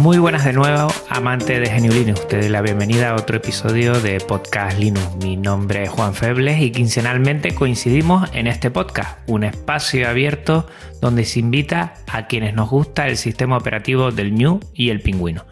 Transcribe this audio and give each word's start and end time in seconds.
Muy 0.00 0.16
buenas 0.16 0.46
de 0.46 0.54
nuevo, 0.54 0.90
amante 1.10 1.60
de 1.60 1.68
Genio 1.68 1.92
Linux. 1.92 2.20
Ustedes 2.20 2.50
la 2.50 2.62
bienvenida 2.62 3.10
a 3.10 3.16
otro 3.16 3.36
episodio 3.36 4.00
de 4.00 4.18
Podcast 4.18 4.78
Linux. 4.78 5.16
Mi 5.16 5.36
nombre 5.36 5.82
es 5.82 5.90
Juan 5.90 6.14
Febles 6.14 6.58
y 6.62 6.72
quincenalmente 6.72 7.54
coincidimos 7.54 8.30
en 8.32 8.46
este 8.46 8.70
podcast, 8.70 9.18
un 9.28 9.44
espacio 9.44 10.08
abierto 10.08 10.66
donde 11.02 11.26
se 11.26 11.40
invita 11.40 11.96
a 12.10 12.28
quienes 12.28 12.54
nos 12.54 12.70
gusta 12.70 13.08
el 13.08 13.18
sistema 13.18 13.58
operativo 13.58 14.10
del 14.10 14.34
New 14.34 14.60
y 14.72 14.88
el 14.88 15.02
Pingüino. 15.02 15.44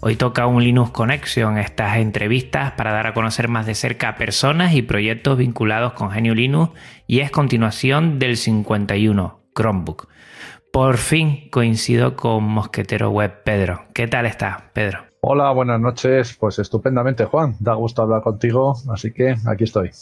Hoy 0.00 0.16
toca 0.16 0.46
un 0.46 0.62
Linux 0.62 0.90
Connection, 0.90 1.56
estas 1.56 1.96
entrevistas 1.96 2.72
para 2.72 2.92
dar 2.92 3.06
a 3.06 3.14
conocer 3.14 3.48
más 3.48 3.64
de 3.64 3.74
cerca 3.74 4.10
a 4.10 4.16
personas 4.16 4.74
y 4.74 4.82
proyectos 4.82 5.38
vinculados 5.38 5.94
con 5.94 6.10
Genio 6.10 6.34
Linux 6.34 6.78
y 7.06 7.20
es 7.20 7.30
continuación 7.30 8.18
del 8.18 8.36
51, 8.36 9.40
Chromebook. 9.54 10.08
Por 10.76 10.98
fin 10.98 11.48
coincido 11.48 12.16
con 12.16 12.44
Mosquetero 12.44 13.08
Web 13.08 13.44
Pedro. 13.44 13.86
¿Qué 13.94 14.08
tal 14.08 14.26
estás, 14.26 14.60
Pedro? 14.74 15.06
Hola, 15.22 15.50
buenas 15.52 15.80
noches. 15.80 16.36
Pues 16.38 16.58
estupendamente, 16.58 17.24
Juan. 17.24 17.56
Da 17.60 17.72
gusto 17.72 18.02
hablar 18.02 18.20
contigo, 18.20 18.76
así 18.92 19.10
que 19.10 19.36
aquí 19.46 19.64
estoy. 19.64 19.92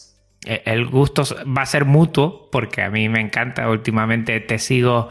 Eh, 0.44 0.62
el 0.66 0.86
gusto 0.86 1.22
va 1.46 1.62
a 1.62 1.66
ser 1.66 1.84
mutuo 1.84 2.50
porque 2.50 2.82
a 2.82 2.90
mí 2.90 3.08
me 3.08 3.20
encanta. 3.20 3.70
Últimamente 3.70 4.40
te 4.40 4.58
sigo 4.58 5.06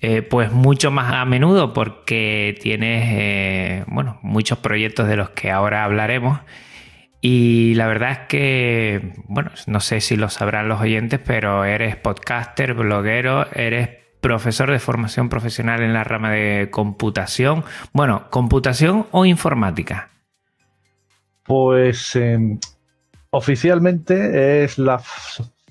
eh, 0.00 0.22
pues 0.22 0.50
mucho 0.50 0.90
más 0.90 1.12
a 1.12 1.24
menudo 1.26 1.72
porque 1.72 2.58
tienes 2.60 3.04
eh, 3.08 3.84
bueno, 3.86 4.18
muchos 4.22 4.58
proyectos 4.58 5.06
de 5.06 5.14
los 5.14 5.30
que 5.30 5.52
ahora 5.52 5.84
hablaremos. 5.84 6.40
Y 7.20 7.74
la 7.76 7.86
verdad 7.86 8.10
es 8.10 8.18
que, 8.28 9.12
bueno, 9.28 9.52
no 9.68 9.78
sé 9.78 10.00
si 10.00 10.16
lo 10.16 10.28
sabrán 10.28 10.68
los 10.68 10.80
oyentes, 10.80 11.20
pero 11.24 11.64
eres 11.64 11.94
podcaster, 11.94 12.74
bloguero, 12.74 13.46
eres 13.52 13.97
profesor 14.20 14.70
de 14.70 14.78
formación 14.78 15.28
profesional 15.28 15.82
en 15.82 15.92
la 15.92 16.04
rama 16.04 16.30
de 16.30 16.68
computación. 16.70 17.64
Bueno, 17.92 18.24
¿computación 18.30 19.06
o 19.10 19.24
informática? 19.24 20.10
Pues 21.44 22.14
eh, 22.16 22.58
oficialmente 23.30 24.64
es 24.64 24.78
la 24.78 25.00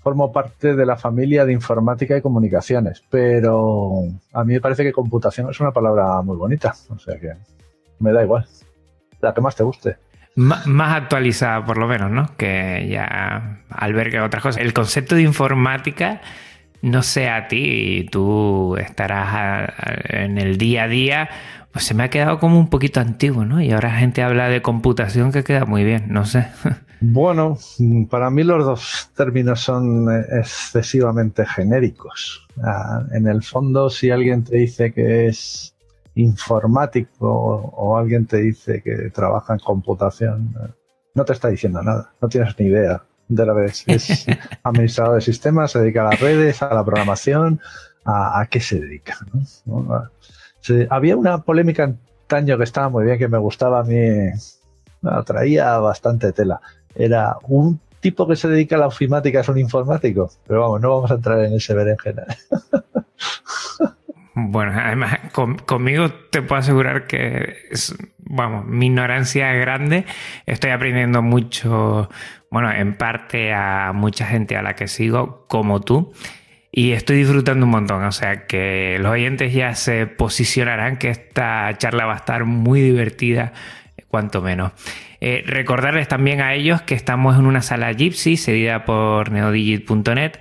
formo 0.08 0.32
parte 0.32 0.74
de 0.74 0.86
la 0.86 0.96
familia 0.96 1.44
de 1.44 1.52
informática 1.52 2.16
y 2.16 2.22
comunicaciones, 2.22 3.04
pero 3.10 4.04
a 4.32 4.44
mí 4.46 4.54
me 4.54 4.62
parece 4.62 4.84
que 4.84 4.94
computación 4.94 5.50
es 5.50 5.60
una 5.60 5.72
palabra 5.72 6.22
muy 6.22 6.38
bonita, 6.38 6.74
o 6.90 6.98
sea 6.98 7.20
que 7.20 7.34
me 8.00 8.14
da 8.14 8.24
igual, 8.24 8.48
la 9.20 9.34
que 9.34 9.42
más 9.42 9.56
te 9.56 9.64
guste. 9.64 9.98
más 10.36 10.96
actualizada 10.96 11.66
por 11.66 11.78
lo 11.78 11.88
menos, 11.88 12.10
¿no? 12.10 12.38
Que 12.38 12.88
ya 12.90 13.64
alberga 13.70 14.24
otras 14.24 14.44
cosas. 14.44 14.62
El 14.62 14.72
concepto 14.72 15.16
de 15.16 15.24
informática 15.24 16.22
no 16.82 17.04
sé 17.04 17.30
a 17.30 17.48
ti, 17.48 18.08
tú 18.12 18.76
estarás 18.78 19.70
en 20.10 20.38
el 20.38 20.58
día 20.58 20.84
a 20.84 20.88
día, 20.88 21.30
pues 21.72 21.86
se 21.86 21.94
me 21.94 22.04
ha 22.04 22.10
quedado 22.10 22.40
como 22.40 22.60
un 22.60 22.70
poquito 22.70 23.00
antiguo, 23.00 23.46
¿no? 23.46 23.62
Y 23.62 23.72
ahora 23.72 23.92
gente 23.92 24.24
habla 24.24 24.50
de 24.50 24.62
computación 24.62 25.32
que 25.32 25.44
queda 25.44 25.66
muy 25.66 25.84
bien, 25.84 26.08
no 26.10 26.26
sé. 26.26 26.48
Bueno, 27.00 27.60
para 28.10 28.32
mí 28.32 28.44
los 28.44 28.66
dos 28.66 29.12
términos 29.16 29.62
son 29.62 30.08
excesivamente 30.32 31.46
genéricos. 31.46 32.48
Ah, 32.64 33.04
en 33.12 33.28
el 33.28 33.44
fondo, 33.44 33.92
si 33.92 34.10
alguien 34.10 34.44
te 34.44 34.58
dice 34.58 34.92
que 34.92 35.28
es 35.28 35.76
informático 36.16 37.30
o 37.30 37.96
alguien 37.96 38.26
te 38.26 38.38
dice 38.38 38.82
que 38.82 39.12
trabaja 39.12 39.54
en 39.54 39.60
computación, 39.60 40.56
no 41.14 41.24
te 41.24 41.34
está 41.34 41.50
diciendo 41.50 41.84
nada, 41.84 42.12
no 42.20 42.28
tienes 42.30 42.58
ni 42.58 42.66
idea 42.66 43.04
de 43.28 43.46
la 43.46 43.54
vez. 43.54 43.84
Es 43.88 44.26
administrador 44.64 45.16
de 45.16 45.22
sistemas, 45.22 45.72
se 45.72 45.80
dedica 45.80 46.02
a 46.02 46.12
las 46.12 46.20
redes, 46.20 46.62
a 46.62 46.74
la 46.74 46.84
programación, 46.84 47.60
a, 48.06 48.46
qué 48.50 48.60
se 48.60 48.80
dedica. 48.80 49.18
había 50.90 51.18
una 51.18 51.44
polémica 51.44 51.84
antaño 51.84 52.58
que 52.58 52.64
estaba 52.64 52.90
muy 52.90 53.06
bien, 53.06 53.18
que 53.18 53.28
me 53.28 53.38
gustaba 53.38 53.80
a 53.80 53.84
mí, 53.84 54.30
traía 55.26 55.78
bastante 55.80 56.32
tela. 56.32 56.62
Era 56.96 57.38
un 57.44 57.80
tipo 58.00 58.28
que 58.28 58.36
se 58.36 58.48
dedica 58.48 58.76
a 58.76 58.80
la 58.80 58.88
ofimática 58.88 59.42
es 59.42 59.50
un 59.50 59.58
informático, 59.58 60.32
pero 60.48 60.62
vamos, 60.62 60.82
no 60.82 60.96
vamos 60.96 61.12
a 61.12 61.16
entrar 61.16 61.44
en 61.44 61.54
ese 61.54 61.74
berenjena. 61.74 62.26
Bueno, 64.40 64.72
además, 64.76 65.18
conmigo 65.66 66.12
te 66.30 66.44
puedo 66.44 66.60
asegurar 66.60 67.08
que, 67.08 67.56
es, 67.72 67.96
vamos, 68.20 68.68
mi 68.68 68.86
ignorancia 68.86 69.52
es 69.56 69.62
grande. 69.62 70.06
Estoy 70.46 70.70
aprendiendo 70.70 71.24
mucho, 71.24 72.08
bueno, 72.50 72.72
en 72.72 72.96
parte 72.96 73.54
a 73.54 73.92
mucha 73.94 74.26
gente 74.26 74.56
a 74.56 74.62
la 74.62 74.76
que 74.76 74.88
sigo, 74.88 75.46
como 75.48 75.82
tú. 75.82 76.14
Y 76.72 76.92
estoy 76.92 77.18
disfrutando 77.18 77.66
un 77.66 77.72
montón, 77.72 78.04
o 78.04 78.12
sea 78.12 78.46
que 78.46 78.98
los 79.00 79.12
oyentes 79.12 79.54
ya 79.54 79.74
se 79.74 80.06
posicionarán 80.06 80.98
que 80.98 81.10
esta 81.10 81.76
charla 81.78 82.06
va 82.06 82.14
a 82.14 82.18
estar 82.18 82.46
muy 82.46 82.82
divertida, 82.82 83.54
cuanto 84.10 84.42
menos. 84.42 84.74
Eh, 85.20 85.44
recordarles 85.48 86.08
también 86.08 86.42
a 86.42 86.54
ellos 86.54 86.82
que 86.82 86.94
estamos 86.94 87.40
en 87.40 87.48
una 87.48 87.62
sala 87.62 87.92
Gypsy 87.92 88.38
cedida 88.38 88.86
por 88.86 89.32
neodigit.net, 89.32 90.34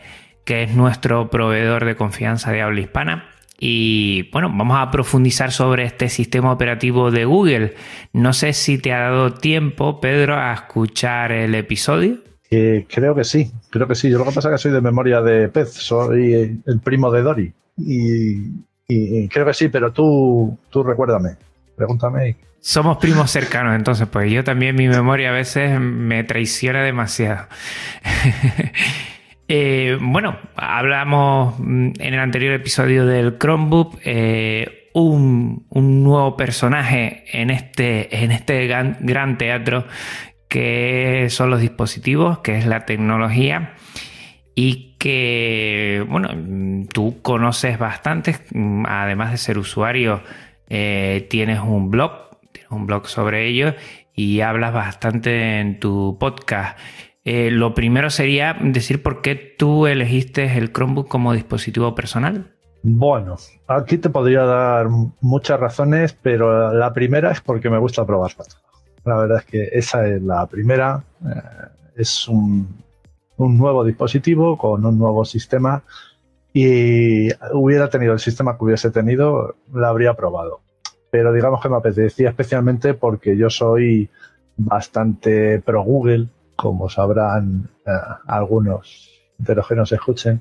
que 0.45 0.63
es 0.65 0.75
nuestro 0.75 1.31
proveedor 1.31 1.85
de 1.85 1.97
confianza 1.97 2.53
de 2.53 2.61
habla 2.61 2.81
hispana 2.81 3.36
y 3.59 4.29
bueno, 4.31 4.53
vamos 4.55 4.77
a 4.79 4.91
profundizar 4.91 5.51
sobre 5.51 5.85
este 5.85 6.09
sistema 6.09 6.53
operativo 6.53 7.11
de 7.11 7.25
Google. 7.25 7.75
No 8.13 8.33
sé 8.33 8.53
si 8.53 8.79
te 8.79 8.93
ha 8.93 9.01
dado 9.01 9.33
tiempo, 9.33 10.01
Pedro, 10.01 10.37
a 10.37 10.53
escuchar 10.53 11.33
el 11.33 11.55
episodio. 11.55 12.19
Eh, 12.51 12.87
creo 12.89 13.15
que 13.15 13.25
sí, 13.25 13.51
creo 13.71 13.89
que 13.89 13.95
sí. 13.95 14.11
Yo 14.11 14.19
lo 14.19 14.25
que 14.25 14.33
pasa 14.33 14.51
es 14.51 14.55
que 14.55 14.59
soy 14.59 14.73
de 14.73 14.81
memoria 14.81 15.23
de 15.23 15.49
pez, 15.49 15.73
soy 15.73 16.61
el 16.65 16.81
primo 16.81 17.11
de 17.11 17.23
Dory. 17.23 17.53
Y, 17.79 19.29
creo 19.29 19.47
que 19.47 19.55
sí, 19.55 19.69
pero 19.69 19.93
tú, 19.93 20.57
tú 20.71 20.83
recuérdame, 20.83 21.37
pregúntame. 21.77 22.37
Somos 22.61 22.99
primos 22.99 23.31
cercanos, 23.31 23.75
entonces, 23.75 24.09
pues 24.09 24.31
yo 24.31 24.43
también 24.45 24.77
mi 24.77 24.89
memoria 24.89 25.31
a 25.31 25.33
veces 25.33 25.81
me 25.81 26.25
traiciona 26.25 26.83
demasiado. 26.83 27.47
Eh, 29.49 29.97
bueno, 30.01 30.39
hablamos 30.57 31.59
mm, 31.59 31.93
en 31.99 32.15
el 32.15 32.19
anterior 32.19 32.55
episodio 32.55 33.07
del 33.07 33.39
Chromebook. 33.39 33.99
Eh, 34.05 34.91
un, 34.93 35.67
nuevo 35.71 36.37
personaje 36.37 37.25
en 37.33 37.51
este, 37.51 38.25
en 38.25 38.33
este 38.33 38.67
gran, 38.67 39.39
teatro 39.39 39.87
que 40.49 41.27
son 41.29 41.51
los 41.51 41.61
dispositivos, 41.61 42.39
que 42.39 42.57
es 42.57 42.67
la 42.67 42.87
tecnología 42.87 43.75
y 44.55 44.95
que, 44.99 46.05
bueno, 46.09 46.31
tú 46.93 47.21
conoces 47.21 47.79
bastante, 47.79 48.37
además 48.87 49.33
de 49.33 49.37
ser 49.37 49.59
usuario, 49.59 50.23
eh, 50.69 51.27
tienes 51.29 51.61
un 51.61 51.91
blog, 51.91 52.41
tienes 52.53 52.71
un 52.71 52.87
blog 52.87 53.07
sobre 53.09 53.47
ello 53.47 53.75
y 54.15 54.41
hablas 54.41 54.73
bastante 54.73 55.61
en 55.61 55.79
tu 55.79 56.17
podcast. 56.19 56.79
Eh, 57.29 57.51
lo 57.51 57.75
primero 57.75 58.09
sería 58.09 58.57
decir 58.63 59.03
por 59.03 59.21
qué 59.21 59.35
tú 59.35 59.89
elegiste 59.89 60.57
el 60.57 60.73
Chromebook 60.73 61.09
como 61.09 61.33
dispositivo 61.33 61.93
personal. 61.93 62.55
Bueno, 62.85 63.35
aquí 63.67 63.99
te 63.99 64.11
podría 64.11 64.45
dar 64.45 64.87
muchas 65.21 65.59
razones, 65.59 66.17
pero 66.23 66.73
la 66.73 66.93
primera 66.93 67.33
es 67.33 67.41
porque 67.41 67.69
me 67.69 67.79
gusta 67.79 68.07
probar 68.07 68.31
La 69.05 69.17
verdad 69.17 69.39
es 69.39 69.45
que 69.45 69.69
esa 69.73 70.07
es 70.07 70.23
la 70.23 70.47
primera. 70.47 71.03
Eh, 71.25 71.67
es 71.97 72.29
un, 72.29 72.69
nuevo 73.37 73.83
dispositivo 73.83 74.57
con 74.57 74.87
un 74.87 74.97
nuevo 74.97 75.25
sistema 75.25 75.83
y 76.53 77.29
hubiera 77.53 77.91
tenido 77.91 78.13
el 78.13 78.21
sistema 78.21 78.57
que 78.57 78.65
hubiese 78.65 78.93
tenido, 78.93 79.57
la 79.75 79.89
habría 79.89 80.15
probado. 80.15 80.61
Pero 81.11 81.33
digamos 81.33 81.61
que 81.61 81.69
me 81.71 81.77
apetecía 81.77 82.29
especialmente 82.29 82.95
porque 82.95 83.37
yo 83.37 83.51
soy 83.51 84.09
bastante 84.57 85.61
pro 85.61 85.83
Google, 85.83 86.29
como 86.57 86.89
sabrán 86.89 87.69
eh, 87.87 87.91
algunos 88.27 89.11
de 89.39 89.55
los 89.55 89.69
que 89.69 89.75
nos 89.75 89.93
escuchen, 89.93 90.41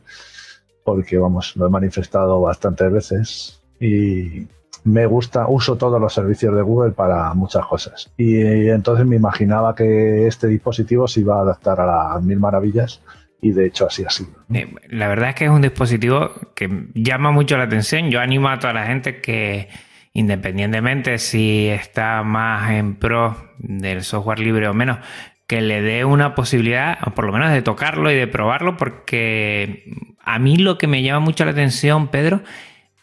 porque 0.84 1.18
vamos, 1.18 1.56
lo 1.56 1.68
he 1.68 1.70
manifestado 1.70 2.42
bastantes 2.42 2.92
veces 2.92 3.62
y 3.80 4.48
me 4.86 5.06
gusta, 5.08 5.48
uso 5.48 5.76
todos 5.76 6.00
los 6.00 6.14
servicios 6.14 6.56
de 6.56 6.62
Google 6.62 6.92
para 6.92 7.34
muchas 7.34 7.66
cosas. 7.66 8.12
Y 8.18 8.70
entonces 8.70 9.06
me 9.06 9.16
imaginaba 9.16 9.76
que 9.76 10.28
este 10.28 10.48
dispositivo 10.48 11.08
se 11.08 11.22
iba 11.22 11.38
a 11.38 11.42
adaptar 11.42 11.82
a 11.82 12.14
las 12.14 12.24
mil 12.24 12.40
maravillas 12.40 13.02
y 13.42 13.52
de 13.52 13.66
hecho 13.66 13.88
así 13.88 14.06
ha 14.06 14.10
sido. 14.10 14.30
Eh, 14.54 14.74
la 14.90 15.08
verdad 15.08 15.30
es 15.30 15.36
que 15.36 15.46
es 15.46 15.52
un 15.52 15.62
dispositivo 15.62 16.32
que 16.54 16.88
llama 16.94 17.32
mucho 17.32 17.58
la 17.58 17.64
atención. 17.64 18.12
Yo 18.12 18.20
animo 18.20 18.48
a 18.50 18.60
toda 18.60 18.74
la 18.74 18.86
gente 18.86 19.22
que 19.22 19.70
independientemente 20.14 21.18
si 21.18 21.68
está 21.68 22.24
más 22.24 22.72
en 22.72 22.96
pro 22.96 23.36
del 23.58 24.04
software 24.04 24.40
libre 24.40 24.68
o 24.68 24.74
menos, 24.74 25.00
que 25.48 25.62
le 25.62 25.82
dé 25.82 26.06
una 26.06 26.36
posibilidad, 26.36 26.98
o 27.06 27.12
por 27.12 27.26
lo 27.26 27.32
menos 27.32 27.52
de 27.52 27.62
tocarlo 27.62 28.12
y 28.12 28.16
de 28.16 28.28
probarlo, 28.28 28.78
porque 28.78 29.84
a 30.24 30.40
mí 30.40 30.58
lo 30.58 30.78
que 30.78 30.88
me 30.88 31.04
llama 31.04 31.20
mucho 31.20 31.46
la 31.46 31.52
atención, 31.52 32.08
Pedro, 32.08 32.42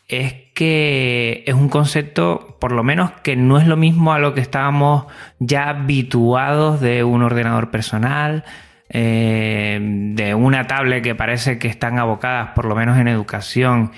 es 0.09 0.35
que 0.55 1.45
es 1.47 1.55
un 1.55 1.69
concepto, 1.69 2.59
por 2.61 2.73
lo 2.73 2.83
menos, 2.83 3.13
que 3.23 3.37
no 3.37 3.59
es 3.59 3.67
lo 3.67 3.77
mismo 3.77 4.13
a 4.13 4.19
lo 4.19 4.35
que 4.35 4.41
estábamos 4.41 5.07
ya 5.39 5.69
habituados 5.69 6.81
de 6.81 7.05
un 7.05 7.23
ordenador 7.23 7.71
personal, 7.71 8.45
eh, 8.89 9.79
de 9.81 10.35
una 10.35 10.67
tablet 10.67 11.03
que 11.03 11.15
parece 11.15 11.59
que 11.59 11.69
están 11.69 11.99
abocadas, 11.99 12.51
por 12.55 12.67
lo 12.67 12.75
menos 12.75 12.99
en 12.99 13.09
educación 13.09 13.93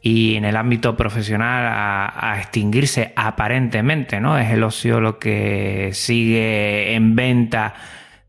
y 0.00 0.36
en 0.36 0.44
el 0.44 0.56
ámbito 0.56 0.96
profesional, 0.96 1.66
a, 1.66 2.36
extinguirse 2.38 3.12
aparentemente, 3.16 4.20
¿no? 4.20 4.38
Es 4.38 4.50
el 4.50 4.62
ocio 4.62 5.00
lo 5.00 5.18
que 5.18 5.90
sigue 5.92 6.94
en 6.94 7.16
venta 7.16 7.74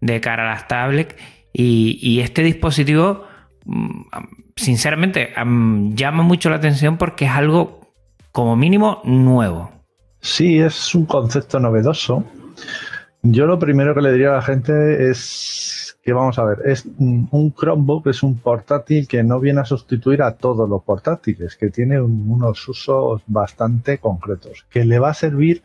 de 0.01 0.19
cara 0.21 0.43
a 0.43 0.53
las 0.53 0.67
tablets 0.67 1.15
y, 1.53 2.19
este 2.21 2.43
dispositivo, 2.43 3.25
mm, 3.65 4.01
sinceramente, 4.55 5.33
llama 5.35 6.23
mucho 6.23 6.49
la 6.49 6.57
atención 6.57 6.97
porque 6.97 7.25
es 7.25 7.31
algo 7.31 7.91
como 8.31 8.55
mínimo 8.55 9.01
nuevo. 9.03 9.71
Sí, 10.21 10.59
es 10.59 10.95
un 10.95 11.05
concepto 11.05 11.59
novedoso. 11.59 12.23
Yo 13.21 13.45
lo 13.45 13.59
primero 13.59 13.93
que 13.93 14.01
le 14.01 14.11
diría 14.11 14.29
a 14.29 14.35
la 14.35 14.41
gente 14.41 15.09
es 15.09 15.76
que 16.07 16.13
vamos 16.13 16.39
a 16.39 16.45
ver, 16.45 16.61
es 16.63 16.85
un 16.99 17.53
Chromebook 17.53 18.07
es 18.07 18.23
un 18.23 18.37
portátil 18.37 19.09
que 19.09 19.23
no 19.23 19.41
viene 19.41 19.59
a 19.59 19.65
sustituir 19.65 20.21
a 20.21 20.37
todos 20.37 20.69
los 20.69 20.81
portátiles, 20.81 21.57
que 21.57 21.69
tiene 21.69 21.99
unos 21.99 22.65
usos 22.69 23.23
bastante 23.27 23.97
concretos, 23.97 24.65
que 24.69 24.85
le 24.85 24.99
va 24.99 25.09
a 25.09 25.13
servir 25.13 25.63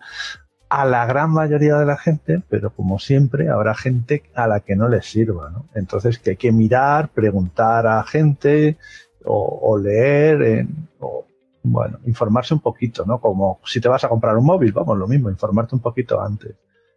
a 0.68 0.84
la 0.84 1.06
gran 1.06 1.30
mayoría 1.30 1.76
de 1.76 1.86
la 1.86 1.96
gente, 1.96 2.42
pero 2.48 2.70
como 2.70 2.98
siempre 2.98 3.50
habrá 3.50 3.76
gente 3.76 4.24
a 4.34 4.48
la 4.48 4.58
que 4.58 4.74
no 4.74 4.88
le 4.88 5.02
sirva. 5.02 5.62
Entonces 5.76 6.18
que 6.18 6.30
hay 6.30 6.36
que 6.36 6.50
mirar, 6.50 7.10
preguntar 7.10 7.86
a 7.86 8.02
gente 8.02 8.78
o, 9.24 9.78
leer, 9.78 10.66
o, 10.98 11.24
bueno, 11.62 12.00
informarse 12.04 12.52
un 12.52 12.58
poquito, 12.58 13.06
¿no? 13.06 13.20
Como 13.20 13.60
si 13.64 13.80
te 13.80 13.88
vas 13.88 14.02
a 14.02 14.08
comprar 14.08 14.36
un 14.36 14.46
móvil, 14.46 14.72
vamos, 14.72 14.98
lo 14.98 15.06
mismo, 15.06 15.30
informarte 15.30 15.76
un 15.76 15.82
poquito 15.82 16.20
antes. 16.20 16.56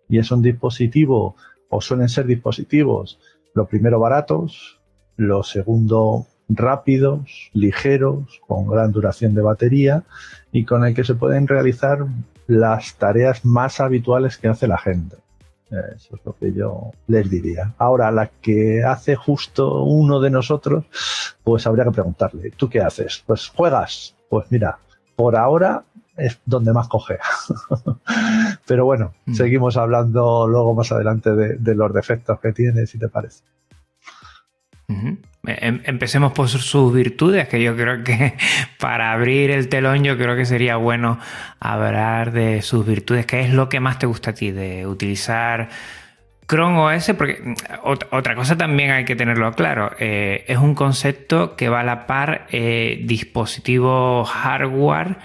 Y 0.10 0.18
es 0.18 0.32
un 0.32 0.42
dispositivo, 0.42 1.36
o 1.70 1.82
suelen 1.82 2.10
ser 2.10 2.26
dispositivos 2.26 3.20
lo 3.56 3.66
primero 3.66 4.00
baratos, 4.00 4.80
lo 5.18 5.42
segundo 5.42 6.28
rápidos, 6.48 7.50
ligeros, 7.54 8.40
con 8.46 8.68
gran 8.68 8.92
duración 8.92 9.34
de 9.34 9.42
batería 9.42 10.04
y 10.52 10.66
con 10.66 10.86
el 10.86 10.94
que 10.94 11.04
se 11.04 11.16
pueden 11.16 11.48
realizar 11.48 12.06
las 12.48 12.96
tareas 12.96 13.44
más 13.44 13.80
habituales 13.80 14.38
que 14.38 14.50
hace 14.50 14.68
la 14.68 14.78
gente. 14.78 15.16
Eso 15.96 16.16
es 16.16 16.22
lo 16.24 16.36
que 16.36 16.54
yo 16.54 16.92
les 17.08 17.30
diría. 17.30 17.74
Ahora, 17.80 18.12
la 18.12 18.28
que 18.28 18.84
hace 18.84 19.16
justo 19.16 19.84
uno 19.84 20.20
de 20.20 20.30
nosotros, 20.30 20.86
pues 21.44 21.66
habría 21.66 21.86
que 21.86 21.92
preguntarle, 21.92 22.52
¿tú 22.52 22.70
qué 22.70 22.82
haces? 22.82 23.24
Pues 23.26 23.48
juegas. 23.48 24.16
Pues 24.30 24.46
mira, 24.52 24.78
por 25.16 25.36
ahora 25.36 25.84
es 26.18 26.40
donde 26.46 26.74
más 26.74 26.88
cogea. 26.88 27.20
Pero 28.68 28.86
bueno, 28.86 29.14
mm. 29.26 29.34
seguimos 29.34 29.78
hablando 29.78 30.48
luego 30.48 30.74
más 30.74 30.92
adelante 30.92 31.32
de, 31.36 31.76
los 31.76 31.94
defectos 31.94 32.40
que 32.40 32.54
tiene, 32.54 32.86
si 32.88 32.98
te 32.98 33.10
parece. 33.10 33.44
Em, 34.88 35.82
empecemos 35.86 36.32
por 36.32 36.48
sus 36.48 36.94
virtudes, 36.94 37.48
que 37.48 37.62
yo 37.62 37.76
creo 37.76 38.04
que 38.04 38.36
para 38.80 39.12
abrir 39.12 39.52
el 39.52 39.68
telón 39.68 40.04
yo 40.04 40.18
creo 40.18 40.36
que 40.36 40.46
sería 40.46 40.76
bueno 40.78 41.20
hablar 41.60 42.32
de 42.32 42.62
sus 42.62 42.86
virtudes. 42.86 43.26
¿Qué 43.26 43.42
es 43.42 43.54
lo 43.54 43.68
que 43.68 43.80
más 43.80 44.00
te 44.00 44.06
gusta 44.06 44.32
a 44.32 44.34
ti 44.34 44.52
de 44.52 44.88
utilizar 44.88 45.70
Chrome 46.48 46.80
OS? 46.80 47.14
Porque 47.18 47.40
mm, 47.44 47.54
otra 48.12 48.36
cosa 48.36 48.58
también 48.58 48.92
hay 48.92 49.06
que 49.06 49.16
tenerlo 49.16 49.52
claro. 49.54 49.92
Eh, 50.00 50.46
es 50.48 50.58
un 50.58 50.76
concepto 50.76 51.56
que 51.56 51.68
va 51.68 51.82
a 51.82 51.84
la 51.84 52.08
par 52.08 52.48
eh, 52.52 53.02
dispositivo 53.04 54.24
hardware 54.24 55.18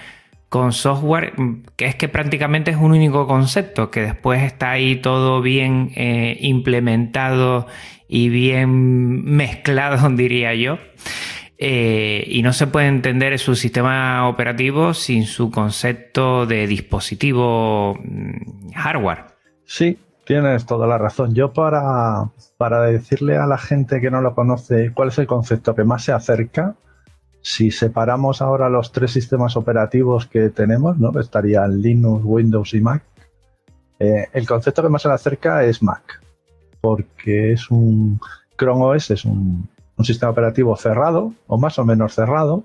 con 0.51 0.73
software, 0.73 1.33
mm, 1.41 1.63
que 1.77 1.87
es 1.87 1.95
que 1.95 2.09
prácticamente 2.09 2.73
es 2.73 2.77
un 2.77 2.91
único 2.91 3.27
concepto, 3.27 3.91
que 3.91 4.03
después 4.03 4.43
está 4.43 4.73
ahí 4.73 4.97
todo 4.97 5.41
bien 5.41 5.93
eh, 5.95 6.37
implementado 6.41 7.67
y 8.09 8.29
bien 8.29 9.25
mezclado, 9.25 10.11
diría 10.17 10.55
yo. 10.55 10.79
Eh, 11.57 12.25
y 12.27 12.43
no 12.43 12.53
se 12.53 12.67
puede 12.67 12.89
entender 12.89 13.39
su 13.39 13.55
sistema 13.55 14.29
operativo 14.29 14.95
sin 14.95 15.25
su 15.25 15.51
concepto 15.51 16.47
de 16.47 16.67
dispositivo 16.67 17.99
mm, 18.03 18.73
hardware. 18.75 19.27
Sí, 19.65 19.99
tienes 20.25 20.67
toda 20.67 20.89
la 20.89 20.99
razón. 20.99 21.33
Yo 21.35 21.53
para, 21.53 22.31
para 22.57 22.83
decirle 22.83 23.37
a 23.37 23.47
la 23.47 23.59
gente 23.59 24.01
que 24.01 24.11
no 24.11 24.21
lo 24.21 24.35
conoce 24.35 24.91
cuál 24.95 25.11
es 25.11 25.19
el 25.19 25.27
concepto 25.29 25.77
que 25.77 25.85
más 25.85 26.03
se 26.03 26.13
acerca, 26.13 26.75
si 27.43 27.71
separamos 27.71 28.43
ahora 28.43 28.69
los 28.69 28.93
tres 28.93 29.13
sistemas 29.13 29.57
operativos 29.57 30.27
que 30.27 30.51
tenemos, 30.51 30.99
¿no? 30.99 31.19
estarían 31.19 31.81
Linux, 31.81 32.23
Windows 32.25 32.75
y 32.75 32.81
Mac. 32.81 33.03
Eh, 33.99 34.29
el 34.33 34.47
concepto 34.47 34.83
que 34.83 34.89
más 34.89 35.03
se 35.03 35.09
le 35.09 35.15
acerca 35.15 35.65
es 35.65 35.83
Mac, 35.83 36.23
porque 36.81 37.53
es 37.53 37.71
un 37.71 38.21
Chrome 38.59 38.85
OS, 38.85 39.11
es 39.11 39.25
un, 39.25 39.69
sistema 40.03 40.33
operativo 40.33 40.75
cerrado, 40.77 41.35
o 41.47 41.59
más 41.59 41.79
o 41.79 41.85
menos 41.85 42.15
cerrado. 42.15 42.65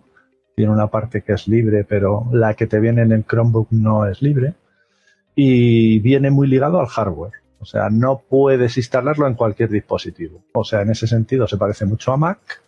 Tiene 0.55 0.71
una 0.71 0.87
parte 0.87 1.21
que 1.21 1.33
es 1.33 1.49
libre, 1.49 1.83
pero 1.83 2.29
la 2.31 2.53
que 2.53 2.65
te 2.65 2.79
viene 2.79 3.01
en 3.01 3.11
el 3.11 3.25
Chromebook 3.25 3.67
no 3.71 4.05
es 4.05 4.21
libre. 4.21 4.53
Y 5.35 5.99
viene 5.99 6.31
muy 6.31 6.47
ligado 6.47 6.79
al 6.79 6.87
hardware. 6.87 7.33
O 7.59 7.65
sea, 7.65 7.89
no 7.89 8.21
puedes 8.29 8.77
instalarlo 8.77 9.27
en 9.27 9.33
cualquier 9.33 9.69
dispositivo. 9.69 10.45
O 10.53 10.63
sea, 10.63 10.81
en 10.81 10.91
ese 10.91 11.07
sentido 11.07 11.45
se 11.45 11.57
parece 11.57 11.85
mucho 11.85 12.13
a 12.13 12.17
Mac, 12.17 12.61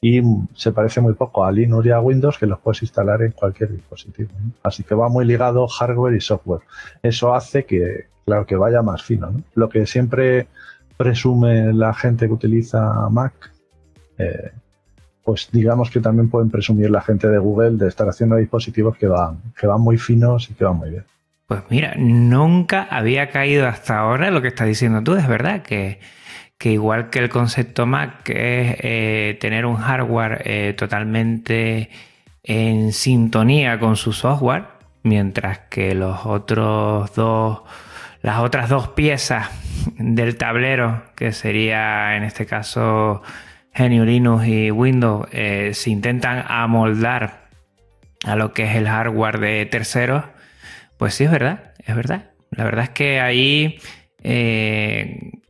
y 0.00 0.22
se 0.54 0.72
parece 0.72 1.00
muy 1.00 1.14
poco 1.14 1.44
a 1.44 1.50
Linux 1.50 1.86
y 1.86 1.90
a 1.90 2.00
Windows 2.00 2.38
que 2.38 2.46
los 2.46 2.60
puedes 2.60 2.82
instalar 2.82 3.22
en 3.22 3.32
cualquier 3.32 3.72
dispositivo. 3.72 4.30
Así 4.62 4.84
que 4.84 4.94
va 4.94 5.08
muy 5.08 5.24
ligado 5.24 5.66
hardware 5.66 6.14
y 6.14 6.20
software. 6.20 6.62
Eso 7.02 7.34
hace 7.34 7.64
que, 7.64 8.06
claro, 8.24 8.46
que 8.46 8.56
vaya 8.56 8.82
más 8.82 9.02
fino. 9.02 9.32
Lo 9.54 9.68
que 9.68 9.86
siempre 9.86 10.46
presume 10.96 11.72
la 11.72 11.94
gente 11.94 12.26
que 12.26 12.32
utiliza 12.32 13.08
Mac, 13.10 13.32
eh, 14.18 14.52
pues 15.24 15.48
digamos 15.52 15.90
que 15.90 16.00
también 16.00 16.30
pueden 16.30 16.50
presumir 16.50 16.90
la 16.90 17.00
gente 17.00 17.28
de 17.28 17.38
Google 17.38 17.72
de 17.72 17.88
estar 17.88 18.08
haciendo 18.08 18.36
dispositivos 18.36 18.96
que 18.96 19.08
van, 19.08 19.40
que 19.58 19.66
van 19.66 19.80
muy 19.80 19.98
finos 19.98 20.48
y 20.50 20.54
que 20.54 20.64
van 20.64 20.76
muy 20.76 20.90
bien. 20.90 21.04
Pues 21.46 21.62
mira, 21.70 21.94
nunca 21.96 22.82
había 22.90 23.30
caído 23.30 23.66
hasta 23.66 23.98
ahora 23.98 24.30
lo 24.30 24.42
que 24.42 24.48
estás 24.48 24.68
diciendo 24.68 25.02
tú, 25.02 25.16
es 25.16 25.26
verdad 25.26 25.62
que 25.62 25.98
que 26.58 26.72
igual 26.72 27.08
que 27.08 27.20
el 27.20 27.28
concepto 27.28 27.86
Mac, 27.86 28.28
es 28.28 28.76
eh, 28.80 29.38
tener 29.40 29.64
un 29.64 29.76
hardware 29.76 30.42
eh, 30.44 30.74
totalmente 30.76 31.88
en 32.42 32.92
sintonía 32.92 33.78
con 33.78 33.96
su 33.96 34.12
software, 34.12 34.64
mientras 35.04 35.60
que 35.70 35.94
los 35.94 36.26
otros 36.26 37.14
dos, 37.14 37.62
las 38.22 38.40
otras 38.40 38.68
dos 38.68 38.88
piezas 38.88 39.48
del 39.98 40.36
tablero, 40.36 41.04
que 41.14 41.32
sería 41.32 42.16
en 42.16 42.24
este 42.24 42.44
caso 42.44 43.22
GNU 43.76 44.04
Linux 44.04 44.46
y 44.46 44.70
Windows, 44.72 45.28
eh, 45.30 45.70
se 45.74 45.90
intentan 45.90 46.44
amoldar 46.48 47.48
a 48.24 48.34
lo 48.34 48.52
que 48.52 48.64
es 48.64 48.74
el 48.74 48.88
hardware 48.88 49.38
de 49.38 49.66
terceros, 49.66 50.24
pues 50.96 51.14
sí 51.14 51.24
es 51.24 51.30
verdad, 51.30 51.74
es 51.86 51.94
verdad. 51.94 52.32
La 52.50 52.64
verdad 52.64 52.84
es 52.84 52.90
que 52.90 53.20
ahí 53.20 53.78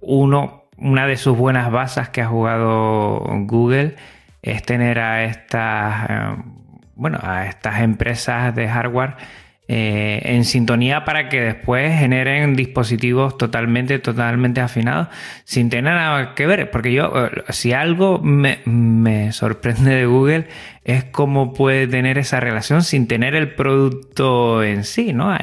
uno 0.01 0.68
una 0.79 1.07
de 1.07 1.17
sus 1.17 1.37
buenas 1.37 1.71
bases 1.71 2.09
que 2.09 2.23
ha 2.23 2.27
jugado 2.27 3.25
Google 3.47 3.97
es 4.43 4.63
tener 4.63 4.99
a 4.99 5.25
estas, 5.25 6.11
eh, 6.11 6.43
bueno, 6.95 7.19
a 7.23 7.47
estas 7.47 7.81
empresas 7.81 8.55
de 8.55 8.69
hardware 8.69 9.17
eh, 9.71 10.23
en 10.25 10.45
sintonía 10.45 11.05
para 11.05 11.29
que 11.29 11.43
después 11.43 11.99
generen 11.99 12.57
dispositivos 12.57 13.37
totalmente, 13.37 13.99
totalmente 13.99 14.63
afinados 14.63 15.09
sin 15.45 15.69
tener 15.69 15.93
nada 15.93 16.35
que 16.35 16.47
ver. 16.47 16.71
Porque 16.71 16.93
yo, 16.93 17.13
eh, 17.27 17.43
si 17.51 17.73
algo 17.73 18.21
me, 18.21 18.61
me 18.65 19.33
sorprende 19.33 19.95
de 19.95 20.07
Google 20.07 20.47
es 20.85 21.05
cómo 21.05 21.53
puede 21.53 21.87
tener 21.87 22.17
esa 22.17 22.41
relación 22.41 22.83
sin 22.83 23.09
tener 23.09 23.35
el 23.35 23.55
producto 23.55 24.63
en 24.63 24.85
sí, 24.85 25.13
¿no? 25.13 25.37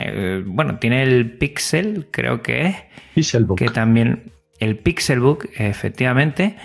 Bueno, 0.45 0.79
tiene 0.79 1.03
el 1.03 1.37
Pixel, 1.37 2.07
creo 2.09 2.41
que 2.41 2.67
es. 2.67 2.75
Pixelbook. 3.13 3.59
Que 3.59 3.67
también, 3.69 4.23
el 4.59 4.77
Pixelbook, 4.77 5.47
efectivamente 5.57 6.55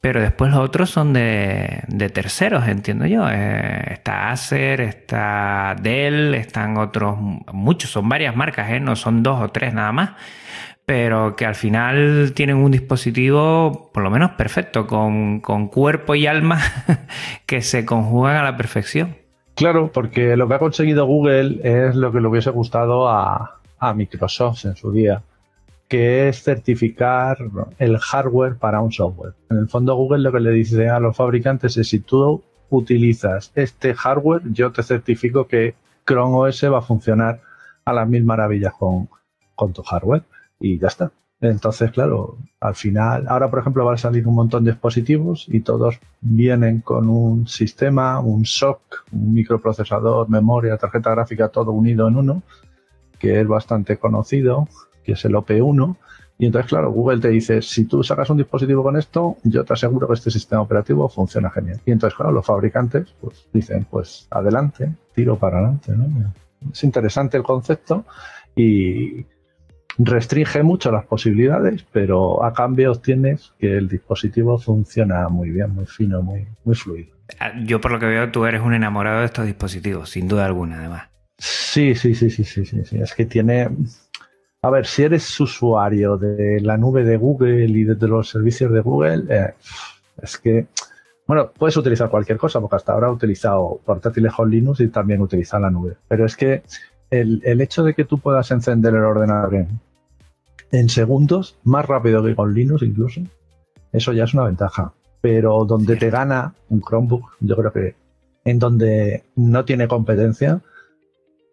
pero 0.00 0.20
después 0.20 0.52
los 0.52 0.60
otros 0.60 0.90
son 0.90 1.12
de, 1.12 2.10
terceros, 2.14 2.68
entiendo 2.68 3.06
yo. 3.06 3.28
Eh, 3.28 3.94
está 3.94 4.30
Acer, 4.30 4.80
está 4.80 5.74
Dell, 5.80 6.34
están 6.34 6.76
otros, 6.76 7.18
muchos, 7.52 7.90
son 7.90 8.08
varias 8.08 8.36
marcas, 8.36 8.70
¿eh? 8.70 8.80
no 8.80 8.94
son 8.94 9.22
dos 9.22 9.40
o 9.42 9.48
tres 9.48 9.74
nada 9.74 9.92
más. 9.92 10.10
Pero 10.86 11.36
que 11.36 11.44
al 11.44 11.54
final 11.54 12.32
tienen 12.34 12.56
un 12.56 12.70
dispositivo, 12.70 13.90
por 13.92 14.02
lo 14.02 14.10
menos 14.10 14.30
perfecto, 14.32 14.86
con, 14.86 15.40
cuerpo 15.40 16.14
y 16.14 16.26
alma 16.26 16.60
que 17.46 17.60
se 17.60 17.84
conjugan 17.84 18.36
a 18.36 18.42
la 18.44 18.56
perfección. 18.56 19.16
Claro, 19.54 19.90
porque 19.92 20.36
lo 20.36 20.46
que 20.48 20.54
ha 20.54 20.58
conseguido 20.58 21.04
Google 21.06 21.60
es 21.64 21.96
lo 21.96 22.12
que 22.12 22.20
le 22.20 22.28
hubiese 22.28 22.50
gustado 22.50 23.08
a 23.08 23.58
Microsoft 23.94 24.64
en 24.64 24.76
su 24.76 24.92
día 24.92 25.22
que 25.88 26.28
es 26.28 26.42
certificar 26.42 27.38
el 27.78 27.98
hardware 27.98 28.56
para 28.56 28.80
un 28.80 28.92
software. 28.92 29.34
En 29.50 29.56
el 29.58 29.68
fondo 29.68 29.96
Google 29.96 30.22
lo 30.22 30.32
que 30.32 30.40
le 30.40 30.50
dice 30.50 30.88
a 30.88 31.00
los 31.00 31.16
fabricantes 31.16 31.76
es 31.78 31.88
si 31.88 32.00
tú 32.00 32.42
utilizas 32.68 33.50
este 33.54 33.94
hardware, 33.94 34.42
yo 34.52 34.70
te 34.70 34.82
certifico 34.82 35.46
que 35.46 35.74
Chrome 36.06 36.36
OS 36.36 36.64
va 36.64 36.78
a 36.78 36.82
funcionar 36.82 37.40
a 37.86 37.92
las 37.94 38.06
mil 38.06 38.22
maravillas 38.24 38.74
con, 38.78 39.08
con 39.54 39.72
tu 39.72 39.82
hardware 39.82 40.22
y 40.60 40.78
ya 40.78 40.88
está. 40.88 41.10
Entonces, 41.40 41.92
claro, 41.92 42.36
al 42.60 42.74
final, 42.74 43.26
ahora 43.28 43.48
por 43.48 43.60
ejemplo 43.60 43.84
va 43.84 43.94
a 43.94 43.98
salir 43.98 44.26
un 44.26 44.34
montón 44.34 44.64
de 44.64 44.72
dispositivos 44.72 45.46
y 45.48 45.60
todos 45.60 46.00
vienen 46.20 46.80
con 46.80 47.08
un 47.08 47.46
sistema, 47.46 48.18
un 48.18 48.44
SOC, 48.44 48.80
un 49.12 49.32
microprocesador, 49.32 50.28
memoria, 50.28 50.76
tarjeta 50.76 51.12
gráfica, 51.12 51.48
todo 51.48 51.70
unido 51.70 52.08
en 52.08 52.16
uno, 52.16 52.42
que 53.18 53.40
es 53.40 53.46
bastante 53.46 53.96
conocido 53.98 54.68
que 55.08 55.12
es 55.12 55.24
el 55.24 55.32
OP1. 55.32 55.96
Y 56.36 56.46
entonces, 56.46 56.68
claro, 56.68 56.92
Google 56.92 57.18
te 57.18 57.30
dice, 57.30 57.62
si 57.62 57.86
tú 57.86 58.04
sacas 58.04 58.28
un 58.28 58.36
dispositivo 58.36 58.82
con 58.82 58.98
esto, 58.98 59.38
yo 59.42 59.64
te 59.64 59.72
aseguro 59.72 60.06
que 60.06 60.12
este 60.12 60.30
sistema 60.30 60.60
operativo 60.60 61.08
funciona 61.08 61.50
genial. 61.50 61.80
Y 61.86 61.92
entonces, 61.92 62.14
claro, 62.14 62.30
los 62.30 62.44
fabricantes 62.44 63.14
pues 63.22 63.48
dicen, 63.54 63.86
pues 63.90 64.28
adelante, 64.30 64.92
tiro 65.14 65.36
para 65.36 65.60
adelante. 65.60 65.94
Es 66.70 66.84
interesante 66.84 67.38
el 67.38 67.42
concepto 67.42 68.04
y 68.54 69.24
restringe 69.96 70.62
mucho 70.62 70.92
las 70.92 71.06
posibilidades, 71.06 71.86
pero 71.90 72.44
a 72.44 72.52
cambio 72.52 72.92
obtienes 72.92 73.54
que 73.58 73.78
el 73.78 73.88
dispositivo 73.88 74.58
funciona 74.58 75.26
muy 75.30 75.48
bien, 75.48 75.74
muy 75.74 75.86
fino, 75.86 76.22
muy, 76.22 76.46
muy 76.64 76.74
fluido. 76.74 77.16
Ah, 77.40 77.52
yo 77.64 77.80
por 77.80 77.92
lo 77.92 77.98
que 77.98 78.06
veo, 78.06 78.30
tú 78.30 78.44
eres 78.44 78.60
un 78.60 78.74
enamorado 78.74 79.20
de 79.20 79.26
estos 79.26 79.46
dispositivos, 79.46 80.10
sin 80.10 80.28
duda 80.28 80.44
alguna, 80.44 80.80
además. 80.80 81.08
Sí, 81.38 81.94
sí, 81.94 82.14
sí, 82.14 82.28
sí, 82.28 82.44
sí, 82.44 82.66
sí. 82.66 82.84
sí. 82.84 82.98
Es 82.98 83.14
que 83.14 83.24
tiene, 83.24 83.70
a 84.62 84.70
ver, 84.70 84.86
si 84.86 85.04
eres 85.04 85.38
usuario 85.40 86.16
de 86.16 86.60
la 86.60 86.76
nube 86.76 87.04
de 87.04 87.16
Google 87.16 87.66
y 87.66 87.84
de 87.84 88.08
los 88.08 88.28
servicios 88.28 88.72
de 88.72 88.80
Google, 88.80 89.24
eh, 89.28 89.54
es 90.20 90.36
que, 90.38 90.66
bueno, 91.26 91.52
puedes 91.56 91.76
utilizar 91.76 92.10
cualquier 92.10 92.38
cosa, 92.38 92.60
porque 92.60 92.76
hasta 92.76 92.92
ahora 92.92 93.08
he 93.08 93.12
utilizado 93.12 93.80
portátiles 93.84 94.32
con 94.32 94.50
Linux 94.50 94.80
y 94.80 94.88
también 94.88 95.20
utiliza 95.20 95.60
la 95.60 95.70
nube. 95.70 95.96
Pero 96.08 96.26
es 96.26 96.36
que 96.36 96.62
el, 97.10 97.60
hecho 97.60 97.84
de 97.84 97.94
que 97.94 98.04
tú 98.04 98.18
puedas 98.18 98.50
encender 98.50 98.94
el 98.94 99.04
ordenador 99.04 99.66
en, 100.72 100.88
segundos, 100.88 101.56
más 101.62 101.86
rápido 101.86 102.22
que 102.24 102.34
con 102.34 102.52
Linux 102.52 102.82
incluso, 102.82 103.20
eso 103.92 104.12
ya 104.12 104.24
es 104.24 104.34
una 104.34 104.44
ventaja. 104.44 104.92
Pero 105.20 105.64
donde 105.64 105.96
te 105.96 106.10
gana 106.10 106.54
un 106.68 106.80
Chromebook, 106.80 107.30
yo 107.40 107.56
creo 107.56 107.72
que 107.72 107.94
en 108.44 108.58
donde 108.58 109.24
no 109.36 109.64
tiene 109.64 109.86
competencia 109.86 110.60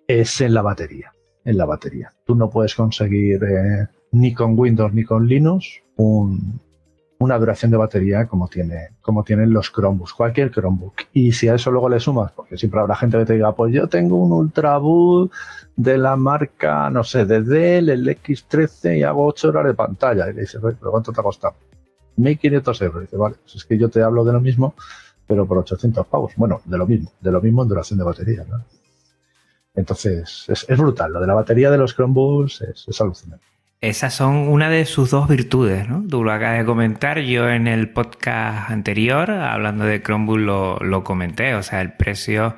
es 0.08 0.42
en 0.42 0.54
la 0.54 0.62
batería 0.62 1.15
en 1.46 1.58
la 1.58 1.66
batería. 1.66 2.12
Tú 2.26 2.36
no 2.36 2.50
puedes 2.50 2.76
conseguir 2.76 3.44
eh, 3.44 3.88
ni 4.12 4.34
con 4.34 4.58
Windows 4.58 4.94
ni 4.94 5.04
con 5.04 5.28
Linux 5.28 5.82
una 7.18 7.38
duración 7.38 7.72
de 7.72 7.78
batería 7.78 8.28
como, 8.28 8.48
tiene, 8.48 8.90
como 9.02 9.24
tienen 9.24 9.54
los 9.54 9.72
Chromebooks, 9.72 10.14
cualquier 10.14 10.52
Chromebook. 10.52 10.96
Y 11.14 11.32
si 11.32 11.48
a 11.48 11.56
eso 11.56 11.72
luego 11.72 11.88
le 11.90 12.00
sumas, 12.00 12.32
porque 12.32 12.58
siempre 12.58 12.80
habrá 12.80 12.96
gente 12.96 13.18
que 13.18 13.26
te 13.26 13.34
diga, 13.34 13.54
pues 13.54 13.74
yo 13.74 13.88
tengo 13.88 14.18
un 14.18 14.32
Ultrabook 14.34 15.32
de 15.76 15.98
la 15.98 16.16
marca, 16.16 16.90
no 16.90 17.04
sé, 17.04 17.26
de 17.26 17.42
Dell, 17.42 17.90
el 17.90 18.08
X13 18.08 19.00
y 19.00 19.04
hago 19.04 19.26
8 19.28 19.50
horas 19.50 19.66
de 19.66 19.74
pantalla. 19.74 20.30
Y 20.30 20.34
le 20.34 20.42
dices, 20.42 20.60
pero 20.62 20.92
¿cuánto 20.92 21.12
te 21.12 21.22
ha 21.22 21.24
costado? 21.24 21.56
1.500 22.18 22.82
euros. 22.84 23.02
Y 23.02 23.06
dice, 23.06 23.18
vale, 23.18 23.36
pues 23.42 23.56
es 23.56 23.66
que 23.66 23.78
yo 23.78 23.90
te 23.90 24.02
hablo 24.02 24.24
de 24.26 24.34
lo 24.34 24.42
mismo, 24.42 24.76
pero 25.26 25.46
por 25.46 25.58
800 25.60 26.06
pavos. 26.08 26.34
Bueno, 26.36 26.62
de 26.66 26.78
lo 26.78 26.86
mismo, 26.86 27.12
de 27.22 27.32
lo 27.32 27.42
mismo 27.42 27.64
en 27.64 27.70
duración 27.70 27.98
de 27.98 28.06
batería. 28.06 28.46
¿no? 28.48 28.58
Entonces, 29.76 30.46
es, 30.48 30.78
brutal. 30.78 31.12
Lo 31.14 31.20
de 31.20 31.28
la 31.28 31.34
batería 31.34 31.70
de 31.70 31.78
los 31.78 31.96
Chromebooks 31.96 32.62
es, 32.62 33.02
alucinante. 33.02 33.44
Esas 33.82 34.14
son 34.14 34.36
una 34.48 34.70
de 34.70 34.86
sus 34.86 35.12
dos 35.12 35.28
virtudes, 35.28 35.88
¿no? 35.88 36.04
Tú 36.10 36.24
lo 36.24 36.32
acabas 36.32 36.60
de 36.60 36.66
comentar. 36.66 37.20
Yo 37.20 37.50
en 37.50 37.68
el 37.68 37.90
podcast 37.90 38.72
anterior, 38.72 39.30
hablando 39.30 39.86
de 39.86 40.02
Chromebook, 40.02 40.38
lo, 40.38 40.80
lo 40.80 41.04
comenté. 41.04 41.56
O 41.56 41.62
sea, 41.62 41.82
el 41.82 41.94
precio 41.94 42.56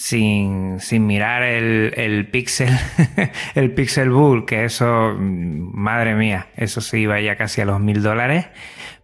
sin, 0.00 0.80
sin 0.80 1.06
mirar 1.06 1.42
el, 1.42 1.92
el 1.94 2.30
Pixel, 2.30 2.74
el 3.54 3.74
Pixelbook, 3.74 4.48
que 4.48 4.64
eso, 4.64 5.14
madre 5.18 6.14
mía, 6.14 6.48
eso 6.56 6.80
se 6.80 6.98
iba 6.98 7.20
ya 7.20 7.36
casi 7.36 7.60
a 7.60 7.66
los 7.66 7.80
mil 7.80 8.02
dólares. 8.02 8.46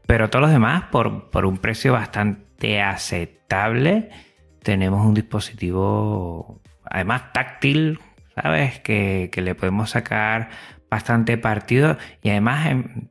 Pero 0.07 0.31
todos 0.31 0.45
los 0.45 0.51
demás, 0.53 0.85
por, 0.91 1.31
por 1.31 1.45
un 1.45 1.59
precio 1.59 1.93
bastante 1.93 2.81
aceptable, 2.81 4.09
tenemos 4.63 5.05
un 5.05 5.13
dispositivo 5.13 6.63
además 6.91 7.33
táctil, 7.33 8.01
¿sabes? 8.35 8.81
Que, 8.81 9.31
le 9.35 9.55
podemos 9.55 9.91
sacar 9.91 10.51
bastante 10.91 11.37
partido 11.39 11.97
y 12.23 12.31
además 12.31 12.67
en, 12.67 13.11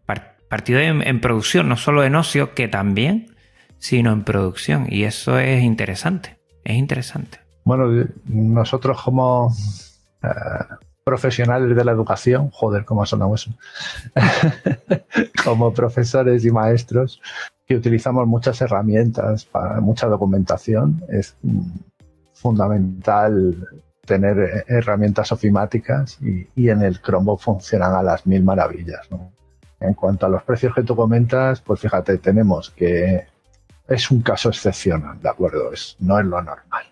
partido 0.50 0.79
en, 0.79 1.22
producción, 1.22 1.67
no 1.67 1.77
solo 1.77 2.03
en 2.03 2.15
ocio, 2.15 2.53
que 2.53 2.67
también, 2.67 3.36
sino 3.77 4.12
en 4.12 4.24
producción. 4.24 4.88
Y 4.89 5.03
eso 5.03 5.39
es 5.39 5.63
interesante, 5.63 6.38
es 6.63 6.75
interesante. 6.75 7.39
Bueno, 7.63 8.08
nosotros 8.25 9.01
como 9.01 9.53
eh, 10.24 10.27
profesionales 11.03 11.75
de 11.75 11.86
la 11.86 11.91
educación, 11.91 12.50
joder, 12.51 12.86
cómo 12.86 13.05
sonado 13.05 13.36
eso, 13.36 13.51
como 15.44 15.74
profesores 15.74 16.46
y 16.46 16.51
maestros 16.51 17.22
que 17.67 17.75
utilizamos 17.75 18.27
muchas 18.27 18.62
herramientas 18.62 19.46
para 19.46 19.82
mucha 19.82 20.08
documentación, 20.08 21.03
es 21.10 21.36
fundamental 22.45 23.55
tener 24.05 24.65
herramientas 24.67 25.31
ofimáticas 25.31 26.19
y, 26.21 26.69
en 26.69 26.83
el 26.83 27.01
Chromebook 27.01 27.39
funcionan 27.39 27.95
a 27.95 28.03
las 28.03 28.27
mil 28.27 28.43
maravillas. 28.43 29.09
En 29.79 29.95
cuanto 29.95 30.27
a 30.27 30.29
los 30.29 30.43
precios 30.43 30.75
que 30.75 30.83
tú 30.83 30.95
comentas, 30.95 31.61
pues 31.61 31.79
fíjate, 31.79 32.19
tenemos 32.19 32.69
que 32.69 33.25
es 33.87 34.11
un 34.11 34.21
caso 34.21 34.49
excepcional, 34.49 35.19
¿de 35.19 35.29
acuerdo? 35.29 35.73
Es, 35.73 35.95
no 35.99 36.19
es 36.19 36.25
lo 36.25 36.39
normal. 36.39 36.85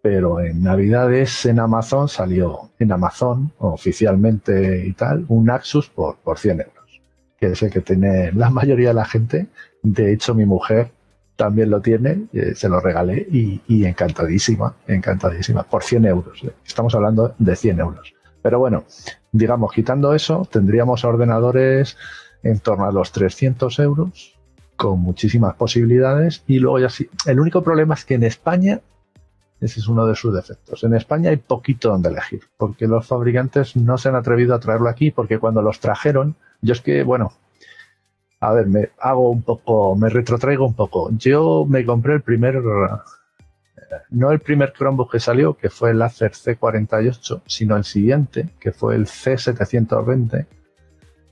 Pero 0.00 0.38
en 0.38 0.62
Navidades 0.62 1.46
en 1.46 1.58
Amazon 1.58 2.08
salió, 2.08 2.70
en 2.78 2.92
Amazon 2.92 3.50
oficialmente 3.58 4.86
y 4.86 4.92
tal, 4.92 5.24
un 5.26 5.50
Axus 5.50 5.88
por, 5.88 6.18
por 6.18 6.38
100 6.38 6.60
euros, 6.60 7.00
que 7.40 7.46
es 7.46 7.62
el 7.64 7.72
que 7.72 7.80
tiene 7.80 8.30
la 8.30 8.50
mayoría 8.50 8.90
de 8.90 8.94
la 8.94 9.04
gente. 9.04 9.48
De 9.82 10.12
hecho, 10.12 10.32
mi 10.32 10.46
mujer 10.46 10.92
también 11.36 11.70
lo 11.70 11.80
tiene, 11.80 12.26
eh, 12.32 12.54
se 12.54 12.68
lo 12.68 12.80
regalé 12.80 13.26
y, 13.30 13.84
encantadísima, 13.84 14.74
encantadísima, 14.88 15.62
por 15.62 15.84
100 15.84 16.06
euros. 16.06 16.42
Eh. 16.42 16.52
Estamos 16.66 16.94
hablando 16.94 17.34
de 17.38 17.54
100 17.54 17.80
euros. 17.80 18.14
Pero 18.42 18.58
bueno, 18.58 18.84
digamos, 19.32 19.72
quitando 19.72 20.14
eso, 20.14 20.48
tendríamos 20.50 21.04
ordenadores 21.04 21.96
en 22.42 22.58
torno 22.60 22.86
a 22.86 22.92
los 22.92 23.12
300 23.12 23.78
euros, 23.80 24.38
con 24.76 25.00
muchísimas 25.00 25.54
posibilidades. 25.54 26.42
Y 26.46 26.58
luego 26.58 26.78
ya 26.78 26.88
sí, 26.88 27.08
el 27.26 27.40
único 27.40 27.62
problema 27.62 27.94
es 27.94 28.04
que 28.04 28.14
en 28.14 28.22
España, 28.22 28.80
ese 29.60 29.80
es 29.80 29.88
uno 29.88 30.06
de 30.06 30.14
sus 30.14 30.34
defectos, 30.34 30.84
en 30.84 30.94
España 30.94 31.30
hay 31.30 31.36
poquito 31.36 31.90
donde 31.90 32.08
elegir, 32.08 32.42
porque 32.56 32.86
los 32.86 33.06
fabricantes 33.06 33.76
no 33.76 33.98
se 33.98 34.08
han 34.08 34.14
atrevido 34.14 34.54
a 34.54 34.60
traerlo 34.60 34.88
aquí, 34.88 35.10
porque 35.10 35.38
cuando 35.38 35.60
los 35.60 35.80
trajeron, 35.80 36.36
yo 36.62 36.72
es 36.72 36.80
que, 36.80 37.02
bueno, 37.02 37.32
a 38.40 38.52
ver, 38.52 38.66
me 38.66 38.90
hago 38.98 39.30
un 39.30 39.42
poco, 39.42 39.96
me 39.96 40.08
retrotraigo 40.08 40.66
un 40.66 40.74
poco. 40.74 41.10
Yo 41.12 41.64
me 41.68 41.84
compré 41.84 42.14
el 42.14 42.22
primer, 42.22 42.60
no 44.10 44.30
el 44.30 44.40
primer 44.40 44.72
Chromebook 44.72 45.12
que 45.12 45.20
salió, 45.20 45.54
que 45.54 45.70
fue 45.70 45.92
el 45.92 46.02
Acer 46.02 46.32
C48, 46.32 47.42
sino 47.46 47.76
el 47.76 47.84
siguiente, 47.84 48.50
que 48.60 48.72
fue 48.72 48.96
el 48.96 49.06
C720, 49.06 50.46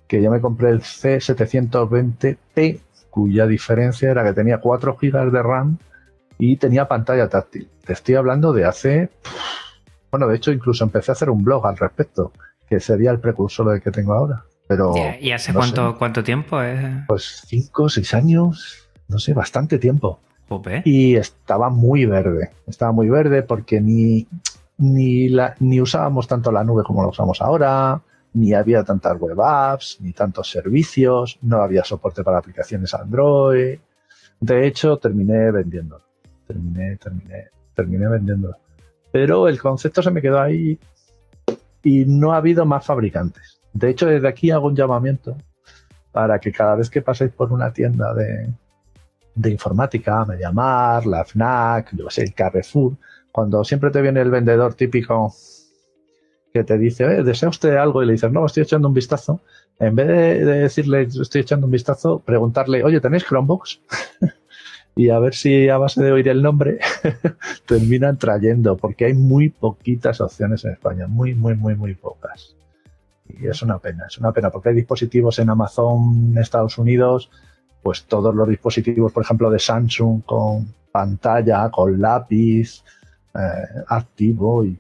que 0.07 0.23
yo 0.23 0.31
me 0.31 0.41
compré 0.41 0.71
el 0.71 0.81
C720P, 0.81 2.81
cuya 3.11 3.47
diferencia 3.47 4.11
era 4.11 4.25
que 4.25 4.33
tenía 4.33 4.59
4 4.59 4.97
GB 5.01 5.31
de 5.31 5.43
RAM 5.43 5.79
y 6.39 6.57
tenía 6.57 6.89
pantalla 6.89 7.29
táctil. 7.29 7.69
Te 7.85 7.93
estoy 7.93 8.17
hablando 8.17 8.53
de 8.53 8.65
hace 8.65 9.11
Bueno, 10.11 10.27
de 10.27 10.37
hecho, 10.37 10.53
incluso 10.53 10.85
empecé 10.85 11.11
a 11.11 11.15
hacer 11.15 11.29
un 11.29 11.45
blog 11.45 11.67
al 11.67 11.77
respecto, 11.77 12.33
que 12.69 12.81
sería 12.81 13.11
el 13.11 13.21
precursor 13.21 13.71
del 13.71 13.83
que 13.83 13.91
tengo 13.91 14.15
ahora. 14.15 14.45
Pero, 14.67 14.95
¿Y 15.21 15.31
hace 15.33 15.53
cuánto, 15.53 15.97
cuánto 15.99 16.25
tiempo 16.25 16.61
es? 16.63 17.05
Pues 17.07 17.43
cinco, 17.47 17.89
seis 17.89 18.15
años, 18.15 18.89
no 19.09 19.19
sé, 19.19 19.35
bastante 19.35 19.79
tiempo. 19.79 20.21
Y 20.85 21.17
estaba 21.17 21.71
muy 21.71 22.07
verde. 22.07 22.51
Estaba 22.67 22.93
muy 22.93 23.09
verde 23.09 23.43
porque 23.43 23.81
ni, 23.81 24.27
ni, 24.79 25.29
la, 25.29 25.55
ni 25.61 25.81
usábamos 25.81 26.29
tanto 26.29 26.53
la 26.53 26.65
nube 26.65 26.85
como 26.85 27.03
la 27.03 27.09
usamos 27.09 27.41
ahora, 27.41 28.01
ni 28.35 28.53
había 28.53 28.85
tantas 28.85 29.19
web 29.19 29.41
apps, 29.41 29.99
ni 30.01 30.13
tantos 30.13 30.51
servicios, 30.51 31.39
no 31.43 31.63
había 31.63 31.85
soporte 31.85 32.23
para 32.23 32.39
aplicaciones 32.39 32.95
Android. 32.95 33.79
De 34.41 34.67
hecho, 34.67 34.97
terminé 34.99 35.51
vendiéndolo. 35.51 36.05
Terminé, 36.47 36.97
terminé, 36.97 37.49
terminé 37.75 38.09
vendiéndolo. 38.09 38.57
Pero 39.11 39.49
el 39.49 39.61
concepto 39.61 40.03
se 40.03 40.11
me 40.11 40.21
quedó 40.21 40.41
ahí 40.41 40.79
y 41.83 42.05
no 42.07 42.33
ha 42.33 42.39
habido 42.39 42.67
más 42.67 42.85
fabricantes. 42.85 43.54
De 43.75 43.91
hecho, 43.91 44.07
desde 44.07 44.29
aquí 44.29 44.51
hago 44.51 44.69
un 44.69 44.77
llamamiento 44.77 45.37
para 46.13 46.39
que 46.39 46.53
cada 46.53 46.77
vez 46.77 46.89
que 46.89 47.03
paséis 47.03 47.33
por 47.33 47.53
una 47.53 47.73
tienda 47.73 48.15
de, 48.15 48.49
de 49.35 49.51
informática, 49.51 50.25
Mediamar, 50.25 51.05
la 51.07 51.25
FNAC, 51.25 51.91
yo 51.97 52.09
sé, 52.09 52.23
el 52.23 52.35
Carrefour, 52.35 52.97
cuando 53.33 53.65
siempre 53.65 53.91
te 53.91 54.01
viene 54.01 54.21
el 54.21 54.31
vendedor 54.31 54.75
típico 54.75 55.35
que 56.53 56.63
te 56.63 56.79
dice, 56.79 57.05
eh, 57.05 57.25
¿desea 57.25 57.49
usted 57.49 57.75
algo? 57.75 58.01
Y 58.01 58.07
le 58.07 58.13
dices, 58.13 58.31
no, 58.31 58.47
estoy 58.47 58.63
echando 58.63 58.87
un 58.87 58.95
vistazo. 58.95 59.41
En 59.81 59.97
vez 59.97 60.07
de, 60.07 60.45
de 60.45 60.59
decirle, 60.61 61.03
estoy 61.03 61.41
echando 61.41 61.67
un 61.67 61.73
vistazo, 61.73 62.21
preguntarle, 62.21 62.85
oye, 62.85 63.01
¿tenéis 63.01 63.25
Chromebox? 63.25 63.81
y 64.95 65.09
a 65.09 65.19
ver 65.19 65.35
si 65.35 65.69
a 65.69 65.79
base 65.79 66.01
de 66.01 66.13
oír 66.13 66.29
el 66.29 66.43
nombre 66.43 66.79
terminan 67.67 68.19
trayendo, 68.19 68.77
porque 68.77 69.07
hay 69.07 69.15
muy 69.15 69.49
poquitas 69.49 70.21
opciones 70.21 70.65
en 70.65 70.73
España, 70.73 71.09
muy, 71.09 71.35
muy, 71.35 71.57
muy, 71.57 71.75
muy 71.75 71.95
pocas. 71.95 72.55
Y 73.27 73.47
es 73.47 73.63
una 73.63 73.79
pena, 73.79 74.05
es 74.07 74.19
una 74.19 74.33
pena, 74.33 74.51
porque 74.51 74.69
hay 74.69 74.75
dispositivos 74.75 75.39
en 75.39 75.51
Amazon, 75.51 76.37
Estados 76.39 76.79
Unidos, 76.79 77.31
pues 77.83 78.05
todos 78.05 78.35
los 78.35 78.49
dispositivos, 78.49 79.13
por 79.13 79.23
ejemplo, 79.23 79.51
de 79.51 79.59
Samsung 79.59 80.23
con 80.25 80.75
pantalla, 80.93 81.71
con 81.71 82.01
lápiz, 82.01 82.83
eh, 83.35 83.85
activo 83.89 84.65
y, 84.65 84.79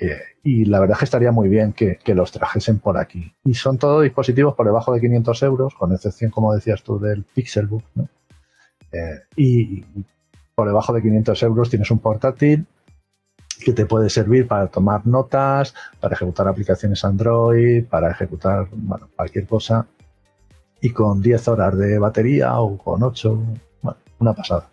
eh, 0.00 0.18
y, 0.42 0.64
la 0.64 0.80
verdad 0.80 0.94
es 0.94 0.98
que 1.00 1.04
estaría 1.04 1.32
muy 1.32 1.48
bien 1.48 1.72
que, 1.72 1.98
que, 2.02 2.14
los 2.14 2.32
trajesen 2.32 2.80
por 2.80 2.98
aquí. 2.98 3.32
Y 3.44 3.54
son 3.54 3.78
todos 3.78 4.02
dispositivos 4.02 4.54
por 4.54 4.66
debajo 4.66 4.92
de 4.92 5.00
500 5.00 5.42
euros, 5.44 5.74
con 5.74 5.92
excepción, 5.92 6.30
como 6.30 6.54
decías 6.54 6.82
tú, 6.82 6.98
del 6.98 7.24
Pixelbook, 7.24 7.84
¿no? 7.94 8.08
Eh, 8.92 9.20
y 9.36 9.84
por 10.54 10.68
debajo 10.68 10.92
de 10.92 11.02
500 11.02 11.42
euros 11.42 11.70
tienes 11.70 11.90
un 11.90 11.98
portátil 11.98 12.66
que 13.62 13.72
te 13.72 13.86
puede 13.86 14.10
servir 14.10 14.46
para 14.46 14.66
tomar 14.68 15.06
notas, 15.06 15.74
para 16.00 16.14
ejecutar 16.14 16.48
aplicaciones 16.48 17.04
Android, 17.04 17.84
para 17.84 18.10
ejecutar 18.10 18.66
bueno, 18.72 19.08
cualquier 19.14 19.46
cosa. 19.46 19.86
Y 20.80 20.90
con 20.90 21.22
10 21.22 21.48
horas 21.48 21.76
de 21.78 21.98
batería 21.98 22.58
o 22.58 22.76
con 22.76 23.02
8, 23.02 23.42
bueno, 23.82 23.98
una 24.18 24.34
pasada. 24.34 24.68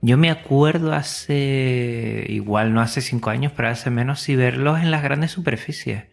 Yo 0.00 0.18
me 0.18 0.30
acuerdo 0.30 0.92
hace, 0.92 2.24
igual 2.28 2.74
no 2.74 2.80
hace 2.80 3.00
5 3.00 3.30
años, 3.30 3.52
pero 3.56 3.68
hace 3.68 3.90
menos, 3.90 4.20
si 4.20 4.36
verlos 4.36 4.80
en 4.80 4.90
las 4.90 5.02
grandes 5.02 5.30
superficies. 5.30 6.04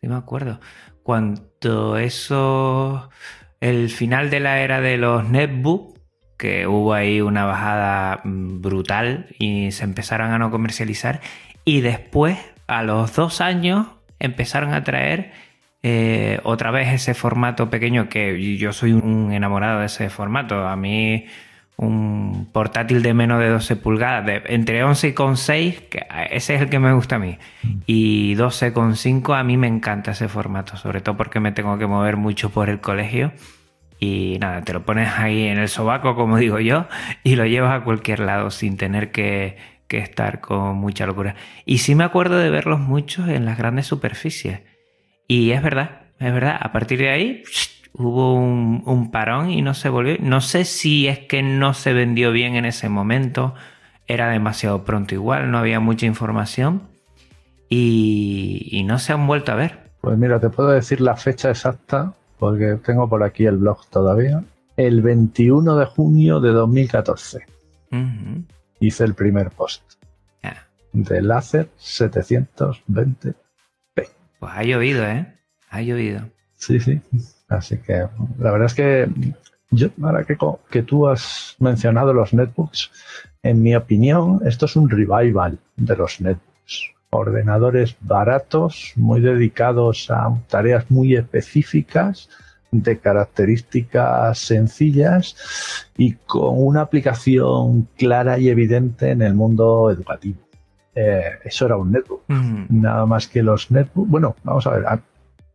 Sí 0.00 0.08
me 0.08 0.14
acuerdo. 0.14 0.60
Cuando 1.02 1.96
eso, 1.96 3.10
el 3.60 3.88
final 3.90 4.30
de 4.30 4.40
la 4.40 4.60
era 4.60 4.80
de 4.80 4.96
los 4.96 5.28
netbooks, 5.28 5.89
que 6.40 6.66
hubo 6.66 6.94
ahí 6.94 7.20
una 7.20 7.44
bajada 7.44 8.22
mm, 8.24 8.62
brutal 8.62 9.26
y 9.38 9.72
se 9.72 9.84
empezaron 9.84 10.32
a 10.32 10.38
no 10.38 10.50
comercializar. 10.50 11.20
Y 11.66 11.82
después, 11.82 12.38
a 12.66 12.82
los 12.82 13.14
dos 13.14 13.42
años, 13.42 13.86
empezaron 14.18 14.72
a 14.72 14.82
traer 14.82 15.32
eh, 15.82 16.40
otra 16.42 16.70
vez 16.70 16.88
ese 16.88 17.12
formato 17.14 17.68
pequeño 17.68 18.08
que 18.08 18.56
yo 18.56 18.72
soy 18.72 18.92
un 18.92 19.32
enamorado 19.32 19.80
de 19.80 19.86
ese 19.86 20.08
formato. 20.08 20.66
A 20.66 20.76
mí 20.76 21.26
un 21.76 22.48
portátil 22.52 23.02
de 23.02 23.14
menos 23.14 23.40
de 23.40 23.48
12 23.48 23.76
pulgadas, 23.76 24.24
de, 24.26 24.42
entre 24.46 24.82
11 24.82 25.08
y 25.08 25.12
con 25.12 25.36
6, 25.36 25.80
que 25.90 26.06
ese 26.30 26.54
es 26.54 26.62
el 26.62 26.70
que 26.70 26.78
me 26.78 26.92
gusta 26.92 27.16
a 27.16 27.18
mí. 27.18 27.38
Y 27.86 28.34
12 28.34 28.72
con 28.72 28.96
5, 28.96 29.34
a 29.34 29.44
mí 29.44 29.56
me 29.58 29.66
encanta 29.66 30.10
ese 30.12 30.28
formato, 30.28 30.76
sobre 30.76 31.00
todo 31.02 31.16
porque 31.16 31.40
me 31.40 31.52
tengo 31.52 31.76
que 31.78 31.86
mover 31.86 32.16
mucho 32.16 32.50
por 32.50 32.70
el 32.70 32.80
colegio 32.80 33.32
y 34.00 34.38
nada, 34.40 34.62
te 34.62 34.72
lo 34.72 34.86
pones 34.86 35.10
ahí 35.18 35.44
en 35.44 35.58
el 35.58 35.68
sobaco, 35.68 36.16
como 36.16 36.38
digo 36.38 36.58
yo, 36.58 36.88
y 37.22 37.36
lo 37.36 37.44
llevas 37.44 37.78
a 37.78 37.84
cualquier 37.84 38.20
lado 38.20 38.50
sin 38.50 38.78
tener 38.78 39.12
que, 39.12 39.58
estar 39.90 40.40
con 40.40 40.76
mucha 40.76 41.04
locura. 41.04 41.34
Y 41.66 41.78
sí 41.78 41.94
me 41.94 42.04
acuerdo 42.04 42.38
de 42.38 42.48
verlos 42.48 42.80
muchos 42.80 43.28
en 43.28 43.44
las 43.44 43.58
grandes 43.58 43.86
superficies. 43.86 44.60
Y 45.26 45.50
es 45.50 45.62
verdad, 45.62 46.02
es 46.18 46.32
verdad, 46.32 46.56
a 46.60 46.72
partir 46.72 47.00
de 47.00 47.10
ahí 47.10 47.42
hubo 47.92 48.34
un, 48.36 49.10
parón 49.10 49.50
y 49.50 49.60
no 49.60 49.74
se 49.74 49.90
volvió. 49.90 50.16
No 50.20 50.40
sé 50.40 50.64
si 50.64 51.06
es 51.06 51.18
que 51.18 51.42
no 51.42 51.74
se 51.74 51.92
vendió 51.92 52.32
bien 52.32 52.54
en 52.54 52.64
ese 52.64 52.88
momento, 52.88 53.54
era 54.06 54.30
demasiado 54.30 54.84
pronto 54.84 55.14
igual, 55.14 55.50
no 55.50 55.58
había 55.58 55.78
mucha 55.78 56.06
información 56.06 56.88
y 57.68 58.82
no 58.86 58.98
se 58.98 59.12
han 59.12 59.26
vuelto 59.26 59.52
a 59.52 59.56
ver. 59.56 59.90
Pues 60.00 60.16
mira, 60.16 60.40
te 60.40 60.48
puedo 60.48 60.70
decir 60.70 61.00
la 61.00 61.16
fecha 61.16 61.50
exacta 61.50 62.14
porque 62.40 62.78
tengo 62.84 63.08
por 63.08 63.22
aquí 63.22 63.46
el 63.46 63.58
blog 63.58 63.86
todavía. 63.90 64.42
El 64.76 65.02
21 65.02 65.76
de 65.76 65.86
junio 65.86 66.40
de 66.40 66.50
2014 66.50 67.46
hice 68.80 69.04
el 69.04 69.14
primer 69.14 69.50
post 69.50 69.82
de 70.92 71.22
láser 71.22 71.68
720p. 71.78 73.34
Pues 73.94 74.52
ha 74.52 74.62
llovido, 74.64 75.06
¿eh? 75.06 75.32
Ha 75.68 75.82
llovido. 75.82 76.28
Sí, 76.56 76.80
sí. 76.80 77.00
Así 77.48 77.78
que 77.78 78.08
la 78.38 78.50
verdad 78.50 78.66
es 78.66 78.74
que 78.74 79.08
yo, 79.70 79.88
ahora 80.02 80.24
que, 80.24 80.36
que 80.70 80.82
tú 80.82 81.06
has 81.06 81.54
mencionado 81.58 82.12
los 82.12 82.34
netbooks, 82.34 82.90
en 83.42 83.62
mi 83.62 83.76
opinión, 83.76 84.40
esto 84.44 84.66
es 84.66 84.74
un 84.76 84.90
revival 84.90 85.58
de 85.76 85.96
los 85.96 86.20
netbooks 86.20 86.94
ordenadores 87.10 87.96
baratos, 88.00 88.92
muy 88.96 89.20
dedicados 89.20 90.10
a 90.10 90.32
tareas 90.48 90.90
muy 90.90 91.16
específicas, 91.16 92.28
de 92.72 92.98
características 92.98 94.38
sencillas 94.38 95.88
y 95.96 96.14
con 96.14 96.54
una 96.64 96.82
aplicación 96.82 97.88
clara 97.96 98.38
y 98.38 98.48
evidente 98.48 99.10
en 99.10 99.22
el 99.22 99.34
mundo 99.34 99.90
educativo. 99.90 100.38
Eh, 100.94 101.22
eso 101.44 101.66
era 101.66 101.76
un 101.76 101.92
netbook. 101.92 102.22
Nada 102.28 103.06
más 103.06 103.26
que 103.26 103.42
los 103.42 103.70
netbooks. 103.70 104.10
Bueno, 104.10 104.36
vamos 104.44 104.66
a 104.66 104.70
ver. 104.70 104.84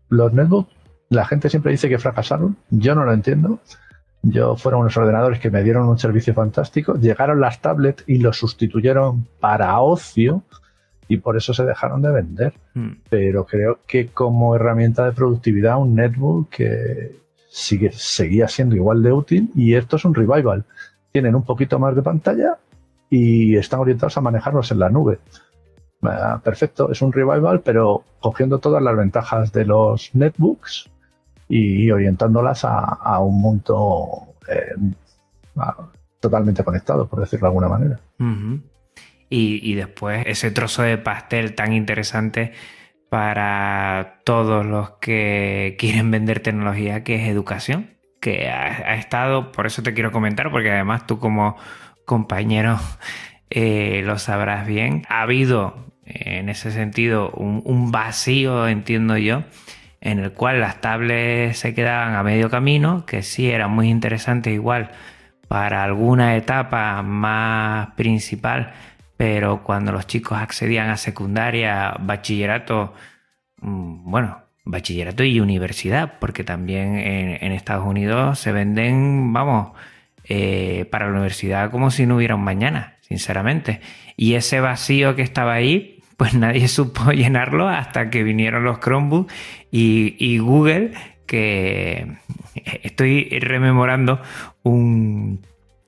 Los 0.09 0.33
netbooks, 0.33 0.71
la 1.09 1.25
gente 1.25 1.49
siempre 1.49 1.71
dice 1.71 1.89
que 1.89 1.99
fracasaron. 1.99 2.57
Yo 2.69 2.95
no 2.95 3.05
lo 3.05 3.13
entiendo. 3.13 3.59
Yo 4.21 4.55
fueron 4.57 4.81
unos 4.81 4.97
ordenadores 4.97 5.39
que 5.39 5.51
me 5.51 5.63
dieron 5.63 5.87
un 5.87 5.99
servicio 5.99 6.33
fantástico. 6.33 6.95
Llegaron 6.95 7.39
las 7.39 7.61
tablets 7.61 8.03
y 8.07 8.17
los 8.17 8.37
sustituyeron 8.37 9.27
para 9.39 9.79
ocio 9.79 10.43
y 11.07 11.17
por 11.17 11.37
eso 11.37 11.53
se 11.53 11.65
dejaron 11.65 12.01
de 12.01 12.11
vender. 12.11 12.53
Hmm. 12.73 12.93
Pero 13.09 13.45
creo 13.45 13.79
que 13.87 14.07
como 14.07 14.55
herramienta 14.55 15.05
de 15.05 15.11
productividad 15.11 15.77
un 15.77 15.95
netbook 15.95 16.49
que 16.49 17.19
sigue, 17.49 17.91
seguía 17.91 18.47
siendo 18.47 18.75
igual 18.75 19.03
de 19.03 19.11
útil 19.11 19.51
y 19.55 19.75
esto 19.75 19.95
es 19.97 20.05
un 20.05 20.13
revival. 20.13 20.65
Tienen 21.11 21.35
un 21.35 21.43
poquito 21.43 21.79
más 21.79 21.95
de 21.95 22.01
pantalla 22.01 22.57
y 23.09 23.55
están 23.55 23.79
orientados 23.79 24.17
a 24.17 24.21
manejarlos 24.21 24.71
en 24.71 24.79
la 24.79 24.89
nube. 24.89 25.19
Ah, 26.01 26.39
perfecto, 26.43 26.91
es 26.91 27.01
un 27.01 27.13
revival, 27.13 27.61
pero 27.61 28.03
cogiendo 28.19 28.59
todas 28.59 28.81
las 28.81 28.95
ventajas 28.95 29.51
de 29.51 29.65
los 29.65 30.13
netbooks 30.13 30.89
y 31.47 31.89
orientándolas 31.91 32.65
a, 32.65 33.19
un 33.19 33.39
mundo 33.39 34.35
eh, 34.47 34.75
totalmente 36.19 36.63
conectado, 36.63 37.07
por 37.07 37.19
decirlo 37.19 37.45
de 37.45 37.49
alguna 37.49 37.69
manera 37.69 37.99
y, 39.29 39.73
después 39.75 40.23
ese 40.27 40.51
trozo 40.51 40.83
de 40.83 40.97
pastel 40.97 41.55
tan 41.55 41.73
interesante 41.73 42.53
para 43.09 44.21
todos 44.23 44.65
los 44.65 44.91
que 45.01 45.75
quieren 45.79 46.11
vender 46.11 46.39
tecnología, 46.39 47.03
que 47.03 47.15
es 47.15 47.27
educación, 47.27 47.97
que 48.21 48.49
ha, 48.49 48.95
estado, 48.95 49.51
por 49.51 49.65
eso 49.65 49.83
te 49.83 49.93
quiero 49.93 50.11
comentar, 50.11 50.51
porque 50.51 50.71
además 50.71 51.07
tú 51.07 51.19
como 51.19 51.57
compañero 52.05 52.79
eh, 53.49 54.01
lo 54.05 54.17
sabrás 54.19 54.67
bien, 54.67 55.03
ha 55.09 55.21
habido 55.21 55.85
en 56.05 56.49
ese 56.49 56.71
sentido 56.71 57.31
un, 57.31 57.61
un, 57.65 57.91
vacío, 57.91 58.67
entiendo 58.67 59.17
yo, 59.17 59.43
en 60.01 60.19
el 60.19 60.33
cual 60.33 60.59
las 60.61 60.81
tablets 60.81 61.57
se 61.57 61.73
quedaban 61.73 62.13
a 62.15 62.23
medio 62.23 62.49
camino, 62.49 63.05
que 63.07 63.23
sí 63.23 63.49
eran 63.49 63.71
muy 63.71 63.89
interesantes 63.89 64.53
igual 64.53 64.91
para 65.47 65.83
alguna 65.83 66.35
etapa 66.35 67.01
más 67.01 67.89
principal, 67.95 68.73
pero 69.17 69.63
cuando 69.63 69.91
los 69.91 70.07
chicos 70.07 70.37
accedían 70.37 70.89
a 70.89 70.97
secundaria, 70.97 71.95
bachillerato, 71.99 72.93
mm, 73.61 74.11
bueno, 74.11 74.45
bachillerato 74.65 75.23
y 75.23 75.39
universidad, 75.39 76.19
porque 76.19 76.43
también 76.43 76.97
en, 76.97 77.51
Estados 77.51 77.85
Unidos 77.85 78.39
se 78.39 78.51
venden, 78.51 79.31
vamos, 79.31 79.71
eh, 80.25 80.87
para 80.91 81.05
la 81.05 81.13
universidad 81.13 81.71
como 81.71 81.91
si 81.91 82.05
no 82.05 82.17
hubiera 82.17 82.35
un 82.35 82.43
mañana, 82.43 82.95
sinceramente. 83.01 83.81
Y 84.17 84.33
ese 84.33 84.59
vacío 84.59 85.15
que 85.15 85.21
estaba 85.21 85.53
ahí, 85.53 86.01
pues 86.17 86.33
nadie 86.35 86.67
supo 86.67 87.11
llenarlo 87.11 87.69
hasta 87.69 88.09
que 88.09 88.23
vinieron 88.23 88.63
los 88.63 88.79
Chromebooks 88.79 89.33
y, 89.71 90.37
Google, 90.39 90.91
que 91.27 92.17
estoy 92.83 93.29
rememorando 93.39 94.21
un, 94.63 95.41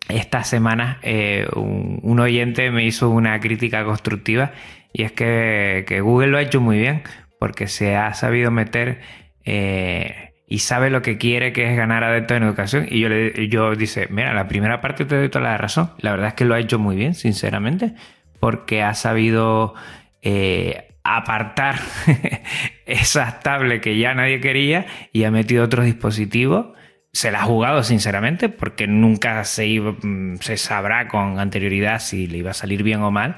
estas 0.09 0.47
semanas 0.47 0.97
eh, 1.01 1.47
un, 1.55 2.19
oyente 2.19 2.71
me 2.71 2.85
hizo 2.85 3.09
una 3.09 3.39
crítica 3.39 3.83
constructiva 3.83 4.51
y 4.93 5.03
es 5.03 5.11
que, 5.11 5.85
Google 6.01 6.27
lo 6.27 6.37
ha 6.37 6.41
hecho 6.41 6.61
muy 6.61 6.77
bien 6.77 7.03
porque 7.39 7.67
se 7.67 7.95
ha 7.95 8.13
sabido 8.13 8.49
meter 8.49 9.01
eh, 9.45 10.33
y 10.47 10.59
sabe 10.59 10.89
lo 10.89 11.01
que 11.01 11.17
quiere, 11.17 11.51
que 11.51 11.69
es 11.69 11.77
ganar 11.77 12.03
adeptos 12.03 12.37
en 12.37 12.43
educación. 12.43 12.87
Y 12.89 13.01
yo, 13.01 13.09
le, 13.09 13.49
yo 13.49 13.75
dice, 13.75 14.07
mira, 14.09 14.33
la 14.33 14.47
primera 14.47 14.79
parte 14.79 15.05
te 15.05 15.15
doy 15.15 15.29
toda 15.29 15.43
la 15.43 15.57
razón. 15.57 15.91
La 15.99 16.11
verdad 16.11 16.29
es 16.29 16.33
que 16.35 16.45
lo 16.45 16.55
ha 16.55 16.59
hecho 16.59 16.79
muy 16.79 16.95
bien, 16.95 17.13
sinceramente, 17.13 17.93
porque 18.39 18.81
ha 18.81 18.93
sabido 18.93 19.75
eh, 20.21 20.87
apartar 21.03 21.75
esas 22.85 23.41
tablets 23.41 23.83
que 23.83 23.97
ya 23.97 24.13
nadie 24.13 24.39
quería 24.39 24.85
y 25.11 25.25
ha 25.25 25.31
metido 25.31 25.65
otros 25.65 25.85
dispositivos. 25.85 26.67
Se 27.13 27.31
la 27.31 27.41
ha 27.41 27.45
jugado, 27.45 27.83
sinceramente, 27.83 28.49
porque 28.49 28.87
nunca 28.87 29.43
se, 29.43 29.79
mm, 29.79 30.37
se 30.37 30.57
sabrá 30.57 31.07
con 31.07 31.39
anterioridad 31.39 31.99
si 31.99 32.27
le 32.27 32.39
iba 32.39 32.51
a 32.51 32.53
salir 32.53 32.83
bien 32.83 33.01
o 33.01 33.11
mal. 33.11 33.37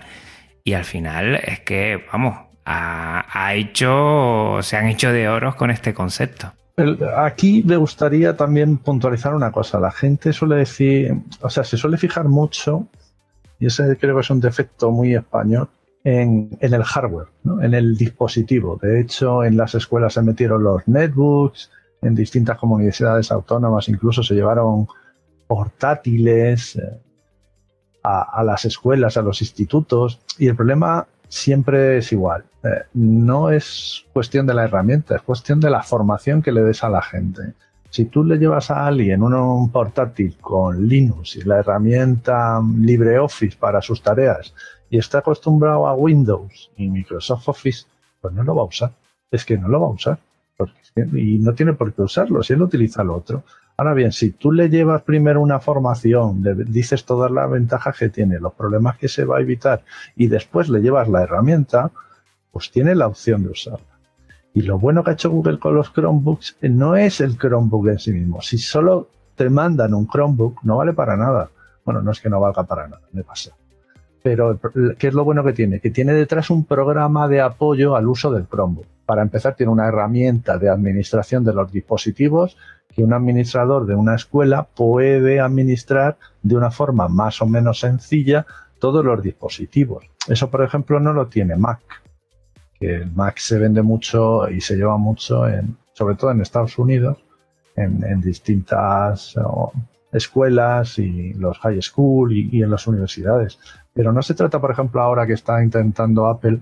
Y 0.63 0.73
al 0.73 0.85
final 0.85 1.35
es 1.35 1.61
que, 1.61 2.03
vamos, 2.11 2.37
ha, 2.65 3.53
hecho, 3.55 4.59
se 4.61 4.77
han 4.77 4.87
hecho 4.87 5.11
de 5.11 5.27
oros 5.27 5.55
con 5.55 5.71
este 5.71 5.93
concepto. 5.93 6.53
Aquí 7.17 7.63
me 7.65 7.77
gustaría 7.77 8.37
también 8.37 8.77
puntualizar 8.77 9.33
una 9.33 9.51
cosa. 9.51 9.79
La 9.79 9.91
gente 9.91 10.31
suele 10.31 10.57
decir, 10.57 11.13
o 11.41 11.49
sea, 11.49 11.63
se 11.63 11.77
suele 11.77 11.97
fijar 11.97 12.25
mucho, 12.25 12.87
y 13.59 13.65
ese 13.65 13.97
creo 13.97 14.15
que 14.15 14.21
es 14.21 14.29
un 14.29 14.39
defecto 14.39 14.91
muy 14.91 15.15
español, 15.15 15.67
en, 16.03 16.57
el 16.61 16.83
hardware, 16.83 17.27
en 17.61 17.73
el 17.73 17.97
dispositivo. 17.97 18.79
De 18.81 19.01
hecho, 19.01 19.43
en 19.43 19.57
las 19.57 19.75
escuelas 19.75 20.13
se 20.13 20.21
metieron 20.21 20.63
los 20.63 20.87
netbooks, 20.87 21.69
en 22.01 22.15
distintas 22.15 22.57
comunidades 22.57 23.31
autónomas 23.31 23.89
incluso 23.89 24.23
se 24.23 24.35
llevaron 24.35 24.87
portátiles 25.47 26.75
eh, 26.75 27.01
a, 28.03 28.43
las 28.43 28.65
escuelas, 28.65 29.17
a 29.17 29.21
los 29.21 29.41
institutos. 29.41 30.19
Y 30.37 30.47
el 30.47 30.55
problema 30.55 31.07
siempre 31.27 31.97
es 31.97 32.11
igual. 32.11 32.45
Eh, 32.63 32.83
no 32.93 33.49
es 33.49 34.05
cuestión 34.13 34.45
de 34.47 34.53
la 34.53 34.63
herramienta, 34.63 35.15
es 35.15 35.21
cuestión 35.21 35.59
de 35.59 35.69
la 35.69 35.83
formación 35.83 36.41
que 36.41 36.51
le 36.51 36.61
des 36.61 36.83
a 36.83 36.89
la 36.89 37.01
gente. 37.01 37.53
Si 37.89 38.05
tú 38.05 38.23
le 38.23 38.37
llevas 38.37 38.69
a 38.69 38.85
alguien 38.85 39.23
un 39.23 39.71
portátil 39.71 40.37
con 40.39 40.87
Linux 40.87 41.35
y 41.37 41.41
la 41.41 41.59
herramienta 41.59 42.61
LibreOffice 42.61 43.57
para 43.57 43.81
sus 43.81 44.03
tareas 44.03 44.53
y 44.91 44.99
está 44.99 45.19
acostumbrado 45.19 45.87
a 45.87 45.95
Windows 45.95 46.69
y 46.77 46.87
Microsoft 46.87 47.49
Office, 47.49 47.85
pues 48.21 48.33
no 48.33 48.43
lo 48.43 48.55
va 48.55 48.61
a 48.61 48.65
usar. 48.65 48.91
Es 49.31 49.43
que 49.43 49.57
no 49.57 49.67
lo 49.67 49.81
va 49.81 49.87
a 49.87 49.91
usar. 49.91 50.19
Y 51.13 51.39
no 51.39 51.53
tiene 51.53 51.73
por 51.73 51.93
qué 51.93 52.01
usarlo, 52.01 52.43
si 52.43 52.53
él 52.53 52.61
utiliza 52.61 53.03
lo 53.03 53.15
otro. 53.15 53.43
Ahora 53.77 53.93
bien, 53.93 54.11
si 54.11 54.31
tú 54.31 54.51
le 54.51 54.69
llevas 54.69 55.03
primero 55.03 55.41
una 55.41 55.59
formación, 55.59 56.43
le 56.43 56.53
dices 56.53 57.05
todas 57.05 57.31
las 57.31 57.49
ventajas 57.49 57.97
que 57.97 58.09
tiene, 58.09 58.39
los 58.39 58.53
problemas 58.53 58.97
que 58.97 59.07
se 59.07 59.23
va 59.23 59.37
a 59.37 59.41
evitar, 59.41 59.83
y 60.15 60.27
después 60.27 60.67
le 60.69 60.81
llevas 60.81 61.07
la 61.07 61.23
herramienta, 61.23 61.91
pues 62.51 62.71
tiene 62.71 62.93
la 62.95 63.07
opción 63.07 63.43
de 63.43 63.49
usarla. 63.49 63.85
Y 64.53 64.63
lo 64.63 64.79
bueno 64.79 65.03
que 65.03 65.11
ha 65.11 65.13
hecho 65.13 65.29
Google 65.29 65.59
con 65.59 65.75
los 65.75 65.93
Chromebooks 65.93 66.57
no 66.63 66.95
es 66.95 67.21
el 67.21 67.37
Chromebook 67.37 67.87
en 67.87 67.99
sí 67.99 68.11
mismo. 68.11 68.41
Si 68.41 68.57
solo 68.57 69.07
te 69.35 69.49
mandan 69.49 69.93
un 69.93 70.07
Chromebook, 70.07 70.63
no 70.63 70.77
vale 70.77 70.91
para 70.91 71.15
nada. 71.15 71.49
Bueno, 71.85 72.01
no 72.01 72.11
es 72.11 72.19
que 72.19 72.29
no 72.29 72.41
valga 72.41 72.63
para 72.63 72.87
nada, 72.87 73.01
me 73.13 73.23
pasa. 73.23 73.51
Pero, 74.21 74.59
¿qué 74.97 75.07
es 75.07 75.13
lo 75.13 75.23
bueno 75.23 75.43
que 75.45 75.53
tiene? 75.53 75.79
Que 75.79 75.91
tiene 75.91 76.13
detrás 76.13 76.49
un 76.49 76.65
programa 76.65 77.29
de 77.29 77.39
apoyo 77.39 77.95
al 77.95 78.09
uso 78.09 78.31
del 78.31 78.47
Chromebook. 78.47 78.85
Para 79.09 79.23
empezar, 79.23 79.55
tiene 79.55 79.71
una 79.71 79.87
herramienta 79.87 80.59
de 80.59 80.69
administración 80.69 81.43
de 81.43 81.51
los 81.51 81.71
dispositivos 81.71 82.55
que 82.95 83.03
un 83.03 83.11
administrador 83.11 83.87
de 83.87 83.95
una 83.95 84.13
escuela 84.13 84.61
puede 84.61 85.39
administrar 85.39 86.15
de 86.43 86.55
una 86.55 86.69
forma 86.69 87.07
más 87.07 87.41
o 87.41 87.47
menos 87.47 87.79
sencilla 87.79 88.45
todos 88.77 89.03
los 89.03 89.19
dispositivos. 89.23 90.05
Eso, 90.27 90.51
por 90.51 90.63
ejemplo, 90.63 90.99
no 90.99 91.11
lo 91.11 91.25
tiene 91.25 91.55
Mac. 91.55 91.79
Que 92.79 93.03
Mac 93.15 93.39
se 93.39 93.57
vende 93.57 93.81
mucho 93.81 94.47
y 94.47 94.61
se 94.61 94.75
lleva 94.75 94.97
mucho, 94.97 95.47
en, 95.47 95.75
sobre 95.93 96.13
todo 96.13 96.29
en 96.29 96.41
Estados 96.41 96.77
Unidos, 96.77 97.17
en, 97.75 98.21
distintas 98.21 99.33
escuelas 100.11 100.99
y 100.99 101.33
los 101.33 101.57
high 101.57 101.81
school 101.81 102.31
y 102.31 102.61
en 102.61 102.69
las 102.69 102.85
universidades. 102.85 103.57
Pero 103.91 104.13
no 104.13 104.21
se 104.21 104.35
trata, 104.35 104.61
por 104.61 104.69
ejemplo, 104.69 105.01
ahora 105.01 105.25
que 105.25 105.33
está 105.33 105.63
intentando 105.63 106.27
Apple 106.27 106.59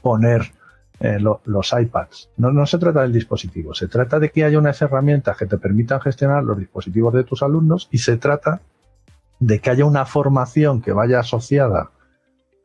poner 0.00 0.58
eh, 1.00 1.18
los 1.18 1.72
iPads. 1.72 2.30
No, 2.36 2.52
no 2.52 2.66
se 2.66 2.78
trata 2.78 3.02
del 3.02 3.12
dispositivo, 3.12 3.74
se 3.74 3.88
trata 3.88 4.18
de 4.18 4.30
que 4.30 4.44
haya 4.44 4.58
unas 4.58 4.80
herramientas 4.82 5.36
que 5.36 5.46
te 5.46 5.58
permitan 5.58 6.00
gestionar 6.00 6.44
los 6.44 6.58
dispositivos 6.58 7.14
de 7.14 7.24
tus 7.24 7.42
alumnos 7.42 7.88
y 7.90 7.98
se 7.98 8.18
trata 8.18 8.60
de 9.38 9.60
que 9.60 9.70
haya 9.70 9.86
una 9.86 10.04
formación 10.04 10.82
que 10.82 10.92
vaya 10.92 11.20
asociada 11.20 11.90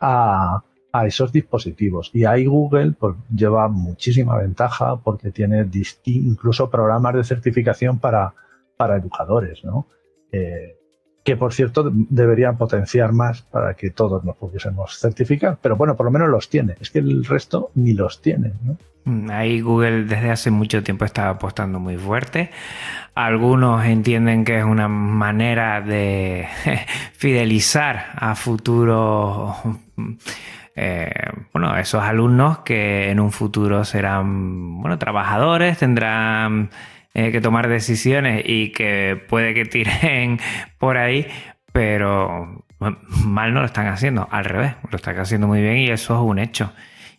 a, 0.01 0.63
a 0.91 1.05
esos 1.05 1.31
dispositivos. 1.31 2.09
Y 2.13 2.25
ahí 2.25 2.45
Google 2.45 2.93
pues, 2.93 3.15
lleva 3.33 3.67
muchísima 3.67 4.37
ventaja 4.37 4.97
porque 4.97 5.31
tiene 5.31 5.65
incluso 6.05 6.69
programas 6.69 7.15
de 7.15 7.23
certificación 7.23 7.99
para, 7.99 8.33
para 8.77 8.97
educadores. 8.97 9.63
¿no? 9.63 9.87
Eh, 10.31 10.74
que 11.25 11.35
por 11.35 11.53
cierto 11.53 11.91
deberían 11.91 12.55
potenciar 12.55 13.11
más 13.11 13.41
para 13.41 13.73
que 13.73 13.89
todos 13.89 14.23
nos 14.23 14.37
pudiésemos 14.37 14.99
certificar, 14.99 15.57
pero 15.59 15.75
bueno, 15.75 15.97
por 15.97 16.05
lo 16.05 16.11
menos 16.11 16.29
los 16.29 16.49
tiene, 16.49 16.75
es 16.79 16.91
que 16.91 16.99
el 16.99 17.25
resto 17.25 17.71
ni 17.73 17.93
los 17.93 18.21
tiene. 18.21 18.53
Mm, 19.05 19.31
ahí 19.31 19.59
Google 19.59 20.03
desde 20.03 20.29
hace 20.29 20.51
mucho 20.51 20.83
tiempo 20.83 21.03
está 21.03 21.29
apostando 21.29 21.79
muy 21.79 21.97
fuerte. 21.97 22.51
Algunos 23.15 23.83
entienden 23.85 24.45
que 24.45 24.59
es 24.59 24.65
una 24.65 24.87
manera 24.87 25.81
de 25.81 26.47
fidelizar 27.13 28.05
a 28.15 28.35
futuros, 28.35 29.55
eh, 30.75 31.09
bueno, 31.51 31.75
esos 31.75 32.03
alumnos 32.03 32.59
que 32.59 33.09
en 33.09 33.19
un 33.19 33.31
futuro 33.31 33.83
serán, 33.83 34.79
bueno, 34.79 34.99
trabajadores, 34.99 35.79
tendrán 35.79 36.69
eh, 37.15 37.31
que 37.31 37.39
tomar 37.39 37.69
decisiones 37.69 38.43
y 38.45 38.73
que 38.73 39.17
puede 39.29 39.53
que 39.53 39.63
tiren 39.63 40.37
por 40.77 40.97
ahí, 40.97 41.25
pero 41.71 42.65
mal 43.23 43.53
no 43.53 43.61
lo 43.61 43.65
están 43.65 43.87
haciendo, 43.87 44.27
al 44.31 44.43
revés, 44.43 44.73
lo 44.91 44.97
están 44.97 45.17
haciendo 45.17 45.47
muy 45.47 45.61
bien 45.61 45.77
y 45.77 45.89
eso 45.89 46.13
es 46.13 46.19
un 46.19 46.39
hecho. 46.39 46.73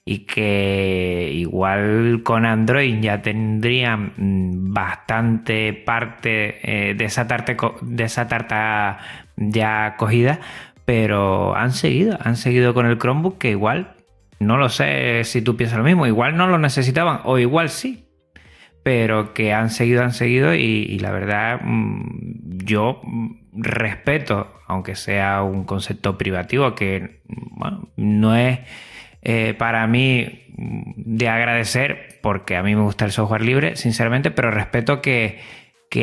Y 0.05 0.27
que 0.27 1.31
igual 1.33 2.21
con 2.25 2.45
Android 2.45 3.01
ya 3.01 3.23
tendrían 3.23 4.13
mm, 4.19 4.75
bastante 4.75 5.73
parte 5.73 6.91
eh, 6.91 6.95
de, 6.95 7.05
esa 7.07 7.27
tarta, 7.27 7.57
de 7.81 8.05
esa 8.05 8.29
tarta 8.29 8.99
ya 9.37 9.97
cogida, 9.97 10.41
pero 10.85 11.57
han 11.57 11.73
seguido, 11.73 12.19
han 12.23 12.37
seguido 12.37 12.75
con 12.75 12.85
el 12.85 12.99
Chromebook 12.99 13.39
que 13.39 13.51
igual, 13.51 13.95
no 14.41 14.59
lo 14.59 14.69
sé 14.69 15.25
si 15.25 15.41
tú 15.41 15.57
piensas 15.57 15.79
lo 15.79 15.85
mismo, 15.85 16.07
igual 16.07 16.37
no 16.37 16.47
lo 16.47 16.59
necesitaban 16.59 17.21
o 17.25 17.39
igual 17.39 17.71
sí, 17.71 18.06
pero 18.87 19.35
que 19.35 19.53
han 19.53 19.71
seguido, 19.71 20.05
han 20.05 20.13
seguido 20.13 20.55
y, 20.55 21.01
la 21.01 21.11
verdad 21.11 21.59
mm, 21.61 22.59
yo 22.65 23.03
respeto, 23.53 24.53
aunque 24.69 24.95
sea 24.95 25.43
un 25.43 25.65
concepto 25.65 26.17
privativo, 26.17 26.77
que 26.77 27.21
no 27.97 28.37
es 28.37 28.61
eh, 29.23 29.55
para 29.59 29.85
mí 29.89 30.45
de 30.57 31.29
agradecer, 31.29 32.21
porque 32.23 32.55
a 32.55 32.63
mí 32.63 32.77
me 32.77 32.83
gusta 32.83 33.05
el 33.05 33.11
software 33.11 33.43
libre, 33.43 33.75
sinceramente, 33.75 34.31
pero 34.31 34.53
respeto 34.53 35.03
que, 35.03 35.41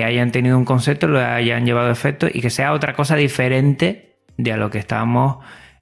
hayan 0.04 0.34
tenido 0.34 0.58
un 0.58 0.66
concepto, 0.66 1.08
lo 1.08 1.20
hayan 1.20 1.66
llevado 1.66 1.88
a 1.88 1.94
efecto 1.94 2.28
y 2.28 2.42
que 2.42 2.50
sea 2.50 2.74
otra 2.74 2.96
cosa 2.96 3.16
diferente 3.16 4.18
de 4.36 4.52
a 4.52 4.58
lo 4.58 4.70
que 4.70 4.80
estábamos 4.80 5.38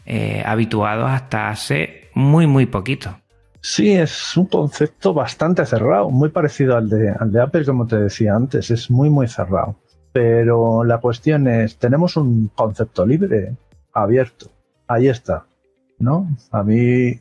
eh, 0.05 0.43
habituados 0.45 1.09
hasta 1.09 1.49
hace 1.49 2.11
muy, 2.13 2.45
muy 2.45 2.67
poquito. 2.67 3.20
Sí, 3.63 3.91
es 3.93 4.35
un 4.37 4.47
concepto 4.47 5.13
bastante 5.13 5.65
cerrado, 5.67 6.09
muy 6.09 6.29
parecido 6.29 6.75
al 6.77 6.89
de, 6.89 7.11
al 7.11 7.31
de 7.31 7.41
Apple, 7.41 7.63
como 7.63 7.85
te 7.85 7.97
decía 7.97 8.35
antes, 8.35 8.71
es 8.71 8.89
muy, 8.89 9.09
muy 9.09 9.27
cerrado. 9.27 9.75
Pero 10.11 10.83
la 10.83 10.97
cuestión 10.97 11.47
es, 11.47 11.77
tenemos 11.77 12.17
un 12.17 12.47
concepto 12.55 13.05
libre, 13.05 13.55
abierto, 13.93 14.49
ahí 14.87 15.07
está, 15.07 15.45
¿no? 15.99 16.27
A 16.51 16.63
mí 16.63 17.19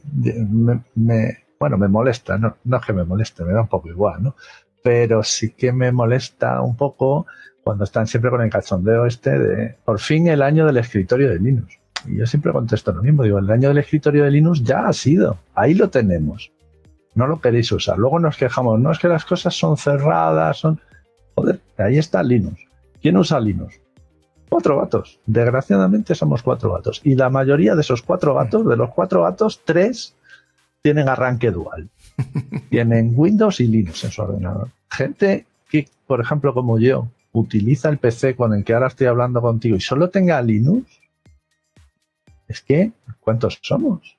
me, 0.94 1.38
bueno, 1.60 1.76
me 1.76 1.88
molesta, 1.88 2.38
no, 2.38 2.56
no 2.64 2.76
es 2.78 2.86
que 2.86 2.92
me 2.94 3.04
moleste, 3.04 3.44
me 3.44 3.52
da 3.52 3.60
un 3.60 3.68
poco 3.68 3.88
igual, 3.88 4.22
¿no? 4.22 4.34
Pero 4.82 5.22
sí 5.22 5.52
que 5.52 5.72
me 5.72 5.92
molesta 5.92 6.62
un 6.62 6.74
poco 6.74 7.26
cuando 7.62 7.84
están 7.84 8.06
siempre 8.06 8.30
con 8.30 8.40
el 8.40 8.50
cachondeo 8.50 9.04
este 9.04 9.38
de, 9.38 9.76
por 9.84 10.00
fin 10.00 10.26
el 10.28 10.40
año 10.40 10.64
del 10.64 10.78
escritorio 10.78 11.28
de 11.28 11.38
Linux. 11.38 11.79
Y 12.06 12.18
yo 12.18 12.26
siempre 12.26 12.52
contesto 12.52 12.92
lo 12.92 13.02
mismo, 13.02 13.22
digo, 13.22 13.38
el 13.38 13.50
año 13.50 13.68
del 13.68 13.78
escritorio 13.78 14.24
de 14.24 14.30
Linux 14.30 14.62
ya 14.62 14.86
ha 14.86 14.92
sido, 14.92 15.38
ahí 15.54 15.74
lo 15.74 15.88
tenemos. 15.90 16.50
No 17.14 17.26
lo 17.26 17.40
queréis 17.40 17.70
usar. 17.72 17.98
Luego 17.98 18.18
nos 18.18 18.36
quejamos, 18.36 18.78
no 18.78 18.92
es 18.92 18.98
que 18.98 19.08
las 19.08 19.24
cosas 19.24 19.54
son 19.54 19.76
cerradas, 19.76 20.58
son... 20.58 20.80
Joder, 21.34 21.60
ahí 21.78 21.98
está 21.98 22.22
Linux. 22.22 22.60
¿Quién 23.02 23.16
usa 23.16 23.40
Linux? 23.40 23.80
Cuatro 24.48 24.80
gatos. 24.80 25.20
Desgraciadamente 25.26 26.14
somos 26.14 26.42
cuatro 26.42 26.72
gatos. 26.72 27.00
Y 27.04 27.14
la 27.14 27.30
mayoría 27.30 27.74
de 27.74 27.80
esos 27.80 28.02
cuatro 28.02 28.34
gatos, 28.34 28.66
de 28.68 28.76
los 28.76 28.90
cuatro 28.90 29.22
gatos, 29.22 29.60
tres 29.64 30.14
tienen 30.82 31.08
arranque 31.08 31.50
dual. 31.50 31.88
tienen 32.70 33.12
Windows 33.14 33.60
y 33.60 33.66
Linux 33.66 34.04
en 34.04 34.10
su 34.10 34.22
ordenador. 34.22 34.68
Gente 34.90 35.46
que, 35.68 35.88
por 36.06 36.20
ejemplo, 36.20 36.52
como 36.54 36.78
yo, 36.78 37.08
utiliza 37.32 37.88
el 37.88 37.98
PC 37.98 38.34
con 38.34 38.54
el 38.54 38.64
que 38.64 38.74
ahora 38.74 38.88
estoy 38.88 39.06
hablando 39.06 39.40
contigo 39.40 39.76
y 39.76 39.80
solo 39.80 40.10
tenga 40.10 40.40
Linux, 40.42 40.99
es 42.50 42.62
que, 42.62 42.92
¿cuántos 43.20 43.60
somos? 43.62 44.18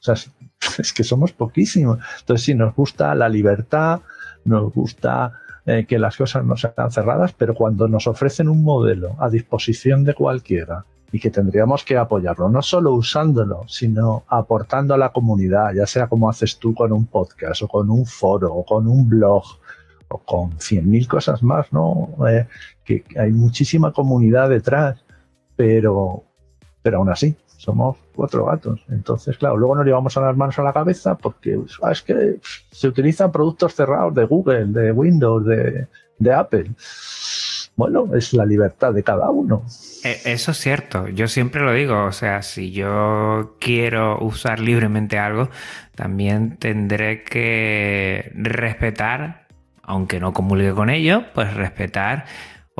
O 0.00 0.02
sea, 0.02 0.14
es 0.78 0.92
que 0.92 1.02
somos 1.02 1.32
poquísimos. 1.32 1.98
Entonces, 2.20 2.46
sí, 2.46 2.54
nos 2.54 2.74
gusta 2.74 3.14
la 3.16 3.28
libertad, 3.28 4.00
nos 4.44 4.72
gusta 4.72 5.40
eh, 5.66 5.84
que 5.86 5.98
las 5.98 6.16
cosas 6.16 6.44
no 6.44 6.56
sean 6.56 6.90
cerradas, 6.92 7.32
pero 7.36 7.54
cuando 7.54 7.88
nos 7.88 8.06
ofrecen 8.06 8.48
un 8.48 8.62
modelo 8.62 9.16
a 9.18 9.28
disposición 9.28 10.04
de 10.04 10.14
cualquiera 10.14 10.84
y 11.10 11.18
que 11.18 11.30
tendríamos 11.30 11.82
que 11.84 11.96
apoyarlo, 11.96 12.48
no 12.48 12.62
solo 12.62 12.92
usándolo, 12.92 13.64
sino 13.66 14.22
aportando 14.28 14.94
a 14.94 14.98
la 14.98 15.08
comunidad, 15.08 15.74
ya 15.74 15.86
sea 15.86 16.06
como 16.06 16.30
haces 16.30 16.58
tú 16.58 16.74
con 16.74 16.92
un 16.92 17.06
podcast 17.06 17.62
o 17.62 17.68
con 17.68 17.90
un 17.90 18.06
foro 18.06 18.54
o 18.54 18.64
con 18.64 18.86
un 18.86 19.08
blog 19.08 19.42
o 20.08 20.18
con 20.18 20.60
cien 20.60 20.88
mil 20.88 21.08
cosas 21.08 21.42
más, 21.42 21.72
¿no? 21.72 22.10
Eh, 22.28 22.46
que 22.84 23.04
hay 23.18 23.32
muchísima 23.32 23.92
comunidad 23.92 24.48
detrás, 24.48 25.02
pero, 25.56 26.22
pero 26.82 26.98
aún 26.98 27.10
así, 27.10 27.36
somos 27.58 27.98
cuatro 28.14 28.46
gatos. 28.46 28.80
Entonces, 28.88 29.36
claro, 29.36 29.56
luego 29.56 29.74
nos 29.74 29.84
llevamos 29.84 30.16
a 30.16 30.20
las 30.20 30.36
manos 30.36 30.58
a 30.58 30.62
la 30.62 30.72
cabeza 30.72 31.16
porque 31.18 31.60
ah, 31.82 31.92
es 31.92 32.02
que 32.02 32.38
se 32.70 32.88
utilizan 32.88 33.32
productos 33.32 33.74
cerrados 33.74 34.14
de 34.14 34.24
Google, 34.24 34.66
de 34.66 34.92
Windows, 34.92 35.44
de, 35.44 35.88
de 36.18 36.32
Apple. 36.32 36.70
Bueno, 37.74 38.14
es 38.14 38.32
la 38.32 38.46
libertad 38.46 38.92
de 38.94 39.02
cada 39.02 39.28
uno. 39.30 39.64
E, 40.04 40.32
eso 40.32 40.52
es 40.52 40.58
cierto, 40.58 41.08
yo 41.08 41.26
siempre 41.26 41.62
lo 41.62 41.72
digo, 41.72 42.04
o 42.04 42.12
sea, 42.12 42.42
si 42.42 42.70
yo 42.70 43.56
quiero 43.58 44.18
usar 44.20 44.60
libremente 44.60 45.18
algo, 45.18 45.50
también 45.96 46.58
tendré 46.58 47.24
que 47.24 48.30
respetar, 48.34 49.48
aunque 49.82 50.20
no 50.20 50.32
comulgue 50.32 50.72
con 50.74 50.90
ello, 50.90 51.24
pues 51.34 51.54
respetar 51.54 52.26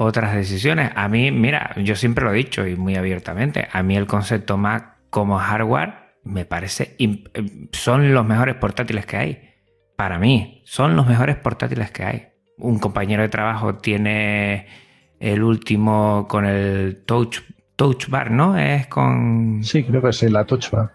otras 0.00 0.34
decisiones. 0.34 0.92
A 0.94 1.08
mí, 1.08 1.32
mira, 1.32 1.74
yo 1.76 1.96
siempre 1.96 2.24
lo 2.24 2.32
he 2.32 2.36
dicho 2.36 2.66
y 2.66 2.76
muy 2.76 2.94
abiertamente, 2.94 3.68
a 3.72 3.82
mí 3.82 3.96
el 3.96 4.06
concepto 4.06 4.56
Mac 4.56 4.98
como 5.10 5.38
hardware 5.38 6.08
me 6.24 6.44
parece, 6.44 6.96
son 7.72 8.12
los 8.14 8.26
mejores 8.26 8.54
portátiles 8.56 9.06
que 9.06 9.16
hay. 9.16 9.42
Para 9.96 10.18
mí, 10.18 10.62
son 10.64 10.94
los 10.94 11.06
mejores 11.06 11.36
portátiles 11.36 11.90
que 11.90 12.04
hay. 12.04 12.28
Un 12.58 12.78
compañero 12.78 13.22
de 13.22 13.28
trabajo 13.28 13.76
tiene 13.76 14.66
el 15.18 15.42
último 15.42 16.26
con 16.28 16.44
el 16.44 17.02
touch, 17.04 17.40
touch 17.74 18.08
bar, 18.08 18.30
¿no? 18.30 18.56
Es 18.56 18.86
con... 18.86 19.60
Sí, 19.64 19.82
creo 19.82 20.02
que 20.02 20.10
es 20.10 20.22
la 20.24 20.44
touch 20.44 20.70
bar. 20.70 20.92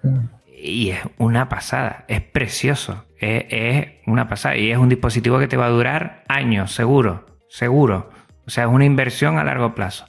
Y 0.56 0.92
es 0.92 1.00
una 1.18 1.50
pasada, 1.50 2.06
es 2.08 2.22
precioso, 2.22 3.06
es, 3.20 3.46
es 3.50 3.88
una 4.06 4.30
pasada 4.30 4.56
y 4.56 4.72
es 4.72 4.78
un 4.78 4.88
dispositivo 4.88 5.40
que 5.40 5.48
te 5.48 5.58
va 5.58 5.66
a 5.66 5.70
durar 5.70 6.24
años, 6.30 6.74
seguro, 6.74 7.26
seguro. 7.50 8.13
O 8.46 8.50
sea, 8.50 8.66
es 8.66 8.70
una 8.70 8.86
inversión 8.86 9.38
a 9.38 9.44
largo 9.44 9.74
plazo. 9.76 10.06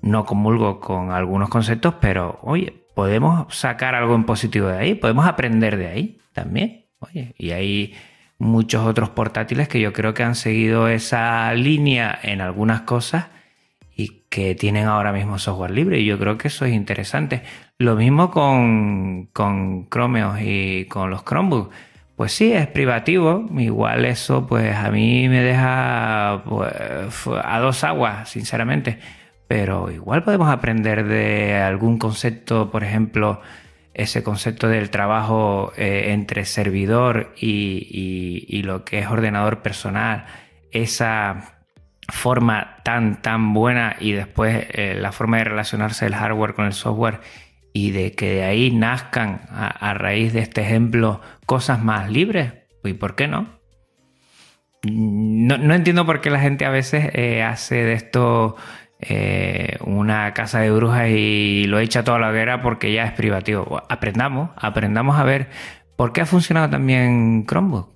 No 0.00 0.24
comulgo 0.24 0.80
con 0.80 1.10
algunos 1.10 1.48
conceptos, 1.48 1.94
pero 2.00 2.38
oye, 2.42 2.84
podemos 2.94 3.54
sacar 3.54 3.94
algo 3.94 4.14
en 4.14 4.24
positivo 4.24 4.68
de 4.68 4.78
ahí, 4.78 4.94
podemos 4.94 5.26
aprender 5.26 5.76
de 5.76 5.88
ahí 5.88 6.18
también. 6.32 6.86
Oye, 7.00 7.34
y 7.38 7.50
hay 7.50 7.94
muchos 8.38 8.86
otros 8.86 9.10
portátiles 9.10 9.68
que 9.68 9.80
yo 9.80 9.92
creo 9.92 10.14
que 10.14 10.22
han 10.22 10.34
seguido 10.34 10.88
esa 10.88 11.52
línea 11.54 12.18
en 12.22 12.40
algunas 12.40 12.82
cosas 12.82 13.26
y 13.96 14.24
que 14.30 14.54
tienen 14.54 14.86
ahora 14.86 15.12
mismo 15.12 15.38
software 15.38 15.72
libre. 15.72 15.98
Y 16.00 16.04
yo 16.04 16.18
creo 16.18 16.38
que 16.38 16.48
eso 16.48 16.64
es 16.64 16.72
interesante. 16.72 17.42
Lo 17.78 17.96
mismo 17.96 18.30
con, 18.30 19.26
con 19.32 19.88
Chromeos 19.90 20.38
y 20.40 20.86
con 20.86 21.10
los 21.10 21.24
Chromebooks 21.24 21.74
pues 22.18 22.32
sí, 22.32 22.52
es 22.52 22.66
privativo. 22.66 23.46
Igual 23.56 24.04
eso, 24.04 24.44
pues 24.48 24.74
a 24.74 24.90
mí 24.90 25.28
me 25.28 25.40
deja 25.40 26.42
pues, 26.44 26.72
a 27.44 27.58
dos 27.60 27.84
aguas, 27.84 28.28
sinceramente. 28.28 28.98
Pero 29.46 29.88
igual 29.92 30.24
podemos 30.24 30.48
aprender 30.50 31.04
de 31.04 31.54
algún 31.54 31.96
concepto, 31.96 32.72
por 32.72 32.82
ejemplo, 32.82 33.40
ese 33.94 34.24
concepto 34.24 34.66
del 34.66 34.90
trabajo 34.90 35.72
eh, 35.76 36.06
entre 36.08 36.44
servidor 36.44 37.34
y, 37.36 38.62
lo 38.64 38.84
que 38.84 38.98
es 38.98 39.06
ordenador 39.06 39.62
personal, 39.62 40.26
esa 40.72 41.60
forma 42.08 42.78
tan, 42.82 43.22
tan 43.22 43.54
buena 43.54 43.94
y 44.00 44.10
después 44.10 44.66
eh, 44.72 44.96
la 44.98 45.12
forma 45.12 45.38
de 45.38 45.44
relacionarse 45.44 46.06
el 46.06 46.16
hardware 46.16 46.54
con 46.54 46.66
el 46.66 46.72
software 46.72 47.20
y 47.72 47.92
de 47.92 48.10
que 48.10 48.30
de 48.34 48.44
ahí 48.44 48.72
nazcan 48.72 49.42
a, 49.50 49.94
raíz 49.94 50.32
de 50.32 50.40
este 50.40 50.62
ejemplo 50.62 51.20
cosas 51.48 51.82
más 51.82 52.10
libres. 52.10 52.52
¿Y 52.84 52.92
por 52.92 53.14
qué 53.14 53.26
no? 53.26 53.48
No, 54.82 55.74
entiendo 55.74 56.04
por 56.04 56.20
qué 56.20 56.28
la 56.28 56.40
gente 56.40 56.66
a 56.66 56.70
veces 56.70 57.10
eh, 57.14 57.42
hace 57.42 57.76
de 57.76 57.94
esto 57.94 58.54
eh, 59.00 59.78
una 59.80 60.34
casa 60.34 60.60
de 60.60 60.70
brujas 60.70 61.08
y 61.08 61.64
lo 61.64 61.78
echa 61.78 62.04
toda 62.04 62.18
la 62.18 62.28
hoguera 62.28 62.60
porque 62.60 62.92
ya 62.92 63.04
es 63.04 63.12
privativo. 63.12 63.82
Aprendamos, 63.88 64.50
aprendamos 64.56 65.18
a 65.18 65.24
ver 65.24 65.48
por 65.96 66.12
qué 66.12 66.20
ha 66.20 66.26
funcionado 66.26 66.68
también 66.68 67.46
Chromebook. 67.46 67.88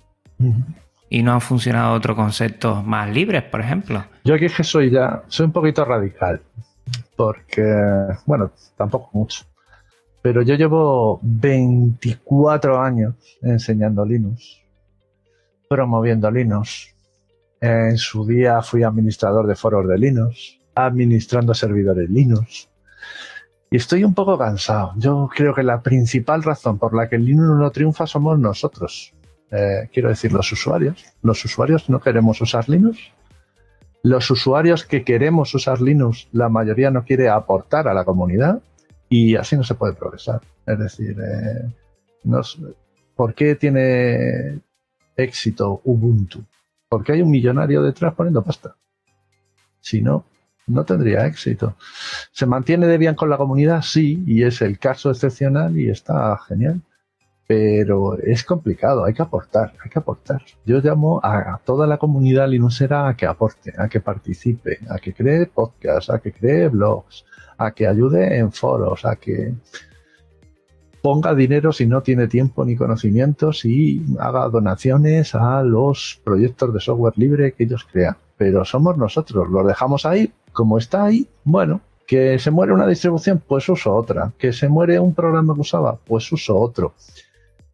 Y 1.09 1.21
no 1.21 1.33
han 1.33 1.41
funcionado 1.41 1.93
otros 1.93 2.17
conceptos 2.17 2.83
más 2.83 3.07
libres, 3.07 3.43
por 3.43 3.61
ejemplo. 3.61 4.03
Yo 4.23 4.33
aquí 4.33 4.45
es 4.45 4.55
que 4.55 4.63
soy 4.63 4.89
ya, 4.89 5.21
soy 5.27 5.45
un 5.45 5.51
poquito 5.51 5.85
radical. 5.85 6.41
Porque, 7.15 7.63
bueno, 8.25 8.51
tampoco 8.75 9.11
mucho. 9.13 9.45
Pero 10.23 10.41
yo 10.41 10.55
llevo 10.55 11.19
24 11.21 12.81
años 12.81 13.15
enseñando 13.41 14.05
Linux, 14.05 14.61
promoviendo 15.69 16.31
Linux. 16.31 16.95
En 17.59 17.97
su 17.97 18.25
día 18.25 18.61
fui 18.61 18.83
administrador 18.83 19.45
de 19.47 19.55
foros 19.55 19.85
de 19.85 19.97
Linux, 19.97 20.61
administrando 20.75 21.53
servidores 21.53 22.09
Linux. 22.09 22.69
Y 23.69 23.75
estoy 23.75 24.05
un 24.05 24.13
poco 24.13 24.37
cansado. 24.37 24.93
Yo 24.95 25.29
creo 25.35 25.53
que 25.53 25.63
la 25.63 25.81
principal 25.81 26.41
razón 26.41 26.79
por 26.79 26.95
la 26.95 27.09
que 27.09 27.17
Linux 27.17 27.59
no 27.59 27.69
triunfa 27.71 28.07
somos 28.07 28.39
nosotros. 28.39 29.13
Eh, 29.51 29.89
quiero 29.91 30.07
decir, 30.07 30.31
los 30.31 30.49
usuarios. 30.53 31.03
Los 31.21 31.43
usuarios 31.43 31.89
no 31.89 31.99
queremos 31.99 32.39
usar 32.39 32.69
Linux. 32.69 32.97
Los 34.03 34.31
usuarios 34.31 34.85
que 34.85 35.03
queremos 35.03 35.53
usar 35.53 35.81
Linux, 35.81 36.29
la 36.31 36.47
mayoría 36.47 36.91
no 36.91 37.03
quiere 37.03 37.27
aportar 37.27 37.89
a 37.89 37.93
la 37.93 38.05
comunidad 38.05 38.61
y 39.13 39.35
así 39.35 39.55
no 39.55 39.63
se 39.63 39.75
puede 39.75 39.93
progresar. 39.93 40.41
Es 40.65 40.79
decir, 40.79 41.15
eh, 41.21 41.71
¿por 43.15 43.35
qué 43.35 43.53
tiene 43.53 44.59
éxito 45.15 45.81
Ubuntu? 45.83 46.43
Porque 46.89 47.11
hay 47.11 47.21
un 47.21 47.29
millonario 47.29 47.83
detrás 47.83 48.15
poniendo 48.15 48.43
pasta. 48.43 48.75
Si 49.79 50.01
no, 50.01 50.25
no 50.65 50.83
tendría 50.83 51.27
éxito. 51.27 51.75
¿Se 52.31 52.47
mantiene 52.47 52.87
de 52.87 52.97
bien 52.97 53.13
con 53.13 53.29
la 53.29 53.37
comunidad? 53.37 53.83
Sí, 53.83 54.23
y 54.25 54.41
es 54.41 54.63
el 54.63 54.79
caso 54.79 55.11
excepcional 55.11 55.77
y 55.77 55.91
está 55.91 56.35
genial. 56.47 56.81
Pero 57.45 58.17
es 58.17 58.43
complicado, 58.43 59.05
hay 59.05 59.13
que 59.13 59.21
aportar, 59.21 59.73
hay 59.83 59.91
que 59.91 59.99
aportar. 59.99 60.41
Yo 60.65 60.79
llamo 60.79 61.19
a, 61.21 61.59
toda 61.63 61.85
la 61.85 61.99
comunidad 61.99 62.47
linuxera 62.47 63.07
a 63.07 63.15
que 63.15 63.27
aporte, 63.27 63.73
a 63.77 63.87
que 63.89 63.99
participe, 63.99 64.79
a 64.89 64.97
que 64.97 65.13
cree 65.13 65.45
podcasts, 65.45 66.09
a 66.09 66.17
que 66.17 66.31
cree 66.31 66.67
blogs, 66.69 67.25
a 67.57 67.71
que 67.71 67.87
ayude 67.87 68.37
en 68.37 68.51
foros, 68.51 69.05
a 69.05 69.15
que 69.15 69.53
ponga 71.01 71.35
dinero 71.35 71.73
si 71.73 71.85
no 71.85 72.01
tiene 72.01 72.27
tiempo 72.27 72.63
ni 72.63 72.75
conocimientos 72.75 73.65
y 73.65 74.01
haga 74.19 74.47
donaciones 74.47 75.35
a 75.35 75.61
los 75.61 76.21
proyectos 76.23 76.73
de 76.73 76.79
software 76.79 77.17
libre 77.17 77.51
que 77.51 77.65
ellos 77.65 77.85
crean. 77.91 78.15
Pero 78.37 78.63
somos 78.63 78.97
nosotros, 78.97 79.49
los 79.49 79.67
dejamos 79.67 80.05
ahí, 80.05 80.31
como 80.53 80.77
está 80.77 81.05
ahí, 81.05 81.27
bueno, 81.43 81.81
que 82.07 82.39
se 82.39 82.51
muere 82.51 82.73
una 82.73 82.87
distribución, 82.87 83.41
pues 83.45 83.67
uso 83.69 83.93
otra. 83.93 84.31
Que 84.37 84.53
se 84.53 84.69
muere 84.69 84.99
un 84.99 85.13
programa 85.13 85.53
que 85.53 85.61
usaba, 85.61 85.97
pues 85.97 86.31
uso 86.31 86.57
otro. 86.57 86.93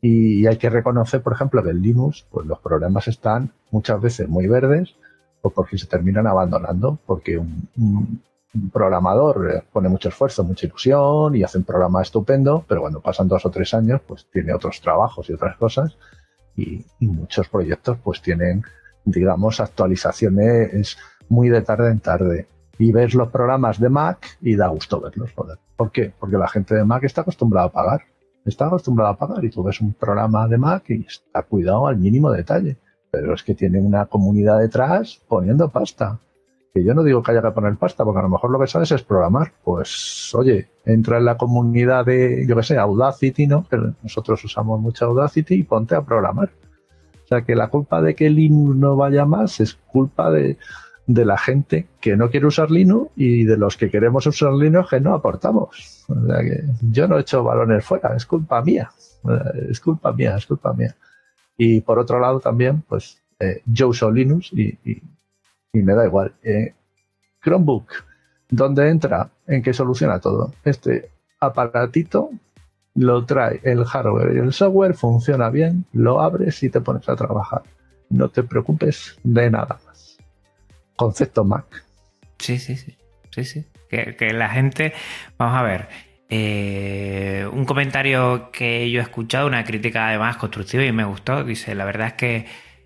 Y 0.01 0.47
hay 0.47 0.57
que 0.57 0.69
reconocer, 0.69 1.21
por 1.21 1.33
ejemplo, 1.33 1.61
que 1.61 1.71
en 1.71 1.81
Linux, 1.81 2.25
pues 2.31 2.47
los 2.47 2.59
problemas 2.59 3.07
están 3.07 3.51
muchas 3.71 4.01
veces 4.01 4.27
muy 4.29 4.47
verdes 4.47 4.95
o 5.41 5.49
porque 5.49 5.77
se 5.77 5.87
terminan 5.87 6.27
abandonando, 6.27 6.97
porque 7.05 7.37
un 7.37 8.21
programador 8.71 9.51
eh, 9.51 9.63
pone 9.71 9.89
mucho 9.89 10.09
esfuerzo, 10.09 10.43
mucha 10.43 10.65
ilusión 10.65 11.35
y 11.35 11.43
hace 11.43 11.57
un 11.57 11.63
programa 11.63 12.01
estupendo, 12.01 12.65
pero 12.67 12.81
cuando 12.81 13.01
pasan 13.01 13.27
dos 13.27 13.45
o 13.45 13.51
tres 13.51 13.73
años, 13.73 14.01
pues 14.07 14.27
tiene 14.31 14.53
otros 14.53 14.81
trabajos 14.81 15.29
y 15.29 15.33
otras 15.33 15.55
cosas 15.57 15.97
y, 16.55 16.85
muchos 16.99 17.47
proyectos 17.47 17.97
pues 18.03 18.21
tienen, 18.21 18.63
digamos, 19.05 19.59
actualizaciones 19.59 20.97
muy 21.29 21.49
de 21.49 21.61
tarde 21.61 21.91
en 21.91 21.99
tarde. 21.99 22.47
Y 22.77 22.91
ves 22.91 23.13
los 23.13 23.29
programas 23.29 23.79
de 23.79 23.89
Mac 23.89 24.37
y 24.41 24.55
da 24.55 24.67
gusto 24.67 25.01
verlos. 25.01 25.31
¿Por 25.75 25.91
qué? 25.91 26.13
Porque 26.17 26.37
la 26.37 26.47
gente 26.47 26.75
de 26.75 26.85
Mac 26.85 27.03
está 27.03 27.21
acostumbrada 27.21 27.67
a 27.67 27.71
pagar. 27.71 28.01
Está 28.45 28.67
acostumbrada 28.67 29.11
a 29.11 29.17
pagar 29.17 29.43
y 29.43 29.49
tú 29.49 29.63
ves 29.63 29.81
un 29.81 29.93
programa 29.93 30.47
de 30.47 30.57
Mac 30.57 30.89
y 30.89 31.05
está 31.05 31.43
cuidado 31.43 31.87
al 31.87 31.97
mínimo 31.97 32.31
detalle. 32.31 32.77
Pero 33.11 33.33
es 33.33 33.43
que 33.43 33.53
tiene 33.53 33.81
una 33.81 34.05
comunidad 34.05 34.59
detrás 34.59 35.21
poniendo 35.27 35.69
pasta 35.69 36.19
Que 36.73 36.83
yo 36.83 36.93
no 36.93 37.03
digo 37.03 37.23
que 37.23 37.31
haya 37.31 37.41
que 37.41 37.51
poner 37.51 37.75
pasta, 37.77 38.03
porque 38.03 38.19
a 38.19 38.23
lo 38.23 38.29
mejor 38.29 38.51
lo 38.51 38.59
que 38.59 38.67
sabes 38.67 38.91
es 38.91 39.01
programar. 39.03 39.53
Pues, 39.63 40.33
oye, 40.35 40.69
entra 40.85 41.17
en 41.17 41.25
la 41.25 41.37
comunidad 41.37 42.05
de, 42.05 42.45
yo 42.47 42.55
qué 42.55 42.63
sé, 42.63 42.77
Audacity, 42.77 43.47
¿no? 43.47 43.67
Que 43.67 43.77
nosotros 44.03 44.43
usamos 44.43 44.79
mucho 44.79 45.05
Audacity 45.05 45.55
y 45.55 45.63
ponte 45.63 45.95
a 45.95 46.01
programar. 46.01 46.51
O 47.23 47.27
sea, 47.27 47.41
que 47.41 47.55
la 47.55 47.67
culpa 47.69 48.01
de 48.01 48.15
que 48.15 48.29
Linux 48.29 48.75
no 48.75 48.95
vaya 48.95 49.25
más 49.25 49.59
es 49.59 49.75
culpa 49.75 50.31
de, 50.31 50.57
de 51.09 51.25
la 51.25 51.39
gente 51.39 51.87
que 51.99 52.15
no 52.15 52.29
quiere 52.29 52.45
usar 52.45 52.69
Linux 52.69 53.11
y 53.15 53.43
de 53.43 53.57
los 53.57 53.77
que 53.77 53.89
queremos 53.89 54.27
usar 54.27 54.53
Linux 54.53 54.89
que 54.91 54.99
no 54.99 55.15
aportamos. 55.15 56.05
O 56.07 56.25
sea 56.27 56.41
que 56.41 56.63
yo 56.91 57.07
no 57.07 57.17
he 57.17 57.21
hecho 57.21 57.43
balones 57.43 57.83
fuera, 57.83 58.15
es 58.15 58.27
culpa 58.27 58.61
mía. 58.61 58.91
Es 59.69 59.79
culpa 59.79 60.13
mía, 60.13 60.35
es 60.37 60.45
culpa 60.45 60.71
mía. 60.71 60.95
Y 61.57 61.81
por 61.81 61.97
otro 61.97 62.19
lado 62.19 62.39
también, 62.39 62.83
pues 62.87 63.23
eh, 63.39 63.63
yo 63.65 63.87
uso 63.87 64.11
Linux 64.11 64.53
y, 64.53 65.01
me 65.73 65.93
da 65.93 66.05
igual. 66.05 66.33
Eh, 66.43 66.73
Chromebook, 67.43 67.91
¿dónde 68.49 68.89
entra? 68.89 69.29
¿En 69.47 69.61
qué 69.61 69.73
soluciona 69.73 70.19
todo? 70.19 70.53
Este 70.63 71.09
aparatito 71.39 72.31
lo 72.95 73.25
trae 73.25 73.61
el 73.63 73.85
hardware 73.85 74.35
y 74.35 74.39
el 74.39 74.51
software, 74.51 74.93
funciona 74.93 75.49
bien, 75.49 75.85
lo 75.93 76.21
abres 76.21 76.61
y 76.63 76.69
te 76.69 76.81
pones 76.81 77.07
a 77.07 77.15
trabajar. 77.15 77.63
No 78.09 78.29
te 78.29 78.43
preocupes 78.43 79.17
de 79.23 79.49
nada 79.49 79.79
más. 79.85 80.17
Concepto 80.95 81.43
Mac. 81.45 81.85
Sí, 82.39 82.57
sí, 82.57 82.75
sí. 82.75 82.97
Sí, 83.31 83.45
sí. 83.45 83.65
Que, 83.89 84.15
que 84.15 84.33
la 84.33 84.49
gente, 84.49 84.93
vamos 85.37 85.55
a 85.55 85.61
ver, 85.61 85.87
eh, 86.29 87.47
un 87.51 87.65
comentario 87.65 88.51
que 88.51 88.89
yo 88.91 88.99
he 88.99 89.03
escuchado, 89.03 89.47
una 89.47 89.63
crítica 89.63 90.07
además 90.09 90.37
constructiva 90.37 90.83
y 90.83 90.91
me 90.91 91.03
gustó, 91.03 91.43
dice, 91.43 91.73
la 91.73 91.85
verdad 91.85 92.07
es 92.07 92.13
que 92.13 92.45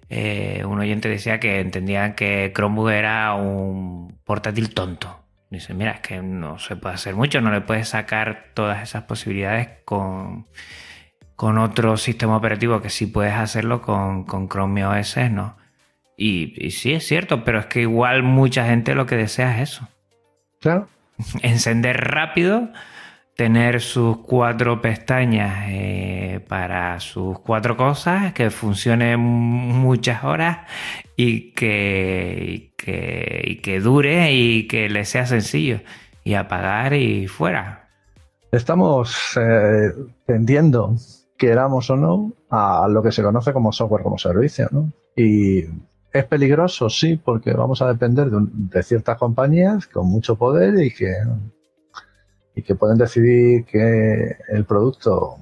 eh, 0.09 0.63
un 0.65 0.79
oyente 0.79 1.09
decía 1.09 1.39
que 1.39 1.59
entendían 1.59 2.13
que 2.13 2.51
Chromebook 2.55 2.89
era 2.89 3.33
un 3.33 4.19
portátil 4.23 4.73
tonto. 4.73 5.19
Dice, 5.49 5.73
mira, 5.73 5.91
es 5.91 5.99
que 5.99 6.21
no 6.21 6.57
se 6.57 6.75
puede 6.75 6.95
hacer 6.95 7.15
mucho, 7.15 7.39
no 7.39 7.51
le 7.51 7.61
puedes 7.61 7.89
sacar 7.89 8.51
todas 8.55 8.81
esas 8.81 9.03
posibilidades 9.03 9.69
con, 9.85 10.47
con 11.35 11.59
otro 11.59 11.97
sistema 11.97 12.35
operativo 12.35 12.81
que 12.81 12.89
sí 12.89 13.05
puedes 13.05 13.33
hacerlo 13.33 13.81
con, 13.81 14.23
con 14.23 14.49
Chrome 14.49 14.85
OS, 14.85 15.17
¿no? 15.29 15.57
Y, 16.17 16.53
y 16.57 16.71
sí, 16.71 16.93
es 16.93 17.05
cierto, 17.05 17.43
pero 17.43 17.59
es 17.59 17.65
que 17.67 17.81
igual 17.81 18.23
mucha 18.23 18.65
gente 18.65 18.95
lo 18.95 19.05
que 19.05 19.15
desea 19.15 19.55
es 19.61 19.73
eso. 19.73 19.89
Claro. 20.59 20.87
Encender 21.41 21.99
rápido, 21.99 22.69
tener 23.35 23.81
sus 23.81 24.17
cuatro 24.17 24.81
pestañas 24.81 25.65
eh, 25.69 26.45
para 26.47 26.99
sus 26.99 27.39
cuatro 27.39 27.75
cosas, 27.75 28.33
que 28.33 28.49
funcione 28.49 29.17
muchas 29.17 30.23
horas 30.23 30.59
y 31.15 31.51
que, 31.53 32.73
que, 32.77 33.79
dure 33.81 34.33
y 34.33 34.67
que 34.67 34.89
le 34.89 35.05
sea 35.05 35.25
sencillo. 35.25 35.81
Y 36.23 36.35
apagar 36.35 36.93
y 36.93 37.27
fuera. 37.27 37.89
Estamos 38.51 39.35
eh, 39.35 39.91
tendiendo, 40.25 40.95
queramos 41.37 41.89
o 41.89 41.97
no, 41.97 42.31
a 42.49 42.87
lo 42.87 43.03
que 43.03 43.11
se 43.11 43.23
conoce 43.23 43.51
como 43.51 43.73
software 43.73 44.03
como 44.03 44.17
servicio, 44.17 44.69
¿no? 44.71 44.93
Y 45.17 45.63
es 46.13 46.25
peligroso, 46.25 46.89
sí, 46.89 47.17
porque 47.17 47.51
vamos 47.51 47.81
a 47.81 47.87
depender 47.87 48.29
de, 48.29 48.39
de 48.51 48.83
ciertas 48.83 49.17
compañías 49.17 49.87
con 49.87 50.07
mucho 50.07 50.35
poder 50.35 50.79
y 50.81 50.93
que 50.93 51.13
y 52.55 52.61
que 52.61 52.75
pueden 52.75 52.97
decidir 52.97 53.65
que 53.65 54.37
el 54.49 54.65
producto 54.65 55.37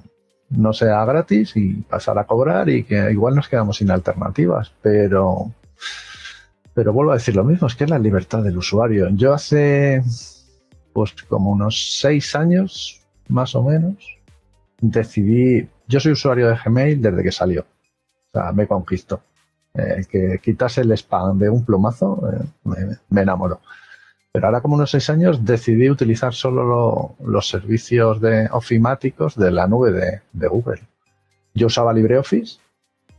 no 0.50 0.72
sea 0.72 1.04
gratis 1.04 1.56
y 1.56 1.74
pasar 1.74 2.18
a 2.18 2.26
cobrar 2.26 2.68
y 2.68 2.84
que 2.84 3.10
igual 3.10 3.34
nos 3.34 3.48
quedamos 3.48 3.78
sin 3.78 3.90
alternativas, 3.90 4.72
pero 4.82 5.50
pero 6.74 6.92
vuelvo 6.92 7.12
a 7.12 7.16
decir 7.16 7.36
lo 7.36 7.44
mismo, 7.44 7.66
es 7.66 7.74
que 7.74 7.84
es 7.84 7.90
la 7.90 7.98
libertad 7.98 8.42
del 8.42 8.56
usuario. 8.56 9.08
Yo 9.10 9.34
hace 9.34 10.02
pues 10.92 11.14
como 11.28 11.50
unos 11.50 11.98
seis 12.00 12.34
años, 12.34 13.00
más 13.28 13.54
o 13.54 13.62
menos, 13.62 13.96
decidí, 14.80 15.68
yo 15.86 16.00
soy 16.00 16.12
usuario 16.12 16.48
de 16.48 16.58
Gmail 16.62 17.00
desde 17.00 17.22
que 17.22 17.32
salió, 17.32 17.62
o 17.62 18.38
sea, 18.38 18.52
me 18.52 18.66
conquistó. 18.66 19.22
Eh, 19.74 20.04
que 20.10 20.38
quitase 20.42 20.82
el 20.82 20.92
spam 20.92 21.38
de 21.38 21.48
un 21.48 21.64
plumazo, 21.64 22.30
eh, 22.30 22.44
me, 22.64 22.76
me 23.08 23.22
enamoró. 23.22 23.60
Pero 24.32 24.46
ahora 24.46 24.62
como 24.62 24.76
unos 24.76 24.90
seis 24.90 25.10
años 25.10 25.44
decidí 25.44 25.90
utilizar 25.90 26.32
solo 26.32 27.16
los 27.22 27.48
servicios 27.48 28.18
de 28.18 28.48
ofimáticos 28.50 29.36
de 29.36 29.50
la 29.50 29.66
nube 29.66 30.22
de, 30.32 30.48
Google. 30.48 30.80
Yo 31.52 31.66
usaba 31.66 31.92
LibreOffice 31.92 32.58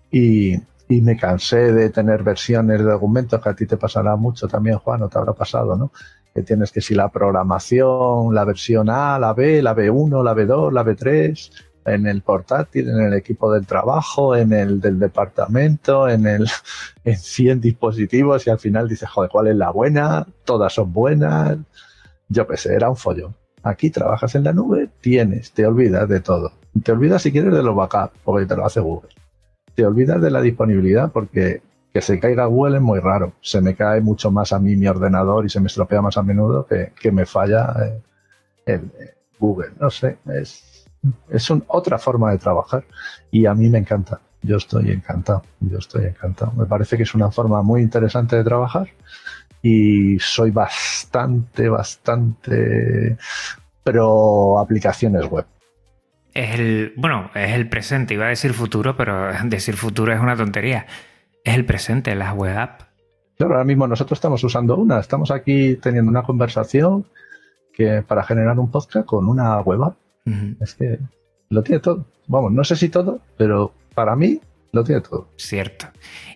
y, 0.09 0.55
y, 0.89 1.01
me 1.01 1.15
cansé 1.15 1.71
de 1.71 1.91
tener 1.91 2.23
versiones 2.23 2.79
de 2.79 2.85
documentos 2.85 3.39
que 3.43 3.49
a 3.49 3.53
ti 3.53 3.67
te 3.67 3.77
pasará 3.77 4.15
mucho 4.15 4.47
también, 4.47 4.79
Juan, 4.79 5.03
o 5.03 5.09
te 5.09 5.19
habrá 5.19 5.33
pasado, 5.33 5.75
¿no? 5.75 5.91
Que 6.33 6.41
tienes 6.41 6.71
que 6.71 6.81
si 6.81 6.95
la 6.95 7.09
programación, 7.09 8.33
la 8.33 8.43
versión 8.43 8.89
A, 8.89 9.19
la 9.19 9.33
B, 9.33 9.61
la 9.61 9.75
B1, 9.75 10.23
la 10.23 10.33
B2, 10.33 10.71
la 10.71 10.83
B3, 10.83 11.51
en 11.85 12.07
el 12.07 12.21
portátil, 12.21 12.89
en 12.89 13.01
el 13.01 13.13
equipo 13.13 13.51
del 13.51 13.65
trabajo, 13.65 14.35
en 14.35 14.53
el 14.53 14.79
del 14.79 14.99
departamento, 14.99 16.07
en 16.09 16.27
el 16.27 16.47
en 17.03 17.17
100 17.17 17.61
dispositivos 17.61 18.47
y 18.47 18.49
al 18.49 18.59
final 18.59 18.87
dices, 18.87 19.09
joder, 19.09 19.29
¿cuál 19.29 19.47
es 19.47 19.55
la 19.55 19.71
buena? 19.71 20.25
Todas 20.45 20.73
son 20.73 20.93
buenas. 20.93 21.57
Yo 22.29 22.47
qué 22.47 22.57
sé, 22.57 22.73
era 22.73 22.89
un 22.89 22.95
follón. 22.95 23.35
Aquí 23.63 23.89
trabajas 23.89 24.35
en 24.35 24.43
la 24.43 24.53
nube, 24.53 24.89
tienes, 25.01 25.51
te 25.51 25.65
olvidas 25.65 26.07
de 26.09 26.19
todo. 26.19 26.51
Te 26.83 26.91
olvidas 26.91 27.21
si 27.21 27.31
quieres 27.31 27.53
de 27.53 27.63
los 27.63 27.75
backups, 27.75 28.17
porque 28.23 28.45
te 28.45 28.55
lo 28.55 28.65
hace 28.65 28.79
Google. 28.79 29.09
Te 29.75 29.85
olvidas 29.85 30.21
de 30.21 30.31
la 30.31 30.41
disponibilidad 30.41 31.11
porque 31.11 31.61
que 31.93 32.01
se 32.01 32.19
caiga 32.19 32.45
Google 32.45 32.77
es 32.77 32.81
muy 32.81 32.99
raro. 32.99 33.33
Se 33.41 33.61
me 33.61 33.75
cae 33.75 34.01
mucho 34.01 34.31
más 34.31 34.51
a 34.51 34.59
mí 34.59 34.75
mi 34.75 34.87
ordenador 34.87 35.45
y 35.45 35.49
se 35.49 35.59
me 35.59 35.67
estropea 35.67 36.01
más 36.01 36.17
a 36.17 36.23
menudo 36.23 36.65
que, 36.65 36.91
que 36.99 37.11
me 37.11 37.25
falla 37.25 37.75
eh, 37.85 38.01
el, 38.65 38.91
Google. 39.43 39.71
No 39.79 39.89
sé, 39.89 40.17
es, 40.25 40.63
es 41.29 41.51
otra 41.67 41.97
forma 41.97 42.31
de 42.31 42.37
trabajar 42.37 42.85
y 43.31 43.45
a 43.45 43.53
mí 43.53 43.69
me 43.69 43.79
encanta. 43.79 44.19
Yo 44.41 44.57
estoy 44.57 44.91
encantado, 44.91 45.43
yo 45.61 45.77
estoy 45.77 46.05
encantado. 46.05 46.51
Me 46.53 46.65
parece 46.65 46.97
que 46.97 47.03
es 47.03 47.15
una 47.15 47.31
forma 47.31 47.61
muy 47.61 47.81
interesante 47.81 48.35
de 48.35 48.43
trabajar 48.43 48.89
y 49.61 50.19
soy 50.19 50.51
bastante, 50.51 51.69
bastante 51.69 53.17
pro 53.83 54.59
aplicaciones 54.59 55.25
web. 55.29 55.45
Es 56.33 56.59
el, 56.59 56.93
bueno, 56.97 57.29
es 57.35 57.51
el 57.51 57.69
presente, 57.69 58.15
iba 58.15 58.25
a 58.25 58.29
decir 58.29 58.53
futuro, 58.53 58.97
pero 58.97 59.31
decir 59.45 59.75
futuro 59.75 60.13
es 60.13 60.19
una 60.19 60.35
tontería. 60.35 60.87
Es 61.43 61.55
el 61.55 61.65
presente, 61.65 62.15
las 62.15 62.33
web 62.33 62.57
apps. 62.57 62.85
Claro, 63.37 63.53
ahora 63.53 63.65
mismo 63.65 63.87
nosotros 63.87 64.17
estamos 64.17 64.43
usando 64.43 64.75
una, 64.75 64.99
estamos 64.99 65.31
aquí 65.31 65.75
teniendo 65.75 66.09
una 66.09 66.23
conversación 66.23 67.05
que 67.73 68.03
para 68.03 68.23
generar 68.23 68.59
un 68.59 68.69
podcast 68.69 69.05
con 69.05 69.27
una 69.27 69.59
web 69.61 69.83
app 69.83 70.02
es 70.25 70.75
que 70.75 70.99
lo 71.49 71.63
tiene 71.63 71.79
todo. 71.79 72.05
Vamos, 72.27 72.51
no 72.51 72.63
sé 72.63 72.75
si 72.75 72.89
todo, 72.89 73.21
pero 73.37 73.73
para 73.93 74.15
mí 74.15 74.39
lo 74.71 74.83
tiene 74.83 75.01
todo. 75.01 75.29
Cierto. 75.37 75.87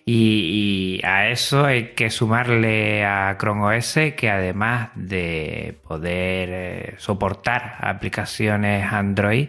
Y, 0.04 1.00
a 1.04 1.28
eso 1.28 1.64
hay 1.64 1.90
que 1.90 2.08
sumarle 2.08 3.04
a 3.04 3.36
Chrome 3.38 3.76
OS 3.76 3.98
que 4.16 4.30
además 4.30 4.90
de 4.94 5.78
poder 5.86 6.48
eh, 6.50 6.94
soportar 6.98 7.76
aplicaciones 7.80 8.90
Android, 8.90 9.48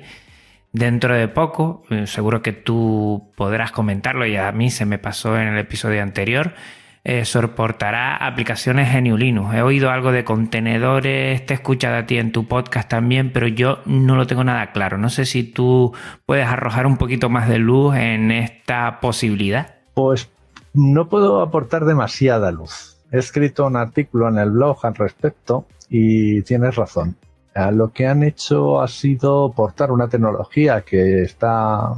dentro 0.73 1.15
de 1.15 1.27
poco, 1.27 1.83
eh, 1.89 2.07
seguro 2.07 2.41
que 2.41 2.51
tú 2.51 3.31
podrás 3.37 3.71
comentarlo 3.71 4.25
y 4.25 4.35
a 4.35 4.51
mí 4.51 4.69
se 4.69 4.85
me 4.85 4.97
pasó 4.99 5.39
en 5.39 5.47
el 5.47 5.57
episodio 5.57 6.01
anterior, 6.01 6.53
eh, 7.09 7.25
soportará 7.25 8.17
aplicaciones 8.17 8.93
GNU 8.93 9.17
Linux. 9.17 9.55
He 9.55 9.63
oído 9.63 9.89
algo 9.89 10.11
de 10.11 10.23
contenedores, 10.23 11.43
te 11.43 11.55
he 11.55 11.57
escuchado 11.57 11.97
a 11.97 12.05
ti 12.05 12.19
en 12.19 12.31
tu 12.31 12.47
podcast 12.47 12.87
también, 12.87 13.33
pero 13.33 13.47
yo 13.47 13.79
no 13.87 14.15
lo 14.15 14.27
tengo 14.27 14.43
nada 14.43 14.71
claro. 14.73 14.99
No 14.99 15.09
sé 15.09 15.25
si 15.25 15.41
tú 15.41 15.91
puedes 16.27 16.45
arrojar 16.45 16.85
un 16.85 16.97
poquito 16.97 17.27
más 17.27 17.49
de 17.49 17.57
luz 17.57 17.95
en 17.95 18.29
esta 18.29 18.99
posibilidad. 18.99 19.73
Pues 19.95 20.29
no 20.75 21.09
puedo 21.09 21.41
aportar 21.41 21.85
demasiada 21.85 22.51
luz. 22.51 22.99
He 23.11 23.17
escrito 23.17 23.65
un 23.65 23.75
artículo 23.75 24.29
en 24.29 24.37
el 24.37 24.51
blog 24.51 24.77
al 24.85 24.93
respecto 24.93 25.65
y 25.89 26.43
tienes 26.43 26.75
razón. 26.75 27.15
Lo 27.71 27.91
que 27.91 28.05
han 28.05 28.21
hecho 28.21 28.81
ha 28.81 28.87
sido 28.87 29.51
portar 29.51 29.91
una 29.91 30.09
tecnología 30.09 30.81
que 30.81 31.23
está 31.23 31.95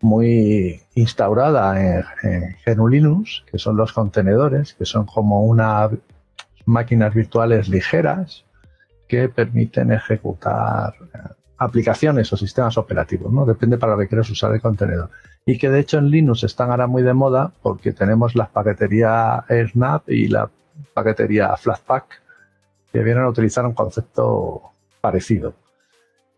muy 0.00 0.80
instaurada 0.94 1.80
en, 2.22 2.56
en 2.64 2.90
Linux, 2.90 3.44
que 3.50 3.58
son 3.58 3.76
los 3.76 3.92
contenedores, 3.92 4.74
que 4.74 4.84
son 4.84 5.06
como 5.06 5.44
unas 5.44 5.90
máquinas 6.66 7.14
virtuales 7.14 7.68
ligeras 7.68 8.44
que 9.08 9.28
permiten 9.28 9.90
ejecutar 9.90 10.94
eh, 11.14 11.18
aplicaciones 11.56 12.32
o 12.32 12.36
sistemas 12.36 12.78
operativos, 12.78 13.32
¿no? 13.32 13.44
Depende 13.44 13.78
para 13.78 13.94
lo 13.94 13.98
que 13.98 14.08
quieras 14.08 14.30
usar 14.30 14.52
el 14.54 14.60
contenedor. 14.60 15.10
Y 15.44 15.58
que 15.58 15.70
de 15.70 15.80
hecho 15.80 15.98
en 15.98 16.10
Linux 16.10 16.44
están 16.44 16.70
ahora 16.70 16.86
muy 16.86 17.02
de 17.02 17.14
moda 17.14 17.52
porque 17.62 17.92
tenemos 17.92 18.36
la 18.36 18.48
paquetería 18.48 19.44
AirSnap 19.48 20.08
y 20.08 20.28
la 20.28 20.48
paquetería 20.94 21.56
Flatpak 21.56 22.22
que 22.92 23.02
vienen 23.02 23.24
a 23.24 23.28
utilizar 23.28 23.66
un 23.66 23.72
concepto 23.72 24.62
parecido. 25.00 25.54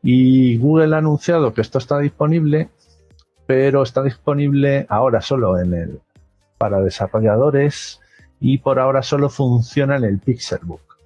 Y 0.02 0.56
Google 0.56 0.94
ha 0.94 0.98
anunciado 0.98 1.52
que 1.52 1.60
esto 1.60 1.78
está 1.78 1.98
disponible 1.98 2.70
pero 3.50 3.82
está 3.82 4.00
disponible 4.04 4.86
ahora 4.88 5.20
solo 5.20 5.58
en 5.58 5.74
el 5.74 6.00
para 6.56 6.80
desarrolladores 6.82 8.00
y 8.38 8.58
por 8.58 8.78
ahora 8.78 9.02
solo 9.02 9.28
funciona 9.28 9.96
en 9.96 10.04
el 10.04 10.20
Pixelbook, 10.20 10.96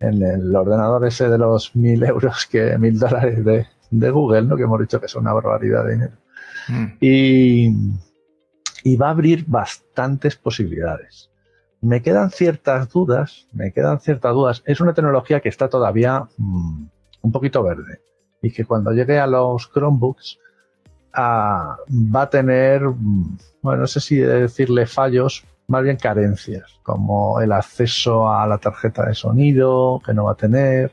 en 0.00 0.22
el 0.22 0.56
ordenador 0.56 1.06
ese 1.06 1.28
de 1.28 1.36
los 1.36 1.76
mil 1.76 2.02
euros, 2.02 2.46
que 2.46 2.78
mil 2.78 2.98
dólares 2.98 3.44
de, 3.44 3.66
de, 3.90 4.10
Google, 4.10 4.44
¿no? 4.44 4.56
que 4.56 4.62
hemos 4.62 4.80
dicho 4.80 4.98
que 5.00 5.04
es 5.04 5.14
una 5.16 5.34
barbaridad 5.34 5.84
de 5.84 5.92
dinero. 5.92 6.12
Mm. 6.68 6.86
Y, 6.98 7.74
y 8.82 8.96
va 8.96 9.08
a 9.08 9.10
abrir 9.10 9.44
bastantes 9.46 10.34
posibilidades. 10.34 11.30
Me 11.82 12.00
quedan 12.00 12.30
ciertas 12.30 12.88
dudas, 12.88 13.48
me 13.52 13.74
quedan 13.74 14.00
ciertas 14.00 14.32
dudas. 14.32 14.62
Es 14.64 14.80
una 14.80 14.94
tecnología 14.94 15.40
que 15.40 15.50
está 15.50 15.68
todavía 15.68 16.26
mm, 16.38 16.86
un 17.20 17.32
poquito 17.32 17.62
verde 17.62 18.00
y 18.40 18.50
que 18.50 18.64
cuando 18.64 18.92
llegue 18.92 19.18
a 19.18 19.26
los 19.26 19.70
Chromebooks 19.70 20.38
va 21.16 22.22
a 22.22 22.30
tener, 22.30 22.82
bueno, 23.62 23.82
no 23.82 23.86
sé 23.86 24.00
si 24.00 24.16
decirle 24.16 24.86
fallos, 24.86 25.44
más 25.68 25.82
bien 25.82 25.96
carencias, 25.96 26.78
como 26.82 27.40
el 27.40 27.52
acceso 27.52 28.30
a 28.30 28.46
la 28.46 28.58
tarjeta 28.58 29.06
de 29.06 29.14
sonido, 29.14 30.00
que 30.04 30.14
no 30.14 30.24
va 30.24 30.32
a 30.32 30.36
tener, 30.36 30.92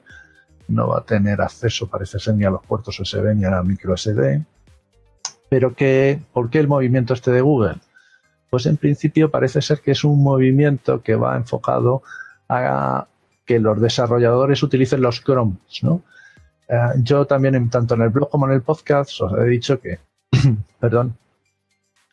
no 0.67 0.87
va 0.87 0.99
a 0.99 1.03
tener 1.03 1.41
acceso, 1.41 1.87
parece 1.87 2.19
ser, 2.19 2.35
ni 2.35 2.45
a 2.45 2.49
los 2.49 2.65
puertos 2.65 2.99
USB 2.99 3.35
ni 3.35 3.45
a 3.45 3.51
la 3.51 3.63
micro 3.63 3.95
SD. 3.95 4.43
Pero 5.49 5.75
que, 5.75 6.19
¿por 6.31 6.49
qué 6.49 6.59
el 6.59 6.67
movimiento 6.67 7.13
este 7.13 7.31
de 7.31 7.41
Google? 7.41 7.75
Pues 8.49 8.65
en 8.65 8.77
principio 8.77 9.29
parece 9.29 9.61
ser 9.61 9.81
que 9.81 9.91
es 9.91 10.03
un 10.03 10.23
movimiento 10.23 11.01
que 11.01 11.15
va 11.15 11.35
enfocado 11.35 12.01
a 12.49 13.07
que 13.45 13.59
los 13.59 13.79
desarrolladores 13.81 14.63
utilicen 14.63 15.01
los 15.01 15.21
Chromebooks, 15.21 15.83
¿no? 15.83 16.01
Eh, 16.67 16.75
yo 16.97 17.25
también, 17.25 17.69
tanto 17.69 17.95
en 17.95 18.01
el 18.01 18.09
blog 18.09 18.29
como 18.29 18.47
en 18.47 18.53
el 18.53 18.61
podcast, 18.61 19.21
os 19.21 19.33
he 19.37 19.43
dicho 19.45 19.79
que, 19.79 19.99
perdón, 20.79 21.17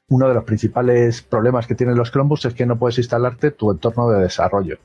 uno 0.09 0.29
de 0.29 0.35
los 0.35 0.45
principales 0.45 1.23
problemas 1.23 1.67
que 1.67 1.75
tienen 1.75 1.97
los 1.97 2.11
Chromebooks 2.11 2.47
es 2.47 2.55
que 2.55 2.67
no 2.67 2.79
puedes 2.79 2.99
instalarte 2.99 3.53
tu 3.53 3.71
entorno 3.71 4.11
de 4.11 4.23
desarrollo. 4.23 4.79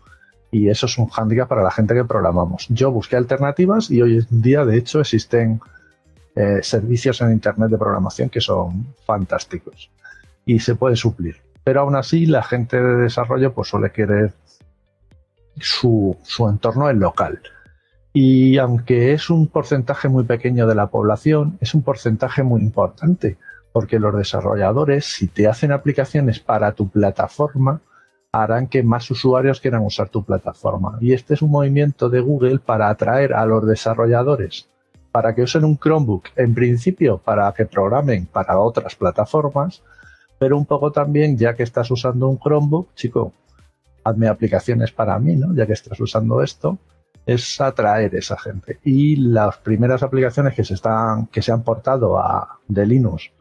Y 0.52 0.70
eso 0.70 0.86
es 0.86 0.98
un 0.98 1.08
hándicap 1.08 1.50
para 1.50 1.64
la 1.64 1.72
gente 1.72 1.96
que 1.96 2.06
programamos. 2.06 2.68
Yo 2.70 2.92
busqué 2.92 3.16
alternativas 3.16 3.90
y 3.90 4.02
hoy 4.02 4.26
en 4.30 4.42
día, 4.42 4.64
de 4.64 4.78
hecho, 4.78 5.02
existen 5.02 5.60
eh, 6.36 6.60
servicios 6.62 7.20
en 7.22 7.32
Internet 7.32 7.72
de 7.72 7.78
programación 7.78 8.30
que 8.30 8.40
son 8.40 8.94
fantásticos 9.06 9.90
y 10.46 10.60
se 10.60 10.76
puede 10.76 10.96
suplir. 10.96 11.38
Pero 11.64 11.82
aún 11.82 11.96
así, 11.96 12.28
la 12.28 12.44
gente 12.44 12.80
de 12.80 12.98
desarrollo 12.98 13.54
pues, 13.54 13.70
suele 13.70 13.92
querer 13.92 14.34
su, 15.60 16.16
su 16.24 16.48
entorno 16.48 16.90
en 16.90 17.00
local. 17.00 17.42
Y 18.18 18.60
aunque 18.60 19.12
es 19.12 19.30
un 19.30 19.48
porcentaje 19.48 20.08
muy 20.08 20.24
pequeño 20.24 20.68
de 20.68 20.74
la 20.74 20.88
población, 20.88 21.58
es 21.60 21.76
un 21.76 21.82
porcentaje 21.82 22.44
muy 22.44 22.62
importante 22.62 23.36
porque 23.74 24.00
los 24.00 24.16
desarrolladores, 24.16 25.04
si 25.04 25.28
te 25.28 25.50
hacen 25.50 25.74
aplicaciones 25.74 26.40
para 26.40 26.72
tu 26.72 26.88
plataforma, 26.88 27.82
harán 28.32 28.68
que 28.68 28.84
más 28.84 29.12
usuarios 29.12 29.60
quieran 29.60 29.82
usar 29.82 30.08
tu 30.08 30.24
plataforma. 30.24 30.98
Y 31.02 31.12
este 31.12 31.34
es 31.34 31.42
un 31.42 31.52
movimiento 31.52 32.10
de 32.10 32.22
Google 32.22 32.60
para 32.60 32.88
atraer 32.88 33.34
a 33.34 33.46
los 33.46 33.68
desarrolladores 33.68 34.70
para 35.12 35.36
que 35.36 35.42
usen 35.42 35.66
un 35.66 35.78
Chromebook, 35.78 36.30
en 36.38 36.56
principio 36.56 37.18
para 37.18 37.52
que 37.52 37.66
programen 37.66 38.28
para 38.28 38.60
otras 38.60 38.96
plataformas, 38.96 39.84
pero 40.40 40.58
un 40.58 40.66
poco 40.66 40.94
también, 40.94 41.38
ya 41.38 41.54
que 41.54 41.64
estás 41.64 41.92
usando 41.92 42.30
un 42.30 42.40
Chromebook, 42.40 42.96
chico, 42.96 43.34
hazme 44.06 44.30
aplicaciones 44.30 44.94
para 44.94 45.20
mí, 45.20 45.36
¿no? 45.36 45.54
Ya 45.54 45.66
que 45.66 45.74
estás 45.74 46.00
usando 46.00 46.42
esto, 46.42 46.80
es 47.26 47.60
atraer 47.60 48.16
esa 48.16 48.38
gente. 48.38 48.80
Y 48.84 49.16
las 49.16 49.58
primeras 49.58 50.04
aplicaciones 50.04 50.54
que 50.54 50.64
se 50.64 50.76
están, 50.76 51.28
que 51.28 51.42
se 51.42 51.52
han 51.52 51.64
portado 51.64 52.20
a, 52.20 52.60
de 52.68 52.86
Linux 52.86 53.32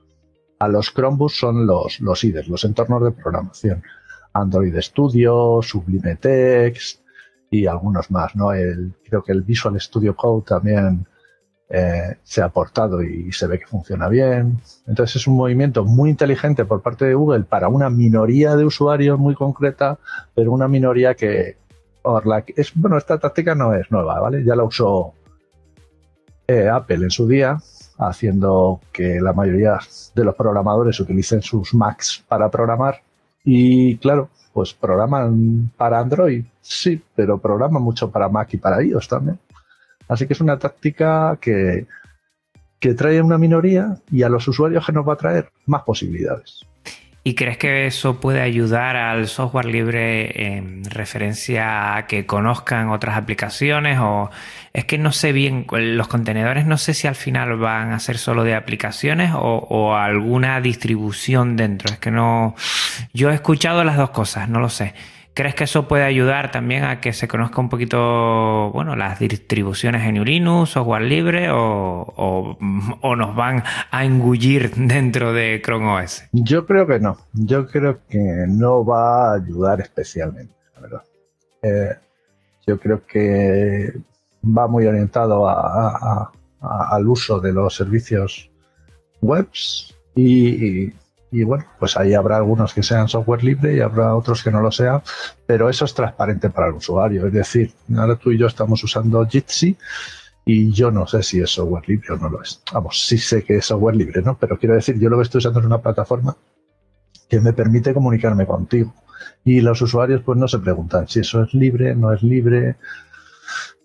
a 0.58 0.68
los 0.68 0.92
Chromebooks 0.94 1.38
son 1.38 1.66
los, 1.66 2.00
los 2.00 2.24
IDEs, 2.24 2.48
los 2.48 2.64
entornos 2.64 3.02
de 3.04 3.10
programación. 3.10 3.82
Android 4.32 4.74
Studio, 4.80 5.60
Sublime 5.62 6.16
Text 6.16 7.00
y 7.50 7.66
algunos 7.66 8.10
más, 8.10 8.34
¿no? 8.34 8.52
El, 8.52 8.94
creo 9.04 9.22
que 9.22 9.32
el 9.32 9.42
Visual 9.42 9.80
Studio 9.80 10.16
Code 10.16 10.44
también 10.46 11.06
eh, 11.68 12.16
se 12.22 12.42
ha 12.42 12.46
aportado 12.46 13.02
y 13.02 13.32
se 13.32 13.46
ve 13.46 13.58
que 13.58 13.66
funciona 13.66 14.08
bien. 14.08 14.60
Entonces 14.86 15.16
es 15.16 15.26
un 15.26 15.36
movimiento 15.36 15.84
muy 15.84 16.10
inteligente 16.10 16.64
por 16.64 16.82
parte 16.82 17.04
de 17.04 17.14
Google 17.14 17.44
para 17.44 17.68
una 17.68 17.90
minoría 17.90 18.56
de 18.56 18.64
usuarios 18.64 19.18
muy 19.18 19.34
concreta, 19.34 19.98
pero 20.34 20.52
una 20.52 20.66
minoría 20.66 21.14
que, 21.14 21.56
es, 22.56 22.72
bueno, 22.74 22.98
esta 22.98 23.18
táctica 23.18 23.54
no 23.54 23.74
es 23.74 23.90
nueva, 23.90 24.20
¿vale? 24.20 24.44
Ya 24.44 24.54
la 24.54 24.64
usó 24.64 25.14
eh, 26.46 26.68
Apple 26.68 27.04
en 27.04 27.10
su 27.10 27.26
día 27.26 27.58
haciendo 27.98 28.80
que 28.92 29.20
la 29.20 29.32
mayoría 29.32 29.78
de 30.14 30.24
los 30.24 30.34
programadores 30.34 30.98
utilicen 31.00 31.42
sus 31.42 31.74
Macs 31.74 32.24
para 32.28 32.50
programar. 32.50 33.02
Y 33.44 33.98
claro, 33.98 34.30
pues 34.52 34.74
programan 34.74 35.70
para 35.76 36.00
Android, 36.00 36.44
sí, 36.60 37.02
pero 37.14 37.38
programan 37.38 37.82
mucho 37.82 38.10
para 38.10 38.28
Mac 38.28 38.52
y 38.54 38.56
para 38.56 38.82
iOS 38.82 39.08
también. 39.08 39.38
Así 40.08 40.26
que 40.26 40.32
es 40.34 40.40
una 40.40 40.58
táctica 40.58 41.38
que, 41.40 41.86
que 42.78 42.94
trae 42.94 43.20
una 43.20 43.38
minoría 43.38 43.96
y 44.10 44.22
a 44.22 44.28
los 44.28 44.46
usuarios 44.48 44.84
que 44.84 44.92
nos 44.92 45.08
va 45.08 45.14
a 45.14 45.18
traer 45.18 45.48
más 45.66 45.82
posibilidades. 45.82 46.66
¿Y 47.26 47.34
crees 47.36 47.56
que 47.56 47.86
eso 47.86 48.20
puede 48.20 48.42
ayudar 48.42 48.96
al 48.96 49.28
software 49.28 49.64
libre 49.64 50.56
en 50.56 50.84
referencia 50.84 51.96
a 51.96 52.06
que 52.06 52.26
conozcan 52.26 52.90
otras 52.90 53.16
aplicaciones? 53.16 53.98
O 53.98 54.30
es 54.74 54.84
que 54.84 54.98
no 54.98 55.10
sé 55.10 55.32
bien, 55.32 55.66
los 55.70 56.06
contenedores 56.06 56.66
no 56.66 56.76
sé 56.76 56.92
si 56.92 57.06
al 57.06 57.14
final 57.14 57.56
van 57.56 57.92
a 57.92 57.98
ser 57.98 58.18
solo 58.18 58.44
de 58.44 58.54
aplicaciones 58.54 59.32
o, 59.34 59.38
o 59.40 59.94
alguna 59.96 60.60
distribución 60.60 61.56
dentro. 61.56 61.94
Es 61.94 61.98
que 61.98 62.10
no. 62.10 62.56
Yo 63.14 63.30
he 63.30 63.34
escuchado 63.34 63.84
las 63.84 63.96
dos 63.96 64.10
cosas, 64.10 64.50
no 64.50 64.60
lo 64.60 64.68
sé. 64.68 64.92
¿Crees 65.34 65.56
que 65.56 65.64
eso 65.64 65.88
puede 65.88 66.04
ayudar 66.04 66.52
también 66.52 66.84
a 66.84 67.00
que 67.00 67.12
se 67.12 67.26
conozca 67.26 67.60
un 67.60 67.68
poquito, 67.68 68.70
bueno, 68.72 68.94
las 68.94 69.18
distribuciones 69.18 70.06
en 70.06 70.22
Linux, 70.22 70.70
software 70.70 71.02
libre, 71.02 71.48
o, 71.50 72.56
nos 73.16 73.34
van 73.34 73.64
a 73.90 74.04
engullir 74.04 74.72
dentro 74.76 75.32
de 75.32 75.60
Chrome 75.60 76.04
OS? 76.04 76.22
Yo 76.30 76.64
creo 76.66 76.86
que 76.86 77.00
no. 77.00 77.18
Yo 77.32 77.66
creo 77.66 77.98
que 78.08 78.44
no 78.46 78.84
va 78.84 79.32
a 79.32 79.34
ayudar 79.34 79.80
especialmente. 79.80 80.54
Eh, 81.62 81.96
yo 82.64 82.78
creo 82.78 83.04
que 83.04 83.92
va 84.44 84.68
muy 84.68 84.86
orientado 84.86 85.48
al 85.48 87.08
uso 87.08 87.40
de 87.40 87.52
los 87.52 87.74
servicios 87.74 88.50
webs 89.20 89.96
y 90.14 90.92
bueno, 91.42 91.64
pues 91.78 91.96
ahí 91.96 92.14
habrá 92.14 92.36
algunos 92.36 92.72
que 92.72 92.82
sean 92.82 93.08
software 93.08 93.42
libre 93.42 93.74
y 93.74 93.80
habrá 93.80 94.14
otros 94.14 94.42
que 94.42 94.50
no 94.50 94.60
lo 94.60 94.70
sean, 94.70 95.02
pero 95.46 95.68
eso 95.68 95.84
es 95.84 95.94
transparente 95.94 96.50
para 96.50 96.68
el 96.68 96.74
usuario. 96.74 97.26
Es 97.26 97.32
decir, 97.32 97.72
ahora 97.96 98.16
tú 98.16 98.30
y 98.30 98.38
yo 98.38 98.46
estamos 98.46 98.84
usando 98.84 99.26
Jitsi 99.26 99.76
y 100.44 100.70
yo 100.72 100.90
no 100.90 101.06
sé 101.06 101.22
si 101.22 101.40
es 101.40 101.50
software 101.50 101.88
libre 101.88 102.12
o 102.12 102.16
no 102.16 102.28
lo 102.28 102.42
es. 102.42 102.62
Vamos, 102.72 103.04
sí 103.06 103.18
sé 103.18 103.42
que 103.42 103.56
es 103.56 103.66
software 103.66 103.96
libre, 103.96 104.22
¿no? 104.22 104.38
Pero 104.38 104.58
quiero 104.58 104.74
decir, 104.74 104.98
yo 104.98 105.08
lo 105.08 105.20
estoy 105.20 105.38
usando 105.38 105.60
en 105.60 105.66
una 105.66 105.82
plataforma 105.82 106.36
que 107.28 107.40
me 107.40 107.52
permite 107.52 107.94
comunicarme 107.94 108.46
contigo. 108.46 108.94
Y 109.44 109.60
los 109.60 109.80
usuarios 109.82 110.22
pues 110.22 110.38
no 110.38 110.46
se 110.46 110.58
preguntan 110.58 111.08
si 111.08 111.20
eso 111.20 111.42
es 111.42 111.52
libre, 111.54 111.94
no 111.94 112.12
es 112.12 112.22
libre 112.22 112.76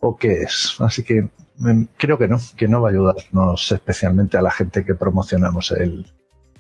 o 0.02 0.18
qué 0.18 0.44
es. 0.44 0.76
Así 0.80 1.04
que 1.04 1.30
mm, 1.58 1.84
creo 1.98 2.18
que 2.18 2.28
no, 2.28 2.38
que 2.56 2.68
no 2.68 2.82
va 2.82 2.90
a 2.90 2.92
ayudarnos 2.92 3.72
especialmente 3.72 4.38
a 4.38 4.42
la 4.42 4.52
gente 4.52 4.86
que 4.86 4.96
promocionamos 4.96 5.72
el, 5.72 6.06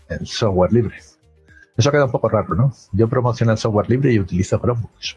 el 0.09 0.27
software 0.27 0.73
libre. 0.73 0.97
Eso 1.77 1.91
queda 1.91 2.05
un 2.05 2.11
poco 2.11 2.27
raro, 2.29 2.55
¿no? 2.55 2.73
Yo 2.91 3.07
promociono 3.07 3.53
el 3.53 3.57
software 3.57 3.89
libre 3.89 4.11
y 4.11 4.19
utilizo 4.19 4.59
Chromebooks. 4.59 5.15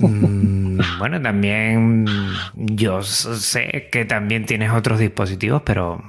Mm, 0.00 0.80
bueno, 0.98 1.22
también 1.22 2.06
yo 2.54 3.02
sé 3.02 3.88
que 3.90 4.04
también 4.04 4.44
tienes 4.44 4.70
otros 4.70 4.98
dispositivos, 4.98 5.62
pero 5.64 6.02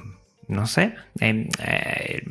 no 0.47 0.68
sé. 0.68 0.95
Em, 1.20 1.47
eh, 1.66 2.24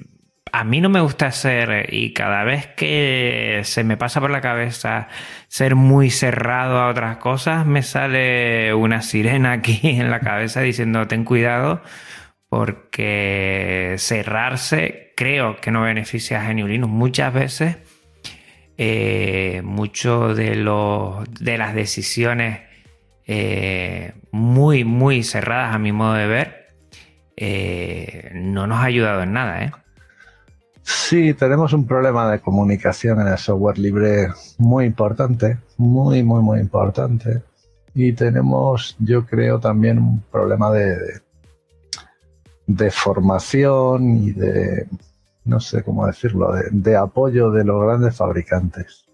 a 0.53 0.63
mí 0.63 0.81
no 0.81 0.89
me 0.89 1.01
gusta 1.01 1.33
ser, 1.33 1.93
y 1.93 2.13
cada 2.13 2.45
vez 2.45 2.69
que 2.77 3.63
se 3.65 3.83
me 3.83 3.97
pasa 3.97 4.21
por 4.21 4.31
la 4.31 4.41
cabeza 4.41 5.09
ser 5.49 5.75
muy 5.75 6.11
cerrado 6.11 6.79
a 6.79 6.89
otras 6.89 7.17
cosas, 7.17 7.67
me 7.67 7.83
sale 7.83 8.73
una 8.75 9.03
sirena 9.03 9.53
aquí 9.53 9.81
en 9.85 10.11
la 10.11 10.21
cabeza 10.21 10.61
diciendo 10.61 11.09
ten 11.09 11.25
cuidado 11.25 11.83
porque 12.57 13.97
cerrarse 13.99 15.13
creo 15.17 15.57
que 15.61 15.73
no 15.73 15.83
beneficia 15.83 16.41
a 16.41 16.45
Genio 16.47 16.69
Muchas 16.87 17.35
veces, 17.35 17.79
eh, 18.79 19.61
mucho 19.65 20.37
de, 20.37 20.51
de 21.41 21.59
las 21.59 21.75
decisiones 21.75 22.61
eh, 23.27 24.13
muy, 24.31 24.85
muy 24.85 25.25
cerradas 25.25 25.75
a 25.75 25.81
mi 25.81 25.91
modo 25.91 26.15
de 26.15 26.29
ver, 26.29 26.69
eh, 27.37 28.31
no 28.35 28.69
nos 28.69 28.79
ha 28.79 28.85
ayudado 28.85 29.25
en 29.25 29.33
nada. 29.33 29.65
¿eh? 29.65 29.73
Sí, 30.83 31.35
tenemos 31.35 31.73
un 31.73 31.89
problema 31.89 32.31
de 32.31 32.39
comunicación 32.39 33.21
en 33.21 33.27
el 33.27 33.39
software 33.39 33.79
libre 33.79 34.29
muy 34.59 34.85
importante, 34.85 35.59
muy, 35.77 36.23
muy, 36.23 36.41
muy 36.41 36.61
importante. 36.61 37.43
Y 37.97 38.13
tenemos, 38.13 38.95
yo 39.01 39.27
creo, 39.27 39.59
también 39.59 39.99
un 39.99 40.21
problema 40.31 40.71
de 40.71 41.25
formación 42.91 44.17
y 44.17 44.33
de, 44.33 44.87
no 45.45 45.61
sé 45.61 45.83
cómo 45.83 46.07
decirlo, 46.07 46.53
de, 46.71 46.97
apoyo 46.97 47.51
de 47.51 47.65
los 47.65 47.83
grandes 47.83 48.17
fabricantes. 48.17 49.05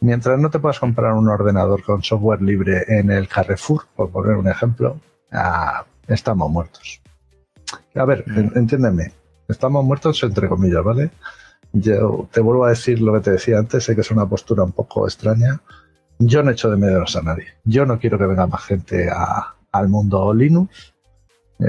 Mientras 0.00 0.38
no 0.38 0.50
te 0.50 0.58
puedas 0.58 0.78
comprar 0.78 1.12
un 1.12 1.28
ordenador 1.28 1.82
con 1.82 2.02
software 2.02 2.40
libre 2.40 2.84
en 2.88 3.10
el 3.10 3.28
Carrefour, 3.28 3.86
por 3.94 4.10
poner 4.10 4.36
un 4.36 4.48
ejemplo, 4.48 4.98
ah, 5.32 5.84
estamos 6.06 6.50
muertos. 6.50 7.02
A 7.94 8.04
ver, 8.04 8.24
mm. 8.26 8.56
entiéndeme, 8.56 9.12
estamos 9.48 9.84
muertos 9.84 10.22
entre 10.22 10.48
comillas, 10.48 10.82
¿vale? 10.82 11.10
Yo 11.72 12.28
te 12.32 12.40
vuelvo 12.40 12.64
a 12.64 12.70
decir 12.70 13.00
lo 13.00 13.12
que 13.14 13.20
te 13.20 13.30
decía 13.32 13.58
antes, 13.58 13.84
sé 13.84 13.94
que 13.94 14.00
es 14.00 14.10
una 14.10 14.26
postura 14.26 14.64
un 14.64 14.72
poco 14.72 15.06
extraña. 15.06 15.60
Yo 16.18 16.42
no 16.42 16.50
echo 16.50 16.70
de 16.70 16.76
menos 16.76 17.16
a 17.16 17.22
nadie. 17.22 17.46
Yo 17.64 17.86
no 17.86 17.98
quiero 17.98 18.18
que 18.18 18.26
venga 18.26 18.46
más 18.46 18.64
gente 18.64 19.08
al 19.72 19.88
mundo 19.88 20.34
Linux. 20.34 20.94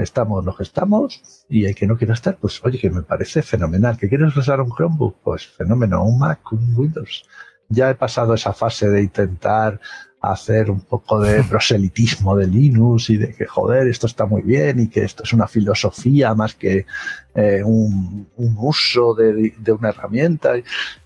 Estamos 0.00 0.44
los 0.44 0.56
que 0.56 0.62
estamos 0.62 1.44
y 1.48 1.66
el 1.66 1.74
que 1.74 1.86
no 1.86 1.96
quiera 1.96 2.14
estar, 2.14 2.36
pues 2.36 2.60
oye, 2.64 2.78
que 2.78 2.90
me 2.90 3.02
parece 3.02 3.42
fenomenal. 3.42 3.98
¿Que 3.98 4.08
quieres 4.08 4.36
usar 4.36 4.60
un 4.60 4.70
Chromebook? 4.70 5.16
Pues 5.22 5.46
fenómeno, 5.46 6.04
un 6.04 6.18
Mac, 6.18 6.52
un 6.52 6.74
Windows. 6.76 7.24
Ya 7.68 7.90
he 7.90 7.94
pasado 7.94 8.34
esa 8.34 8.52
fase 8.52 8.88
de 8.88 9.02
intentar 9.02 9.80
hacer 10.20 10.70
un 10.70 10.80
poco 10.80 11.20
de 11.20 11.42
proselitismo 11.50 12.36
de 12.36 12.46
Linux 12.46 13.10
y 13.10 13.16
de 13.16 13.34
que, 13.34 13.46
joder, 13.46 13.88
esto 13.88 14.06
está 14.06 14.24
muy 14.24 14.42
bien 14.42 14.80
y 14.80 14.88
que 14.88 15.04
esto 15.04 15.24
es 15.24 15.32
una 15.32 15.48
filosofía 15.48 16.34
más 16.34 16.54
que 16.54 16.86
eh, 17.34 17.62
un, 17.64 18.28
uso 18.36 19.14
de, 19.14 19.52
una 19.78 19.90
herramienta. 19.90 20.52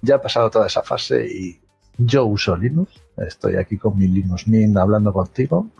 Ya 0.03 0.17
he 0.17 0.19
pasado 0.19 0.51
toda 0.51 0.67
esa 0.67 0.83
fase 0.83 1.27
y 1.27 1.61
yo 1.99 2.27
uso 2.27 2.57
Linux. 2.57 2.93
Estoy 3.17 3.57
aquí 3.57 3.79
con 3.79 3.99
mi 3.99 4.07
Linux 4.07 4.47
Mint 4.47 4.77
hablando 4.77 5.13
contigo 5.13 5.71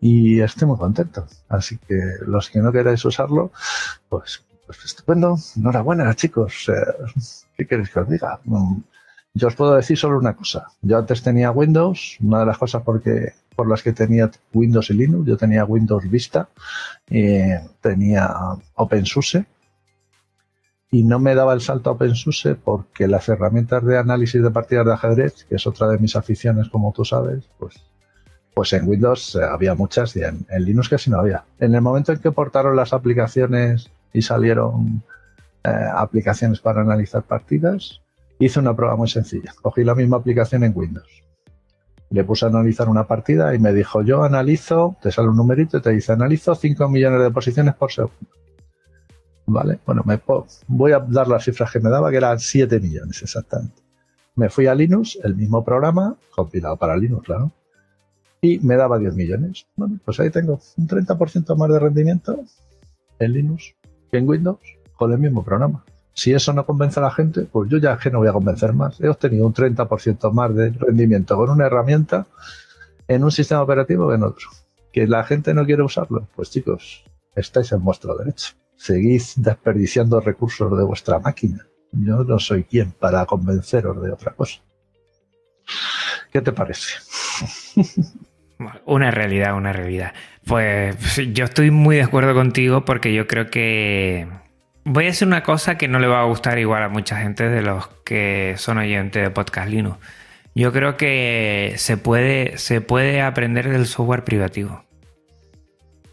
y 0.00 0.40
estoy 0.40 0.68
muy 0.68 0.78
contento. 0.78 1.26
Así 1.48 1.78
que 1.78 1.98
los 2.26 2.50
que 2.50 2.60
no 2.60 2.72
queráis 2.72 3.04
usarlo, 3.04 3.52
pues, 4.08 4.44
pues 4.66 4.84
estupendo. 4.84 5.36
Enhorabuena, 5.56 6.14
chicos. 6.14 6.68
Eh, 6.68 7.20
¿Qué 7.56 7.66
queréis 7.66 7.90
que 7.90 8.00
os 8.00 8.08
diga? 8.08 8.40
Mm, 8.44 8.78
yo 9.34 9.48
os 9.48 9.54
puedo 9.56 9.74
decir 9.74 9.96
solo 9.96 10.18
una 10.18 10.34
cosa. 10.34 10.68
Yo 10.82 10.98
antes 10.98 11.22
tenía 11.22 11.50
Windows, 11.50 12.18
una 12.20 12.40
de 12.40 12.46
las 12.46 12.58
cosas 12.58 12.82
porque, 12.82 13.32
por 13.56 13.68
las 13.68 13.82
que 13.82 13.92
tenía 13.92 14.30
Windows 14.52 14.90
y 14.90 14.94
Linux, 14.94 15.26
yo 15.26 15.36
tenía 15.36 15.64
Windows 15.64 16.08
Vista, 16.08 16.48
tenía 17.80 18.30
OpenSUSE, 18.74 19.46
y 20.94 21.02
no 21.02 21.18
me 21.18 21.34
daba 21.34 21.54
el 21.54 21.60
salto 21.60 21.90
a 21.90 21.94
OpenSUSE 21.94 22.54
porque 22.54 23.08
las 23.08 23.28
herramientas 23.28 23.84
de 23.84 23.98
análisis 23.98 24.40
de 24.40 24.50
partidas 24.52 24.86
de 24.86 24.92
ajedrez, 24.92 25.44
que 25.48 25.56
es 25.56 25.66
otra 25.66 25.88
de 25.88 25.98
mis 25.98 26.14
aficiones, 26.14 26.68
como 26.68 26.92
tú 26.92 27.04
sabes, 27.04 27.50
pues, 27.58 27.74
pues 28.54 28.72
en 28.72 28.88
Windows 28.88 29.34
eh, 29.34 29.44
había 29.44 29.74
muchas 29.74 30.14
y 30.16 30.22
en, 30.22 30.46
Linux 30.58 30.88
casi 30.88 31.10
no 31.10 31.18
había. 31.18 31.44
En 31.58 31.74
el 31.74 31.82
momento 31.82 32.12
en 32.12 32.18
que 32.18 32.30
portaron 32.30 32.76
las 32.76 32.92
aplicaciones 32.92 33.90
y 34.12 34.22
salieron 34.22 35.02
eh, 35.64 35.70
aplicaciones 35.94 36.60
para 36.60 36.82
analizar 36.82 37.24
partidas, 37.24 38.00
hice 38.38 38.60
una 38.60 38.74
prueba 38.74 38.96
muy 38.96 39.08
sencilla. 39.08 39.52
Cogí 39.60 39.82
la 39.82 39.94
misma 39.94 40.18
aplicación 40.18 40.62
en 40.62 40.72
Windows. 40.74 41.24
Le 42.10 42.22
puse 42.22 42.44
a 42.44 42.48
analizar 42.48 42.88
una 42.88 43.08
partida 43.08 43.54
y 43.54 43.58
me 43.58 43.72
dijo, 43.72 44.02
yo 44.02 44.22
analizo, 44.22 44.96
te 45.02 45.10
sale 45.10 45.28
un 45.28 45.36
numerito 45.36 45.78
y 45.78 45.82
te 45.82 45.90
dice, 45.90 46.12
analizo 46.12 46.54
5 46.54 46.88
millones 46.88 47.22
de 47.22 47.30
posiciones 47.32 47.74
por 47.74 47.90
segundo. 47.90 48.30
Vale, 49.46 49.80
bueno, 49.84 50.02
me 50.06 50.20
voy 50.68 50.92
a 50.92 51.00
dar 51.00 51.28
las 51.28 51.44
cifras 51.44 51.70
que 51.72 51.80
me 51.80 51.90
daba, 51.90 52.10
que 52.10 52.16
eran 52.16 52.38
7 52.38 52.78
millones 52.78 53.20
exactamente. 53.20 53.82
Me 54.36 54.48
fui 54.48 54.66
a 54.68 54.74
Linux, 54.74 55.18
el 55.22 55.34
mismo 55.34 55.64
programa, 55.64 56.16
compilado 56.34 56.76
para 56.76 56.96
Linux, 56.96 57.26
claro, 57.26 57.52
y 58.44 58.58
me 58.58 58.76
daba 58.76 58.98
10 58.98 59.14
millones. 59.14 59.66
Pues 60.04 60.20
ahí 60.20 60.28
tengo 60.28 60.60
un 60.76 60.86
30% 60.86 61.56
más 61.56 61.70
de 61.70 61.78
rendimiento 61.78 62.44
en 63.18 63.32
Linux 63.32 63.74
que 64.10 64.18
en 64.18 64.28
Windows 64.28 64.60
con 64.96 65.10
el 65.12 65.18
mismo 65.18 65.42
programa. 65.42 65.82
Si 66.12 66.34
eso 66.34 66.52
no 66.52 66.66
convence 66.66 67.00
a 67.00 67.04
la 67.04 67.10
gente, 67.10 67.46
pues 67.50 67.70
yo 67.70 67.78
ya 67.78 67.96
que 67.96 68.10
no 68.10 68.18
voy 68.18 68.28
a 68.28 68.34
convencer 68.34 68.74
más. 68.74 69.00
He 69.00 69.08
obtenido 69.08 69.46
un 69.46 69.54
30% 69.54 70.30
más 70.32 70.54
de 70.54 70.70
rendimiento 70.72 71.36
con 71.36 71.48
una 71.48 71.66
herramienta 71.66 72.26
en 73.08 73.24
un 73.24 73.30
sistema 73.32 73.62
operativo 73.62 74.08
que 74.08 74.14
en 74.16 74.22
otro. 74.24 74.48
Que 74.92 75.06
la 75.06 75.24
gente 75.24 75.54
no 75.54 75.64
quiere 75.64 75.82
usarlo, 75.82 76.28
pues 76.36 76.50
chicos, 76.50 77.02
estáis 77.34 77.72
en 77.72 77.82
vuestro 77.82 78.14
derecho. 78.14 78.52
Seguís 78.76 79.32
desperdiciando 79.36 80.20
recursos 80.20 80.76
de 80.76 80.84
vuestra 80.84 81.18
máquina. 81.18 81.66
Yo 81.92 82.24
no 82.24 82.38
soy 82.38 82.64
quien 82.64 82.92
para 82.92 83.24
convenceros 83.24 84.02
de 84.02 84.12
otra 84.12 84.34
cosa. 84.34 84.60
¿Qué 86.30 86.42
te 86.42 86.52
parece? 86.52 86.92
Una 88.84 89.10
realidad, 89.10 89.56
una 89.56 89.72
realidad. 89.72 90.14
Pues 90.46 90.96
yo 91.32 91.44
estoy 91.44 91.70
muy 91.70 91.96
de 91.96 92.02
acuerdo 92.02 92.34
contigo 92.34 92.84
porque 92.84 93.12
yo 93.12 93.26
creo 93.26 93.50
que 93.50 94.28
Voy 94.86 95.06
a 95.06 95.10
hacer 95.10 95.26
una 95.26 95.42
cosa 95.42 95.78
que 95.78 95.88
no 95.88 95.98
le 95.98 96.06
va 96.06 96.20
a 96.20 96.24
gustar 96.24 96.58
igual 96.58 96.82
a 96.82 96.90
mucha 96.90 97.16
gente 97.16 97.48
de 97.48 97.62
los 97.62 97.88
que 98.04 98.54
son 98.58 98.76
oyentes 98.76 99.22
de 99.22 99.30
Podcast 99.30 99.70
Linux. 99.70 99.98
Yo 100.54 100.74
creo 100.74 100.98
que 100.98 101.72
se 101.78 101.96
puede, 101.96 102.58
se 102.58 102.82
puede 102.82 103.22
aprender 103.22 103.70
del 103.70 103.86
software 103.86 104.24
privativo 104.24 104.84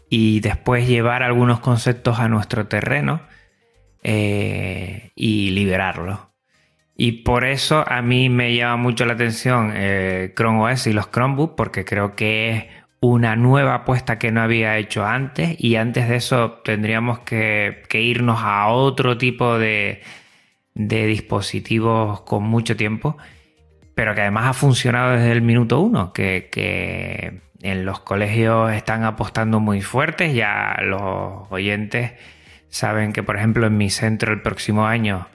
y 0.08 0.40
después 0.40 0.88
llevar 0.88 1.22
algunos 1.22 1.60
conceptos 1.60 2.18
a 2.18 2.28
nuestro 2.28 2.66
terreno 2.66 3.20
eh, 4.02 5.10
y 5.14 5.50
liberarlo. 5.50 6.31
Y 7.02 7.10
por 7.24 7.44
eso 7.44 7.84
a 7.84 8.00
mí 8.00 8.28
me 8.28 8.54
llama 8.54 8.76
mucho 8.76 9.04
la 9.06 9.14
atención 9.14 9.72
eh, 9.74 10.32
Chrome 10.36 10.72
OS 10.72 10.86
y 10.86 10.92
los 10.92 11.10
Chromebooks, 11.10 11.54
porque 11.56 11.84
creo 11.84 12.14
que 12.14 12.50
es 12.50 12.64
una 13.00 13.34
nueva 13.34 13.74
apuesta 13.74 14.20
que 14.20 14.30
no 14.30 14.40
había 14.40 14.78
hecho 14.78 15.04
antes. 15.04 15.56
Y 15.58 15.74
antes 15.74 16.08
de 16.08 16.14
eso 16.14 16.60
tendríamos 16.64 17.18
que, 17.18 17.82
irnos 17.92 18.38
a 18.44 18.68
otro 18.68 19.18
tipo 19.18 19.58
de, 19.58 20.00
dispositivos 20.74 22.20
con 22.20 22.44
mucho 22.44 22.76
tiempo, 22.76 23.16
pero 23.96 24.14
que 24.14 24.20
además 24.20 24.46
ha 24.46 24.52
funcionado 24.52 25.16
desde 25.16 25.32
el 25.32 25.42
minuto 25.42 25.80
uno, 25.80 26.12
que, 26.12 27.40
en 27.62 27.84
los 27.84 27.98
colegios 27.98 28.72
están 28.72 29.02
apostando 29.02 29.58
muy 29.58 29.82
fuertes, 29.82 30.36
ya 30.36 30.76
los 30.80 31.50
oyentes 31.50 32.12
saben 32.68 33.12
que 33.12 33.24
por 33.24 33.36
ejemplo 33.36 33.66
en 33.66 33.76
mi 33.76 33.90
centro 33.90 34.32
el 34.32 34.40
próximo 34.40 34.86
año 34.86 35.26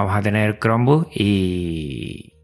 vamos 0.00 0.16
a 0.16 0.22
tener 0.22 0.58
Chromebook 0.58 1.08
y, 1.14 2.34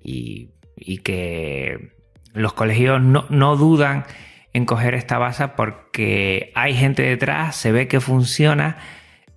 que 1.02 1.92
los 2.32 2.52
colegios 2.52 3.00
no, 3.00 3.26
no 3.28 3.56
dudan 3.56 4.04
en 4.52 4.64
coger 4.64 4.94
esta 4.94 5.18
base 5.18 5.48
porque 5.48 6.52
hay 6.54 6.74
gente 6.74 7.02
detrás, 7.02 7.56
se 7.56 7.72
ve 7.72 7.88
que 7.88 8.00
funciona, 8.00 8.78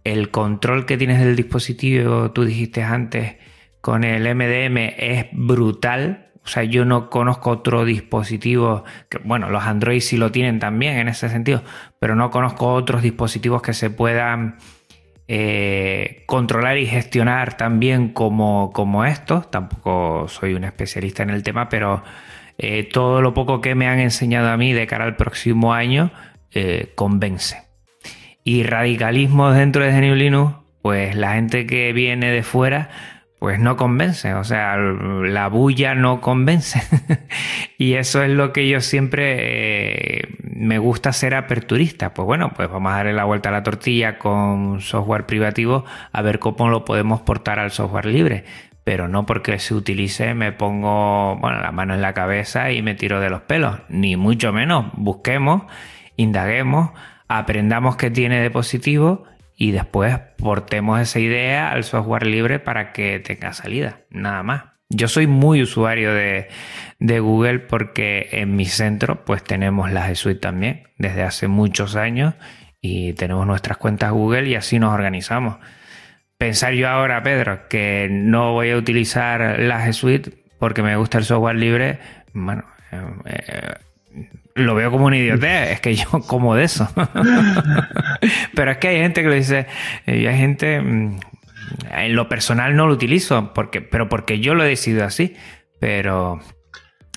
el 0.04 0.32
control 0.32 0.86
que 0.86 0.98
tienes 0.98 1.20
del 1.20 1.36
dispositivo, 1.36 2.32
tú 2.32 2.46
dijiste 2.46 2.84
antes, 2.84 3.36
con 3.82 4.04
el 4.04 4.24
MDM 4.36 4.78
es 4.98 5.28
brutal. 5.32 6.32
O 6.44 6.48
sea, 6.48 6.64
yo 6.64 6.86
no 6.86 7.10
conozco 7.10 7.52
otro 7.52 7.86
dispositivo, 7.86 8.84
que, 9.10 9.20
bueno, 9.20 9.50
los 9.50 9.64
Android 9.64 10.00
sí 10.00 10.18
lo 10.18 10.32
tienen 10.32 10.60
también 10.60 10.98
en 10.98 11.08
ese 11.08 11.30
sentido, 11.30 11.64
pero 12.00 12.16
no 12.16 12.32
conozco 12.32 12.74
otros 12.74 13.02
dispositivos 13.02 13.62
que 13.62 13.74
se 13.74 13.90
puedan 13.90 14.58
eh, 15.32 16.24
controlar 16.26 16.80
y 16.80 16.88
gestionar 16.88 17.56
también 17.56 18.10
como, 18.10 18.72
como 18.74 19.06
estos. 19.06 19.52
Tampoco 19.52 20.28
soy 20.28 20.56
un 20.56 20.64
especialista 20.64 21.22
en 21.22 21.30
el 21.30 21.44
tema, 21.44 21.70
pero 21.70 22.02
eh, 22.58 22.90
todo 22.92 23.22
lo 23.22 23.36
poco 23.36 23.62
que 23.62 23.76
me 23.76 23.88
han 23.88 24.00
enseñado 24.00 24.50
a 24.50 24.58
mí 24.58 24.74
de 24.74 24.88
cara 24.88 25.06
al 25.06 25.16
próximo 25.16 25.72
año 25.72 26.10
eh, 26.52 26.94
convence. 26.96 27.62
Y 28.44 28.64
radicalismo 28.64 29.52
dentro 29.52 29.84
de 29.84 29.92
GNU 29.92 30.16
Linux, 30.16 30.56
pues 30.82 31.16
la 31.16 31.34
gente 31.34 31.68
que 31.68 31.94
viene 31.94 32.32
de 32.32 32.42
fuera, 32.42 32.90
pues 33.40 33.58
no 33.58 33.78
convence, 33.78 34.34
o 34.34 34.44
sea, 34.44 34.76
la 34.76 35.48
bulla 35.48 35.96
no 35.96 36.20
convence. 36.20 36.82
y 37.78 37.94
eso 37.94 38.22
es 38.22 38.30
lo 38.30 38.52
que 38.52 38.68
yo 38.68 38.82
siempre 38.82 40.20
eh, 40.20 40.28
me 40.44 40.78
gusta 40.78 41.14
ser 41.14 41.34
aperturista. 41.34 42.14
Pues 42.14 42.26
bueno, 42.26 42.52
pues 42.54 42.70
vamos 42.70 42.92
a 42.92 42.98
darle 42.98 43.14
la 43.14 43.24
vuelta 43.24 43.48
a 43.48 43.54
la 43.54 43.64
tortilla 43.64 44.20
con 44.20 44.82
software 44.82 45.26
privativo 45.26 45.86
a 46.12 46.22
ver 46.22 46.40
cómo 46.40 46.68
lo 46.70 46.84
podemos 46.84 47.22
portar 47.22 47.60
al 47.60 47.72
software 47.72 48.06
libre 48.06 48.44
pero 48.84 49.08
no 49.08 49.28
porque 49.28 49.60
se 49.60 49.76
utilice 49.76 50.34
me 50.34 50.52
pongo 50.52 51.36
bueno, 51.36 51.62
la 51.62 51.72
mano 51.72 51.94
en 51.94 52.02
la 52.02 52.16
cabeza 52.16 52.72
y 52.72 52.82
me 52.82 52.96
tiro 52.96 53.20
de 53.20 53.30
los 53.30 53.42
pelos, 53.42 53.78
ni 53.88 54.16
mucho 54.16 54.52
menos. 54.52 54.88
Busquemos, 54.94 55.64
indaguemos, 56.16 56.90
aprendamos 57.28 57.98
qué 57.98 58.10
tiene 58.10 58.42
de 58.42 58.50
positivo 58.50 59.26
y 59.60 59.72
después 59.72 60.18
portemos 60.38 61.02
esa 61.02 61.20
idea 61.20 61.72
al 61.72 61.84
software 61.84 62.26
libre 62.26 62.60
para 62.60 62.94
que 62.94 63.20
tenga 63.20 63.52
salida, 63.52 64.00
nada 64.10 64.42
más. 64.42 64.64
Yo 64.90 65.10
soy 65.10 65.28
muy 65.28 65.62
usuario 65.62 66.14
de, 66.14 66.48
Google 67.00 67.60
porque 67.60 68.30
en 68.32 68.56
mi 68.56 68.66
centro 68.66 69.26
pues 69.26 69.44
tenemos 69.44 69.92
la 69.92 70.10
G 70.10 70.16
Suite 70.16 70.40
también 70.40 70.84
desde 70.98 71.24
hace 71.24 71.48
muchos 71.48 71.96
años 71.96 72.36
y 72.82 73.14
tenemos 73.14 73.46
nuestras 73.46 73.78
cuentas 73.78 74.12
Google 74.12 74.50
y 74.50 74.56
así 74.56 74.80
nos 74.80 74.94
organizamos 74.94 75.58
pensar 76.38 76.74
yo 76.74 76.88
ahora, 76.88 77.22
Pedro, 77.22 77.68
que 77.68 78.08
no 78.10 78.54
voy 78.54 78.72
a 78.72 78.78
utilizar 78.78 79.60
la 79.60 79.86
G 79.86 79.92
Suite 79.92 80.32
porque 80.58 80.82
me 80.82 80.96
gusta 80.96 81.18
el 81.18 81.26
software 81.26 81.58
libre, 81.58 82.00
bueno, 82.34 82.64
eh, 82.92 83.02
eh, 83.26 83.74
lo 84.56 84.76
veo 84.76 84.92
como 84.92 85.06
un 85.06 85.14
idiotez, 85.14 85.72
es 85.72 85.82
que 85.82 85.96
yo 85.96 86.06
como 86.28 86.56
de 86.56 86.66
eso. 86.66 86.88
Pero 88.56 88.72
es 88.72 88.78
que 88.78 88.88
hay 88.90 88.98
gente 88.98 89.22
que 89.22 89.28
lo 89.28 89.36
dice, 89.36 89.68
y 90.06 90.26
hay 90.26 90.38
gente, 90.38 90.82
mm, 90.82 91.20
en 91.92 92.16
lo 92.16 92.30
personal 92.30 92.76
no 92.76 92.88
lo 92.88 92.94
utilizo, 92.94 93.54
porque, 93.54 93.82
pero 93.82 94.10
porque 94.10 94.40
yo 94.40 94.56
lo 94.56 94.64
he 94.64 94.70
decidido 94.70 95.06
así. 95.06 95.36
Pero 95.80 96.40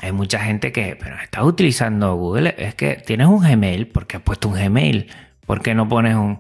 hay 0.03 0.12
mucha 0.12 0.40
gente 0.40 0.72
que, 0.72 0.97
pero 0.97 1.16
estás 1.20 1.45
utilizando 1.45 2.14
Google, 2.14 2.55
es 2.59 2.74
que 2.74 2.97
tienes 2.97 3.26
un 3.26 3.40
Gmail, 3.40 3.88
porque 3.88 4.18
has 4.18 4.22
puesto 4.22 4.49
un 4.49 4.55
Gmail, 4.55 5.11
¿por 5.47 5.62
qué 5.62 5.74
no 5.74 5.88
pones 5.88 6.14
un... 6.14 6.38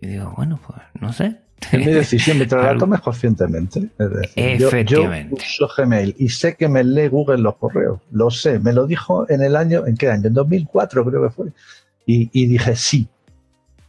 Y 0.00 0.08
digo, 0.08 0.34
bueno, 0.36 0.60
pues 0.66 0.80
no 1.00 1.12
sé. 1.12 1.36
Es 1.70 1.86
mi 1.86 1.92
decisión, 1.92 2.38
mientras 2.38 2.64
la 2.64 2.76
tomes 2.76 3.00
conscientemente. 3.00 3.88
Efectivamente. 4.34 5.36
Yo, 5.36 5.66
uso 5.66 5.74
Gmail 5.76 6.14
y 6.18 6.28
sé 6.28 6.56
que 6.56 6.68
me 6.68 6.82
lee 6.82 7.08
Google 7.08 7.38
los 7.38 7.56
correos. 7.56 8.00
Lo 8.10 8.30
sé. 8.30 8.58
Me 8.58 8.72
lo 8.72 8.86
dijo 8.86 9.30
en 9.30 9.42
el 9.42 9.56
año, 9.56 9.86
¿en 9.86 9.96
qué 9.96 10.10
año? 10.10 10.26
En 10.26 10.34
2004 10.34 11.04
creo 11.04 11.22
que 11.22 11.30
fue. 11.30 11.46
Y, 12.06 12.30
y 12.32 12.46
dije, 12.46 12.74
sí, 12.74 13.08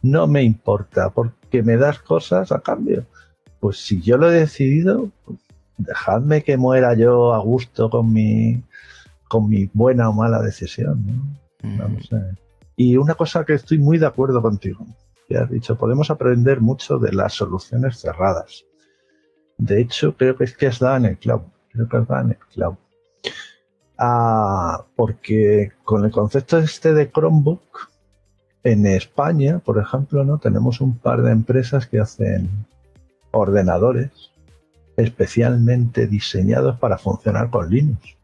no 0.02 0.26
me 0.26 0.42
importa, 0.42 1.10
porque 1.10 1.62
me 1.62 1.76
das 1.76 1.98
cosas 1.98 2.52
a 2.52 2.60
cambio. 2.60 3.04
Pues 3.58 3.78
si 3.78 4.00
yo 4.00 4.18
lo 4.18 4.30
he 4.30 4.34
decidido, 4.34 5.10
pues 5.24 5.38
dejadme 5.78 6.42
que 6.42 6.56
muera 6.56 6.94
yo 6.94 7.34
a 7.34 7.38
gusto 7.38 7.90
con 7.90 8.12
mi, 8.12 8.62
con 9.28 9.48
mi 9.48 9.70
buena 9.72 10.08
o 10.08 10.12
mala 10.12 10.42
decisión. 10.42 11.38
Y 12.76 12.96
una 12.96 13.14
cosa 13.14 13.44
que 13.44 13.54
estoy 13.54 13.78
muy 13.78 13.98
de 13.98 14.06
acuerdo 14.06 14.42
contigo, 14.42 14.86
que 15.34 15.42
has 15.42 15.50
dicho, 15.50 15.76
podemos 15.76 16.10
aprender 16.10 16.60
mucho 16.60 16.98
de 16.98 17.12
las 17.12 17.32
soluciones 17.32 17.98
cerradas. 17.98 18.64
De 19.58 19.80
hecho, 19.80 20.16
creo 20.16 20.36
que 20.36 20.44
es 20.44 20.56
que 20.56 20.68
has 20.68 20.78
dado 20.78 20.96
en 20.98 21.06
el 21.06 21.18
clavo. 21.18 21.50
Creo 21.72 21.88
que 21.88 21.96
has 21.96 22.06
dado 22.06 22.22
en 22.22 22.30
el 22.30 22.38
clavo. 22.52 22.78
Ah, 23.98 24.84
porque 24.94 25.72
con 25.82 26.04
el 26.04 26.12
concepto 26.12 26.58
este 26.58 26.94
de 26.94 27.10
Chromebook, 27.10 27.90
en 28.62 28.86
España, 28.86 29.58
por 29.58 29.78
ejemplo, 29.78 30.24
¿no? 30.24 30.38
tenemos 30.38 30.80
un 30.80 30.96
par 30.98 31.22
de 31.22 31.32
empresas 31.32 31.86
que 31.86 32.00
hacen 32.00 32.48
ordenadores 33.32 34.30
especialmente 34.96 36.06
diseñados 36.06 36.78
para 36.78 36.96
funcionar 36.96 37.50
con 37.50 37.68
Linux. 37.68 38.16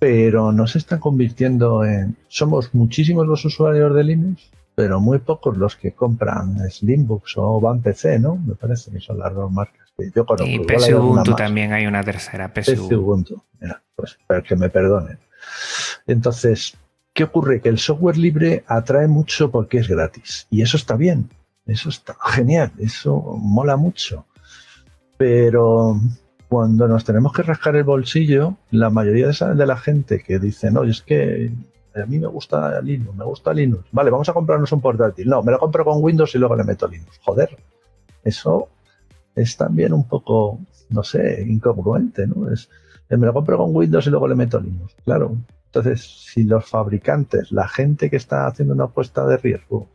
Pero 0.00 0.50
no 0.50 0.66
se 0.66 0.78
están 0.78 0.98
convirtiendo 0.98 1.84
en... 1.84 2.16
Somos 2.26 2.74
muchísimos 2.74 3.26
los 3.26 3.44
usuarios 3.44 3.94
de 3.94 4.02
Linux, 4.02 4.50
pero 4.74 5.00
muy 5.00 5.18
pocos 5.18 5.56
los 5.56 5.76
que 5.76 5.92
compran 5.92 6.58
Slimbooks 6.70 7.36
o 7.36 7.60
Van 7.60 7.80
PC, 7.80 8.18
¿no? 8.18 8.36
Me 8.36 8.54
parece 8.54 8.90
que 8.90 9.00
son 9.00 9.18
las 9.18 9.34
dos 9.34 9.50
marcas 9.50 9.92
que 9.96 10.10
yo 10.14 10.24
conozco. 10.24 10.48
Y 10.48 10.60
PC 10.60 10.94
Ubuntu 10.94 11.34
también 11.34 11.72
hay 11.72 11.86
una 11.86 12.02
tercera, 12.02 12.52
PC, 12.52 12.78
Ubuntu. 12.96 13.42
pues, 13.94 14.18
pero 14.26 14.42
que 14.42 14.56
me 14.56 14.68
perdonen. 14.68 15.18
Entonces, 16.06 16.76
¿qué 17.12 17.24
ocurre? 17.24 17.60
Que 17.60 17.68
el 17.68 17.78
software 17.78 18.16
libre 18.16 18.64
atrae 18.66 19.08
mucho 19.08 19.50
porque 19.50 19.78
es 19.78 19.88
gratis. 19.88 20.46
Y 20.50 20.62
eso 20.62 20.76
está 20.76 20.96
bien. 20.96 21.28
Eso 21.66 21.88
está 21.88 22.16
genial. 22.34 22.72
Eso 22.78 23.20
mola 23.38 23.76
mucho 23.76 24.26
pero 25.22 26.00
cuando 26.48 26.88
nos 26.88 27.04
tenemos 27.04 27.32
que 27.32 27.42
rascar 27.42 27.76
el 27.76 27.84
bolsillo, 27.84 28.56
la 28.72 28.90
mayoría 28.90 29.28
de, 29.28 29.66
la 29.66 29.76
gente 29.76 30.20
que 30.26 30.40
dice, 30.40 30.72
no, 30.72 30.82
es 30.82 31.00
que 31.00 31.52
a 31.94 32.06
mí 32.06 32.18
me 32.18 32.26
gusta 32.26 32.80
Linux, 32.80 33.14
me 33.14 33.24
gusta 33.24 33.52
Linux. 33.52 33.84
Vale, 33.92 34.10
vamos 34.10 34.28
a 34.28 34.32
comprarnos 34.32 34.72
un 34.72 34.80
portátil. 34.80 35.28
No, 35.28 35.42
me 35.42 35.52
lo 35.52 35.58
compro 35.58 35.84
con 35.84 36.02
Windows 36.02 36.34
y 36.34 36.38
luego 36.38 36.56
le 36.56 36.64
meto 36.64 36.88
Linux. 36.88 37.20
Joder, 37.24 37.56
eso 38.24 38.68
es 39.34 39.56
también 39.56 39.92
un 39.92 40.06
poco, 40.06 40.60
no 40.90 41.02
sé, 41.02 41.42
incongruente, 41.46 42.26
¿no? 42.26 42.50
Es, 42.50 42.68
eh, 43.08 43.16
me 43.16 43.26
lo 43.26 43.32
compro 43.32 43.58
con 43.58 43.74
Windows 43.74 44.06
y 44.06 44.10
luego 44.10 44.28
le 44.28 44.34
meto 44.34 44.60
Linux. 44.60 44.94
Claro. 45.04 45.36
Entonces, 45.66 46.02
si 46.02 46.44
los 46.44 46.66
fabricantes, 46.66 47.50
la 47.50 47.66
gente 47.66 48.10
que 48.10 48.16
está 48.16 48.46
haciendo 48.46 48.74
una 48.74 48.84
apuesta 48.84 49.26
de 49.26 49.38
riesgo 49.38 49.88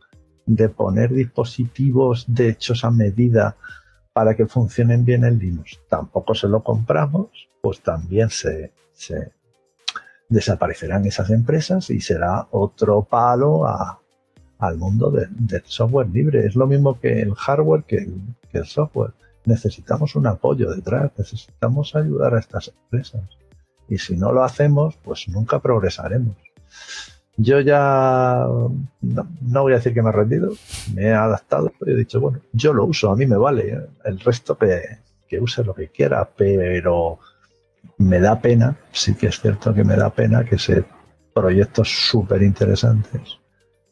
de 0.44 0.68
poner 0.68 1.12
dispositivos 1.12 2.24
de 2.26 2.48
hechos 2.48 2.84
a 2.84 2.90
medida 2.90 3.56
para 4.12 4.34
que 4.34 4.46
funcionen 4.46 5.04
bien 5.04 5.24
en 5.24 5.38
Linux, 5.38 5.78
tampoco 5.88 6.34
se 6.34 6.48
lo 6.48 6.64
compramos, 6.64 7.28
pues 7.60 7.80
también 7.80 8.30
se, 8.30 8.72
desaparecerán 10.28 11.06
esas 11.06 11.30
empresas 11.30 11.90
y 11.90 12.00
será 12.00 12.46
otro 12.50 13.02
palo 13.02 13.66
al 14.58 14.76
mundo 14.76 15.10
del 15.10 15.62
software 15.64 16.08
libre. 16.08 16.46
Es 16.46 16.54
lo 16.54 16.66
mismo 16.66 16.98
que 17.00 17.22
el 17.22 17.34
hardware 17.34 17.84
que 17.84 18.08
el, 18.52 18.64
software. 18.64 19.12
Necesitamos 19.44 20.14
un 20.14 20.26
apoyo 20.26 20.70
detrás, 20.70 21.10
necesitamos 21.16 21.94
ayudar 21.94 22.34
a 22.34 22.40
estas 22.40 22.68
empresas. 22.68 23.22
Y 23.88 23.96
si 23.96 24.16
no 24.16 24.32
lo 24.32 24.44
hacemos, 24.44 24.96
pues 25.02 25.26
nunca 25.28 25.58
progresaremos. 25.60 26.36
Yo 27.38 27.60
ya 27.60 28.46
no, 29.00 29.62
voy 29.62 29.72
a 29.72 29.76
decir 29.76 29.94
que 29.94 30.02
me 30.02 30.10
he 30.10 30.12
rendido, 30.12 30.52
me 30.92 31.04
he 31.04 31.14
adaptado, 31.14 31.72
he 31.86 31.94
dicho, 31.94 32.20
bueno, 32.20 32.40
yo 32.52 32.74
lo 32.74 32.84
uso, 32.84 33.10
a 33.10 33.16
mí 33.16 33.26
me 33.26 33.36
vale, 33.36 33.72
¿eh? 33.72 33.86
el 34.04 34.18
resto 34.18 34.58
que, 34.58 34.82
que 35.28 35.38
use 35.38 35.62
lo 35.62 35.72
que 35.72 35.88
quiera, 35.88 36.28
pero 36.36 37.20
me 37.98 38.20
da 38.20 38.40
pena, 38.40 38.76
sí 38.92 39.14
que 39.14 39.26
es 39.28 39.40
cierto 39.40 39.74
que 39.74 39.84
me 39.84 39.96
da 39.96 40.10
pena 40.10 40.44
que 40.44 40.56
ese 40.56 40.84
proyectos 41.34 41.88
súper 41.88 42.42
interesantes 42.42 43.38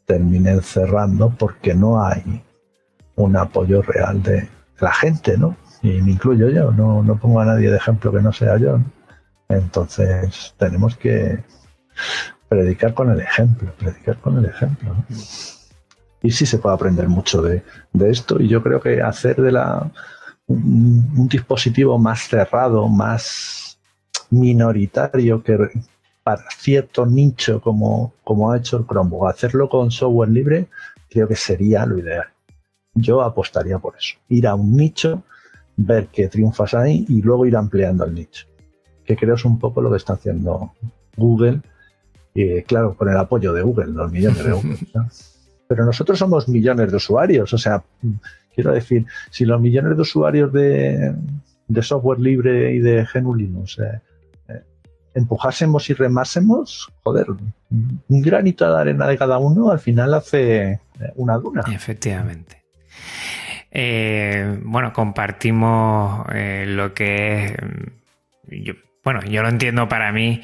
terminen 0.05 0.61
cerrando 0.61 1.29
porque 1.29 1.73
no 1.73 2.03
hay 2.03 2.43
un 3.15 3.35
apoyo 3.37 3.81
real 3.81 4.21
de 4.21 4.49
la 4.79 4.91
gente, 4.91 5.37
¿no? 5.37 5.55
Y 5.81 6.01
me 6.01 6.11
incluyo 6.11 6.49
yo, 6.49 6.71
no, 6.71 7.03
no 7.03 7.17
pongo 7.17 7.39
a 7.39 7.45
nadie 7.45 7.69
de 7.69 7.77
ejemplo 7.77 8.11
que 8.11 8.21
no 8.21 8.31
sea 8.31 8.57
yo. 8.57 8.79
Entonces 9.49 10.53
tenemos 10.57 10.97
que 10.97 11.43
predicar 12.47 12.93
con 12.93 13.11
el 13.11 13.19
ejemplo, 13.19 13.71
predicar 13.77 14.17
con 14.17 14.37
el 14.37 14.45
ejemplo. 14.45 14.95
Y 16.21 16.31
sí 16.31 16.45
se 16.45 16.57
puede 16.57 16.75
aprender 16.75 17.07
mucho 17.07 17.41
de, 17.41 17.63
esto 18.09 18.39
y 18.39 18.47
yo 18.47 18.63
creo 18.63 18.79
que 18.79 19.01
hacer 19.01 19.37
de 19.37 19.51
la 19.51 19.91
un, 20.47 21.27
dispositivo 21.27 21.99
más 21.99 22.27
cerrado, 22.27 22.87
más 22.87 23.66
minoritario 24.29 25.43
que 25.43 25.57
para 26.23 26.43
cierto 26.57 27.05
nicho 27.05 27.61
como, 27.61 28.13
como 28.23 28.51
ha 28.51 28.57
hecho 28.57 28.77
el 28.77 28.85
Chromebook, 28.85 29.27
hacerlo 29.27 29.69
con 29.69 29.91
software 29.91 30.29
libre, 30.29 30.67
creo 31.09 31.27
que 31.27 31.35
sería 31.35 31.85
lo 31.85 31.97
ideal. 31.97 32.27
Yo 32.93 33.21
apostaría 33.21 33.79
por 33.79 33.95
eso. 33.95 34.15
Ir 34.29 34.47
a 34.47 34.55
un 34.55 34.75
nicho, 34.75 35.23
ver 35.77 36.07
que 36.07 36.27
triunfas 36.27 36.73
ahí 36.73 37.05
y 37.07 37.21
luego 37.21 37.45
ir 37.45 37.55
ampliando 37.55 38.03
el 38.03 38.13
nicho. 38.13 38.45
Que 39.05 39.15
creo 39.15 39.35
es 39.35 39.45
un 39.45 39.57
poco 39.57 39.81
lo 39.81 39.91
que 39.91 39.97
está 39.97 40.13
haciendo 40.13 40.73
Google 41.15 41.61
y 42.37 42.61
claro, 42.61 42.95
con 42.95 43.09
el 43.09 43.17
apoyo 43.17 43.51
de 43.51 43.63
Google, 43.63 43.87
los 43.87 44.11
millones 44.11 44.43
de 44.43 44.51
Google. 44.51 44.77
Pero 45.67 45.85
nosotros 45.85 46.19
somos 46.19 46.47
millones 46.47 46.91
de 46.91 46.97
usuarios, 46.97 47.51
o 47.51 47.57
sea, 47.57 47.83
quiero 48.53 48.71
decir, 48.73 49.05
si 49.31 49.43
los 49.43 49.59
millones 49.59 49.95
de 49.95 50.01
usuarios 50.01 50.53
de, 50.53 51.15
software 51.81 52.19
libre 52.19 52.75
y 52.75 52.79
de 52.79 53.07
GNU 53.11 53.33
Linux 53.33 53.79
eh, 53.79 53.83
eh, 53.85 54.01
empujásemos 55.17 55.89
y 55.89 55.93
remásemos, 55.93 56.91
joder, 57.03 57.27
un 57.29 58.21
granito 58.21 58.71
de 58.71 58.79
arena 58.79 59.07
de 59.07 59.17
cada 59.17 59.37
uno 59.37 59.71
al 59.71 59.79
final 59.79 60.13
hace 60.13 60.71
eh, 60.71 60.79
una 61.15 61.37
duna. 61.37 61.63
Efectivamente. 61.71 62.63
bueno, 64.63 64.93
compartimos 64.93 66.25
lo 66.65 66.93
que 66.93 67.45
es. 67.45 68.75
bueno, 69.03 69.21
yo 69.23 69.41
lo 69.41 69.49
entiendo 69.49 69.87
para 69.87 70.11
mí 70.11 70.41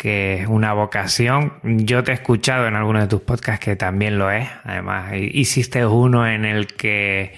que 0.00 0.40
es 0.40 0.46
una 0.46 0.72
vocación. 0.72 1.52
Yo 1.62 2.02
te 2.02 2.12
he 2.12 2.14
escuchado 2.14 2.66
en 2.66 2.74
algunos 2.74 3.02
de 3.02 3.08
tus 3.08 3.20
podcasts 3.20 3.62
que 3.62 3.76
también 3.76 4.18
lo 4.18 4.30
es. 4.30 4.48
Además, 4.64 5.12
hiciste 5.14 5.84
uno 5.84 6.26
en 6.26 6.46
el 6.46 6.68
que 6.68 7.34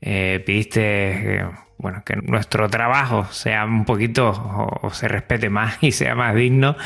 eh, 0.00 0.42
pidiste 0.44 1.36
eh, 1.36 1.44
bueno, 1.80 2.02
que 2.04 2.16
nuestro 2.16 2.68
trabajo 2.68 3.24
sea 3.30 3.64
un 3.64 3.84
poquito 3.84 4.30
o, 4.82 4.90
se 4.90 5.08
respete 5.08 5.50
más 5.50 5.78
y 5.82 5.92
sea 5.92 6.14
más 6.14 6.34
digno. 6.34 6.76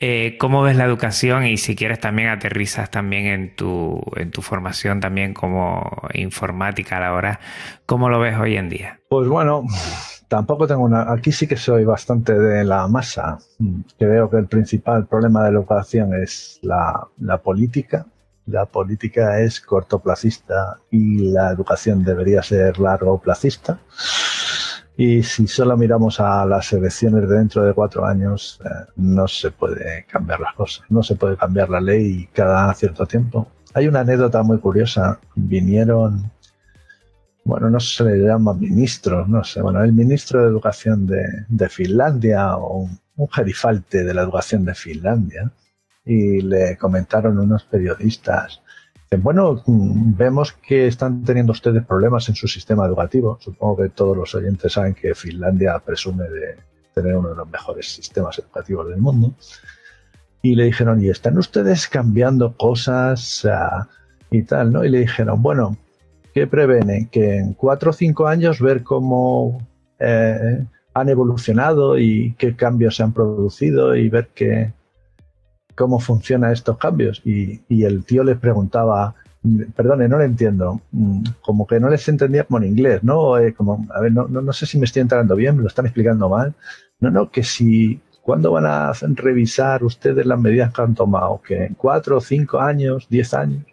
Eh, 0.00 0.36
¿Cómo 0.38 0.62
ves 0.62 0.76
la 0.76 0.84
educación? 0.84 1.46
Y 1.46 1.56
si 1.56 1.74
quieres 1.74 2.00
también 2.00 2.28
aterrizas 2.28 2.90
también 2.90 3.26
en 3.26 3.56
tu, 3.56 4.02
en 4.16 4.30
tu 4.30 4.42
formación 4.42 5.00
también 5.00 5.34
como 5.34 6.02
informática 6.12 6.98
a 6.98 7.00
la 7.00 7.12
hora. 7.14 7.40
¿Cómo 7.86 8.08
lo 8.08 8.20
ves 8.20 8.36
hoy 8.38 8.56
en 8.56 8.68
día? 8.68 9.00
Pues 9.08 9.28
bueno, 9.28 9.64
tampoco 10.28 10.66
tengo 10.66 10.82
una. 10.82 11.12
Aquí 11.12 11.32
sí 11.32 11.46
que 11.46 11.56
soy 11.56 11.84
bastante 11.84 12.38
de 12.38 12.64
la 12.64 12.88
masa. 12.88 13.38
Creo 13.98 14.28
que 14.28 14.36
el 14.38 14.46
principal 14.46 15.06
problema 15.06 15.44
de 15.44 15.52
la 15.52 15.58
educación 15.58 16.14
es 16.14 16.58
la, 16.62 17.08
política. 17.42 18.06
La 18.46 18.66
política 18.66 19.40
es 19.40 19.60
cortoplacista 19.60 20.78
y 20.90 21.30
la 21.30 21.50
educación 21.50 22.04
debería 22.04 22.42
ser 22.42 22.78
largoplacista. 22.78 23.78
Y 24.96 25.22
si 25.22 25.48
solo 25.48 25.76
miramos 25.76 26.20
a 26.20 26.44
las 26.46 26.72
elecciones 26.72 27.28
de 27.28 27.36
dentro 27.36 27.64
de 27.64 27.72
cuatro 27.72 28.06
años, 28.06 28.60
eh, 28.64 28.68
no 28.96 29.26
se 29.26 29.50
puede 29.50 30.06
cambiar 30.06 30.40
las 30.40 30.54
cosas, 30.54 30.84
no 30.88 31.02
se 31.02 31.16
puede 31.16 31.36
cambiar 31.36 31.68
la 31.68 31.80
ley 31.80 32.28
cada 32.32 32.72
cierto 32.74 33.06
tiempo. 33.06 33.48
Hay 33.72 33.88
una 33.88 34.00
anécdota 34.00 34.42
muy 34.42 34.58
curiosa. 34.58 35.18
Vinieron 35.34 36.30
bueno, 37.44 37.68
no 37.68 37.78
se 37.78 38.04
le 38.04 38.26
llama 38.26 38.54
ministro, 38.54 39.26
no 39.26 39.44
sé, 39.44 39.60
bueno, 39.60 39.84
el 39.84 39.92
ministro 39.92 40.42
de 40.42 40.48
Educación 40.48 41.06
de, 41.06 41.68
Finlandia 41.68 42.56
o 42.56 42.88
un, 43.16 43.28
gerifalte 43.30 44.02
de 44.02 44.14
la 44.14 44.22
educación 44.22 44.64
de 44.64 44.74
Finlandia 44.74 45.52
y 46.04 46.42
le 46.42 46.76
comentaron 46.76 47.38
unos 47.38 47.64
periodistas, 47.64 48.60
bueno, 49.18 49.62
mm, 49.66 50.16
vemos 50.16 50.52
que 50.52 50.86
están 50.86 51.24
teniendo 51.24 51.52
ustedes 51.52 51.84
problemas 51.84 52.28
en 52.28 52.34
su 52.34 52.48
sistema 52.48 52.86
educativo. 52.86 53.38
Supongo 53.40 53.82
que 53.82 53.88
todos 53.90 54.16
los 54.16 54.34
oyentes 54.34 54.72
saben 54.72 54.94
que 54.94 55.14
Finlandia 55.14 55.78
presume 55.78 56.24
de 56.28 56.56
tener 56.94 57.16
uno 57.16 57.30
de 57.30 57.36
los 57.36 57.48
mejores 57.48 57.92
sistemas 57.92 58.38
educativos 58.38 58.88
del 58.88 58.98
mundo. 58.98 59.34
Y 60.42 60.54
le 60.54 60.64
dijeron, 60.64 61.02
¿y 61.02 61.08
están 61.08 61.38
ustedes 61.38 61.88
cambiando 61.88 62.56
cosas 62.56 63.46
ah, 63.50 63.88
y 64.30 64.42
tal? 64.42 64.72
¿no? 64.72 64.84
Y 64.84 64.90
le 64.90 65.00
dijeron, 65.00 65.42
bueno, 65.42 65.76
¿qué 66.34 66.46
prevene? 66.46 67.08
Que 67.10 67.38
en 67.38 67.54
cuatro 67.54 67.90
o 67.90 67.94
cinco 67.94 68.26
años 68.26 68.60
ver 68.60 68.82
cómo 68.82 69.66
eh, 69.98 70.64
han 70.92 71.08
evolucionado 71.08 71.98
y 71.98 72.34
qué 72.38 72.54
cambios 72.54 72.96
se 72.96 73.02
han 73.02 73.12
producido 73.12 73.96
y 73.96 74.08
ver 74.10 74.28
qué, 74.34 74.72
cómo 75.74 75.98
funcionan 76.00 76.52
estos 76.52 76.78
cambios. 76.78 77.22
Y, 77.24 77.60
el 77.84 78.04
tío 78.04 78.24
les 78.24 78.38
preguntaba, 78.38 79.14
perdone, 79.76 80.08
no 80.08 80.18
lo 80.18 80.24
entiendo, 80.24 80.80
mm, 80.92 81.24
como 81.42 81.66
que 81.66 81.80
no 81.80 81.88
les 81.88 82.08
entendía 82.08 82.44
como 82.44 82.58
en 82.58 82.64
inglés, 82.64 83.02
¿no? 83.02 83.38
Eh, 83.38 83.54
como, 83.54 83.86
a 83.94 84.00
ver, 84.00 84.12
no, 84.12 84.26
no, 84.28 84.52
sé 84.52 84.66
si 84.66 84.78
me 84.78 84.86
estoy 84.86 85.02
entrando 85.02 85.36
bien, 85.36 85.56
me 85.56 85.62
lo 85.62 85.68
están 85.68 85.86
explicando 85.86 86.28
mal. 86.28 86.54
No, 87.00 87.10
no, 87.10 87.30
que 87.30 87.42
si, 87.42 88.00
¿cuándo 88.22 88.52
van 88.52 88.66
a 88.66 88.92
revisar 89.14 89.84
ustedes 89.84 90.24
las 90.26 90.40
medidas 90.40 90.72
que 90.72 90.82
han 90.82 90.94
tomado? 90.94 91.40
Que 91.42 91.66
en 91.66 91.74
cuatro, 91.74 92.20
cinco 92.20 92.60
años, 92.60 93.06
diez 93.08 93.34
años. 93.34 93.64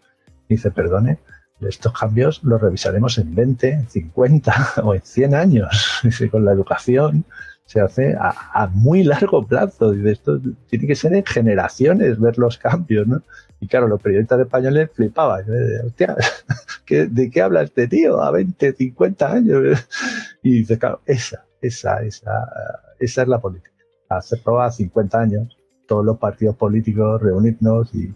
Dice, 0.49 0.72
perdone, 0.72 1.20
estos 1.62 1.93
cambios 1.93 2.43
los 2.43 2.60
revisaremos 2.60 3.18
en 3.18 3.34
20, 3.34 3.70
en 3.70 3.89
50 3.89 4.74
o 4.84 4.95
en 4.95 5.02
100 5.02 5.36
años. 5.36 5.99
Dice, 6.04 6.30
con 6.30 6.45
la 6.45 6.52
educación 6.52 7.26
se 7.72 7.80
hace 7.80 8.15
a, 8.19 8.69
muy 8.74 9.03
largo 9.03 9.47
plazo. 9.47 9.93
Y 9.93 10.09
esto 10.09 10.39
tiene 10.67 10.88
que 10.88 10.95
ser 10.95 11.13
en 11.13 11.26
generaciones 11.26 12.19
ver 12.19 12.38
los 12.38 12.57
cambios, 12.57 13.07
¿no? 13.07 13.22
Y 13.61 13.67
claro, 13.67 13.88
los 13.88 14.01
periodistas 14.01 14.41
españoles 14.41 14.89
flipaban. 14.93 15.45
Hostia, 15.86 16.17
¿de 16.89 17.30
qué 17.30 17.41
habla 17.41 17.61
este 17.61 17.88
tío? 17.88 18.22
A 18.22 18.32
20, 18.32 18.74
50 18.74 19.32
años. 19.32 19.88
Y 20.43 20.59
dice, 20.59 20.80
claro, 20.80 21.01
esa, 21.05 21.45
esa, 21.61 22.01
esa, 22.03 22.32
esa 22.99 23.22
es 23.22 23.28
la 23.28 23.39
política. 23.39 23.72
Hacerlo 24.09 24.59
a 24.59 24.72
50 24.72 25.19
años, 25.19 25.55
todos 25.88 26.03
los 26.03 26.17
partidos 26.17 26.55
políticos 26.55 27.22
reunirnos 27.22 27.93
y, 27.93 28.11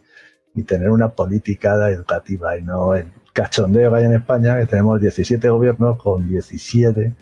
y 0.56 0.64
tener 0.64 0.90
una 0.90 1.10
política 1.10 1.88
educativa 1.92 2.58
y 2.58 2.64
no 2.64 2.96
el 2.96 3.06
cachondeo 3.32 3.92
que 3.92 3.98
hay 3.98 4.06
en 4.06 4.14
España, 4.14 4.58
que 4.60 4.66
tenemos 4.66 5.00
17 5.00 5.48
gobiernos 5.50 6.02
con 6.02 6.28
17 6.28 7.14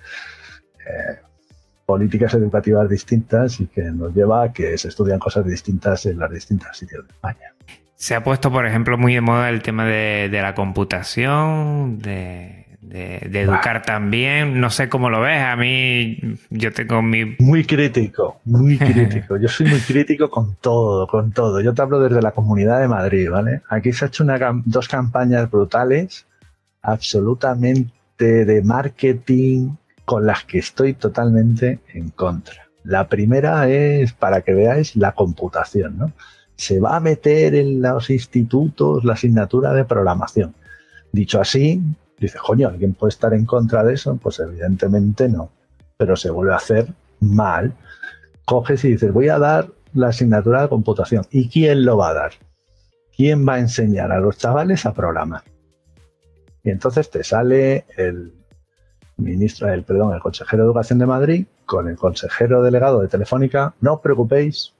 políticas 1.93 2.33
educativas 2.33 2.89
distintas 2.89 3.59
y 3.59 3.67
que 3.67 3.83
nos 3.83 4.15
lleva 4.15 4.45
a 4.45 4.51
que 4.51 4.75
se 4.79 4.87
estudian 4.87 5.19
cosas 5.19 5.45
distintas 5.45 6.07
en 6.07 6.17
las 6.17 6.31
distintas 6.31 6.75
sitios 6.75 7.05
de 7.05 7.13
España. 7.13 7.53
Se 7.93 8.15
ha 8.15 8.23
puesto, 8.23 8.51
por 8.51 8.65
ejemplo, 8.65 8.97
muy 8.97 9.13
de 9.13 9.21
moda 9.21 9.47
el 9.49 9.61
tema 9.61 9.85
de, 9.85 10.27
la 10.31 10.55
computación, 10.55 11.99
de, 11.99 12.65
educar 12.91 13.83
también. 13.83 14.59
No 14.59 14.71
sé 14.71 14.89
cómo 14.89 15.11
lo 15.11 15.21
ves. 15.21 15.39
A 15.43 15.55
mí, 15.55 16.17
yo 16.49 16.73
tengo 16.73 17.03
mi. 17.03 17.35
Muy 17.37 17.63
crítico, 17.63 18.39
muy 18.43 18.75
crítico. 18.89 19.37
Yo 19.37 19.47
soy 19.47 19.67
muy 19.67 19.79
crítico 19.79 20.31
con 20.31 20.55
todo, 20.55 21.05
con 21.05 21.31
todo. 21.31 21.61
Yo 21.61 21.75
te 21.75 21.83
hablo 21.83 21.99
desde 21.99 22.23
la 22.23 22.31
comunidad 22.31 22.81
de 22.81 22.87
Madrid, 22.87 23.29
¿vale? 23.29 23.61
Aquí 23.69 23.93
se 23.93 24.05
ha 24.05 24.07
hecho 24.07 24.23
una, 24.23 24.39
dos 24.65 24.87
campañas 24.87 25.51
brutales, 25.51 26.25
absolutamente 26.81 28.45
de 28.45 28.63
marketing, 28.63 29.75
con 30.05 30.25
las 30.25 30.43
que 30.43 30.59
estoy 30.59 30.93
totalmente 30.93 31.79
en 31.93 32.09
contra. 32.09 32.69
La 32.83 33.07
primera 33.07 33.69
es, 33.69 34.13
para 34.13 34.41
que 34.41 34.53
veáis, 34.53 34.95
la 34.95 35.13
computación. 35.13 35.97
¿no? 35.97 36.11
Se 36.55 36.79
va 36.79 36.97
a 36.97 36.99
meter 36.99 37.55
en 37.55 37.81
los 37.81 38.09
institutos 38.09 39.03
la 39.05 39.13
asignatura 39.13 39.73
de 39.73 39.85
programación. 39.85 40.53
Dicho 41.11 41.39
así, 41.39 41.81
dice, 42.19 42.37
coño, 42.39 42.67
¿alguien 42.67 42.93
puede 42.93 43.09
estar 43.09 43.33
en 43.33 43.45
contra 43.45 43.83
de 43.83 43.93
eso? 43.93 44.17
Pues 44.17 44.39
evidentemente 44.39 45.29
no. 45.29 45.51
Pero 45.97 46.15
se 46.15 46.29
vuelve 46.29 46.53
a 46.53 46.57
hacer 46.57 46.87
mal. 47.19 47.73
Coges 48.45 48.83
y 48.83 48.89
dices, 48.89 49.13
voy 49.13 49.29
a 49.29 49.39
dar 49.39 49.69
la 49.93 50.07
asignatura 50.09 50.63
de 50.63 50.69
computación. 50.69 51.25
¿Y 51.31 51.49
quién 51.49 51.85
lo 51.85 51.97
va 51.97 52.09
a 52.09 52.13
dar? 52.13 52.31
¿Quién 53.15 53.47
va 53.47 53.55
a 53.55 53.59
enseñar 53.59 54.11
a 54.11 54.19
los 54.19 54.37
chavales 54.37 54.85
a 54.85 54.93
programar? 54.93 55.43
Y 56.63 56.71
entonces 56.71 57.09
te 57.09 57.23
sale 57.23 57.85
el 57.95 58.33
ministro, 59.17 59.71
el, 59.71 59.83
perdón, 59.83 60.13
el 60.13 60.21
consejero 60.21 60.63
de 60.63 60.67
Educación 60.67 60.99
de 60.99 61.05
Madrid 61.05 61.45
con 61.65 61.87
el 61.87 61.95
consejero 61.95 62.61
delegado 62.61 63.01
de 63.01 63.07
Telefónica, 63.07 63.73
no 63.81 63.95
os 63.95 64.01
preocupéis 64.01 64.73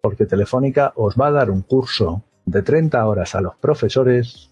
porque 0.00 0.26
Telefónica 0.26 0.92
os 0.96 1.16
va 1.16 1.28
a 1.28 1.32
dar 1.32 1.50
un 1.50 1.62
curso 1.62 2.22
de 2.44 2.62
30 2.62 3.04
horas 3.06 3.34
a 3.34 3.40
los 3.40 3.56
profesores 3.56 4.50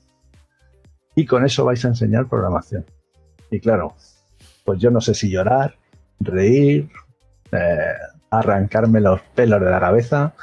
y 1.15 1.25
con 1.25 1.45
eso 1.45 1.65
vais 1.65 1.85
a 1.85 1.89
enseñar 1.89 2.29
programación. 2.29 2.85
Y 3.51 3.61
claro, 3.61 3.95
pues 4.65 4.79
yo 4.81 4.91
no 4.91 5.01
sé 5.01 5.15
si 5.15 5.31
llorar, 5.31 5.77
reír, 6.21 6.91
eh, 7.53 7.95
arrancarme 8.31 9.01
los 9.01 9.21
pelos 9.35 9.61
de 9.61 9.71
la 9.71 9.81
cabeza. 9.81 10.35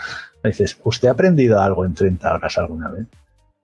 dices, 0.44 0.80
¿usted 0.84 1.10
ha 1.10 1.12
aprendido 1.12 1.62
algo 1.62 1.86
en 1.86 1.94
30 1.94 2.34
horas 2.34 2.58
alguna 2.58 2.90
vez? 2.90 3.08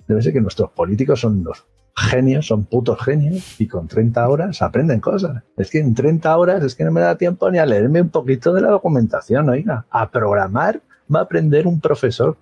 Debe 0.08 0.22
ser 0.22 0.34
que 0.34 0.42
nuestros 0.42 0.72
políticos 0.72 1.22
son 1.22 1.44
los 1.44 1.66
genios, 2.00 2.48
son 2.48 2.66
putos 2.66 3.00
genios 3.04 3.60
y 3.60 3.68
con 3.68 3.88
30 3.88 4.28
horas 4.28 4.62
aprenden 4.62 5.00
cosas. 5.00 5.44
Es 5.58 5.70
que 5.70 5.80
en 5.80 5.94
30 5.94 6.38
horas 6.38 6.64
es 6.64 6.76
que 6.76 6.84
no 6.84 6.92
me 6.92 7.02
da 7.02 7.18
tiempo 7.18 7.50
ni 7.52 7.58
a 7.60 7.66
leerme 7.66 8.02
un 8.02 8.10
poquito 8.10 8.54
de 8.54 8.62
la 8.62 8.70
documentación, 8.70 9.50
oiga. 9.50 9.86
A 9.90 10.10
programar 10.10 10.82
va 11.14 11.20
a 11.20 11.24
aprender 11.24 11.68
un 11.68 11.80
profesor 11.80 12.38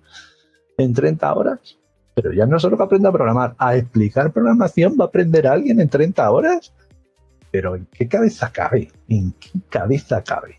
en 0.76 0.94
30 0.94 1.34
horas. 1.34 1.78
Pero 2.14 2.32
ya 2.32 2.46
no 2.46 2.58
solo 2.58 2.76
que 2.76 2.82
aprenda 2.82 3.10
a 3.10 3.12
programar, 3.12 3.54
a 3.58 3.76
explicar 3.76 4.32
programación 4.32 4.96
va 4.98 5.04
a 5.04 5.08
aprender 5.08 5.46
alguien 5.46 5.80
en 5.80 5.88
30 5.88 6.30
horas. 6.30 6.72
Pero 7.50 7.76
¿en 7.76 7.86
qué 7.92 8.08
cabeza 8.08 8.50
cabe? 8.52 8.90
¿En 9.08 9.32
qué 9.32 9.50
cabeza 9.68 10.22
cabe? 10.22 10.58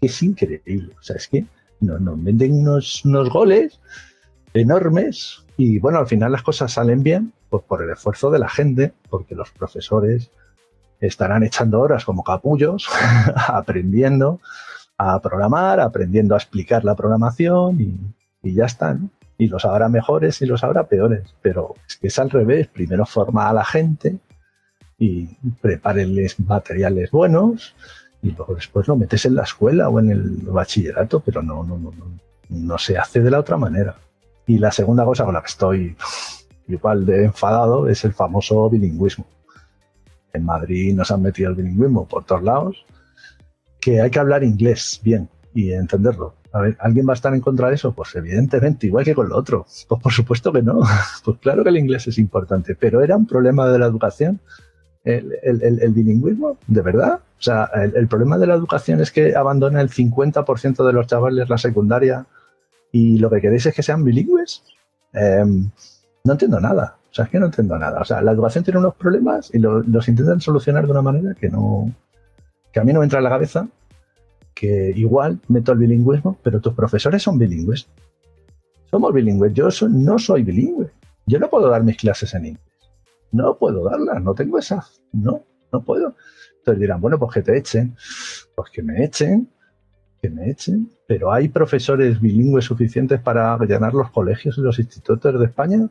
Es 0.00 0.22
increíble. 0.22 0.94
O 0.98 1.02
sea, 1.02 1.16
es 1.16 1.28
que 1.28 1.44
nos, 1.80 2.00
nos 2.00 2.22
venden 2.22 2.60
unos 2.60 3.30
goles 3.30 3.80
enormes 4.54 5.44
y 5.60 5.78
bueno, 5.78 5.98
al 5.98 6.06
final 6.06 6.32
las 6.32 6.42
cosas 6.42 6.72
salen 6.72 7.02
bien 7.02 7.34
pues 7.50 7.62
por 7.64 7.82
el 7.82 7.90
esfuerzo 7.90 8.30
de 8.30 8.38
la 8.38 8.48
gente, 8.48 8.94
porque 9.10 9.34
los 9.34 9.50
profesores 9.50 10.30
estarán 11.00 11.42
echando 11.42 11.80
horas 11.80 12.06
como 12.06 12.24
capullos, 12.24 12.88
aprendiendo 13.36 14.40
a 14.96 15.20
programar, 15.20 15.80
aprendiendo 15.80 16.34
a 16.34 16.38
explicar 16.38 16.82
la 16.82 16.94
programación 16.94 17.78
y, 17.78 18.54
ya 18.54 18.64
están. 18.64 19.10
Y 19.36 19.48
los 19.48 19.66
habrá 19.66 19.90
mejores 19.90 20.40
y 20.40 20.46
los 20.46 20.64
habrá 20.64 20.84
peores. 20.84 21.34
Pero 21.42 21.74
es 21.86 21.96
que 21.96 22.06
es 22.06 22.18
al 22.18 22.30
revés. 22.30 22.68
Primero 22.68 23.04
forma 23.04 23.50
a 23.50 23.52
la 23.52 23.64
gente 23.64 24.18
y 24.98 25.26
prepárenles 25.60 26.40
materiales 26.40 27.10
buenos 27.10 27.74
y 28.22 28.30
luego 28.30 28.54
después 28.54 28.88
lo 28.88 28.96
metes 28.96 29.26
en 29.26 29.34
la 29.34 29.42
escuela 29.42 29.90
o 29.90 30.00
en 30.00 30.10
el 30.10 30.22
bachillerato, 30.42 31.20
pero 31.20 31.42
no, 31.42 31.64
no, 31.64 31.76
no, 31.76 31.90
no, 31.90 32.06
no 32.48 32.78
se 32.78 32.96
hace 32.96 33.20
de 33.20 33.30
la 33.30 33.40
otra 33.40 33.58
manera. 33.58 33.96
Y 34.50 34.58
la 34.58 34.72
segunda 34.72 35.04
cosa 35.04 35.24
con 35.24 35.34
la 35.34 35.42
que 35.42 35.46
estoy 35.46 35.96
igual 36.66 37.06
de 37.06 37.26
enfadado 37.26 37.88
es 37.88 38.04
el 38.04 38.12
famoso 38.12 38.68
bilingüismo. 38.68 39.24
En 40.32 40.44
Madrid 40.44 40.92
nos 40.92 41.12
han 41.12 41.22
metido 41.22 41.50
el 41.50 41.54
bilingüismo 41.54 42.08
por 42.08 42.24
todos 42.24 42.42
lados, 42.42 42.84
que 43.80 44.00
hay 44.00 44.10
que 44.10 44.18
hablar 44.18 44.42
inglés 44.42 45.00
bien 45.04 45.28
y 45.54 45.70
entenderlo. 45.70 46.34
A 46.52 46.62
ver, 46.62 46.76
¿alguien 46.80 47.06
va 47.06 47.12
a 47.12 47.14
estar 47.14 47.32
en 47.32 47.40
contra 47.40 47.68
de 47.68 47.76
eso? 47.76 47.92
Pues 47.92 48.12
evidentemente, 48.16 48.88
igual 48.88 49.04
que 49.04 49.14
con 49.14 49.28
lo 49.28 49.36
otro. 49.36 49.66
Pues 49.88 50.02
por 50.02 50.12
supuesto 50.12 50.52
que 50.52 50.62
no. 50.62 50.80
Pues 51.24 51.38
claro 51.38 51.62
que 51.62 51.68
el 51.68 51.76
inglés 51.76 52.08
es 52.08 52.18
importante, 52.18 52.74
pero 52.74 53.02
era 53.02 53.16
un 53.16 53.28
problema 53.28 53.68
de 53.68 53.78
la 53.78 53.86
educación. 53.86 54.40
El, 55.04 55.92
bilingüismo, 55.94 56.58
¿de 56.66 56.82
verdad? 56.82 57.20
O 57.38 57.42
sea, 57.42 57.70
el, 57.72 58.08
problema 58.08 58.36
de 58.36 58.48
la 58.48 58.54
educación 58.54 59.00
es 59.00 59.12
que 59.12 59.36
abandona 59.36 59.80
el 59.80 59.90
50% 59.90 60.84
de 60.84 60.92
los 60.92 61.06
chavales 61.06 61.48
la 61.48 61.56
secundaria 61.56 62.26
y 62.92 63.18
lo 63.18 63.30
que 63.30 63.40
queréis 63.40 63.66
es 63.66 63.74
que 63.74 63.82
sean 63.82 64.04
bilingües. 64.04 64.62
Em, 65.12 65.70
no 66.24 66.32
entiendo 66.32 66.60
nada. 66.60 66.96
O 67.10 67.14
sea, 67.14 67.24
es 67.24 67.30
que 67.30 67.40
no 67.40 67.46
entiendo 67.46 67.78
nada. 67.78 68.00
O 68.00 68.04
sea, 68.04 68.22
la 68.22 68.32
educación 68.32 68.64
tiene 68.64 68.78
unos 68.78 68.94
problemas 68.94 69.50
y 69.52 69.58
los 69.58 70.08
intentan 70.08 70.40
solucionar 70.40 70.84
de 70.86 70.92
una 70.92 71.02
manera 71.02 71.34
que 71.34 71.48
no. 71.48 71.92
que 72.72 72.80
a 72.80 72.84
mí 72.84 72.92
no 72.92 73.00
me 73.00 73.06
entra 73.06 73.18
en 73.18 73.24
la 73.24 73.30
cabeza. 73.30 73.68
Que 74.54 74.92
igual 74.94 75.40
meto 75.48 75.72
el 75.72 75.78
bilingüismo, 75.78 76.38
pero 76.42 76.60
tus 76.60 76.74
profesores 76.74 77.22
son 77.22 77.38
bilingües. 77.38 77.88
Somos 78.90 79.12
bilingües. 79.12 79.52
Yo 79.54 79.68
no 79.88 80.18
soy 80.18 80.42
bilingüe. 80.42 80.90
Yo 81.26 81.38
no 81.38 81.48
puedo 81.48 81.68
dar 81.68 81.82
mis 81.82 81.96
clases 81.96 82.34
en 82.34 82.46
inglés. 82.46 82.64
No 83.32 83.56
puedo 83.56 83.84
darlas. 83.84 84.22
No 84.22 84.34
tengo 84.34 84.58
esa. 84.58 84.84
No, 85.12 85.42
no 85.72 85.82
puedo. 85.82 86.14
Entonces 86.58 86.80
dirán, 86.80 87.00
bueno, 87.00 87.18
pues 87.18 87.32
que 87.32 87.42
te 87.42 87.56
echen. 87.56 87.96
Pues 88.54 88.70
que 88.70 88.82
me 88.82 89.04
echen. 89.04 89.48
Que 90.22 90.30
me 90.30 90.50
echen. 90.50 90.90
Pero 91.06 91.32
¿hay 91.32 91.48
profesores 91.48 92.20
bilingües 92.20 92.64
suficientes 92.64 93.20
para 93.20 93.58
llenar 93.58 93.94
los 93.94 94.10
colegios 94.10 94.58
y 94.58 94.60
los 94.60 94.78
institutos 94.78 95.38
de 95.38 95.46
España? 95.46 95.88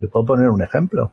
Le 0.00 0.08
puedo 0.08 0.26
poner 0.26 0.48
un 0.48 0.62
ejemplo. 0.62 1.12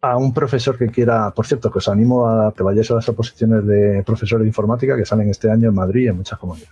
A 0.00 0.16
un 0.16 0.32
profesor 0.32 0.78
que 0.78 0.88
quiera, 0.88 1.32
por 1.32 1.46
cierto, 1.46 1.70
que 1.70 1.78
os 1.78 1.88
animo 1.88 2.26
a 2.28 2.54
que 2.54 2.62
vayáis 2.62 2.90
a 2.90 2.94
las 2.94 3.08
oposiciones 3.08 3.66
de 3.66 4.02
profesor 4.04 4.40
de 4.40 4.46
informática 4.46 4.96
que 4.96 5.04
salen 5.04 5.28
este 5.28 5.50
año 5.50 5.68
en 5.68 5.74
Madrid 5.74 6.04
y 6.04 6.08
en 6.08 6.16
muchas 6.16 6.38
comunidades. 6.38 6.70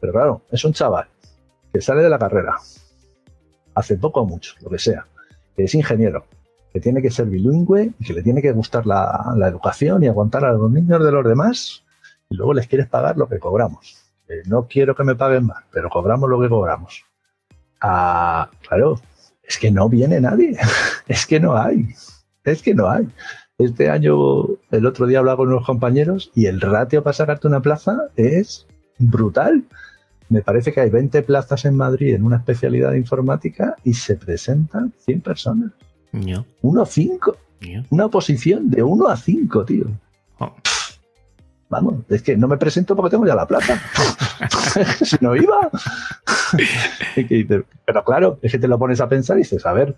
Pero 0.00 0.12
claro, 0.12 0.42
es 0.50 0.64
un 0.64 0.72
chaval 0.72 1.06
que 1.72 1.82
sale 1.82 2.02
de 2.02 2.08
la 2.08 2.18
carrera, 2.18 2.56
hace 3.74 3.98
poco 3.98 4.22
o 4.22 4.26
mucho, 4.26 4.54
lo 4.62 4.70
que 4.70 4.78
sea, 4.78 5.06
que 5.54 5.64
es 5.64 5.74
ingeniero, 5.74 6.24
que 6.72 6.80
tiene 6.80 7.02
que 7.02 7.10
ser 7.10 7.26
bilingüe 7.26 7.92
y 7.98 8.04
que 8.04 8.12
le 8.14 8.22
tiene 8.22 8.42
que 8.42 8.52
gustar 8.52 8.86
la, 8.86 9.34
educación 9.46 10.02
y 10.02 10.08
aguantar 10.08 10.44
a 10.44 10.52
los 10.52 10.70
niños 10.70 11.04
de 11.04 11.12
los 11.12 11.24
demás 11.24 11.84
y 12.28 12.36
luego 12.36 12.54
les 12.54 12.66
quieres 12.66 12.88
pagar 12.88 13.16
lo 13.16 13.28
que 13.28 13.38
cobramos. 13.38 13.96
no 14.46 14.66
quiero 14.66 14.94
que 14.94 15.04
me 15.04 15.14
paguen 15.14 15.46
más, 15.46 15.64
pero 15.70 15.88
cobramos 15.88 16.28
lo 16.28 16.40
que 16.40 16.48
cobramos. 16.48 17.04
Ah, 17.80 18.50
claro, 18.66 19.00
es 19.42 19.58
que 19.58 19.70
no 19.70 19.88
viene 19.88 20.20
nadie, 20.20 20.56
es 21.06 21.26
que 21.26 21.40
no 21.40 21.56
hay, 21.56 21.88
es 22.44 22.62
que 22.62 22.74
no 22.74 22.88
hay. 22.88 23.08
Este 23.58 23.88
año, 23.88 24.44
el 24.70 24.84
otro 24.84 25.06
día 25.06 25.20
hablaba 25.20 25.38
con 25.38 25.48
unos 25.48 25.64
compañeros 25.64 26.30
y 26.34 26.46
el 26.46 26.60
ratio 26.60 27.02
para 27.02 27.14
sacarte 27.14 27.46
una 27.46 27.62
plaza 27.62 28.08
es 28.16 28.66
brutal. 28.98 29.64
Me 30.28 30.42
parece 30.42 30.72
que 30.72 30.80
hay 30.80 30.90
20 30.90 31.22
plazas 31.22 31.64
en 31.64 31.76
Madrid 31.76 32.14
en 32.14 32.24
una 32.24 32.36
especialidad 32.36 32.90
de 32.90 32.98
informática 32.98 33.76
y 33.82 33.94
se 33.94 34.16
presentan 34.16 34.92
100 34.98 35.20
personas. 35.22 35.70
No. 36.12 36.44
Uno 36.62 36.82
a 36.82 36.86
5. 36.86 37.36
Una 37.90 38.08
posición 38.08 38.68
de 38.70 38.82
1 38.82 39.08
a 39.08 39.16
5, 39.16 39.64
tío. 39.64 39.86
Oh. 40.38 40.54
Vamos, 41.68 41.96
es 42.08 42.22
que 42.22 42.36
no 42.36 42.46
me 42.46 42.58
presento 42.58 42.94
porque 42.94 43.10
tengo 43.10 43.26
ya 43.26 43.34
la 43.34 43.46
plaza. 43.46 43.80
si 45.04 45.16
no 45.20 45.34
iba. 45.36 45.70
Pero 47.86 48.04
claro, 48.04 48.38
es 48.42 48.52
que 48.52 48.58
te 48.58 48.68
lo 48.68 48.78
pones 48.78 49.00
a 49.00 49.08
pensar 49.08 49.36
y 49.36 49.42
dices, 49.42 49.66
a 49.66 49.72
ver, 49.72 49.96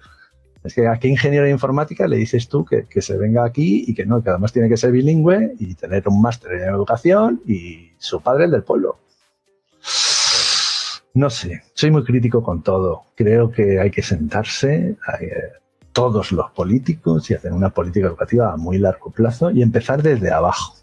es 0.65 0.75
que 0.75 0.89
a 0.89 0.99
qué 0.99 1.09
ingeniero 1.09 1.45
de 1.45 1.51
informática 1.51 2.07
le 2.07 2.17
dices 2.17 2.49
tú 2.49 2.65
que, 2.65 2.87
que, 2.87 3.03
se 3.03 3.17
venga 3.17 3.45
aquí 3.45 3.85
y 3.87 3.95
que 3.95 4.07
no, 4.07 4.23
que 4.23 4.31
además 4.31 4.53
tiene 4.53 4.69
que 4.69 4.77
ser 4.77 4.93
bilingüe 4.93 5.55
y 5.59 5.75
tener 5.75 6.09
un 6.09 6.21
máster 6.21 6.53
en 6.53 6.69
educación 6.69 7.43
y 7.47 7.93
su 7.99 8.21
padre 8.21 8.45
el 8.45 8.51
del 8.51 8.65
pueblo. 8.65 8.99
No 11.15 11.31
sé, 11.31 11.63
soy 11.75 11.91
muy 11.91 12.05
crítico 12.05 12.43
con 12.43 12.63
todo. 12.63 13.05
Creo 13.15 13.51
que 13.51 13.81
hay 13.81 13.91
que 13.91 14.03
sentarse 14.03 14.97
eh, 15.21 15.53
todos 15.93 16.33
los 16.33 16.51
políticos 16.53 17.31
y 17.31 17.35
hacer 17.35 17.53
una 17.53 17.71
política 17.71 18.07
educativa 18.07 18.53
a 18.53 18.57
muy 18.57 18.79
largo 18.79 19.11
plazo 19.11 19.51
y 19.51 19.63
empezar 19.63 20.03
desde 20.03 20.31
abajo. 20.31 20.75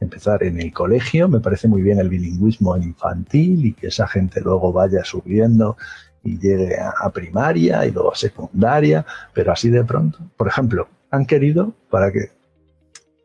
Empezar 0.00 0.44
en 0.44 0.60
el 0.60 0.72
colegio, 0.72 1.28
me 1.28 1.40
parece 1.40 1.66
muy 1.66 1.82
bien 1.82 1.98
el 1.98 2.08
bilingüismo 2.08 2.76
infantil 2.76 3.66
y 3.66 3.72
que 3.72 3.88
esa 3.88 4.06
gente 4.06 4.40
luego 4.40 4.72
vaya 4.72 5.04
subiendo 5.04 5.76
y 6.22 6.38
llegue 6.38 6.76
a, 6.78 7.10
primaria 7.10 7.84
y 7.86 7.90
luego 7.90 8.12
a 8.12 8.16
secundaria, 8.16 9.04
pero 9.32 9.52
así 9.52 9.70
de 9.70 9.84
pronto. 9.84 10.18
Por 10.36 10.48
ejemplo, 10.48 10.88
han 11.10 11.26
querido 11.26 11.74
para 11.90 12.12
que 12.12 12.30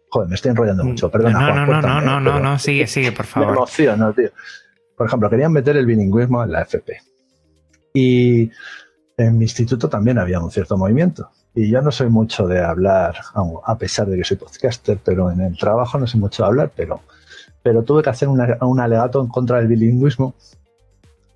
Joder, 0.09 0.29
me 0.29 0.35
estoy 0.35 0.51
enrollando 0.51 0.83
mucho, 0.83 1.09
perdona. 1.09 1.39
No, 1.39 1.55
no, 1.55 1.65
no, 1.65 1.81
no, 1.81 2.01
no, 2.01 2.19
no, 2.19 2.39
no, 2.39 2.59
sigue, 2.59 2.85
sigue, 2.85 3.11
por 3.11 3.25
favor. 3.27 3.49
Me 3.49 3.57
emociono, 3.57 4.13
tío. 4.13 4.29
Por 4.95 5.07
ejemplo, 5.07 5.27
querían 5.27 5.51
meter 5.51 5.75
el 5.75 5.87
bilingüismo 5.87 6.43
en 6.43 6.51
la 6.51 6.61
FP. 6.61 6.99
Y 7.95 8.51
en 9.17 9.37
mi 9.37 9.45
instituto 9.45 9.89
también 9.89 10.19
había 10.19 10.39
un 10.39 10.51
cierto 10.51 10.77
movimiento. 10.77 11.31
Y 11.55 11.69
yo 11.69 11.81
no 11.81 11.91
soy 11.91 12.09
mucho 12.09 12.47
de 12.47 12.63
hablar, 12.63 13.15
a 13.65 13.77
pesar 13.77 14.07
de 14.07 14.17
que 14.17 14.23
soy 14.23 14.37
podcaster, 14.37 14.99
pero 15.03 15.29
en 15.29 15.41
el 15.41 15.57
trabajo 15.57 15.99
no 15.99 16.07
sé 16.07 16.17
mucho 16.17 16.43
de 16.43 16.47
hablar, 16.47 16.71
pero, 16.75 17.01
pero 17.61 17.83
tuve 17.83 18.01
que 18.01 18.09
hacer 18.09 18.27
un 18.27 18.79
alegato 18.79 19.21
en 19.21 19.27
contra 19.27 19.57
del 19.57 19.67
bilingüismo, 19.67 20.33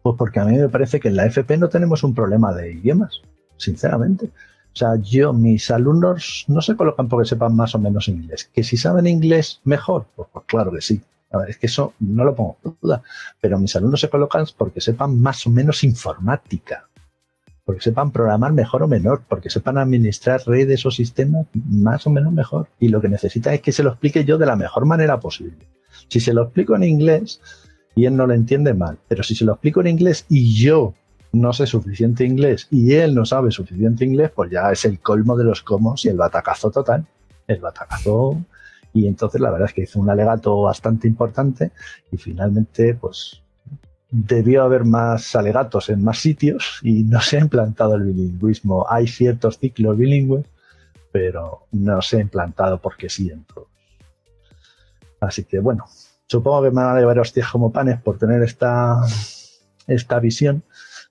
pues 0.01 0.15
porque 0.17 0.39
a 0.39 0.45
mí 0.45 0.57
me 0.57 0.69
parece 0.69 0.99
que 0.99 1.09
en 1.09 1.17
la 1.17 1.25
FP 1.25 1.57
no 1.57 1.69
tenemos 1.69 2.03
un 2.03 2.15
problema 2.15 2.53
de 2.53 2.71
idiomas, 2.71 3.21
sinceramente. 3.57 4.31
O 4.77 4.79
sea, 4.79 4.95
yo, 4.95 5.33
mis 5.33 5.69
alumnos 5.71 6.45
no 6.47 6.61
se 6.61 6.75
colocan 6.75 7.07
porque 7.07 7.27
sepan 7.27 7.55
más 7.55 7.73
o 7.75 7.79
menos 7.79 8.07
inglés. 8.07 8.49
Que 8.53 8.63
si 8.63 8.77
saben 8.77 9.07
inglés 9.07 9.59
mejor, 9.63 10.05
pues, 10.15 10.29
pues 10.31 10.45
claro 10.45 10.71
que 10.71 10.81
sí. 10.81 11.01
es 11.47 11.57
que 11.57 11.65
eso 11.65 11.93
no 11.99 12.23
lo 12.23 12.35
pongo 12.35 12.57
en 12.63 12.77
duda. 12.79 13.01
Pero 13.41 13.57
mis 13.57 13.75
alumnos 13.75 13.99
se 13.99 14.09
colocan 14.09 14.45
porque 14.55 14.79
sepan 14.79 15.19
más 15.19 15.47
o 15.47 15.49
menos 15.49 15.83
informática. 15.83 16.86
Porque 17.67 17.81
sepan 17.81 18.11
programar 18.11 18.53
mejor 18.53 18.83
o 18.83 18.87
menor. 18.87 19.23
Porque 19.27 19.49
sepan 19.49 19.77
administrar 19.77 20.41
redes 20.45 20.85
o 20.85 20.91
sistemas 20.91 21.47
más 21.53 22.07
o 22.07 22.09
menos 22.09 22.31
mejor. 22.31 22.69
Y 22.79 22.87
lo 22.87 23.01
que 23.01 23.09
necesita 23.09 23.53
es 23.53 23.61
que 23.61 23.73
se 23.73 23.83
lo 23.83 23.89
explique 23.89 24.23
yo 24.23 24.37
de 24.37 24.45
la 24.45 24.55
mejor 24.55 24.85
manera 24.85 25.19
posible. 25.19 25.67
Si 26.07 26.21
se 26.21 26.33
lo 26.33 26.43
explico 26.43 26.77
en 26.77 26.83
inglés 26.83 27.41
y 27.93 28.05
él 28.05 28.15
no 28.15 28.25
lo 28.25 28.33
entiende 28.33 28.73
mal. 28.73 28.97
Pero 29.09 29.21
si 29.21 29.35
se 29.35 29.43
lo 29.43 29.51
explico 29.51 29.81
en 29.81 29.87
inglés 29.87 30.25
y 30.29 30.55
yo 30.55 30.93
no 31.33 31.51
sé 31.51 31.67
suficiente 31.67 32.23
inglés 32.23 32.69
y 32.71 32.93
él 32.93 33.13
no 33.13 33.25
sabe 33.25 33.51
suficiente 33.51 34.05
inglés, 34.05 34.31
pues 34.33 34.49
ya 34.49 34.71
es 34.71 34.85
el 34.85 35.01
colmo 35.01 35.35
de 35.35 35.43
los 35.43 35.61
comos 35.61 36.05
y 36.05 36.07
el 36.07 36.15
batacazo 36.15 36.71
total. 36.71 37.05
El 37.47 37.59
batacazo. 37.59 38.41
Y 38.93 39.07
entonces 39.07 39.41
la 39.41 39.51
verdad 39.51 39.67
es 39.67 39.73
que 39.73 39.81
hizo 39.81 39.99
un 39.99 40.09
alegato 40.09 40.61
bastante 40.61 41.05
importante 41.05 41.71
y 42.13 42.17
finalmente, 42.17 42.95
pues 42.95 43.43
debió 44.09 44.63
haber 44.63 44.85
más 44.85 45.35
alegatos 45.35 45.89
en 45.89 46.03
más 46.03 46.19
sitios 46.19 46.79
y 46.81 47.03
no 47.03 47.19
se 47.21 47.37
ha 47.37 47.41
implantado 47.41 47.95
el 47.95 48.03
bilingüismo. 48.03 48.85
Hay 48.89 49.07
ciertos 49.07 49.59
ciclos 49.59 49.97
bilingües, 49.97 50.45
pero 51.11 51.65
no 51.71 52.01
se 52.01 52.17
ha 52.17 52.21
implantado 52.21 52.79
porque 52.79 53.09
sí 53.09 53.29
en 53.29 53.43
todos. 53.43 53.67
Así 55.19 55.43
que 55.43 55.59
bueno, 55.59 55.85
supongo 56.27 56.63
que 56.63 56.69
me 56.69 56.83
van 56.83 56.95
a 56.95 56.99
llevar 56.99 57.19
hostias 57.19 57.49
como 57.49 57.71
panes 57.71 57.99
por 58.01 58.17
tener 58.17 58.41
esta, 58.43 59.01
esta 59.87 60.19
visión, 60.19 60.63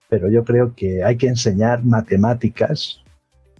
pero 0.08 0.28
yo 0.30 0.44
creo 0.44 0.74
que 0.74 1.02
hay 1.04 1.16
que 1.16 1.26
enseñar 1.26 1.84
matemáticas 1.84 3.02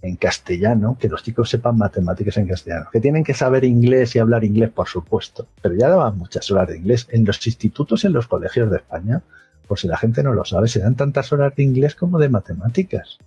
en 0.01 0.15
castellano, 0.15 0.97
que 0.99 1.09
los 1.09 1.23
chicos 1.23 1.49
sepan 1.49 1.77
matemáticas 1.77 2.37
en 2.37 2.47
castellano, 2.47 2.87
que 2.91 3.01
tienen 3.01 3.23
que 3.23 3.33
saber 3.33 3.63
inglés 3.63 4.15
y 4.15 4.19
hablar 4.19 4.43
inglés, 4.43 4.69
por 4.69 4.87
supuesto, 4.87 5.47
pero 5.61 5.75
ya 5.75 5.89
daban 5.89 6.17
muchas 6.17 6.49
horas 6.51 6.67
de 6.69 6.77
inglés 6.77 7.07
en 7.11 7.25
los 7.25 7.45
institutos 7.45 8.03
y 8.03 8.07
en 8.07 8.13
los 8.13 8.27
colegios 8.27 8.69
de 8.69 8.77
España, 8.77 9.21
por 9.67 9.79
si 9.79 9.87
la 9.87 9.97
gente 9.97 10.23
no 10.23 10.33
lo 10.33 10.45
sabe, 10.45 10.67
se 10.67 10.79
dan 10.79 10.95
tantas 10.95 11.33
horas 11.33 11.55
de 11.55 11.63
inglés 11.63 11.95
como 11.95 12.19
de 12.19 12.29
matemáticas. 12.29 13.17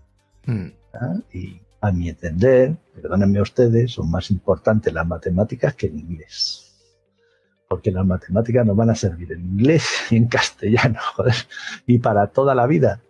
Hmm. 0.47 0.69
¿Ah? 0.95 1.17
Y 1.33 1.61
a 1.81 1.93
mi 1.93 2.09
entender, 2.09 2.77
perdónenme 2.95 3.41
ustedes, 3.41 3.93
son 3.93 4.11
más 4.11 4.31
importantes 4.31 4.93
las 4.93 5.07
matemáticas 5.07 5.75
que 5.75 5.87
el 5.87 5.97
inglés 5.99 6.67
porque 7.71 7.93
las 7.93 8.05
matemáticas 8.05 8.67
nos 8.67 8.77
van 8.77 8.91
a 8.91 8.97
servir 8.97 9.31
en 9.31 9.43
inglés 9.43 9.87
y 10.11 10.17
en 10.17 10.27
castellano, 10.27 10.99
joder, 11.15 11.35
y 11.87 11.99
para 11.99 12.27
toda 12.27 12.53
la 12.53 12.67
vida. 12.67 13.01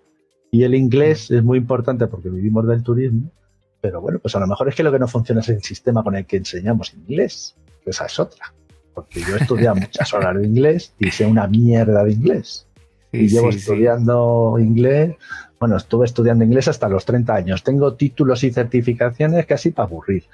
Y 0.51 0.65
el 0.65 0.75
inglés 0.75 1.31
es 1.31 1.43
muy 1.43 1.57
importante 1.57 2.07
porque 2.09 2.29
vivimos 2.29 2.67
del 2.67 2.83
turismo, 2.83 3.33
pero 3.81 4.01
bueno, 4.01 4.19
pues 4.19 4.35
a 4.37 4.41
lo 4.41 4.47
mejor 4.47 4.69
es 4.69 4.75
que 4.75 4.83
lo 4.83 4.93
que 4.93 4.99
no 4.99 5.09
funciona 5.09 5.41
es 5.41 5.49
el 5.49 5.63
sistema 5.63 6.03
con 6.03 6.17
el 6.17 6.27
que 6.27 6.37
enseñamos 6.37 6.93
inglés, 6.95 7.57
esa 7.87 8.07
es 8.07 8.19
otra. 8.19 8.53
Porque 8.95 9.21
yo 9.21 9.37
he 9.37 9.41
estudiado 9.41 9.77
muchas 9.81 10.13
horas 10.13 10.37
de 10.37 10.47
inglés 10.47 10.95
y 10.99 11.11
sé 11.11 11.27
una 11.27 11.47
mierda 11.47 12.05
de 12.05 12.13
inglés. 12.13 12.67
y 13.13 13.29
llevo 13.29 13.51
estudiando 13.51 14.57
inglés, 14.59 15.17
bueno, 15.59 15.77
estuve 15.77 16.07
estudiando 16.07 16.45
inglés 16.45 16.69
hasta 16.69 16.89
los 16.89 17.05
30 17.05 17.35
años. 17.35 17.63
Tengo 17.63 17.95
títulos 17.95 18.45
y 18.45 18.51
certificaciones 18.51 19.47
casi 19.47 19.71
para 19.71 19.89
aburrir, 19.89 20.25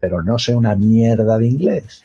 pero 0.00 0.22
no 0.22 0.38
sé 0.38 0.54
una 0.54 0.74
mierda 0.76 1.38
de 1.38 1.46
inglés. 1.46 2.04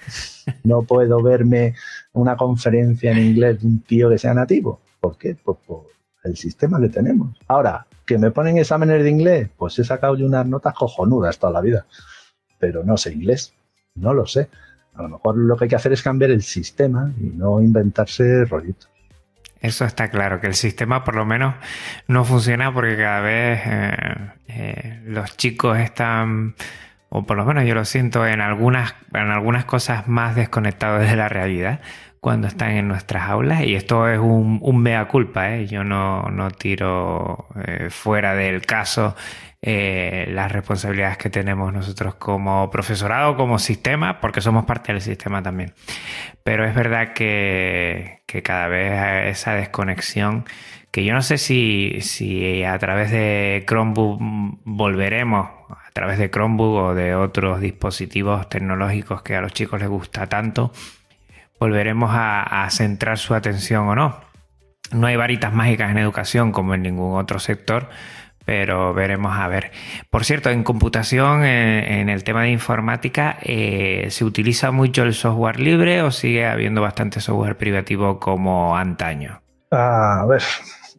No 0.63 0.83
puedo 0.83 1.21
verme 1.23 1.75
una 2.13 2.37
conferencia 2.37 3.11
en 3.11 3.19
inglés 3.19 3.61
de 3.61 3.67
un 3.67 3.81
tío 3.81 4.09
que 4.09 4.17
sea 4.17 4.33
nativo. 4.33 4.79
¿Por 4.99 5.17
qué? 5.17 5.35
Pues 5.43 5.57
por 5.65 5.87
el 6.23 6.37
sistema 6.37 6.79
que 6.79 6.89
tenemos. 6.89 7.37
Ahora, 7.47 7.87
que 8.05 8.17
me 8.17 8.31
ponen 8.31 8.57
exámenes 8.57 9.03
de 9.03 9.09
inglés, 9.09 9.49
pues 9.57 9.77
he 9.79 9.83
sacado 9.83 10.15
yo 10.15 10.25
unas 10.25 10.45
notas 10.45 10.73
cojonudas 10.73 11.39
toda 11.39 11.53
la 11.53 11.61
vida. 11.61 11.85
Pero 12.59 12.83
no 12.83 12.97
sé 12.97 13.13
inglés, 13.13 13.53
no 13.95 14.13
lo 14.13 14.25
sé. 14.25 14.49
A 14.93 15.01
lo 15.01 15.09
mejor 15.09 15.37
lo 15.37 15.57
que 15.57 15.65
hay 15.65 15.69
que 15.69 15.75
hacer 15.75 15.93
es 15.93 16.01
cambiar 16.01 16.31
el 16.31 16.41
sistema 16.41 17.11
y 17.19 17.25
no 17.25 17.61
inventarse 17.61 18.45
rollitos. 18.45 18.89
Eso 19.59 19.83
está 19.83 20.09
claro, 20.09 20.39
que 20.39 20.47
el 20.47 20.53
sistema 20.53 21.03
por 21.03 21.15
lo 21.15 21.25
menos 21.25 21.55
no 22.07 22.23
funciona 22.23 22.73
porque 22.73 22.95
cada 22.95 23.21
vez 23.21 23.61
eh, 23.65 24.31
eh, 24.47 25.01
los 25.05 25.35
chicos 25.37 25.79
están, 25.79 26.55
o 27.09 27.25
por 27.25 27.35
lo 27.35 27.45
menos 27.45 27.65
yo 27.65 27.73
lo 27.73 27.83
siento, 27.83 28.27
en 28.27 28.41
algunas, 28.41 28.93
en 29.13 29.31
algunas 29.31 29.65
cosas 29.65 30.07
más 30.07 30.35
desconectados 30.35 31.09
de 31.09 31.15
la 31.15 31.29
realidad 31.29 31.81
cuando 32.25 32.47
están 32.47 32.71
en 32.71 32.87
nuestras 32.87 33.29
aulas 33.29 33.61
y 33.61 33.75
esto 33.75 34.09
es 34.09 34.17
un, 34.17 34.81
mea 34.81 35.07
culpa, 35.07 35.53
¿eh? 35.53 35.67
yo 35.67 35.83
no, 35.83 36.23
no 36.31 36.49
tiro 36.49 37.49
eh, 37.67 37.91
fuera 37.91 38.33
del 38.33 38.65
caso 38.65 39.15
eh, 39.61 40.25
las 40.31 40.51
responsabilidades 40.51 41.19
que 41.19 41.29
tenemos 41.29 41.71
nosotros 41.71 42.15
como 42.15 42.71
profesorado, 42.71 43.37
como 43.37 43.59
sistema, 43.59 44.19
porque 44.21 44.41
somos 44.41 44.65
parte 44.65 44.91
del 44.91 45.03
sistema 45.03 45.43
también. 45.43 45.75
Pero 46.43 46.65
es 46.65 46.73
verdad 46.73 47.13
que, 47.13 48.23
que 48.25 48.41
cada 48.41 48.69
vez 48.69 49.27
esa 49.27 49.53
desconexión, 49.53 50.45
que 50.89 51.03
yo 51.03 51.13
no 51.13 51.21
sé 51.21 51.37
si, 51.37 52.01
si 52.01 52.63
a 52.63 52.79
través 52.79 53.11
de 53.11 53.63
Chromebook 53.67 54.19
volveremos, 54.63 55.47
a 55.69 55.91
través 55.93 56.17
de 56.17 56.31
Chromebook 56.31 56.75
o 56.75 56.95
de 56.95 57.13
otros 57.13 57.61
dispositivos 57.61 58.49
tecnológicos 58.49 59.21
que 59.21 59.35
a 59.35 59.41
los 59.41 59.53
chicos 59.53 59.79
les 59.79 59.89
gusta 59.89 60.25
tanto, 60.25 60.71
volveremos 61.59 62.11
a, 62.13 62.67
centrar 62.71 63.17
su 63.17 63.33
atención 63.33 63.87
o 63.87 63.95
no. 63.95 64.19
No 64.91 65.07
hay 65.07 65.15
varitas 65.15 65.53
mágicas 65.53 65.91
en 65.91 65.97
educación 65.97 66.51
como 66.51 66.73
en 66.75 66.83
ningún 66.83 67.17
otro 67.17 67.39
sector, 67.39 67.89
pero 68.45 68.93
veremos 68.93 69.35
a 69.35 69.47
ver. 69.47 69.71
Por 70.09 70.25
cierto, 70.25 70.49
en 70.49 70.63
computación, 70.63 71.43
en, 71.43 72.09
el 72.09 72.23
tema 72.23 72.43
de 72.43 72.51
informática, 72.51 73.37
eh, 73.41 74.07
¿se 74.11 74.23
utiliza 74.23 74.71
mucho 74.71 75.03
el 75.03 75.13
software 75.13 75.59
libre 75.59 76.01
o 76.03 76.11
sigue 76.11 76.45
habiendo 76.45 76.81
bastante 76.81 77.19
software 77.19 77.57
privativo 77.57 78.19
como 78.19 78.77
antaño? 78.77 79.41
A 79.71 80.25
ver, 80.29 80.43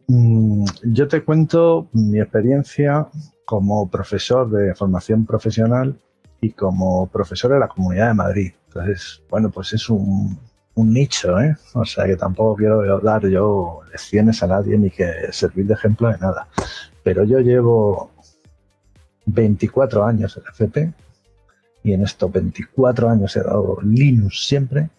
mm, 0.07 0.65
yo 0.83 1.07
te 1.07 1.23
cuento 1.23 1.87
mi 1.93 2.19
experiencia 2.19 3.07
como 3.45 3.89
profesor 3.89 4.49
de 4.49 4.75
formación 4.75 5.25
profesional 5.25 5.97
y 6.41 6.51
como 6.51 7.07
profesor 7.07 7.53
de 7.53 7.59
la 7.59 7.69
Comunidad 7.69 8.09
de 8.09 8.13
Madrid. 8.13 8.51
Entonces, 8.67 9.23
bueno, 9.29 9.49
pues 9.49 9.71
es 9.71 9.89
un, 9.89 10.37
un 10.77 10.93
nicho, 10.93 11.39
¿eh? 11.39 11.55
O 11.73 11.85
sea 11.85 12.05
que 12.05 12.15
tampoco 12.15 12.55
quiero 12.55 12.99
dar 12.99 13.27
yo 13.27 13.81
lecciones 13.91 14.43
a 14.43 14.47
nadie 14.47 14.77
ni 14.77 14.91
que 14.91 15.31
servir 15.31 15.65
de 15.65 15.73
ejemplo 15.73 16.09
de 16.09 16.19
nada. 16.19 16.47
Pero 17.03 17.23
yo 17.23 17.39
llevo 17.39 18.11
24 19.25 20.05
años 20.05 20.37
en 20.37 20.43
FP 20.47 20.93
y 21.83 21.93
en 21.93 22.03
estos 22.03 22.31
24 22.31 23.09
años 23.09 23.35
he 23.35 23.41
dado 23.41 23.79
Linux 23.81 24.45
siempre. 24.45 24.89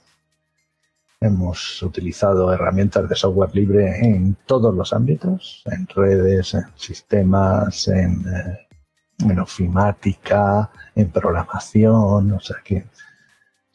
Hemos 1.20 1.80
utilizado 1.82 2.52
herramientas 2.52 3.08
de 3.08 3.14
software 3.14 3.54
libre 3.54 4.00
en 4.04 4.36
todos 4.46 4.74
los 4.74 4.92
ámbitos, 4.92 5.62
en 5.66 5.86
redes, 5.86 6.54
en 6.54 6.64
sistemas, 6.74 7.86
en, 7.86 8.24
eh, 8.28 8.68
en 9.20 9.38
ofimática, 9.38 10.70
en 10.94 11.10
programación, 11.10 12.32
o 12.32 12.40
sea 12.40 12.56
que 12.64 12.84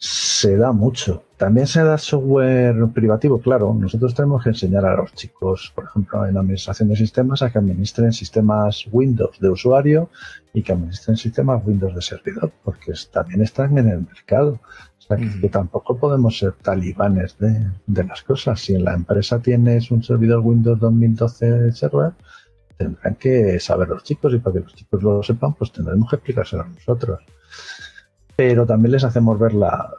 se 0.04 0.58
da 0.58 0.74
mucho. 0.74 1.24
También 1.38 1.66
se 1.66 1.82
da 1.82 1.97
software 1.97 2.76
privativo, 2.93 3.39
claro. 3.39 3.74
Nosotros 3.74 4.14
tenemos 4.14 4.43
que 4.43 4.49
enseñar 4.49 4.86
a 4.86 4.97
los 4.97 5.14
chicos, 5.14 5.72
por 5.74 5.86
ejemplo, 5.86 6.26
en 6.26 6.34
la 6.34 6.41
administración 6.41 6.89
de 6.89 6.97
sistemas, 6.97 7.41
a 7.41 7.49
que 7.49 7.60
administren 7.60 8.12
sistemas 8.12 8.86
Windows 8.91 9.39
de 9.39 9.47
usuario 9.47 10.10
y 10.54 10.62
que 10.62 10.74
administren 10.74 11.16
sistemas 11.16 11.66
Windows 11.66 11.95
de 11.95 12.01
servidor, 12.01 12.51
porque 12.66 12.91
también 13.14 13.43
están 13.43 13.78
en 13.78 13.88
el 13.88 14.01
mercado. 14.01 14.60
O 14.99 15.01
sea, 15.01 15.16
que, 15.16 15.47
tampoco 15.47 15.97
podemos 15.97 16.38
ser 16.38 16.51
talibanes 16.62 17.38
de, 17.38 17.66
de, 17.88 18.04
las 18.04 18.24
cosas. 18.24 18.60
Si 18.60 18.76
en 18.76 18.84
la 18.84 18.95
empresa 18.95 19.39
tienes 19.39 19.89
un 19.89 20.04
servidor 20.04 20.41
Windows 20.41 20.82
2012 20.82 21.72
server, 21.72 22.12
tendrán 22.78 23.16
que 23.16 23.58
saber 23.58 23.88
los 23.88 24.04
chicos 24.04 24.34
y 24.34 24.39
para 24.39 24.56
que 24.56 24.60
los 24.60 24.76
chicos 24.76 25.01
lo 25.01 25.24
sepan, 25.24 25.54
pues 25.54 25.72
tendremos 25.72 26.10
que 26.10 26.18
explicárselo 26.18 26.64
a 26.64 26.68
nosotros 26.68 27.20
pero 28.36 28.66
también 28.66 28.92
les 28.94 29.04
hacemos 29.04 29.40
ver 29.40 29.54
la, 29.54 29.90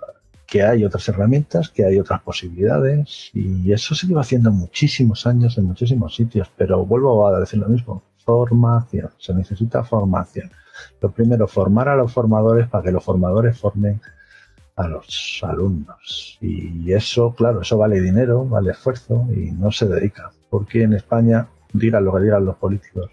que 0.46 0.62
hay 0.62 0.84
otras 0.84 1.08
herramientas, 1.08 1.68
que 1.68 1.84
hay 1.84 1.98
otras 1.98 2.20
posibilidades 2.22 3.30
y 3.34 3.72
eso 3.72 3.94
se 3.94 4.06
lleva 4.06 4.20
haciendo 4.20 4.50
muchísimos 4.50 5.26
años 5.26 5.58
en 5.58 5.64
muchísimos 5.64 6.14
sitios, 6.14 6.50
pero 6.56 6.84
vuelvo 6.84 7.26
a 7.26 7.40
decir 7.40 7.58
lo 7.58 7.68
mismo, 7.68 8.02
formación, 8.24 9.10
se 9.18 9.34
necesita 9.34 9.84
formación. 9.84 10.50
Lo 11.00 11.10
primero, 11.10 11.46
formar 11.46 11.88
a 11.88 11.96
los 11.96 12.12
formadores 12.12 12.68
para 12.68 12.84
que 12.84 12.92
los 12.92 13.04
formadores 13.04 13.58
formen 13.58 14.00
a 14.76 14.88
los 14.88 15.40
alumnos. 15.42 16.38
Y 16.40 16.92
eso, 16.92 17.34
claro, 17.34 17.62
eso 17.62 17.78
vale 17.78 18.00
dinero, 18.00 18.44
vale 18.44 18.72
esfuerzo 18.72 19.26
y 19.30 19.52
no 19.52 19.70
se 19.70 19.86
dedica. 19.86 20.30
Porque 20.50 20.82
en 20.82 20.94
España, 20.94 21.48
digan 21.72 22.04
lo 22.04 22.14
que 22.14 22.22
digan 22.22 22.44
los 22.44 22.56
políticos, 22.56 23.10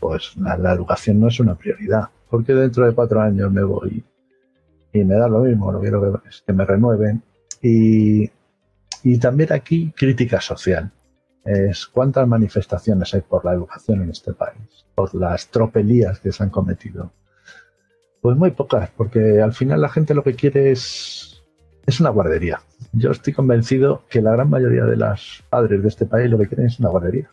pues 0.00 0.36
la, 0.36 0.56
la 0.56 0.72
educación 0.72 1.20
no 1.20 1.28
es 1.28 1.38
una 1.38 1.54
prioridad. 1.54 2.08
Porque 2.28 2.52
dentro 2.52 2.84
de 2.84 2.94
cuatro 2.94 3.20
años 3.20 3.52
me 3.52 3.62
voy 3.62 4.04
y 5.00 5.04
me 5.04 5.14
da 5.14 5.28
lo 5.28 5.40
mismo, 5.40 5.72
lo 5.72 5.80
quiero 5.80 6.00
que, 6.00 6.30
que 6.46 6.52
me 6.52 6.64
renueven. 6.64 7.22
Y, 7.62 8.30
y 9.02 9.18
también 9.18 9.52
aquí 9.52 9.92
crítica 9.96 10.40
social. 10.40 10.90
Es 11.44 11.86
cuántas 11.86 12.26
manifestaciones 12.28 13.14
hay 13.14 13.22
por 13.22 13.44
la 13.44 13.54
educación 13.54 14.02
en 14.02 14.10
este 14.10 14.34
país, 14.34 14.86
por 14.94 15.14
las 15.14 15.48
tropelías 15.48 16.20
que 16.20 16.32
se 16.32 16.42
han 16.42 16.50
cometido. 16.50 17.12
Pues 18.20 18.36
muy 18.36 18.50
pocas, 18.50 18.90
porque 18.96 19.40
al 19.40 19.54
final 19.54 19.80
la 19.80 19.88
gente 19.88 20.14
lo 20.14 20.22
que 20.22 20.34
quiere 20.34 20.72
es, 20.72 21.42
es 21.86 22.00
una 22.00 22.10
guardería. 22.10 22.60
Yo 22.92 23.12
estoy 23.12 23.32
convencido 23.32 24.02
que 24.10 24.20
la 24.20 24.32
gran 24.32 24.50
mayoría 24.50 24.84
de 24.84 24.96
los 24.96 25.42
padres 25.48 25.80
de 25.82 25.88
este 25.88 26.04
país 26.04 26.30
lo 26.30 26.36
que 26.38 26.48
quieren 26.48 26.66
es 26.66 26.78
una 26.80 26.90
guardería. 26.90 27.30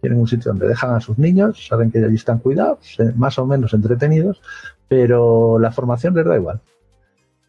Quieren 0.00 0.18
un 0.18 0.28
sitio 0.28 0.52
donde 0.52 0.68
dejan 0.68 0.94
a 0.94 1.00
sus 1.00 1.18
niños, 1.18 1.66
saben 1.66 1.90
que 1.90 1.98
allí 1.98 2.14
están 2.14 2.38
cuidados, 2.38 2.98
eh, 2.98 3.12
más 3.16 3.38
o 3.38 3.44
menos 3.44 3.74
entretenidos, 3.74 4.40
pero 4.88 5.58
la 5.58 5.72
formación 5.72 6.14
les 6.14 6.24
da 6.24 6.36
igual. 6.36 6.60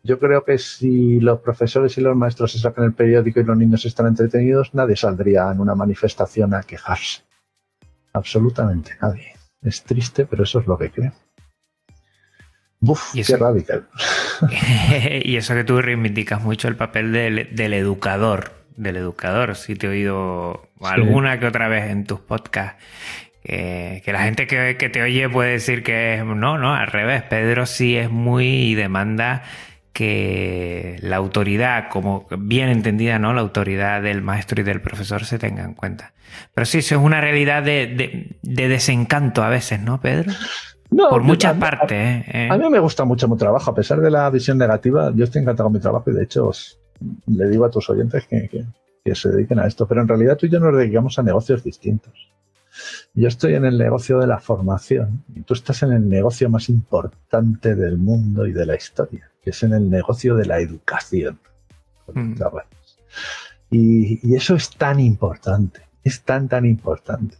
Yo 0.03 0.19
creo 0.19 0.43
que 0.43 0.57
si 0.57 1.19
los 1.19 1.39
profesores 1.39 1.97
y 1.97 2.01
los 2.01 2.15
maestros 2.15 2.51
se 2.51 2.59
sacan 2.59 2.85
el 2.85 2.93
periódico 2.93 3.39
y 3.39 3.43
los 3.43 3.57
niños 3.57 3.85
están 3.85 4.07
entretenidos, 4.07 4.73
nadie 4.73 4.95
saldría 4.95 5.51
en 5.51 5.59
una 5.59 5.75
manifestación 5.75 6.53
a 6.53 6.63
quejarse. 6.63 7.21
Absolutamente 8.13 8.91
nadie. 9.01 9.33
Es 9.61 9.83
triste, 9.83 10.25
pero 10.25 10.43
eso 10.43 10.59
es 10.59 10.67
lo 10.67 10.77
que 10.77 10.89
creo. 10.89 11.13
Buf, 12.79 13.13
qué 13.13 13.37
radical. 13.37 13.87
y 15.23 15.35
eso 15.35 15.53
que 15.53 15.63
tú 15.63 15.79
reivindicas 15.81 16.41
mucho 16.41 16.67
el 16.67 16.75
papel 16.75 17.11
del, 17.11 17.55
del 17.55 17.73
educador, 17.73 18.53
del 18.75 18.97
educador. 18.97 19.55
Si 19.55 19.75
te 19.75 19.85
he 19.85 19.89
oído 19.91 20.67
alguna 20.81 21.39
que 21.39 21.45
otra 21.45 21.67
vez 21.67 21.91
en 21.91 22.05
tus 22.05 22.19
podcasts 22.19 22.83
que, 23.43 24.03
la 24.07 24.23
gente 24.23 24.47
que, 24.47 24.77
que, 24.77 24.89
te 24.89 25.01
oye 25.01 25.29
puede 25.29 25.51
decir 25.51 25.83
que 25.83 26.23
no, 26.25 26.57
no, 26.57 26.73
al 26.73 26.87
revés. 26.87 27.23
Pedro 27.23 27.65
sí 27.65 27.95
es 27.97 28.09
muy 28.09 28.45
y 28.47 28.75
demanda 28.75 29.43
que 29.93 30.97
la 31.01 31.17
autoridad, 31.17 31.89
como 31.89 32.25
bien 32.37 32.69
entendida, 32.69 33.19
¿no? 33.19 33.33
La 33.33 33.41
autoridad 33.41 34.01
del 34.01 34.21
maestro 34.21 34.61
y 34.61 34.63
del 34.63 34.81
profesor 34.81 35.25
se 35.25 35.37
tenga 35.37 35.63
en 35.63 35.73
cuenta. 35.73 36.13
Pero 36.53 36.65
sí, 36.65 36.79
eso 36.79 36.95
es 36.95 37.01
una 37.01 37.19
realidad 37.19 37.63
de, 37.63 38.37
desencanto 38.41 39.43
a 39.43 39.49
veces, 39.49 39.81
¿no, 39.81 39.99
Pedro? 39.99 40.31
No, 40.89 41.09
Por 41.09 41.23
muchas 41.23 41.57
partes. 41.57 41.91
¿eh? 41.91 42.25
¿eh? 42.27 42.49
A, 42.51 42.57
mí 42.57 42.69
me 42.69 42.79
gusta 42.79 43.05
mucho 43.05 43.27
mi 43.27 43.37
trabajo, 43.37 43.71
a 43.71 43.75
pesar 43.75 44.01
de 44.01 44.11
la 44.11 44.29
visión 44.29 44.57
negativa, 44.57 45.11
yo 45.15 45.23
estoy 45.23 45.41
encantado 45.41 45.67
con 45.67 45.73
mi 45.73 45.79
trabajo 45.79 46.09
y 46.09 46.13
de 46.13 46.23
hecho 46.23 46.51
le 47.27 47.49
digo 47.49 47.65
a 47.65 47.71
tus 47.71 47.89
oyentes 47.89 48.25
que, 48.27 48.49
que 49.03 49.15
se 49.15 49.29
dediquen 49.29 49.59
a 49.59 49.67
esto, 49.67 49.87
pero 49.87 50.01
en 50.01 50.07
realidad 50.07 50.37
tú 50.37 50.45
y 50.45 50.49
yo 50.49 50.59
nos 50.59 50.75
dedicamos 50.75 51.17
a 51.17 51.23
negocios 51.23 51.63
distintos. 51.63 52.13
Yo 53.13 53.27
estoy 53.27 53.55
en 53.55 53.65
el 53.65 53.77
negocio 53.77 54.19
de 54.19 54.27
la 54.27 54.39
formación 54.39 55.23
y 55.35 55.41
tú 55.41 55.53
estás 55.53 55.83
en 55.83 55.91
el 55.91 56.07
negocio 56.07 56.49
más 56.49 56.69
importante 56.69 57.75
del 57.75 57.97
mundo 57.97 58.45
y 58.45 58.53
de 58.53 58.65
la 58.65 58.75
historia 58.75 59.31
que 59.41 59.49
es 59.49 59.63
en 59.63 59.73
el 59.73 59.89
negocio 59.89 60.35
de 60.35 60.45
la 60.45 60.59
educación. 60.59 61.39
Mm. 62.13 62.35
Y, 63.71 64.35
eso 64.35 64.55
es 64.55 64.69
tan 64.69 64.99
importante, 64.99 65.81
es 66.03 66.21
tan, 66.21 66.47
tan 66.47 66.65
importante, 66.65 67.37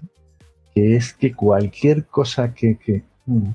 que 0.74 0.96
es 0.96 1.14
que 1.14 1.34
cualquier 1.34 2.06
cosa 2.06 2.54
que, 2.54 2.78
que, 2.78 3.04
mm, 3.26 3.50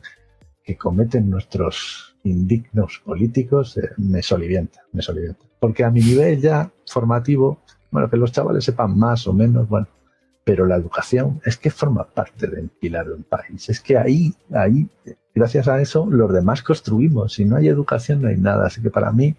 cometen 0.79 1.31
nuestros 1.31 2.17
indignos 2.25 3.01
políticos 3.05 3.77
eh, 3.77 3.91
me 3.99 4.23
solivienta, 4.23 4.83
me 4.93 5.01
solivienta. 5.01 5.45
Porque 5.61 5.85
a 5.85 5.91
mi 5.91 6.01
nivel 6.01 6.41
ya 6.41 6.71
formativo, 6.87 7.63
bueno, 7.91 8.11
que 8.11 8.17
los 8.17 8.33
chavales 8.33 8.65
sepan 8.65 8.99
más 8.99 9.27
o 9.27 9.33
menos, 9.33 9.69
bueno, 9.69 9.87
pero 10.47 10.65
la 10.65 10.77
educación 10.77 11.41
es 11.45 11.57
que 11.57 11.73
forma 11.73 12.05
parte 12.05 12.47
del 12.47 12.69
pilar 12.69 13.09
de 13.09 13.15
un 13.15 13.25
país. 13.25 13.69
Es 13.69 13.81
que 13.81 13.99
ahí, 13.99 14.33
ahí 14.55 14.89
gracias 15.35 15.67
a 15.67 15.81
eso 15.81 16.07
los 16.09 16.33
demás 16.33 16.63
construimos. 16.63 17.33
Si 17.33 17.45
no 17.45 17.57
hay 17.57 17.67
educación 17.67 18.23
no 18.23 18.29
hay 18.29 18.37
nada. 18.37 18.69
Así 18.69 18.81
que 18.81 18.91
para 18.91 19.11
mí, 19.11 19.35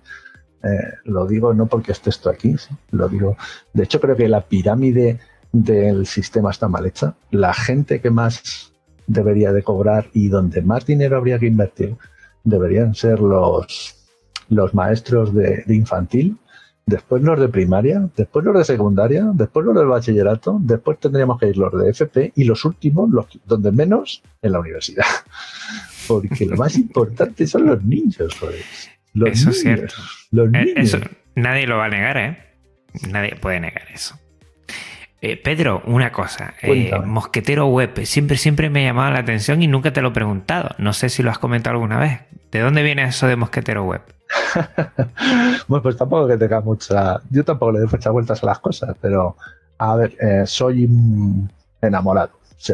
eh, 0.63 0.67
lo 1.05 1.25
digo 1.25 1.53
no 1.53 1.67
porque 1.67 1.93
esté 1.93 2.09
esto 2.09 2.29
aquí, 2.29 2.57
lo 2.91 3.07
digo. 3.07 3.37
De 3.71 3.85
hecho 3.85 4.01
creo 4.01 4.17
que 4.17 4.27
la 4.27 4.41
pirámide 4.41 5.17
del 5.53 6.07
sistema 6.07 6.51
está 6.51 6.67
mal 6.67 6.85
hecha. 6.85 7.15
La 7.31 7.53
gente 7.53 8.01
que 8.01 8.09
más 8.09 8.73
debería 9.07 9.53
de 9.53 9.63
cobrar 9.63 10.07
y 10.11 10.27
donde 10.27 10.61
más 10.61 10.85
dinero 10.85 11.15
habría 11.15 11.39
que 11.39 11.47
invertir 11.47 11.95
deberían 12.43 12.95
ser 12.95 13.21
los, 13.21 13.95
los 14.49 14.73
maestros 14.73 15.33
de 15.33 15.63
infantil 15.69 16.37
después 16.87 17.21
los 17.21 17.39
de 17.39 17.49
primaria, 17.49 18.09
después 18.15 18.43
los 18.43 18.57
de 18.57 18.63
secundaria, 18.63 19.29
después 19.33 19.65
los 19.65 19.75
del 19.75 19.87
bachillerato, 19.87 20.57
después 20.59 20.97
tendríamos 20.99 21.37
que 21.37 21.49
ir 21.49 21.57
los 21.57 21.71
de 21.77 21.91
FP 21.91 22.31
y 22.35 22.45
los 22.45 22.65
últimos, 22.65 23.11
los 23.11 23.27
donde 23.45 23.71
menos, 23.71 24.23
en 24.41 24.53
la 24.53 24.59
universidad. 24.61 25.05
Porque 26.07 26.45
lo 26.45 26.55
más 26.55 26.77
importante 26.77 27.45
son 27.45 27.67
los 27.67 27.83
niños, 27.83 28.33
joder. 28.39 28.61
eso 29.31 29.49
es 29.49 29.59
cierto. 29.59 29.95
Eh, 30.31 30.73
eso, 30.77 30.99
nadie 31.35 31.67
lo 31.67 31.77
va 31.77 31.85
a 31.85 31.89
negar, 31.89 32.17
¿eh? 32.17 32.37
Nadie 33.09 33.35
puede 33.35 33.59
negar 33.59 33.83
eso. 33.93 34.17
Eh, 35.19 35.35
Pedro, 35.35 35.81
una 35.85 36.13
cosa. 36.13 36.53
Eh, 36.61 36.91
mosquetero 37.03 37.67
web. 37.67 38.05
Siempre, 38.05 38.37
siempre 38.37 38.69
me 38.69 38.83
ha 38.83 38.89
llamado 38.89 39.11
la 39.11 39.19
atención 39.19 39.61
y 39.61 39.67
nunca 39.67 39.91
te 39.91 40.01
lo 40.01 40.09
he 40.09 40.11
preguntado. 40.11 40.69
No 40.77 40.93
sé 40.93 41.09
si 41.09 41.21
lo 41.21 41.31
has 41.31 41.39
comentado 41.39 41.73
alguna 41.73 41.99
vez. 41.99 42.21
¿De 42.51 42.59
dónde 42.59 42.81
viene 42.81 43.03
eso 43.03 43.27
de 43.27 43.35
mosquetero 43.35 43.83
web? 43.83 44.01
bueno, 45.67 45.83
pues 45.83 45.97
tampoco 45.97 46.27
que 46.27 46.37
tenga 46.37 46.61
mucha. 46.61 47.21
Yo 47.29 47.43
tampoco 47.43 47.73
le 47.73 47.79
doy 47.79 47.89
muchas 47.91 48.13
vueltas 48.13 48.43
a 48.43 48.45
las 48.45 48.59
cosas, 48.59 48.95
pero 49.01 49.35
a 49.77 49.95
ver, 49.95 50.15
eh, 50.19 50.43
soy 50.45 50.89
enamorado. 51.81 52.31
Sí, 52.57 52.73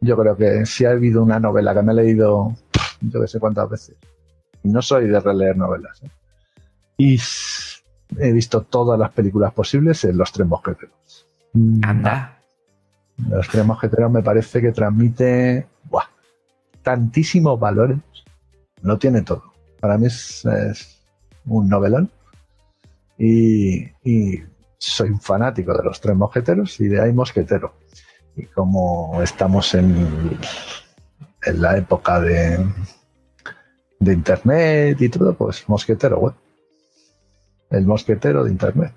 Yo 0.00 0.16
creo 0.16 0.36
que 0.36 0.66
si 0.66 0.84
ha 0.84 0.90
habido 0.90 1.22
una 1.22 1.40
novela 1.40 1.74
que 1.74 1.82
me 1.82 1.92
he 1.92 1.96
leído, 1.96 2.54
yo 3.00 3.20
que 3.20 3.28
sé 3.28 3.38
cuántas 3.38 3.68
veces. 3.68 3.96
No 4.62 4.82
soy 4.82 5.08
de 5.08 5.20
releer 5.20 5.56
novelas. 5.56 6.02
¿eh? 6.02 6.10
Y 6.98 7.18
he 8.18 8.32
visto 8.32 8.62
todas 8.62 8.98
las 8.98 9.10
películas 9.10 9.52
posibles 9.52 10.04
en 10.04 10.18
Los 10.18 10.32
Tres 10.32 10.46
Mosqueteros. 10.46 11.26
Mm, 11.54 11.80
Anda. 11.82 12.38
Los 13.28 13.48
Tres 13.48 13.64
Mosqueteros 13.64 14.10
me 14.10 14.22
parece 14.22 14.60
que 14.60 14.72
transmite 14.72 15.66
tantísimos 16.82 17.60
valores. 17.60 17.98
No 18.82 18.98
tiene 18.98 19.22
todo 19.22 19.49
para 19.80 19.98
mí 19.98 20.06
es, 20.06 20.44
un 21.46 21.68
novelón. 21.68 22.10
Y, 23.18 23.88
soy 24.78 25.10
un 25.10 25.20
fanático 25.20 25.76
de 25.76 25.84
los 25.84 26.00
tres 26.00 26.16
mosqueteros 26.16 26.80
y 26.80 26.88
de 26.88 27.02
ahí 27.02 27.12
mosquetero. 27.12 27.74
Y 28.34 28.46
como 28.46 29.20
estamos 29.22 29.74
en 29.74 30.38
en 31.44 31.62
la 31.62 31.76
época 31.76 32.20
de, 32.20 32.58
de 33.98 34.12
Internet 34.12 35.00
y 35.00 35.08
todo, 35.08 35.34
pues 35.34 35.68
mosquetero 35.68 36.18
web. 36.18 36.34
El 37.70 37.86
mosquetero 37.86 38.44
de 38.44 38.50
Internet. 38.50 38.92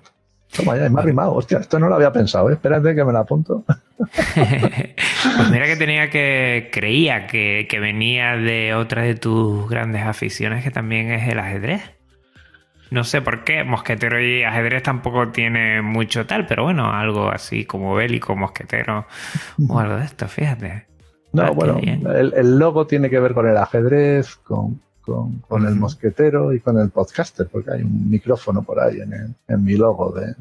Toma 0.56 0.76
ya, 0.76 0.88
me 0.88 1.00
ha 1.00 1.04
rimado. 1.04 1.34
Hostia, 1.34 1.58
esto 1.58 1.78
no 1.78 1.88
lo 1.88 1.96
había 1.96 2.12
pensado, 2.12 2.50
¿eh? 2.50 2.54
Espérate 2.54 2.94
que 2.94 3.04
me 3.04 3.12
la 3.12 3.20
apunto. 3.20 3.64
pues 3.96 5.50
mira 5.50 5.66
que 5.66 5.76
tenía 5.76 6.10
que. 6.10 6.70
Creía 6.72 7.26
que, 7.26 7.66
que, 7.68 7.80
venía 7.80 8.36
de 8.36 8.74
otra 8.74 9.02
de 9.02 9.14
tus 9.14 9.68
grandes 9.68 10.02
aficiones, 10.02 10.62
que 10.62 10.70
también 10.70 11.10
es 11.10 11.28
el 11.28 11.38
ajedrez. 11.38 11.82
No 12.90 13.02
sé 13.02 13.22
por 13.22 13.42
qué, 13.42 13.64
mosquetero 13.64 14.22
y 14.22 14.44
ajedrez 14.44 14.84
tampoco 14.84 15.28
tiene 15.28 15.82
mucho 15.82 16.26
tal, 16.26 16.46
pero 16.46 16.62
bueno, 16.62 16.92
algo 16.92 17.28
así 17.28 17.64
como 17.64 17.94
bélico, 17.94 18.36
mosquetero 18.36 19.06
o 19.68 19.78
algo 19.80 19.96
de 19.96 20.04
esto, 20.04 20.28
fíjate. 20.28 20.86
No, 21.32 21.42
ah, 21.42 21.50
bueno, 21.50 21.80
el, 21.82 22.58
logo 22.58 22.86
tiene 22.86 23.10
que 23.10 23.18
ver 23.18 23.34
con 23.34 23.48
el 23.48 23.56
ajedrez, 23.56 24.36
con, 24.36 24.80
el 25.06 25.74
mosquetero 25.76 26.52
y 26.52 26.60
con 26.60 26.78
el 26.78 26.90
podcaster, 26.90 27.48
porque 27.48 27.72
hay 27.72 27.82
un 27.82 28.10
micrófono 28.10 28.62
por 28.62 28.80
ahí 28.80 29.00
en, 29.00 29.34
en 29.48 29.64
mi 29.64 29.74
logo 29.74 30.12
de 30.12 30.34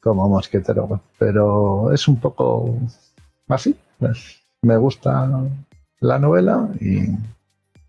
como 0.00 0.28
mosquetero. 0.28 1.00
Pero 1.18 1.92
es 1.92 2.08
un 2.08 2.20
poco 2.20 2.78
así. 3.48 3.76
Pues, 3.98 4.40
me 4.62 4.76
gusta 4.76 5.28
la 6.00 6.18
novela 6.18 6.68
y, 6.80 7.08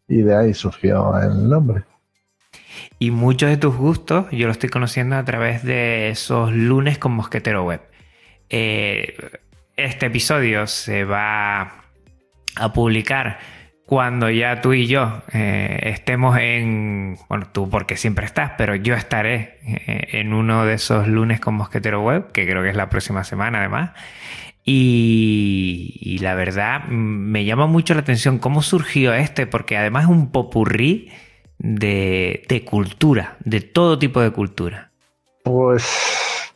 y 0.08 0.22
de 0.22 0.36
ahí 0.36 0.54
surgió 0.54 1.18
el 1.20 1.50
nombre. 1.50 1.84
Y 2.98 3.12
muchos 3.12 3.50
de 3.50 3.58
tus 3.58 3.76
gustos 3.76 4.26
yo 4.32 4.48
lo 4.48 4.52
estoy 4.52 4.70
conociendo 4.70 5.16
a 5.16 5.26
través 5.26 5.64
de 5.64 6.10
esos 6.10 6.52
lunes 6.52 6.98
con 6.98 7.14
Mosquetero 7.14 7.64
Web. 7.64 7.82
Eh, 8.50 9.16
este 9.76 10.08
episodio 10.08 10.68
se 10.68 11.06
va 11.06 11.84
a 12.56 12.74
publicar 12.74 13.40
cuando 13.90 14.30
ya 14.30 14.62
tú 14.62 14.74
y 14.74 14.86
yo 14.86 15.24
eh, 15.34 15.80
estemos 15.86 16.38
en, 16.38 17.18
bueno, 17.28 17.48
tú 17.52 17.72
porque 17.72 17.98
siempre 17.98 18.28
estás, 18.28 18.52
pero 18.56 18.76
yo 18.76 18.94
estaré 18.94 19.58
eh, 19.66 20.20
en 20.20 20.32
uno 20.32 20.64
de 20.64 20.76
esos 20.76 21.08
lunes 21.08 21.40
con 21.40 21.56
Mosquetero 21.56 22.04
Web, 22.04 22.32
que 22.32 22.46
creo 22.46 22.62
que 22.62 22.70
es 22.70 22.76
la 22.76 22.88
próxima 22.90 23.24
semana 23.24 23.58
además. 23.58 23.94
Y, 24.64 25.98
y, 26.02 26.20
la 26.20 26.36
verdad 26.36 26.84
me 26.86 27.46
llama 27.46 27.66
mucho 27.66 27.96
la 27.96 28.02
atención 28.02 28.38
cómo 28.38 28.62
surgió 28.62 29.16
este, 29.16 29.48
porque 29.48 29.76
además 29.76 30.04
es 30.04 30.10
un 30.12 30.32
popurrí 30.32 31.10
de, 31.58 32.64
cultura, 32.70 33.38
de 33.44 33.62
todo 33.62 33.98
tipo 33.98 34.22
de 34.22 34.30
cultura? 34.30 34.92
Pues 35.44 35.84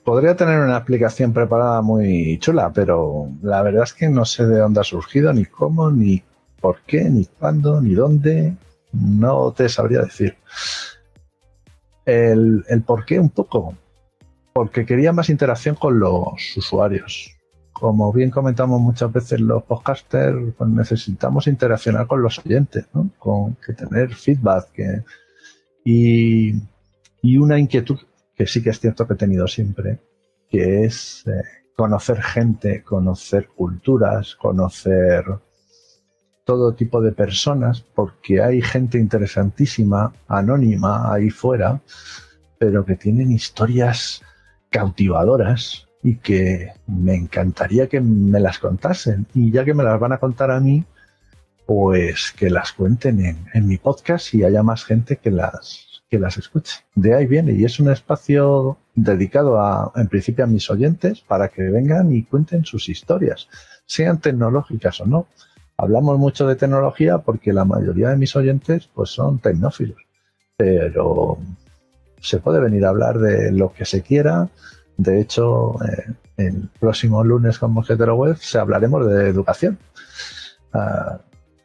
podría 0.03 0.35
tener 0.35 0.59
una 0.59 0.77
explicación 0.77 1.33
preparada 1.33 1.81
muy 1.81 2.37
chula, 2.37 2.71
pero 2.71 3.27
la 3.41 3.63
verdad 3.63 3.85
es 3.85 3.93
que 3.93 4.07
no 4.07 4.23
sé 4.23 4.45
de 4.45 4.59
dónde 4.59 4.81
ha 4.81 4.83
surgido, 4.83 5.33
ni 5.33 5.45
cómo, 5.45 5.89
ni 5.89 6.21
por 6.63 6.79
qué, 6.87 7.03
ni 7.03 7.25
cuándo, 7.25 7.81
ni 7.81 7.93
dónde. 7.93 8.55
No 8.93 9.51
te 9.51 9.67
sabría 9.67 10.03
decir. 10.03 10.37
El, 12.05 12.63
el 12.69 12.81
por 12.83 13.05
qué 13.05 13.19
un 13.19 13.29
poco, 13.29 13.75
porque 14.53 14.85
quería 14.85 15.11
más 15.11 15.29
interacción 15.29 15.75
con 15.75 15.99
los 15.99 16.55
usuarios 16.55 17.33
como 17.83 18.13
bien 18.13 18.29
comentamos 18.29 18.79
muchas 18.79 19.11
veces 19.11 19.41
los 19.41 19.63
podcasters, 19.63 20.53
pues 20.57 20.69
necesitamos 20.69 21.47
interaccionar 21.47 22.07
con 22.07 22.21
los 22.21 22.39
oyentes, 22.39 22.85
¿no? 22.93 23.09
con 23.17 23.55
que 23.55 23.73
tener 23.73 24.13
feedback 24.15 24.71
que, 24.71 25.03
y, 25.83 26.53
una 27.37 27.59
inquietud 27.59 27.99
que 28.35 28.47
sí 28.47 28.63
que 28.63 28.69
es 28.69 28.79
cierto 28.79 29.05
que 29.05 29.15
he 29.15 29.17
tenido 29.17 29.47
siempre, 29.47 29.99
que 30.49 30.85
es 30.85 31.25
eh, 31.27 31.41
conocer 31.75 32.21
gente, 32.21 32.83
conocer 32.83 33.49
culturas, 33.49 34.35
conocer 34.35 35.25
todo 36.43 36.73
tipo 36.73 37.01
de 37.01 37.11
personas, 37.11 37.81
porque 37.81 38.41
hay 38.41 38.61
gente 38.61 38.97
interesantísima, 38.97 40.13
anónima, 40.27 41.13
ahí 41.13 41.29
fuera, 41.29 41.81
pero 42.57 42.85
que 42.85 42.95
tienen 42.95 43.31
historias 43.31 44.21
cautivadoras 44.69 45.87
y 46.03 46.17
que 46.17 46.73
me 46.87 47.15
encantaría 47.15 47.87
que 47.87 48.01
me 48.01 48.39
las 48.39 48.59
contasen. 48.59 49.25
Y 49.33 49.51
ya 49.51 49.63
que 49.63 49.73
me 49.73 49.83
las 49.83 49.99
van 49.99 50.11
a 50.11 50.17
contar 50.17 50.51
a 50.51 50.59
mí, 50.59 50.83
pues 51.65 52.33
que 52.35 52.49
las 52.49 52.73
cuenten 52.73 53.47
en, 53.53 53.67
mi 53.67 53.77
podcast 53.77 54.33
y 54.33 54.43
haya 54.43 54.63
más 54.63 54.83
gente 54.83 55.17
que 55.17 55.31
las, 55.31 56.03
que 56.09 56.19
las 56.19 56.37
escuche. 56.37 56.81
De 56.93 57.15
ahí 57.15 57.25
viene 57.25 57.53
y 57.53 57.63
es 57.63 57.79
un 57.79 57.89
espacio 57.89 58.77
dedicado 58.95 59.59
a, 59.61 59.91
en 59.95 60.07
principio 60.07 60.43
a 60.43 60.47
mis 60.47 60.69
oyentes 60.69 61.21
para 61.21 61.47
que 61.47 61.63
vengan 61.63 62.13
y 62.13 62.23
cuenten 62.23 62.65
sus 62.65 62.89
historias, 62.89 63.47
sean 63.85 64.19
tecnológicas 64.19 64.99
o 64.99 65.05
no. 65.05 65.27
Hablamos 65.77 66.17
mucho 66.19 66.47
de 66.47 66.55
tecnología 66.55 67.19
porque 67.19 67.53
la 67.53 67.65
mayoría 67.65 68.09
de 68.09 68.17
mis 68.17 68.35
oyentes 68.35 68.89
pues 68.93 69.09
son 69.09 69.39
tecnófilos, 69.39 69.97
pero 70.55 71.37
se 72.21 72.39
puede 72.39 72.59
venir 72.59 72.85
a 72.85 72.89
hablar 72.89 73.19
de 73.19 73.51
lo 73.51 73.73
que 73.73 73.85
se 73.85 74.01
quiera, 74.01 74.49
de 74.97 75.19
hecho, 75.19 75.75
eh, 75.83 76.13
el 76.37 76.69
próximo 76.79 77.23
lunes 77.23 77.59
con 77.59 77.71
Mosquetero 77.71 78.15
Web 78.15 78.37
se 78.37 78.59
hablaremos 78.59 79.07
de 79.07 79.27
educación, 79.27 79.77
ah, 80.73 81.19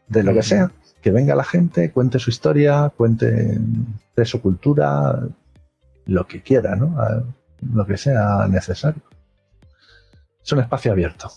de 0.09 0.23
lo 0.23 0.33
que 0.33 0.43
sea. 0.43 0.71
Que 1.03 1.11
venga 1.11 1.37
la 1.37 1.45
gente, 1.45 1.93
cuente 1.93 2.19
su 2.19 2.31
historia, 2.31 2.93
cuente 2.97 3.59
de 4.17 4.25
su 4.25 4.41
cultura, 4.41 5.21
lo 6.07 6.27
que 6.27 6.43
quiera, 6.43 6.75
¿no? 6.75 6.97
Ah, 6.99 7.23
lo 7.73 7.87
que 7.87 7.97
sea 7.97 8.49
necesario. 8.49 9.03
Es 10.43 10.53
un 10.53 10.61
espacio 10.61 10.93
abierto. 10.93 11.31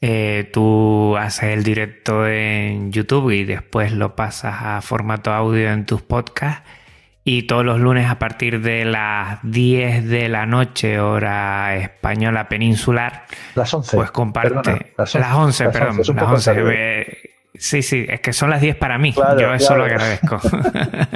Eh, 0.00 0.48
tú 0.52 1.16
haces 1.16 1.50
el 1.50 1.64
directo 1.64 2.26
en 2.26 2.92
YouTube 2.92 3.30
y 3.30 3.44
después 3.44 3.92
lo 3.92 4.14
pasas 4.14 4.56
a 4.60 4.80
formato 4.80 5.32
audio 5.32 5.70
en 5.72 5.86
tus 5.86 6.02
podcasts 6.02 6.62
y 7.30 7.42
todos 7.42 7.64
los 7.64 7.78
lunes 7.78 8.08
a 8.08 8.18
partir 8.18 8.62
de 8.62 8.86
las 8.86 9.40
10 9.42 10.08
de 10.08 10.30
la 10.30 10.46
noche, 10.46 10.98
hora 10.98 11.76
española 11.76 12.48
peninsular. 12.48 13.24
Las 13.54 13.74
11. 13.74 13.96
Pues 13.96 14.10
comparte. 14.12 14.94
las, 14.96 15.14
11, 15.14 15.68
perdón. 15.68 15.98
las 16.14 16.46
11. 16.46 17.30
sí, 17.54 17.82
sí, 17.82 18.06
es 18.08 18.20
que 18.20 18.32
son 18.32 18.48
las 18.48 18.62
10 18.62 18.76
para 18.76 18.96
mí. 18.96 19.14
Yo 19.38 19.52
eso 19.52 19.76
lo 19.76 19.84
agradezco. 19.84 20.40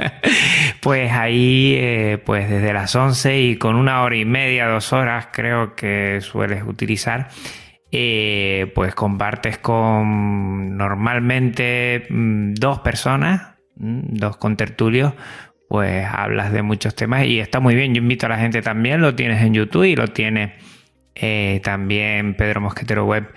pues 0.81 1.11
ahí, 1.13 1.73
eh, 1.79 2.21
pues 2.23 2.47
desde 2.47 2.73
las 2.73 2.95
11 2.95 3.39
y 3.39 3.57
con 3.57 3.75
una 3.75 4.03
hora 4.03 4.15
y 4.15 4.25
media, 4.25 4.67
dos 4.67 4.93
horas, 4.93 5.29
creo 5.31 5.73
que 5.73 6.19
sueles 6.21 6.63
utilizar. 6.63 7.29
Eh, 7.95 8.71
pues 8.73 8.95
compartes 8.95 9.59
con 9.59 10.75
normalmente 10.75 12.07
mm, 12.09 12.55
dos 12.55 12.79
personas, 12.79 13.53
mm, 13.75 14.15
dos 14.15 14.37
contertulios, 14.37 15.13
pues 15.69 16.03
hablas 16.11 16.51
de 16.51 16.63
muchos 16.63 16.95
temas 16.95 17.25
y 17.25 17.39
está 17.39 17.59
muy 17.59 17.75
bien. 17.75 17.93
Yo 17.93 18.01
invito 18.01 18.25
a 18.25 18.29
la 18.29 18.39
gente 18.39 18.63
también, 18.63 18.99
lo 18.99 19.13
tienes 19.13 19.43
en 19.43 19.53
YouTube 19.53 19.83
y 19.83 19.95
lo 19.95 20.07
tiene 20.07 20.55
eh, 21.13 21.61
también 21.63 22.33
Pedro 22.33 22.61
Mosquetero 22.61 23.05
Web 23.05 23.31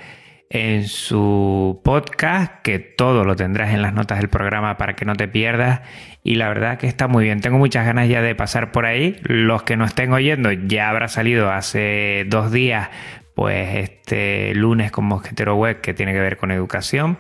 en 0.48 0.88
su 0.88 1.82
podcast, 1.84 2.62
que 2.62 2.78
todo 2.78 3.24
lo 3.24 3.36
tendrás 3.36 3.74
en 3.74 3.82
las 3.82 3.92
notas 3.92 4.20
del 4.20 4.30
programa 4.30 4.78
para 4.78 4.96
que 4.96 5.04
no 5.04 5.16
te 5.16 5.28
pierdas. 5.28 5.82
Y 6.22 6.36
la 6.36 6.48
verdad 6.48 6.78
que 6.78 6.86
está 6.86 7.08
muy 7.08 7.24
bien. 7.24 7.42
Tengo 7.42 7.58
muchas 7.58 7.84
ganas 7.84 8.08
ya 8.08 8.22
de 8.22 8.34
pasar 8.34 8.72
por 8.72 8.86
ahí. 8.86 9.16
Los 9.22 9.64
que 9.64 9.76
no 9.76 9.84
estén 9.84 10.14
oyendo, 10.14 10.50
ya 10.50 10.88
habrá 10.88 11.08
salido 11.08 11.50
hace 11.50 12.24
dos 12.28 12.52
días, 12.52 12.88
pues 13.36 13.90
este 13.90 14.54
lunes 14.54 14.90
con 14.90 15.04
Mosquetero 15.04 15.56
Web, 15.56 15.82
que 15.82 15.92
tiene 15.92 16.14
que 16.14 16.20
ver 16.20 16.38
con 16.38 16.50
educación. 16.50 17.18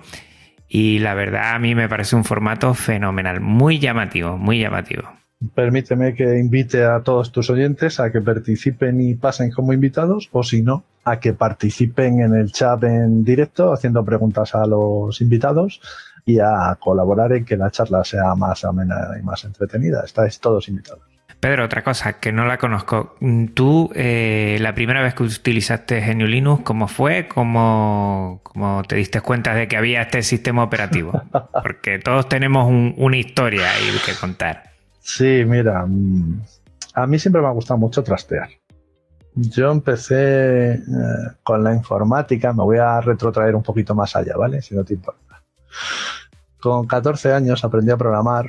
Y 0.66 0.98
la 0.98 1.12
verdad 1.12 1.54
a 1.54 1.58
mí 1.58 1.74
me 1.74 1.90
parece 1.90 2.16
un 2.16 2.24
formato 2.24 2.72
fenomenal, 2.72 3.42
muy 3.42 3.78
llamativo, 3.78 4.38
muy 4.38 4.58
llamativo. 4.58 5.02
Permíteme 5.54 6.14
que 6.14 6.38
invite 6.38 6.82
a 6.84 7.02
todos 7.02 7.30
tus 7.30 7.50
oyentes 7.50 8.00
a 8.00 8.10
que 8.10 8.22
participen 8.22 8.98
y 8.98 9.14
pasen 9.14 9.50
como 9.50 9.74
invitados, 9.74 10.30
o 10.32 10.42
si 10.42 10.62
no, 10.62 10.84
a 11.04 11.20
que 11.20 11.34
participen 11.34 12.20
en 12.20 12.34
el 12.34 12.50
chat 12.50 12.82
en 12.84 13.22
directo 13.22 13.70
haciendo 13.70 14.02
preguntas 14.02 14.54
a 14.54 14.66
los 14.66 15.20
invitados 15.20 15.82
y 16.24 16.38
a 16.40 16.74
colaborar 16.80 17.34
en 17.34 17.44
que 17.44 17.58
la 17.58 17.70
charla 17.70 18.02
sea 18.04 18.34
más 18.34 18.64
amena 18.64 19.10
y 19.20 19.22
más 19.22 19.44
entretenida. 19.44 20.02
Estáis 20.02 20.40
todos 20.40 20.66
invitados. 20.68 21.15
Pedro, 21.40 21.64
otra 21.64 21.84
cosa 21.84 22.14
que 22.14 22.32
no 22.32 22.46
la 22.46 22.58
conozco. 22.58 23.16
Tú, 23.54 23.90
eh, 23.94 24.58
la 24.60 24.74
primera 24.74 25.02
vez 25.02 25.14
que 25.14 25.22
utilizaste 25.22 26.00
GNU 26.00 26.26
Linux, 26.26 26.64
¿cómo 26.64 26.88
fue? 26.88 27.28
¿Cómo, 27.28 28.40
cómo 28.42 28.82
te 28.84 28.96
diste 28.96 29.20
cuenta 29.20 29.54
de 29.54 29.68
que 29.68 29.76
había 29.76 30.02
este 30.02 30.22
sistema 30.22 30.64
operativo? 30.64 31.12
Porque 31.62 31.98
todos 31.98 32.28
tenemos 32.28 32.68
una 32.96 33.16
historia 33.16 33.70
ahí 33.70 33.90
que 34.04 34.12
contar. 34.14 34.64
Sí, 35.00 35.44
mira, 35.46 35.84
mm, 35.86 36.42
a 36.94 37.06
mí 37.06 37.18
siempre 37.18 37.42
me 37.42 37.48
ha 37.48 37.52
gustado 37.52 37.78
mucho 37.78 38.02
trastear. 38.02 38.48
Yo 39.34 39.70
empecé 39.70 40.72
eh, 40.72 40.80
con 41.42 41.62
la 41.62 41.74
informática, 41.74 42.54
me 42.54 42.62
voy 42.62 42.78
a 42.78 43.00
retrotraer 43.02 43.54
un 43.54 43.62
poquito 43.62 43.94
más 43.94 44.16
allá, 44.16 44.34
¿vale? 44.36 44.62
Si 44.62 44.74
no 44.74 44.82
te 44.82 44.94
importa. 44.94 45.42
Con 46.58 46.86
14 46.86 47.34
años 47.34 47.62
aprendí 47.62 47.90
a 47.90 47.98
programar 47.98 48.46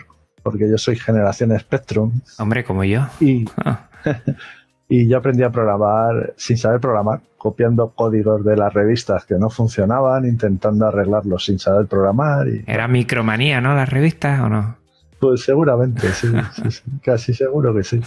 porque 0.51 0.69
yo 0.69 0.77
soy 0.77 0.95
generación 0.95 1.57
Spectrum. 1.59 2.21
Hombre, 2.37 2.63
como 2.63 2.83
yo. 2.83 3.07
Y, 3.19 3.45
Y 4.89 5.07
yo 5.07 5.17
aprendí 5.17 5.43
a 5.43 5.49
programar 5.49 6.33
sin 6.37 6.57
saber 6.57 6.79
programar, 6.79 7.19
copiando 7.37 7.89
códigos 7.89 8.43
de 8.45 8.55
las 8.55 8.73
revistas 8.73 9.25
que 9.25 9.35
no 9.35 9.49
funcionaban, 9.49 10.25
intentando 10.25 10.87
arreglarlos 10.87 11.43
sin 11.43 11.59
saber 11.59 11.87
programar. 11.87 12.47
Y... 12.47 12.63
Era 12.65 12.87
micromanía, 12.87 13.59
¿no? 13.59 13.75
Las 13.75 13.89
revistas 13.89 14.39
o 14.39 14.49
no? 14.49 14.77
Pues 15.19 15.43
seguramente, 15.43 16.07
sí, 16.09 16.29
casi 17.03 17.33
seguro 17.33 17.75
que 17.75 17.83
sí. 17.83 18.01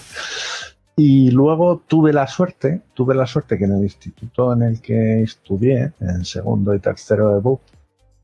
Y 0.97 1.31
luego 1.33 1.83
tuve 1.87 2.13
la 2.13 2.27
suerte, 2.27 2.81
tuve 2.95 3.15
la 3.15 3.27
suerte 3.27 3.59
que 3.59 3.65
en 3.65 3.73
el 3.73 3.83
instituto 3.83 4.53
en 4.53 4.63
el 4.63 4.81
que 4.81 5.23
estudié, 5.23 5.93
en 6.01 6.25
segundo 6.25 6.75
y 6.75 6.79
tercero 6.79 7.35
de 7.35 7.41
BUP, 7.41 7.61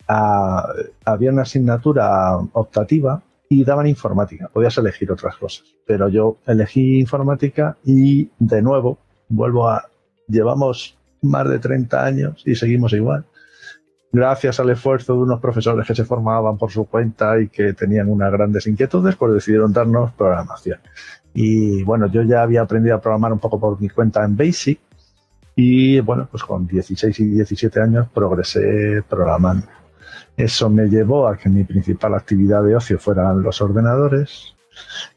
ah, 0.08 0.66
había 1.04 1.30
una 1.30 1.42
asignatura 1.42 2.36
optativa 2.52 3.22
y 3.48 3.64
daban 3.64 3.86
informática. 3.86 4.48
Podías 4.52 4.76
elegir 4.78 5.10
otras 5.12 5.36
cosas, 5.36 5.64
pero 5.86 6.08
yo 6.08 6.38
elegí 6.46 7.00
informática 7.00 7.76
y 7.84 8.30
de 8.38 8.62
nuevo 8.62 8.98
vuelvo 9.28 9.68
a 9.68 9.88
llevamos 10.28 10.96
más 11.22 11.48
de 11.48 11.58
30 11.58 12.04
años 12.04 12.42
y 12.44 12.54
seguimos 12.54 12.92
igual. 12.92 13.24
Gracias 14.12 14.60
al 14.60 14.70
esfuerzo 14.70 15.14
de 15.14 15.20
unos 15.20 15.40
profesores 15.40 15.86
que 15.86 15.94
se 15.94 16.04
formaban 16.04 16.56
por 16.56 16.70
su 16.70 16.86
cuenta 16.86 17.38
y 17.40 17.48
que 17.48 17.74
tenían 17.74 18.08
unas 18.08 18.32
grandes 18.32 18.66
inquietudes, 18.66 19.16
pues 19.16 19.34
decidieron 19.34 19.72
darnos 19.72 20.12
programación. 20.12 20.78
Y 21.34 21.82
bueno, 21.82 22.06
yo 22.06 22.22
ya 22.22 22.42
había 22.42 22.62
aprendido 22.62 22.96
a 22.96 23.00
programar 23.00 23.32
un 23.32 23.38
poco 23.38 23.60
por 23.60 23.80
mi 23.80 23.88
cuenta 23.90 24.24
en 24.24 24.36
Basic 24.36 24.80
y 25.54 26.00
bueno, 26.00 26.28
pues 26.30 26.44
con 26.44 26.66
16 26.66 27.20
y 27.20 27.24
17 27.26 27.80
años 27.80 28.08
progresé 28.12 29.02
programando. 29.08 29.66
Eso 30.36 30.68
me 30.68 30.86
llevó 30.88 31.28
a 31.28 31.36
que 31.36 31.48
mi 31.48 31.64
principal 31.64 32.14
actividad 32.14 32.62
de 32.62 32.76
ocio 32.76 32.98
fueran 32.98 33.42
los 33.42 33.60
ordenadores, 33.62 34.54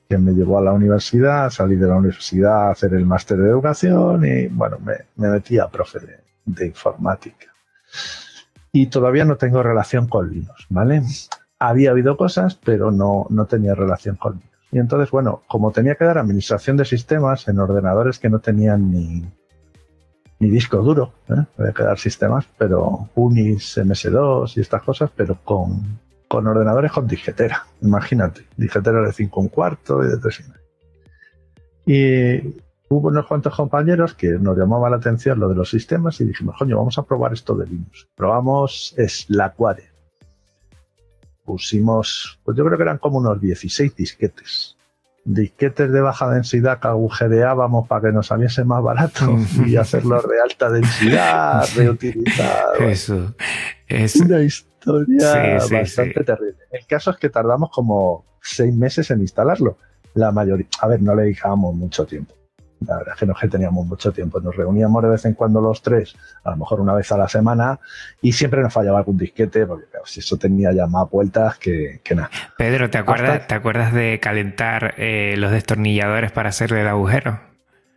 que 0.08 0.18
me 0.18 0.32
llevó 0.32 0.58
a 0.58 0.62
la 0.62 0.72
universidad, 0.72 1.50
salí 1.50 1.76
de 1.76 1.88
la 1.88 1.98
universidad 1.98 2.68
a 2.68 2.72
hacer 2.72 2.94
el 2.94 3.06
máster 3.06 3.38
de 3.38 3.50
educación 3.50 4.26
y 4.26 4.48
bueno, 4.48 4.78
me, 4.80 4.96
metí 5.16 5.60
a 5.60 5.68
profe 5.68 6.00
de, 6.46 6.66
informática. 6.66 7.48
Y 8.72 8.88
todavía 8.88 9.26
no 9.26 9.36
tengo 9.36 9.62
relación 9.62 10.08
con 10.08 10.30
Linux, 10.32 10.68
¿vale? 10.70 11.02
Había 11.60 11.92
habido 11.92 12.16
cosas, 12.16 12.56
pero 12.56 12.92
no, 12.92 13.28
no 13.30 13.46
tenía 13.46 13.76
relación 13.76 14.16
con 14.16 14.34
Linux. 14.34 14.50
Y 14.72 14.80
entonces, 14.80 15.12
bueno, 15.12 15.42
como 15.48 15.72
tenía 15.72 15.96
que 15.96 16.06
dar 16.06 16.18
administración 16.18 16.78
de 16.78 16.86
sistemas 16.86 17.48
en 17.48 17.60
ordenadores 17.60 18.20
que 18.20 18.30
no 18.30 18.40
tenían 18.40 18.92
ni, 18.92 19.26
ni 20.40 20.50
disco 20.50 20.78
duro, 20.78 21.14
¿eh? 21.30 21.44
puede 21.56 21.74
quedar 21.74 22.00
sistemas, 22.00 22.46
pero 22.58 23.10
Unis, 23.16 23.78
MS2 23.78 24.56
y 24.56 24.62
estas 24.62 24.82
cosas, 24.84 25.12
pero 25.16 25.38
con, 25.44 26.00
con 26.28 26.48
ordenadores 26.48 26.92
con 26.92 27.08
disquetera, 27.08 27.66
imagínate, 27.82 28.46
disquetera 28.56 29.02
de 29.02 29.12
5 29.12 29.40
un 29.40 29.50
cuarto 29.50 30.04
y 30.04 30.08
de 30.08 30.18
3 30.18 30.40
y. 30.40 31.92
Y 31.92 32.62
hubo 32.90 33.10
unos 33.10 33.28
cuantos 33.28 33.54
compañeros 33.54 34.14
que 34.14 34.30
nos 34.30 34.58
llamaba 34.58 34.90
la 34.90 34.98
atención 34.98 35.40
lo 35.40 35.50
de 35.50 35.56
los 35.56 35.70
sistemas 35.70 36.22
y 36.22 36.26
dijimos, 36.26 36.56
coño, 36.58 36.78
vamos 36.78 36.98
a 36.98 37.04
probar 37.04 37.34
esto 37.34 37.56
de 37.56 37.68
Linux. 37.68 38.08
Probamos 38.16 38.96
Slackware. 38.98 39.90
Pusimos, 41.44 42.40
pues 42.44 42.56
yo 42.56 42.64
creo 42.64 42.78
que 42.78 42.84
eran 42.84 43.00
como 43.00 43.18
unos 43.18 43.42
16 43.42 43.96
disquetes 43.96 44.78
disquetes 45.26 45.92
de 45.92 46.02
baja 46.02 46.30
densidad 46.30 46.80
que 46.80 46.88
agujereábamos 46.88 47.88
para 47.88 48.08
que 48.08 48.12
nos 48.12 48.28
saliese 48.28 48.64
más 48.64 48.82
barato 48.82 49.38
y 49.66 49.76
hacerlos 49.76 50.24
de 50.28 50.42
alta 50.42 50.70
densidad, 50.70 51.66
reutilizar. 51.76 52.82
Eso 52.82 53.34
es 53.88 54.16
una 54.16 54.42
historia 54.42 55.60
bastante 55.72 56.24
terrible. 56.24 56.58
El 56.72 56.86
caso 56.86 57.12
es 57.12 57.18
que 57.18 57.30
tardamos 57.30 57.70
como 57.72 58.26
seis 58.42 58.74
meses 58.74 59.12
en 59.12 59.22
instalarlo. 59.22 59.78
La 60.14 60.32
mayoría, 60.32 60.68
a 60.82 60.88
ver, 60.88 61.02
no 61.02 61.16
le 61.16 61.24
dedicábamos 61.24 61.76
mucho 61.76 62.06
tiempo. 62.06 62.34
La 62.86 62.98
verdad 62.98 63.14
es 63.14 63.20
que 63.20 63.26
no 63.26 63.34
que 63.34 63.48
teníamos 63.48 63.86
mucho 63.86 64.12
tiempo. 64.12 64.40
Nos 64.40 64.56
reuníamos 64.56 65.04
de 65.04 65.10
vez 65.10 65.26
en 65.26 65.34
cuando 65.34 65.62
los 65.62 65.82
tres, 65.82 66.16
a 66.44 66.52
lo 66.52 66.58
mejor 66.58 66.80
una 66.80 66.94
vez 66.94 67.12
a 67.12 67.18
la 67.18 67.28
semana, 67.28 67.80
y 68.22 68.32
siempre 68.32 68.62
nos 68.62 68.74
fallaba 68.74 69.00
algún 69.00 69.18
disquete, 69.18 69.66
porque 69.66 69.86
si 70.06 70.22
eso 70.22 70.38
tenía 70.38 70.72
ya 70.72 70.88
más 70.88 71.10
vueltas 71.10 71.58
que, 71.58 72.02
nada. 72.16 72.30
Pedro, 72.58 72.90
¿te 72.90 72.98
acuerdas, 72.98 73.48
¿te 73.48 73.56
acuerdas 73.56 73.94
de 73.94 74.20
calentar 74.22 74.96
eh, 74.98 75.36
los 75.38 75.52
destornilladores 75.52 76.32
para 76.32 76.50
hacerle 76.50 76.82
el 76.82 76.88
agujero? 76.88 77.50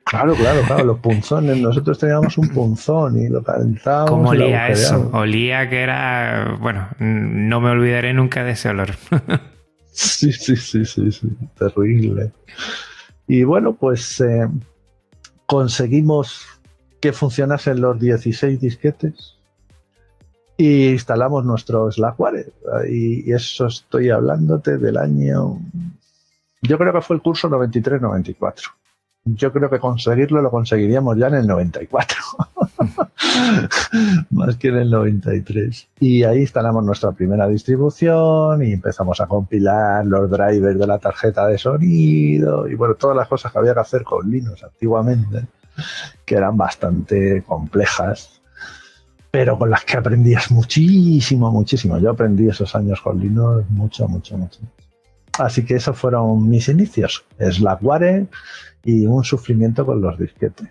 Claro, 0.05 0.35
claro, 0.35 0.63
claro, 0.67 0.85
los 0.85 0.99
punzones. 0.99 1.57
Nosotros 1.59 1.99
teníamos 1.99 2.37
un 2.37 2.49
punzón 2.49 3.19
y 3.21 3.29
lo 3.29 3.43
calentábamos. 3.43 4.11
¿Cómo 4.11 4.31
olía 4.31 4.69
eso? 4.69 5.11
Olía 5.13 5.69
que 5.69 5.81
era. 5.83 6.57
Bueno, 6.61 6.89
no 6.99 7.61
me 7.61 7.71
olvidaré 7.71 8.13
nunca 8.13 8.45
de 8.45 8.53
ese 8.53 8.69
olor. 8.69 8.91
sí, 9.93 10.33
sí, 10.33 10.57
sí, 10.57 10.85
sí, 10.85 11.13
sí. 11.13 11.29
Terrible. 11.59 12.33
Y 13.27 13.45
bueno, 13.45 13.75
pues 13.75 14.21
eh, 14.21 14.49
conseguimos 15.53 16.47
que 16.99 17.13
funcionasen 17.13 17.83
los 17.83 18.01
16 18.01 18.59
disquetes 18.59 19.37
y 20.57 20.89
instalamos 20.89 21.45
nuestro 21.45 21.93
Slackware. 21.93 22.51
Y 22.89 23.31
eso 23.31 23.67
estoy 23.67 24.09
hablándote 24.09 24.79
del 24.79 24.97
año, 24.97 25.59
yo 26.63 26.79
creo 26.79 26.95
que 26.95 27.03
fue 27.03 27.17
el 27.17 27.23
curso 27.23 27.51
93-94. 27.51 28.63
Yo 29.25 29.53
creo 29.53 29.69
que 29.69 29.79
conseguirlo 29.79 30.41
lo 30.41 30.51
conseguiríamos 30.51 31.19
ya 31.19 31.27
en 31.27 31.35
el 31.35 31.47
94, 31.47 32.17
más 34.31 34.57
que 34.57 34.69
en 34.69 34.77
el 34.77 34.91
93. 34.91 35.89
Y 36.01 36.25
ahí 36.25 36.41
instalamos 36.41 36.85
nuestra 36.85 37.13
primera 37.13 37.47
distribución 37.47 38.63
y 38.63 38.73
empezamos 38.73 39.21
a 39.21 39.27
compilar 39.27 40.07
los 40.07 40.31
drivers 40.31 40.79
de 40.79 40.87
la 40.87 40.99
tarjeta 40.99 41.47
de 41.47 41.59
sonido 41.59 42.69
y 42.69 42.75
bueno, 42.75 42.95
todas 42.95 43.17
las 43.17 43.29
cosas 43.29 43.53
que 43.53 43.59
había 43.59 43.75
que 43.75 43.81
hacer 43.81 44.03
con 44.05 44.31
Linux 44.31 44.63
antiguamente, 44.65 45.47
que 46.25 46.35
eran 46.35 46.57
bastante 46.57 47.43
complejas 47.43 48.43
pero 49.33 49.59
con 49.59 49.71
las 49.71 49.83
que 49.87 49.97
aprendías 49.97 50.51
muchísimo, 50.51 51.51
muchísimo. 51.51 51.99
Yo 51.99 52.11
aprendí 52.11 52.49
esos 52.49 52.77
años 52.77 53.01
con 53.01 53.19
Linux 53.19 53.65
mucho, 53.71 54.07
mucho, 54.07 54.37
mucho. 54.37 54.61
Así 55.39 55.65
que 55.65 55.77
esos 55.77 55.97
fueron 55.97 56.51
mis 56.51 56.69
inicios. 56.69 57.25
Slackware 57.41 58.27
y 58.85 59.07
un 59.07 59.25
sufrimiento 59.25 59.87
con 59.87 60.03
los 60.03 60.19
disquetes. 60.19 60.69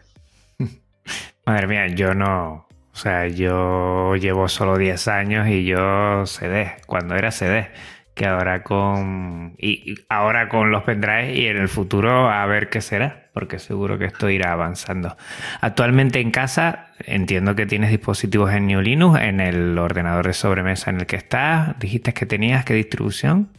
Madre 1.52 1.68
mía, 1.68 1.88
yo 1.88 2.14
no. 2.14 2.66
O 2.94 2.96
sea, 2.96 3.28
yo 3.28 4.16
llevo 4.16 4.48
solo 4.48 4.78
10 4.78 5.08
años 5.10 5.50
y 5.50 5.66
yo 5.66 6.26
CD, 6.26 6.78
cuando 6.88 7.16
era 7.16 7.30
CD 7.30 7.68
que 8.14 8.26
ahora 8.26 8.64
con 8.64 9.56
y, 9.58 9.96
ahora 10.08 10.48
con 10.48 10.72
los 10.72 10.84
pendrives 10.84 11.38
y 11.38 11.48
en 11.48 11.58
el 11.58 11.68
futuro 11.68 12.30
a 12.30 12.46
ver 12.46 12.70
qué 12.70 12.80
será, 12.80 13.30
porque 13.34 13.60
seguro 13.60 13.98
que 13.98 14.06
esto 14.06 14.30
irá 14.30 14.54
avanzando. 14.54 15.18
Actualmente 15.60 16.22
en 16.22 16.32
casa 16.32 16.88
entiendo 17.00 17.54
que 17.54 17.66
tienes 17.66 17.90
dispositivos 17.90 18.54
en 18.54 18.68
New 18.68 18.80
Linux, 18.80 19.20
en 19.20 19.42
el 19.42 19.78
ordenador 19.78 20.28
de 20.28 20.34
sobremesa 20.34 20.90
en 20.90 21.02
el 21.02 21.06
que 21.06 21.18
estás. 21.18 21.78
Dijiste 21.80 22.14
que 22.14 22.26
tenías 22.26 22.64
qué 22.64 22.76
distribución? 22.76 23.50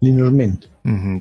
Linux 0.00 0.30
Mint. 0.30 0.64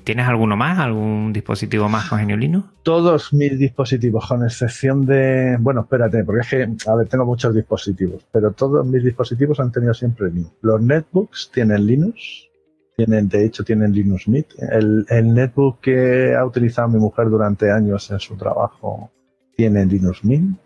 ¿Tienes 0.03 0.27
alguno 0.27 0.56
más? 0.56 0.80
¿Algún 0.80 1.34
dispositivo 1.34 1.89
más 1.89 2.10
con 2.10 2.23
GNU 2.23 2.38
Linux? 2.38 2.68
Todos 2.84 3.34
mis 3.34 3.57
dispositivos, 3.57 4.27
con 4.27 4.44
excepción 4.44 5.06
de. 5.06 5.57
Bueno, 5.60 5.81
espérate, 5.81 6.23
porque 6.23 6.41
es 6.41 6.48
que, 6.48 6.89
a 6.89 6.95
ver, 6.95 7.07
tengo 7.07 7.26
muchos 7.26 7.53
dispositivos, 7.53 8.26
pero 8.31 8.52
todos 8.52 8.85
mis 8.85 9.03
dispositivos 9.03 9.60
han 9.60 9.72
tenido 9.72 9.94
siempre 9.94 10.30
Linux. 10.31 10.53
Los 10.61 10.81
netbooks 10.81 11.52
tienen 11.53 11.85
Linux, 11.85 12.48
tienen, 12.95 13.27
de 13.27 13.45
hecho, 13.45 13.64
tienen 13.64 13.91
Linux 13.91 14.27
Mint. 14.27 14.48
El, 14.57 15.06
el 15.10 15.34
netbook 15.34 15.81
que 15.81 16.35
ha 16.35 16.45
utilizado 16.45 16.88
mi 16.88 16.99
mujer 16.99 17.30
durante 17.30 17.72
años 17.72 18.10
en 18.11 18.19
su 18.19 18.38
trabajo 18.38 19.11
tiene 19.56 19.85
Linux 19.85 20.23
Mint. 20.23 20.57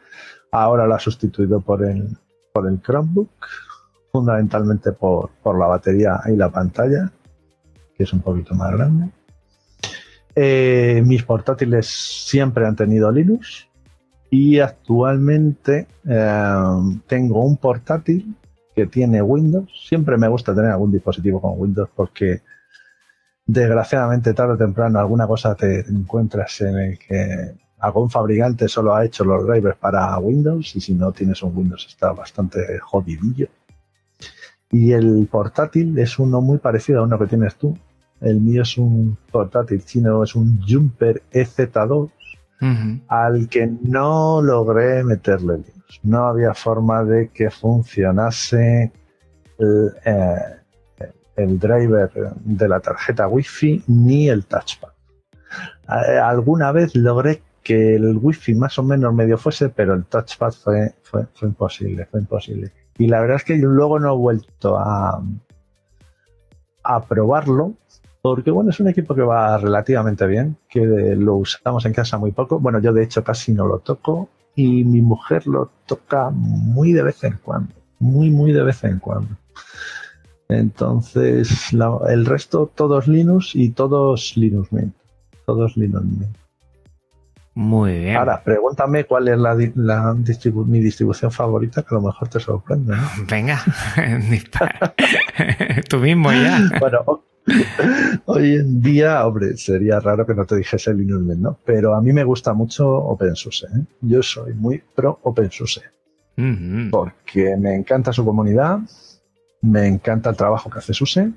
Ahora 0.51 0.85
lo 0.85 0.95
ha 0.95 0.99
sustituido 0.99 1.61
por 1.61 1.83
el, 1.83 2.17
por 2.53 2.67
el 2.67 2.81
Chromebook, 2.81 3.29
fundamentalmente 4.11 4.91
por, 4.91 5.31
por 5.41 5.57
la 5.57 5.67
batería 5.67 6.19
y 6.27 6.35
la 6.35 6.49
pantalla 6.49 7.11
es 8.03 8.13
un 8.13 8.21
poquito 8.21 8.53
más 8.55 8.71
grande. 8.71 9.09
Eh, 10.35 11.03
mis 11.05 11.23
portátiles 11.23 11.87
siempre 11.87 12.65
han 12.65 12.75
tenido 12.75 13.11
Linux 13.11 13.67
y 14.29 14.59
actualmente 14.59 15.87
eh, 16.07 16.99
tengo 17.07 17.43
un 17.43 17.57
portátil 17.57 18.35
que 18.73 18.87
tiene 18.87 19.21
Windows. 19.21 19.69
Siempre 19.87 20.17
me 20.17 20.29
gusta 20.29 20.55
tener 20.55 20.71
algún 20.71 20.91
dispositivo 20.91 21.41
con 21.41 21.59
Windows 21.59 21.89
porque 21.93 22.41
desgraciadamente 23.45 24.33
tarde 24.33 24.53
o 24.53 24.57
temprano 24.57 24.99
alguna 24.99 25.27
cosa 25.27 25.55
te 25.55 25.81
encuentras 25.81 26.61
en 26.61 26.77
el 26.77 26.99
que 26.99 27.53
algún 27.79 28.09
fabricante 28.09 28.67
solo 28.69 28.95
ha 28.95 29.03
hecho 29.03 29.25
los 29.25 29.45
drivers 29.45 29.77
para 29.77 30.17
Windows 30.19 30.75
y 30.75 30.81
si 30.81 30.93
no 30.93 31.11
tienes 31.11 31.43
un 31.43 31.57
Windows 31.57 31.85
está 31.89 32.13
bastante 32.13 32.79
jodidillo. 32.79 33.47
Y 34.71 34.93
el 34.93 35.27
portátil 35.29 35.97
es 35.99 36.17
uno 36.17 36.39
muy 36.39 36.59
parecido 36.59 37.01
a 37.01 37.03
uno 37.03 37.19
que 37.19 37.27
tienes 37.27 37.55
tú, 37.55 37.77
el 38.21 38.39
mío 38.39 38.61
es 38.61 38.77
un 38.77 39.17
portátil 39.31 39.83
chino, 39.83 40.23
es 40.23 40.35
un 40.35 40.61
Jumper 40.67 41.23
EZ2, 41.31 42.09
al 43.07 43.49
que 43.49 43.67
no 43.81 44.41
logré 44.41 45.03
meterle 45.03 45.57
Linux. 45.57 45.99
No 46.03 46.27
había 46.27 46.53
forma 46.53 47.03
de 47.03 47.29
que 47.29 47.49
funcionase 47.49 48.91
el, 49.57 49.91
eh, 50.05 50.35
el 51.35 51.59
driver 51.59 52.11
de 52.35 52.67
la 52.67 52.79
tarjeta 52.79 53.27
Wi-Fi 53.27 53.83
ni 53.87 54.29
el 54.29 54.45
touchpad. 54.45 54.91
Eh, 55.89 56.17
alguna 56.17 56.71
vez 56.71 56.95
logré 56.95 57.41
que 57.63 57.95
el 57.95 58.17
wifi 58.17 58.55
más 58.55 58.77
o 58.79 58.83
menos 58.83 59.13
medio 59.13 59.37
fuese, 59.37 59.69
pero 59.69 59.93
el 59.93 60.05
touchpad 60.05 60.51
fue, 60.51 60.95
fue, 61.03 61.25
fue 61.33 61.49
imposible, 61.49 62.05
fue 62.05 62.21
imposible. 62.21 62.71
Y 62.97 63.07
la 63.07 63.21
verdad 63.21 63.37
es 63.37 63.43
que 63.43 63.55
luego 63.57 63.99
no 63.99 64.13
he 64.13 64.17
vuelto 64.17 64.77
a, 64.77 65.21
a 66.83 67.01
probarlo, 67.03 67.73
porque 68.21 68.51
bueno, 68.51 68.69
es 68.69 68.79
un 68.79 68.87
equipo 68.87 69.15
que 69.15 69.23
va 69.23 69.57
relativamente 69.57 70.27
bien, 70.27 70.57
que 70.69 70.81
lo 71.17 71.35
usamos 71.35 71.85
en 71.85 71.93
casa 71.93 72.17
muy 72.17 72.31
poco. 72.31 72.59
Bueno, 72.59 72.79
yo 72.79 72.93
de 72.93 73.03
hecho 73.03 73.23
casi 73.23 73.51
no 73.51 73.65
lo 73.65 73.79
toco 73.79 74.29
y 74.55 74.83
mi 74.83 75.01
mujer 75.01 75.47
lo 75.47 75.71
toca 75.85 76.29
muy 76.29 76.93
de 76.93 77.03
vez 77.03 77.23
en 77.23 77.39
cuando, 77.43 77.73
muy, 77.99 78.29
muy 78.29 78.51
de 78.51 78.63
vez 78.63 78.83
en 78.83 78.99
cuando. 78.99 79.35
Entonces, 80.49 81.69
el 82.09 82.25
resto, 82.25 82.69
todos 82.75 83.07
Linux 83.07 83.55
y 83.55 83.69
todos 83.69 84.33
Linux 84.35 84.71
Mint. 84.71 84.93
Todos 85.45 85.77
Linux 85.77 86.03
Mint. 86.03 86.37
Muy 87.53 87.99
bien. 87.99 88.15
Ahora, 88.17 88.41
pregúntame 88.43 89.05
cuál 89.05 89.27
es 89.27 89.37
la, 89.37 90.13
mi 90.13 90.79
distribución 90.79 91.31
favorita, 91.31 91.81
que 91.81 91.95
a 91.95 91.99
lo 91.99 92.07
mejor 92.07 92.27
te 92.27 92.39
sorprende. 92.39 92.95
Venga, 93.29 93.61
Tú 95.89 95.97
mismo 95.97 96.31
ya. 96.31 96.59
Bueno, 96.79 97.23
hoy 98.25 98.55
en 98.55 98.81
día, 98.81 99.25
hombre, 99.25 99.57
sería 99.57 99.99
raro 99.99 100.25
que 100.25 100.33
no 100.33 100.45
te 100.45 100.55
dijese 100.55 100.93
Linux 100.93 101.21
Mint, 101.21 101.41
¿no? 101.41 101.57
Pero 101.65 101.95
a 101.95 102.01
mí 102.01 102.13
me 102.13 102.23
gusta 102.23 102.53
mucho 102.53 102.87
OpenSUSE. 102.89 103.67
¿eh? 103.67 103.85
Yo 104.01 104.21
soy 104.23 104.53
muy 104.53 104.81
pro 104.95 105.19
OpenSUSE. 105.23 105.81
Porque 106.89 107.55
me 107.57 107.75
encanta 107.75 108.11
su 108.11 108.25
comunidad, 108.25 108.79
me 109.61 109.87
encanta 109.87 110.31
el 110.31 110.35
trabajo 110.35 110.69
que 110.69 110.79
hace 110.79 110.93
SUSE. 110.93 111.31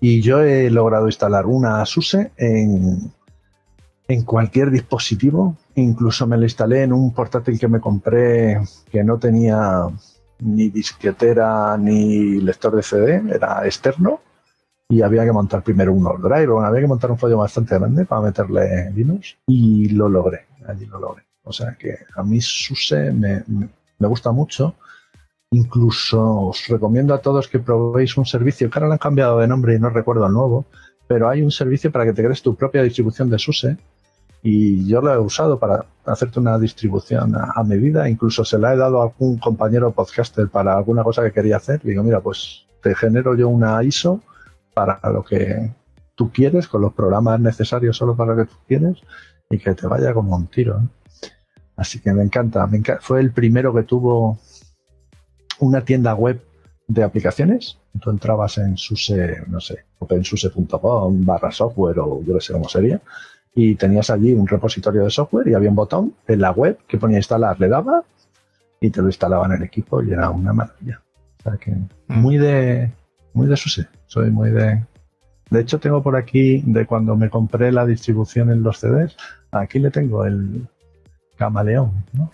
Y 0.00 0.20
yo 0.20 0.42
he 0.42 0.70
logrado 0.70 1.06
instalar 1.06 1.46
una 1.46 1.84
SUSE 1.84 2.30
en, 2.36 3.12
en 4.06 4.24
cualquier 4.24 4.70
dispositivo. 4.70 5.56
Incluso 5.74 6.26
me 6.26 6.36
la 6.36 6.44
instalé 6.44 6.82
en 6.82 6.92
un 6.92 7.12
portátil 7.12 7.58
que 7.58 7.68
me 7.68 7.80
compré 7.80 8.60
que 8.90 9.02
no 9.02 9.18
tenía 9.18 9.88
ni 10.40 10.68
disquetera 10.68 11.76
ni 11.78 12.40
lector 12.40 12.76
de 12.76 12.82
CD, 12.82 13.22
era 13.34 13.64
externo. 13.64 14.20
Y 14.94 15.02
había 15.02 15.24
que 15.24 15.32
montar 15.32 15.64
primero 15.64 15.92
un 15.92 16.04
drive, 16.04 16.46
bueno, 16.46 16.68
había 16.68 16.82
que 16.82 16.86
montar 16.86 17.10
un 17.10 17.18
folio 17.18 17.36
bastante 17.36 17.76
grande 17.76 18.04
para 18.04 18.20
meterle 18.20 18.92
Linux 18.92 19.36
y 19.44 19.88
lo 19.88 20.08
logré, 20.08 20.46
allí 20.68 20.86
lo 20.86 21.00
logré. 21.00 21.24
O 21.42 21.52
sea 21.52 21.76
que 21.76 21.98
a 22.14 22.22
mí 22.22 22.40
SUSE 22.40 23.10
me, 23.12 23.42
gusta 23.98 24.30
mucho 24.30 24.76
Incluso 25.50 26.20
os 26.50 26.68
recomiendo 26.68 27.12
a 27.12 27.18
todos 27.18 27.48
que 27.48 27.58
probéis 27.58 28.16
un 28.16 28.24
servicio 28.24 28.70
que 28.70 28.78
ahora 28.78 28.86
le 28.86 28.92
han 28.94 28.98
cambiado 28.98 29.38
de 29.40 29.48
nombre 29.48 29.74
y 29.74 29.80
no 29.80 29.90
recuerdo 29.90 30.26
el 30.26 30.32
nuevo, 30.32 30.64
pero 31.08 31.28
hay 31.28 31.42
un 31.42 31.50
servicio 31.50 31.90
para 31.90 32.04
que 32.04 32.12
te 32.12 32.22
crees 32.22 32.42
tu 32.42 32.54
propia 32.54 32.82
distribución 32.84 33.28
de 33.30 33.38
SUSE 33.40 33.76
y 34.44 34.86
yo 34.86 35.00
lo 35.00 35.12
he 35.12 35.18
usado 35.18 35.58
para 35.58 35.86
hacerte 36.06 36.38
una 36.38 36.56
distribución 36.56 37.34
a, 37.34 37.64
medida. 37.64 38.08
Incluso 38.08 38.44
se 38.44 38.60
la 38.60 38.74
he 38.74 38.76
dado 38.76 39.00
a 39.00 39.04
algún 39.06 39.38
compañero 39.38 39.90
podcaster 39.90 40.48
para 40.48 40.76
alguna 40.76 41.02
cosa 41.02 41.22
que 41.24 41.32
quería 41.32 41.56
hacer. 41.56 41.80
Digo, 41.82 42.04
mira, 42.04 42.20
pues 42.20 42.66
te 42.80 42.94
genero 42.94 43.34
yo 43.34 43.48
una 43.48 43.82
ISO 43.82 44.20
para 44.74 45.00
lo 45.10 45.22
que 45.24 45.70
tú 46.14 46.30
quieres, 46.30 46.68
con 46.68 46.82
los 46.82 46.92
programas 46.92 47.40
necesarios 47.40 47.96
solo 47.96 48.16
para 48.16 48.34
lo 48.34 48.44
que 48.44 48.52
tú 48.52 48.58
quieres 48.66 48.98
y 49.50 49.58
que 49.58 49.74
te 49.74 49.86
vaya 49.86 50.12
como 50.12 50.36
un 50.36 50.46
tiro. 50.46 50.80
Así 51.76 52.00
que 52.00 52.12
me 52.12 52.22
encanta, 52.22 52.66
me 52.66 52.78
encanta. 52.78 53.00
Fue 53.02 53.20
el 53.20 53.32
primero 53.32 53.74
que 53.74 53.82
tuvo 53.82 54.38
una 55.60 55.84
tienda 55.84 56.14
web 56.14 56.42
de 56.86 57.02
aplicaciones. 57.02 57.78
Tú 58.00 58.10
entrabas 58.10 58.58
en 58.58 58.76
suse, 58.76 59.42
no 59.48 59.60
sé, 59.60 59.84
opensuse.com 59.98 61.24
barra 61.24 61.50
software 61.50 61.98
o 62.00 62.22
yo 62.22 62.34
no 62.34 62.40
sé 62.40 62.52
cómo 62.52 62.68
sería, 62.68 63.00
y 63.54 63.76
tenías 63.76 64.10
allí 64.10 64.32
un 64.32 64.46
repositorio 64.46 65.04
de 65.04 65.10
software 65.10 65.48
y 65.48 65.54
había 65.54 65.70
un 65.70 65.76
botón 65.76 66.14
en 66.26 66.40
la 66.40 66.50
web 66.50 66.78
que 66.88 66.98
ponía 66.98 67.18
instalar, 67.18 67.58
le 67.60 67.68
daba 67.68 68.02
y 68.80 68.90
te 68.90 69.00
lo 69.00 69.06
instalaba 69.06 69.46
en 69.46 69.52
el 69.52 69.62
equipo 69.62 70.02
y 70.02 70.12
era 70.12 70.30
una 70.30 70.52
maravilla. 70.52 71.00
O 71.38 71.42
sea 71.42 71.56
que 71.56 71.70
mm. 71.70 71.86
muy 72.08 72.36
de, 72.36 72.90
muy 73.34 73.46
de 73.46 73.56
SUSE. 73.56 73.86
Soy 74.06 74.30
muy 74.30 74.50
de. 74.50 74.82
De 75.50 75.60
hecho, 75.60 75.78
tengo 75.78 76.02
por 76.02 76.16
aquí 76.16 76.62
de 76.64 76.86
cuando 76.86 77.16
me 77.16 77.28
compré 77.28 77.70
la 77.70 77.84
distribución 77.84 78.50
en 78.50 78.62
los 78.62 78.78
CDs. 78.78 79.16
Aquí 79.50 79.78
le 79.78 79.90
tengo 79.90 80.24
el, 80.24 80.66
camaleón. 81.36 82.04
¿no? 82.12 82.30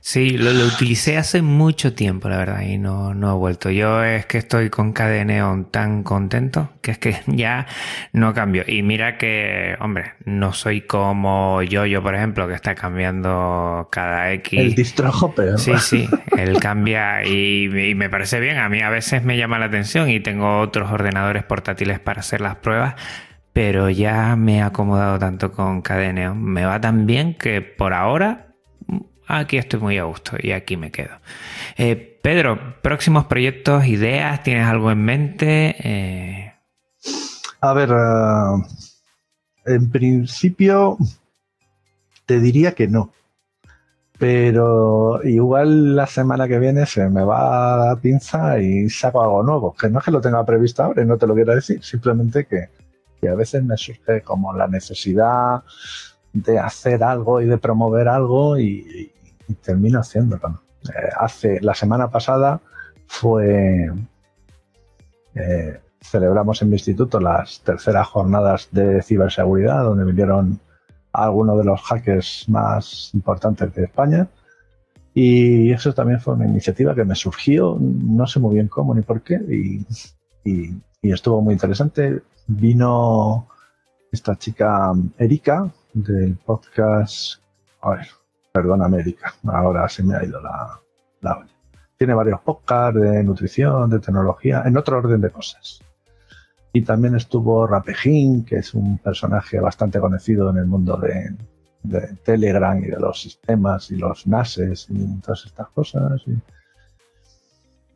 Sí, 0.00 0.38
lo, 0.38 0.50
utilicé 0.66 1.16
hace 1.18 1.42
mucho 1.42 1.92
tiempo, 1.94 2.28
la 2.28 2.38
verdad, 2.38 2.62
y 2.62 2.78
no, 2.78 3.14
no 3.14 3.32
he 3.32 3.34
vuelto. 3.34 3.70
Yo 3.70 4.02
es 4.02 4.26
que 4.26 4.38
estoy 4.38 4.70
con 4.70 4.92
KDNeon 4.92 5.66
tan 5.70 6.02
contento 6.02 6.70
que 6.80 6.92
es 6.92 6.98
que 6.98 7.16
ya 7.26 7.66
no 8.12 8.32
cambio. 8.34 8.64
Y 8.66 8.82
mira 8.82 9.18
que, 9.18 9.76
hombre, 9.80 10.14
no 10.24 10.52
soy 10.52 10.82
como 10.82 11.62
yo, 11.62 11.86
yo 11.86 12.02
por 12.02 12.14
ejemplo, 12.14 12.48
que 12.48 12.54
está 12.54 12.74
cambiando 12.74 13.88
cada 13.90 14.32
X. 14.32 14.58
El 14.60 14.74
distro 14.74 15.10
hopper. 15.10 15.58
Sí, 15.58 15.72
sí, 15.78 16.08
él 16.36 16.58
cambia 16.60 17.24
y, 17.24 17.64
y 17.90 17.94
me 17.94 18.08
parece 18.08 18.40
bien. 18.40 18.58
A 18.58 18.68
mí 18.68 18.80
a 18.80 18.90
veces 18.90 19.22
me 19.24 19.36
llama 19.36 19.58
la 19.58 19.66
atención 19.66 20.08
y 20.08 20.20
tengo 20.20 20.60
otros 20.60 20.90
ordenadores 20.90 21.44
portátiles 21.44 21.98
para 22.00 22.20
hacer 22.20 22.40
las 22.40 22.56
pruebas 22.56 22.94
pero 23.56 23.88
ya 23.88 24.36
me 24.36 24.58
he 24.58 24.60
acomodado 24.60 25.18
tanto 25.18 25.50
con 25.50 25.80
Cadeneo. 25.80 26.34
Me 26.34 26.66
va 26.66 26.78
tan 26.78 27.06
bien 27.06 27.32
que 27.32 27.62
por 27.62 27.94
ahora 27.94 28.54
aquí 29.26 29.56
estoy 29.56 29.80
muy 29.80 29.96
a 29.96 30.04
gusto 30.04 30.36
y 30.38 30.52
aquí 30.52 30.76
me 30.76 30.92
quedo. 30.92 31.20
Eh, 31.78 32.20
Pedro, 32.22 32.74
próximos 32.82 33.24
proyectos, 33.24 33.86
ideas, 33.86 34.42
¿tienes 34.42 34.66
algo 34.66 34.90
en 34.90 35.02
mente? 35.02 35.74
Eh, 35.78 36.52
a 37.62 37.72
ver, 37.72 37.92
eh, 37.92 39.74
en 39.74 39.90
principio 39.90 40.98
te 42.26 42.40
diría 42.40 42.72
que 42.72 42.88
no. 42.88 43.10
Pero 44.18 45.24
igual 45.24 45.96
la 45.96 46.06
semana 46.06 46.46
que 46.46 46.58
viene 46.58 46.84
se 46.84 47.08
me 47.08 47.24
va 47.24 47.86
la 47.86 47.96
pinza 47.96 48.58
y 48.60 48.90
saco 48.90 49.22
algo 49.22 49.42
nuevo. 49.42 49.74
Que 49.74 49.88
no 49.88 50.00
es 50.00 50.04
que 50.04 50.10
lo 50.10 50.20
tenga 50.20 50.44
previsto 50.44 50.82
ahora 50.82 51.02
y 51.02 51.06
no 51.06 51.16
te 51.16 51.26
lo 51.26 51.34
quiero 51.34 51.54
decir, 51.54 51.82
simplemente 51.82 52.44
que, 52.44 52.75
y 53.26 53.28
a 53.28 53.34
veces 53.34 53.64
me 53.64 53.76
surge 53.76 54.22
como 54.22 54.52
la 54.52 54.68
necesidad 54.68 55.62
de 56.32 56.58
hacer 56.58 57.02
algo 57.02 57.40
y 57.40 57.46
de 57.46 57.58
promover 57.58 58.08
algo 58.08 58.58
y, 58.58 59.12
termino 59.62 60.00
haciéndolo. 60.00 60.60
Eh, 60.84 61.08
hace 61.18 61.60
la 61.60 61.74
semana 61.74 62.10
pasada 62.10 62.60
fue 63.06 63.90
eh, 65.34 65.80
celebramos 66.00 66.62
en 66.62 66.68
mi 66.68 66.74
instituto 66.74 67.20
las 67.20 67.60
terceras 67.60 68.08
jornadas 68.08 68.68
de 68.72 69.02
ciberseguridad 69.02 69.84
donde 69.84 70.04
vinieron 70.04 70.60
algunos 71.12 71.58
de 71.58 71.64
los 71.64 71.80
hackers 71.82 72.48
más 72.48 73.10
importantes 73.14 73.72
de 73.74 73.84
España 73.84 74.28
y 75.14 75.72
eso 75.72 75.94
también 75.94 76.20
fue 76.20 76.34
una 76.34 76.46
iniciativa 76.46 76.94
que 76.94 77.04
me 77.04 77.14
surgió, 77.14 77.78
no 77.80 78.26
sé 78.26 78.38
muy 78.40 78.54
bien 78.54 78.68
cómo 78.68 78.94
ni 78.94 79.02
por 79.02 79.22
qué, 79.22 79.40
y 80.44 80.74
estuvo 81.02 81.40
muy 81.40 81.54
interesante 81.54 82.20
vino 82.46 83.48
esta 84.12 84.36
chica 84.36 84.92
Erika 85.18 85.70
del 85.92 86.36
podcast. 86.36 87.40
A 87.82 87.90
ver, 87.90 88.06
perdona, 88.52 88.88
Erika, 88.96 89.34
ahora 89.46 89.88
se 89.88 90.02
me 90.02 90.16
ha 90.16 90.24
ido 90.24 90.40
la, 90.40 90.80
la 91.20 91.46
Tiene 91.96 92.14
varios 92.14 92.40
podcasts 92.40 93.00
de 93.00 93.22
nutrición, 93.22 93.90
de 93.90 93.98
tecnología, 93.98 94.62
en 94.64 94.76
otro 94.76 94.98
orden 94.98 95.20
de 95.20 95.30
cosas. 95.30 95.80
Y 96.72 96.82
también 96.82 97.14
estuvo 97.14 97.66
Rapejín, 97.66 98.44
que 98.44 98.56
es 98.56 98.74
un 98.74 98.98
personaje 98.98 99.58
bastante 99.60 99.98
conocido 99.98 100.50
en 100.50 100.58
el 100.58 100.66
mundo 100.66 100.98
de, 100.98 101.34
Telegram 102.24 102.76
y 102.82 102.88
de 102.88 102.98
los 102.98 103.22
sistemas 103.22 103.92
y 103.92 103.96
los 103.96 104.26
NASes 104.26 104.88
y 104.90 105.20
todas 105.20 105.46
estas 105.46 105.68
cosas. 105.68 106.22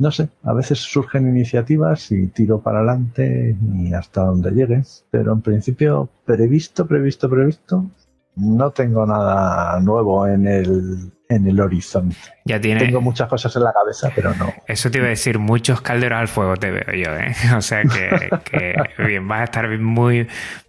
No 0.01 0.10
sé, 0.10 0.31
a 0.44 0.55
veces 0.55 0.78
surgen 0.78 1.28
iniciativas 1.28 2.10
y 2.10 2.27
tiro 2.28 2.60
para 2.60 2.78
adelante 2.78 3.55
y 3.74 3.93
hasta 3.93 4.22
donde 4.22 4.51
llegue, 4.51 4.82
pero 5.10 5.35
en 5.35 5.43
principio 5.43 6.09
previsto, 6.24 6.86
previsto, 6.86 7.28
previsto, 7.28 7.85
no 8.36 8.70
tengo 8.70 9.05
nada 9.05 9.78
nuevo 9.81 10.27
en 10.27 10.47
el, 10.48 11.12
en 11.28 11.47
el 11.47 11.60
horizonte. 11.60 12.16
Ya 12.47 12.59
tiene... 12.59 12.81
Tengo 12.81 13.02
muchas 13.02 13.28
cosas 13.28 13.55
en 13.56 13.62
la 13.62 13.74
cabeza, 13.74 14.10
pero 14.14 14.35
no. 14.36 14.51
Eso 14.66 14.90
te 14.90 14.98
iba 14.98 15.06
a 15.06 15.10
decir, 15.10 15.39
muchos 15.39 15.82
calderos 15.82 16.18
al 16.18 16.28
fuego 16.28 16.56
te 16.56 16.70
veo 16.70 16.94
yo, 16.94 17.14
¿eh? 17.14 17.35
O 17.56 17.60
sea 17.60 17.82
que, 17.82 18.31
que 18.51 19.05
bien, 19.05 19.28
vas 19.28 19.40
a 19.43 19.44
estar 19.44 19.78
muy, 19.78 20.27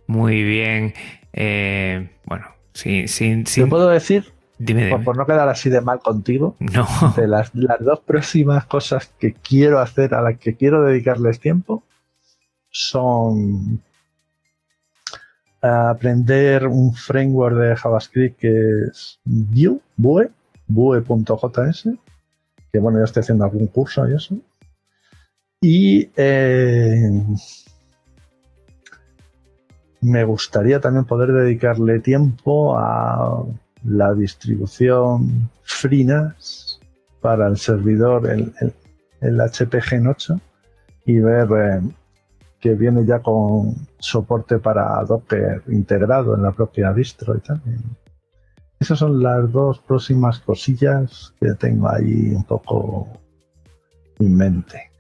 muy 0.08 0.44
bien. 0.44 0.94
Eh, 1.32 2.10
bueno, 2.26 2.48
sin, 2.74 3.08
sin, 3.08 3.48
sin... 3.48 3.64
¿Te 3.64 3.70
puedo 3.70 3.88
decir? 3.88 4.34
Dime, 4.64 4.96
Por, 5.00 5.18
no 5.18 5.26
quedar 5.26 5.50
así 5.50 5.72
de 5.72 5.82
mal 5.82 6.00
contigo, 6.00 6.56
no. 6.60 6.88
de 7.18 7.28
las, 7.28 7.54
las 7.56 7.80
dos 7.80 8.00
próximas 8.02 8.66
cosas 8.66 9.12
que 9.18 9.34
quiero 9.34 9.80
hacer, 9.80 10.14
a 10.14 10.22
las 10.22 10.38
que 10.38 10.56
quiero 10.56 10.84
dedicarles 10.84 11.40
tiempo, 11.40 11.84
son 12.70 13.82
aprender 15.62 16.68
un 16.68 16.94
framework 16.94 17.56
de 17.56 17.76
JavaScript 17.76 18.40
que 18.40 18.84
es 18.90 19.20
Vue, 19.26 19.80
Vue, 19.98 20.32
Vue.js, 20.68 21.90
que 22.72 22.80
bueno, 22.80 23.00
ya 23.00 23.06
estoy 23.06 23.22
haciendo 23.22 23.46
algún 23.46 23.68
curso 23.68 24.08
y 24.08 24.14
eso. 24.14 24.38
Y 25.60 26.10
eh, 26.16 27.24
me 30.02 30.24
gustaría 30.24 30.80
también 30.80 31.06
poder 31.06 31.32
dedicarle 31.32 32.00
tiempo 32.00 32.78
a 32.78 33.44
la 33.84 34.14
distribución 34.14 35.49
FreeNAS 35.64 36.80
para 37.22 37.48
el 37.48 37.58
servidor, 37.58 38.30
el, 38.30 38.53
el, 39.22 39.41
HP 39.41 39.82
Gen 39.82 40.08
8, 40.08 40.40
y 41.06 41.20
ver 41.20 41.48
eh, 41.58 41.82
que 42.60 42.74
viene 42.76 43.06
ya 43.06 43.20
con 43.20 43.76
soporte 43.99 44.60
para 44.60 45.03
Docker 45.03 45.64
integrado 45.68 46.36
en 46.36 46.44
la 46.44 46.52
propia 46.52 46.94
distro 46.94 47.36
y 47.36 47.40
tal. 47.40 47.62
Esas 48.80 48.99
son 48.99 49.22
las 49.22 49.52
dos 49.52 49.80
próximas 49.80 50.40
cosillas 50.40 51.34
que 51.40 51.53
tengo 51.53 51.90
ahí 51.90 52.34
un 52.36 52.44
poco 52.44 53.08
en 54.20 54.36
mente. 54.36 54.91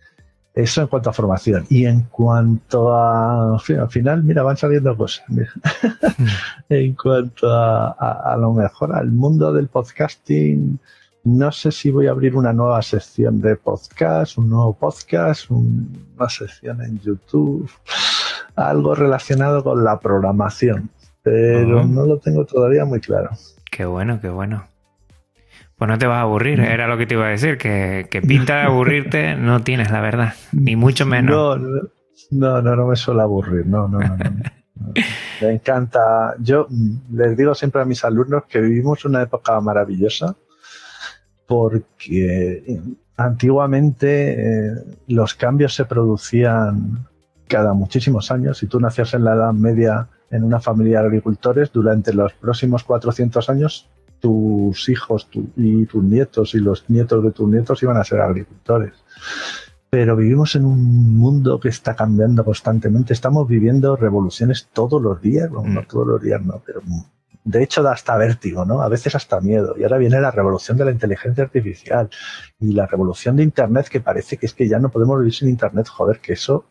Eso 0.53 0.81
en 0.81 0.87
cuanto 0.87 1.09
a 1.09 1.13
formación. 1.13 1.65
Y 1.69 1.85
en 1.85 2.01
cuanto 2.03 2.93
a. 2.93 3.53
al 3.53 3.89
final, 3.89 4.23
mira, 4.23 4.43
van 4.43 4.57
saliendo 4.57 4.95
cosas. 4.97 5.23
Mm. 5.29 5.41
en 6.69 6.93
cuanto 6.95 7.49
a, 7.49 7.91
a, 7.91 8.37
lo 8.37 8.53
mejor 8.53 8.93
al 8.93 9.11
mundo 9.11 9.53
del 9.53 9.67
podcasting, 9.67 10.77
no 11.23 11.51
sé 11.51 11.71
si 11.71 11.89
voy 11.89 12.07
a 12.07 12.11
abrir 12.11 12.35
una 12.35 12.51
nueva 12.51 12.81
sección 12.81 13.39
de 13.41 13.55
podcast, 13.55 14.37
un 14.37 14.49
nuevo 14.49 14.73
podcast, 14.73 15.49
una 15.51 16.29
sección 16.29 16.81
en 16.81 16.99
YouTube, 16.99 17.69
algo 18.55 18.93
relacionado 18.93 19.63
con 19.63 19.83
la 19.83 19.99
programación. 19.99 20.89
Pero 21.23 21.85
no 21.85 22.05
lo 22.05 22.17
tengo 22.17 22.45
todavía 22.45 22.83
muy 22.83 22.99
claro. 22.99 23.29
Qué 23.69 23.85
bueno, 23.85 24.19
qué 24.19 24.29
bueno. 24.29 24.70
Pues 25.81 25.89
no 25.89 25.97
te 25.97 26.05
vas 26.05 26.19
a 26.19 26.21
aburrir, 26.21 26.59
mm. 26.59 26.65
era 26.65 26.87
lo 26.87 26.95
que 26.95 27.07
te 27.07 27.15
iba 27.15 27.25
a 27.25 27.29
decir, 27.29 27.57
que, 27.57 28.21
pinta 28.27 28.57
de 28.57 28.61
aburrirte 28.65 29.35
no 29.39 29.63
tienes, 29.63 29.89
la 29.89 29.99
verdad, 29.99 30.35
ni 30.51 30.75
mucho 30.75 31.07
menos. 31.07 31.59
No, 32.29 32.61
no, 32.61 32.75
no, 32.75 32.85
me 32.85 32.95
suele 32.95 33.23
aburrir, 33.23 33.65
no, 33.65 33.87
no, 33.87 33.97
no. 33.97 34.15
Me 35.41 35.49
encanta. 35.49 36.35
Yo 36.37 36.67
les 37.11 37.35
digo 37.35 37.55
siempre 37.55 37.81
a 37.81 37.85
mis 37.85 38.05
alumnos 38.05 38.43
que 38.47 38.61
vivimos 38.61 39.05
una 39.05 39.23
época 39.23 39.59
maravillosa 39.59 40.35
porque 41.47 42.79
antiguamente 43.17 44.33
eh, 44.33 44.75
los 45.07 45.33
cambios 45.33 45.73
se 45.73 45.85
producían 45.85 47.07
cada 47.47 47.73
muchísimos 47.73 48.29
años. 48.29 48.59
Si 48.59 48.67
tú 48.67 48.79
nacías 48.79 49.15
en 49.15 49.23
la 49.23 49.33
Edad 49.33 49.53
Media 49.53 50.09
en 50.29 50.43
una 50.43 50.59
familia 50.59 51.01
de 51.01 51.07
agricultores, 51.07 51.71
durante 51.71 52.13
los 52.13 52.33
próximos 52.33 52.83
400 52.83 53.49
años 53.49 53.89
tus 54.21 54.87
hijos 54.87 55.27
y 55.57 55.85
tus 55.85 56.03
nietos 56.03 56.55
y 56.55 56.59
los 56.59 56.89
nietos 56.89 57.23
de 57.23 57.31
tus 57.31 57.49
nietos 57.49 57.83
iban 57.83 57.97
a 57.97 58.03
ser 58.03 58.21
agricultores. 58.21 58.93
Pero 59.89 60.15
vivimos 60.15 60.55
en 60.55 60.63
un 60.63 61.17
mundo 61.17 61.59
que 61.59 61.67
está 61.67 61.95
cambiando 61.95 62.45
constantemente. 62.45 63.11
Estamos 63.11 63.45
viviendo 63.47 63.97
revoluciones 63.97 64.69
todos 64.71 65.01
los 65.01 65.21
días, 65.21 65.51
no, 65.51 65.63
no 65.63 65.81
mm. 65.81 65.85
todos 65.87 66.07
los 66.07 66.21
días, 66.21 66.41
no, 66.41 66.61
pero 66.65 66.81
de 67.43 67.63
hecho 67.63 67.83
da 67.83 67.91
hasta 67.91 68.15
vértigo, 68.15 68.63
¿no? 68.63 68.81
A 68.81 68.87
veces 68.87 69.15
hasta 69.15 69.41
miedo. 69.41 69.75
Y 69.77 69.83
ahora 69.83 69.97
viene 69.97 70.21
la 70.21 70.31
revolución 70.31 70.77
de 70.77 70.85
la 70.85 70.91
inteligencia 70.91 71.43
artificial 71.43 72.09
y 72.59 72.71
la 72.71 72.85
revolución 72.85 73.35
de 73.35 73.43
Internet 73.43 73.89
que 73.89 73.99
parece 73.99 74.37
que 74.37 74.45
es 74.45 74.53
que 74.53 74.69
ya 74.69 74.79
no 74.79 74.89
podemos 74.89 75.19
vivir 75.19 75.33
sin 75.33 75.49
Internet. 75.49 75.87
Joder, 75.89 76.19
que 76.19 76.33
eso 76.33 76.65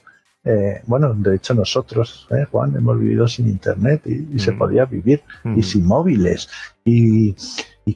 eh, 0.44 0.80
bueno, 0.86 1.12
de 1.14 1.36
hecho 1.36 1.54
nosotros, 1.54 2.26
eh, 2.30 2.46
Juan, 2.50 2.74
hemos 2.76 2.98
vivido 2.98 3.28
sin 3.28 3.48
internet 3.48 4.02
y, 4.06 4.38
se 4.38 4.52
mm. 4.52 4.58
podía 4.58 4.84
vivir 4.86 5.22
y 5.44 5.48
mm. 5.48 5.62
sin 5.62 5.86
móviles. 5.86 6.48
Y, 6.84 7.34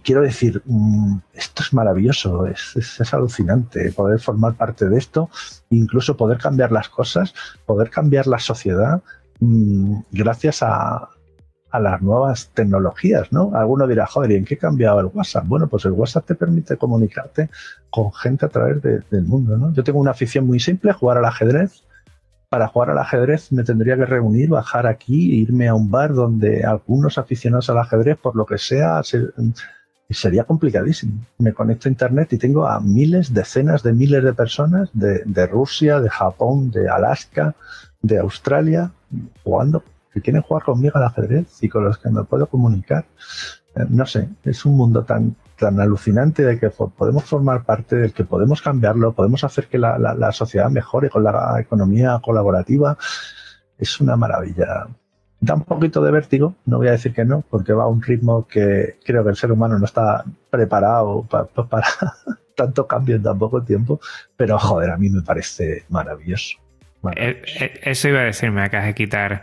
quiero 0.03 0.23
decir, 0.23 0.61
mm, 0.65 1.19
esto 1.33 1.63
es 1.63 1.73
maravilloso, 1.73 2.47
es, 2.47 2.77
es, 2.77 3.15
alucinante 3.15 3.93
poder 3.93 4.19
formar 4.19 4.55
parte 4.55 4.89
de 4.89 4.99
esto, 4.99 5.31
incluso 5.71 6.17
poder 6.17 6.39
cambiar 6.39 6.73
las 6.73 6.89
cosas, 6.89 7.33
poder 7.65 7.91
cambiar 7.91 8.27
la 8.27 8.39
sociedad 8.39 9.03
gracias 10.11 10.63
a, 10.63 11.09
a 11.75 11.81
las 11.81 12.01
nuevas 12.01 12.51
tecnologías, 12.55 13.33
¿no? 13.33 13.51
Alguno 13.53 13.89
dirá, 13.89 14.07
joder, 14.07 14.31
¿y 14.31 14.37
en 14.37 14.45
qué 14.45 14.55
ha 14.55 14.59
cambiado 14.59 15.01
el 15.01 15.07
WhatsApp? 15.07 15.45
Bueno, 15.49 15.67
pues 15.67 15.85
el 15.85 15.91
WhatsApp 15.91 16.25
te 16.25 16.37
permite 16.37 16.77
comunicarte 16.77 17.51
con 17.91 18.13
gente 18.13 18.47
a 18.47 18.49
través 18.49 18.81
del 18.81 19.25
mundo, 19.25 19.57
¿no? 19.59 19.73
Yo 19.73 19.83
tengo 19.83 19.99
una 19.99 20.13
afición 20.13 20.47
muy 20.47 20.61
simple, 20.61 20.93
jugar 20.93 21.19
al 21.19 21.25
ajedrez, 21.25 21.83
para 22.55 22.69
jugar 22.69 22.91
al 22.91 22.99
ajedrez 22.99 23.51
me 23.51 23.65
tendría 23.65 23.97
que 23.97 24.07
reunir, 24.07 24.49
bajar 24.49 24.87
aquí, 24.87 25.41
irme 25.41 25.67
a 25.67 25.75
un 25.75 25.91
bar 25.91 26.15
donde 26.15 26.63
algunos 26.63 27.19
aficionados 27.19 27.69
al 27.69 27.79
ajedrez, 27.79 28.17
por 28.17 28.37
lo 28.37 28.47
que 28.47 28.59
sea, 28.59 29.03
sería 30.09 30.45
complicadísimo. 30.45 31.15
Me 31.39 31.53
conecto 31.53 31.89
a 31.89 31.91
internet 31.91 32.33
y 32.33 32.39
tengo 32.39 32.69
a 32.69 32.79
miles, 32.79 33.35
decenas 33.35 33.83
de 33.83 33.93
miles 33.93 34.23
de 34.23 34.33
personas 34.35 34.89
de, 34.93 35.25
de 35.27 35.47
Rusia, 35.49 35.99
de 35.99 36.09
Japón, 36.09 36.71
de 36.71 36.89
Alaska, 36.89 37.57
de 38.01 38.19
Australia, 38.19 38.93
jugando, 39.43 39.83
que 40.13 40.21
quieren 40.21 40.43
jugar 40.43 40.63
conmigo 40.63 40.97
al 40.97 41.07
ajedrez 41.07 41.61
y 41.61 41.69
con 41.69 41.85
los 41.85 41.99
que 41.99 42.09
me 42.09 42.23
puedo 42.23 42.47
comunicar. 42.47 43.05
Eh, 43.77 43.85
no 43.89 44.07
sé, 44.07 44.29
es 44.45 44.65
un 44.65 44.77
mundo 44.77 45.05
tan, 45.05 45.35
tan 45.59 45.81
alucinante 45.81 46.45
de 46.45 46.59
que 46.59 46.71
podemos 46.71 47.25
formar 47.25 47.65
parte, 47.65 47.97
del 47.97 48.13
que 48.13 48.25
podemos 48.25 48.63
cambiarlo, 48.63 49.13
podemos 49.13 49.45
hacer 49.45 49.67
que 49.67 49.79
la, 49.79 50.33
sociedad 50.33 50.71
mejore 50.71 51.11
con 51.11 51.25
la 51.25 51.57
economía 51.61 52.21
colaborativa. 52.23 52.97
Es 53.79 54.01
una 54.01 54.17
maravilla. 54.17 54.87
Da 55.41 55.55
un 55.55 55.65
poquito 55.65 56.03
de 56.03 56.11
vértigo, 56.11 56.55
no 56.65 56.79
voy 56.79 56.89
a 56.89 56.93
decir 56.93 57.13
que 57.13 57.25
no, 57.25 57.45
porque 57.51 57.73
va 57.73 57.85
a 57.85 57.89
un 57.89 58.01
ritmo 58.01 58.47
que 58.47 58.99
creo 59.05 59.25
que 59.25 59.31
el 59.31 59.37
ser 59.37 59.53
humano 59.53 59.79
no 59.79 59.85
está 59.85 60.25
preparado 60.49 61.23
para, 61.23 61.45
para 61.45 61.87
tanto 62.57 62.87
cambio 62.87 63.17
en 63.17 63.23
tan 63.23 63.39
poco 63.39 63.63
tiempo, 63.63 64.01
pero 64.37 64.59
joder, 64.59 64.91
a 64.91 64.97
mí 64.97 65.11
me 65.11 65.23
parece 65.23 65.85
maravilloso. 65.89 66.57
Eh, 67.17 67.43
eh, 67.61 67.81
eso 67.83 68.09
iba 68.09 68.21
a 68.21 68.25
decir, 68.25 68.51
me 68.51 68.63
acabas 68.63 68.87
de 68.87 68.95
quitar 68.95 69.43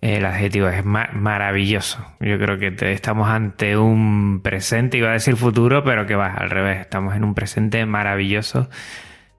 el 0.00 0.26
adjetivo 0.26 0.68
es 0.68 0.84
maravilloso. 0.84 1.98
Yo 2.20 2.38
creo 2.38 2.58
que 2.58 2.74
estamos 2.92 3.28
ante 3.28 3.76
un 3.76 4.40
presente, 4.42 4.98
iba 4.98 5.10
a 5.10 5.14
decir 5.14 5.36
futuro, 5.36 5.82
pero 5.84 6.06
que 6.06 6.14
va 6.14 6.34
al 6.34 6.50
revés. 6.50 6.80
Estamos 6.80 7.16
en 7.16 7.24
un 7.24 7.34
presente 7.34 7.84
maravilloso 7.86 8.68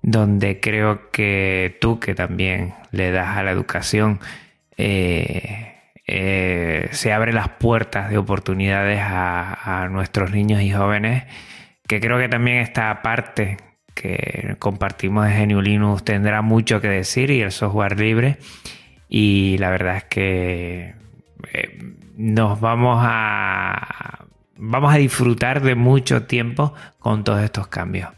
donde 0.02 0.60
creo 0.60 1.12
que 1.12 1.78
tú, 1.82 2.00
que 2.00 2.16
también 2.16 2.74
le 2.92 3.12
das 3.12 3.38
a 3.38 3.44
la 3.44 3.52
educación, 3.52 4.20
eh, 4.78 5.74
eh, 6.06 6.88
se 6.92 7.12
abren 7.12 7.36
las 7.36 7.50
puertas 7.50 8.10
de 8.10 8.18
oportunidades 8.18 9.00
a, 9.02 9.88
nuestros 9.92 10.32
niños 10.32 10.62
y 10.62 10.72
jóvenes, 10.72 11.24
que 11.88 12.00
creo 12.00 12.18
que 12.18 12.30
también 12.30 12.58
esta 12.58 13.02
parte 13.02 13.58
que 13.94 14.56
compartimos 14.60 15.26
de 15.26 15.34
Genio 15.34 15.62
Linux 15.62 16.04
tendrá 16.04 16.42
mucho 16.42 16.80
que 16.82 16.88
decir 16.88 17.32
y 17.32 17.42
el 17.42 17.52
software 17.52 18.00
libre 18.00 18.38
y 19.10 19.58
la 19.58 19.70
verdad 19.70 19.98
es 19.98 20.04
que 20.06 20.96
eh, 21.54 21.80
nos 22.18 22.60
vamos 22.60 23.00
a 23.02 24.26
vamos 24.58 24.94
a 24.94 24.98
disfrutar 24.98 25.62
de 25.62 25.76
mucho 25.76 26.24
tiempo 26.24 26.74
con 27.00 27.24
todos 27.24 27.44
estos 27.44 27.68
cambios. 27.68 28.10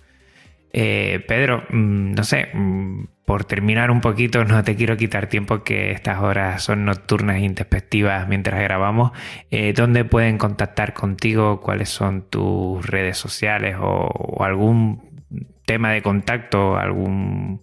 Eh, 0.71 1.23
Pedro, 1.27 1.63
mm, 1.69 2.13
no 2.13 2.23
sé, 2.23 2.49
mm, 2.53 3.05
por 3.25 3.43
terminar 3.45 3.91
un 3.91 4.01
poquito, 4.01 4.43
no 4.45 4.63
te 4.63 4.75
quiero 4.75 4.97
quitar 4.97 5.27
tiempo 5.27 5.63
que 5.63 5.91
estas 5.91 6.19
horas 6.19 6.63
son 6.63 6.85
nocturnas 6.85 7.37
e 7.37 7.39
introspectivas 7.41 8.27
mientras 8.27 8.61
grabamos. 8.61 9.11
Eh, 9.51 9.73
¿Dónde 9.73 10.05
pueden 10.05 10.37
contactar 10.37 10.93
contigo? 10.93 11.61
¿Cuáles 11.61 11.89
son 11.89 12.23
tus 12.29 12.85
redes 12.85 13.17
sociales 13.17 13.77
o, 13.79 14.43
algún 14.43 15.25
tema 15.65 15.91
de 15.91 16.01
contacto? 16.01 16.77
¿Algún 16.77 17.61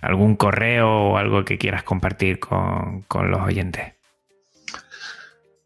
algún 0.00 0.36
correo 0.36 0.88
o 0.88 1.16
algo 1.16 1.44
que 1.44 1.58
quieras 1.58 1.82
compartir 1.82 2.38
con, 2.38 3.04
los 3.30 3.40
oyentes. 3.40 3.94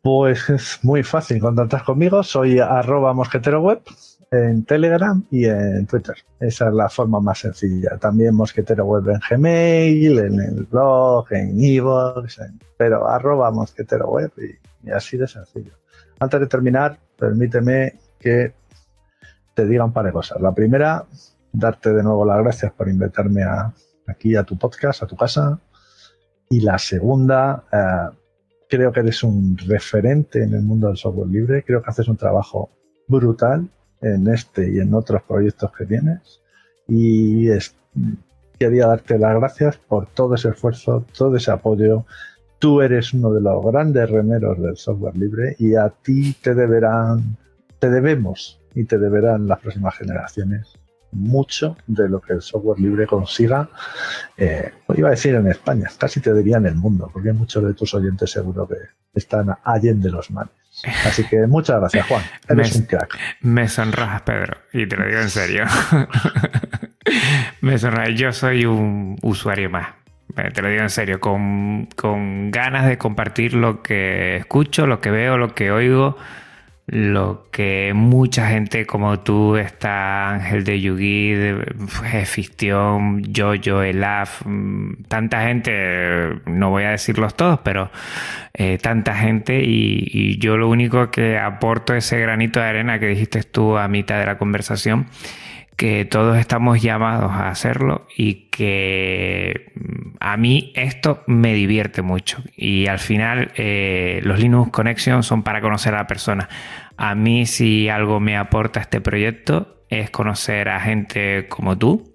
Pues 0.03 0.51
es 0.51 0.81
muy 0.83 1.03
fácil 1.03 1.41
contactar 1.41 1.85
conmigo. 1.85 2.23
Soy 2.23 2.59
arroba 2.59 3.15
mosquetero 3.15 3.63
web 3.63 3.81
en 4.31 4.65
Telegram 4.65 5.25
y 5.31 5.47
en 5.47 5.87
Twitter. 5.87 6.17
Esa 6.41 6.69
es 6.69 6.75
la 6.75 6.89
forma 6.89 7.21
más 7.21 7.39
sencilla. 7.39 7.97
También 7.99 8.35
mosquetero 8.35 8.85
web 8.85 9.09
en 9.09 9.21
Gmail, 9.31 10.19
en 10.19 10.41
el 10.41 10.65
blog, 10.65 11.33
en 11.33 11.63
Evox, 11.63 12.41
pero 12.77 13.09
arroba 13.09 13.51
mosquetero 13.51 14.09
web 14.09 14.33
y, 14.37 14.89
y 14.89 14.93
así 14.93 15.17
de 15.17 15.27
sencillo. 15.27 15.73
Antes 16.19 16.41
de 16.41 16.47
terminar, 16.47 16.99
permíteme 17.17 17.95
que 18.19 18.53
te 19.55 19.67
diga 19.67 19.85
un 19.85 19.93
par 19.93 20.05
de 20.05 20.13
cosas. 20.13 20.41
La 20.41 20.53
primera, 20.53 21.07
darte 21.53 21.93
de 21.93 22.03
nuevo 22.03 22.27
las 22.27 22.43
gracias 22.43 22.73
por 22.73 22.89
invitarme 22.89 23.43
a, 23.45 23.73
aquí 24.07 24.37
a 24.37 24.45
tu 24.45 24.57
podcast, 24.59 25.03
a 25.03 25.07
tu 25.07 25.17
casa. 25.17 25.61
Y 26.51 26.61
la 26.61 26.79
segunda, 26.79 27.65
eh, 27.73 28.17
creo 28.69 28.93
que 28.93 29.01
eres 29.01 29.23
un 29.23 29.57
referente 29.57 30.43
en 30.43 30.55
el 30.55 30.63
mundo 30.63 30.89
del 30.89 30.97
software 30.97 31.29
libre. 31.29 31.65
Creo 31.65 31.83
que 31.83 31.91
haces 31.91 32.09
un 32.09 32.17
trabajo 32.17 32.71
brutal 33.09 33.69
en 34.01 34.29
este 34.29 34.71
y 34.71 34.79
en 34.79 34.95
otros 34.95 35.23
proyectos 35.23 35.73
que 35.73 35.87
tienes. 35.87 36.41
Y 36.87 37.49
quería 38.59 38.87
darte 38.87 39.19
las 39.19 39.35
gracias 39.37 39.77
por 39.79 40.07
todo 40.07 40.35
ese 40.35 40.51
esfuerzo, 40.51 41.07
todo 41.17 41.37
ese 41.37 41.51
apoyo. 41.51 42.05
Tú 42.59 42.81
eres 42.81 43.13
uno 43.15 43.33
de 43.33 43.41
los 43.41 43.65
grandes 43.65 44.09
remeros 44.11 44.61
del 44.61 44.77
software 44.77 45.17
libre 45.17 45.57
y 45.59 45.75
a 45.75 45.89
ti 45.89 46.35
te 46.43 46.55
deberán, 46.55 47.37
te 47.79 47.91
debemos 47.91 48.61
y 48.75 48.85
te 48.85 48.99
deberán 48.99 49.47
las 49.47 49.61
próximas 49.61 49.97
generaciones 49.97 50.79
mucho 51.15 51.77
de 51.87 52.09
lo 52.09 52.21
que 52.21 52.35
el 52.35 52.43
software 52.43 52.79
libre 52.79 53.07
consiga, 53.07 53.69
eh, 54.37 54.73
iba 54.97 55.09
a 55.09 55.13
decir 55.13 55.35
en 55.35 55.47
España, 55.49 55.89
casi 55.97 56.21
te 56.21 56.35
diría 56.35 56.59
en 56.59 56.67
el 56.67 56.75
mundo, 56.75 57.11
porque 57.13 57.33
muchos 57.33 57.65
de 57.65 57.75
tus 57.75 57.95
oyentes 57.95 58.31
seguro 58.31 58.69
que 58.69 58.77
están 59.15 59.47
de 59.47 60.11
los 60.11 60.31
males. 60.31 60.53
Así 61.07 61.25
que 61.25 61.47
muchas 61.47 61.81
gracias, 61.81 62.07
Juan. 62.07 62.23
Eres 62.49 62.75
un 62.75 62.83
crack. 62.83 63.17
Me 63.41 63.69
sonrojas, 63.69 64.23
Pedro, 64.23 64.57
y 64.73 64.87
te 64.87 64.97
lo 64.97 65.07
digo 65.07 65.21
en 65.21 65.31
serio. 65.31 65.65
me 67.61 67.79
sonrojas. 67.79 68.15
Yo 68.15 68.33
soy 68.33 68.65
un 68.65 69.17
usuario 69.23 69.71
más. 69.71 69.89
Eh, 70.37 70.51
te 70.53 70.63
lo 70.63 70.69
digo 70.69 70.83
en 70.83 70.91
serio, 70.91 71.21
con, 71.21 71.87
con 71.95 72.51
ganas 72.51 72.87
de 72.87 72.99
compartir 72.99 73.55
lo 73.55 73.83
que 73.83 74.37
escucho, 74.37 74.87
lo 74.87 75.01
que 75.01 75.11
veo, 75.13 75.39
lo 75.39 75.55
que 75.55 75.71
oigo 75.71 76.17
lo 76.87 77.49
que 77.51 77.93
mucha 77.95 78.49
gente 78.49 78.85
como 78.87 79.21
tú, 79.21 79.57
está 79.57 80.35
Ángel 80.35 80.65
de 80.65 80.81
Yugi, 80.81 81.33
de 81.33 82.27
Ficción, 82.27 83.23
Jojo, 83.35 83.83
Elaf, 83.83 84.43
mm, 84.45 85.05
tanta 85.09 85.43
gente, 85.47 86.41
no 86.47 86.71
voy 86.71 86.85
a 86.85 86.91
decirlos 86.91 87.35
todos, 87.37 87.61
pero 87.65 87.91
eh, 88.53 88.79
tanta 88.79 89.15
gente 89.15 89.63
y, 89.65 90.07
y, 90.13 90.39
yo 90.39 90.57
lo 90.59 90.69
único 90.69 91.11
que 91.11 91.39
aporto 91.39 91.95
ese 91.95 92.19
granito 92.19 92.61
de 92.61 92.67
arena 92.67 92.99
que 92.99 93.07
dijiste 93.07 93.43
tú 93.45 93.79
a 93.79 93.89
mitad 93.89 94.19
de 94.19 94.27
la 94.27 94.37
conversación 94.39 95.07
que 95.77 96.05
todos 96.05 96.39
estamos 96.39 96.81
llamados 96.81 97.33
a 97.33 97.49
hacerlo 97.49 98.07
y 98.17 98.49
que 98.51 99.73
mm, 99.75 100.17
a 100.21 100.37
mí 100.37 100.73
esto 100.77 101.23
me 101.27 101.55
divierte 101.55 102.03
mucho 102.03 102.43
y 102.57 102.87
al 102.87 102.99
final 102.99 103.53
eh, 103.57 104.21
los 104.23 104.39
Linux 104.39 104.71
Connection 104.71 105.23
son 105.23 105.43
para 105.43 105.61
conocer 105.61 105.95
a 105.95 105.99
la 105.99 106.07
persona. 106.07 106.49
A 106.97 107.15
mí 107.15 107.47
si 107.47 107.89
algo 107.89 108.21
me 108.21 108.37
aporta 108.37 108.81
este 108.81 109.01
proyecto 109.01 109.85
es 109.89 110.11
conocer 110.11 110.69
a 110.69 110.81
gente 110.81 111.49
como 111.49 111.77
tú 111.77 112.15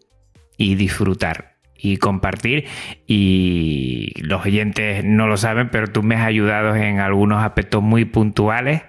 y 0.57 0.76
disfrutar 0.76 1.57
y 1.81 1.98
compartir 1.98 2.65
y 3.07 4.11
los 4.22 4.45
oyentes 4.45 5.03
no 5.06 5.27
lo 5.27 5.38
saben 5.38 5.69
pero 5.69 5.88
tú 5.88 6.03
me 6.03 6.15
has 6.15 6.26
ayudado 6.27 6.76
en 6.76 6.99
algunos 6.99 7.41
aspectos 7.41 7.81
muy 7.81 8.03
puntuales 8.03 8.81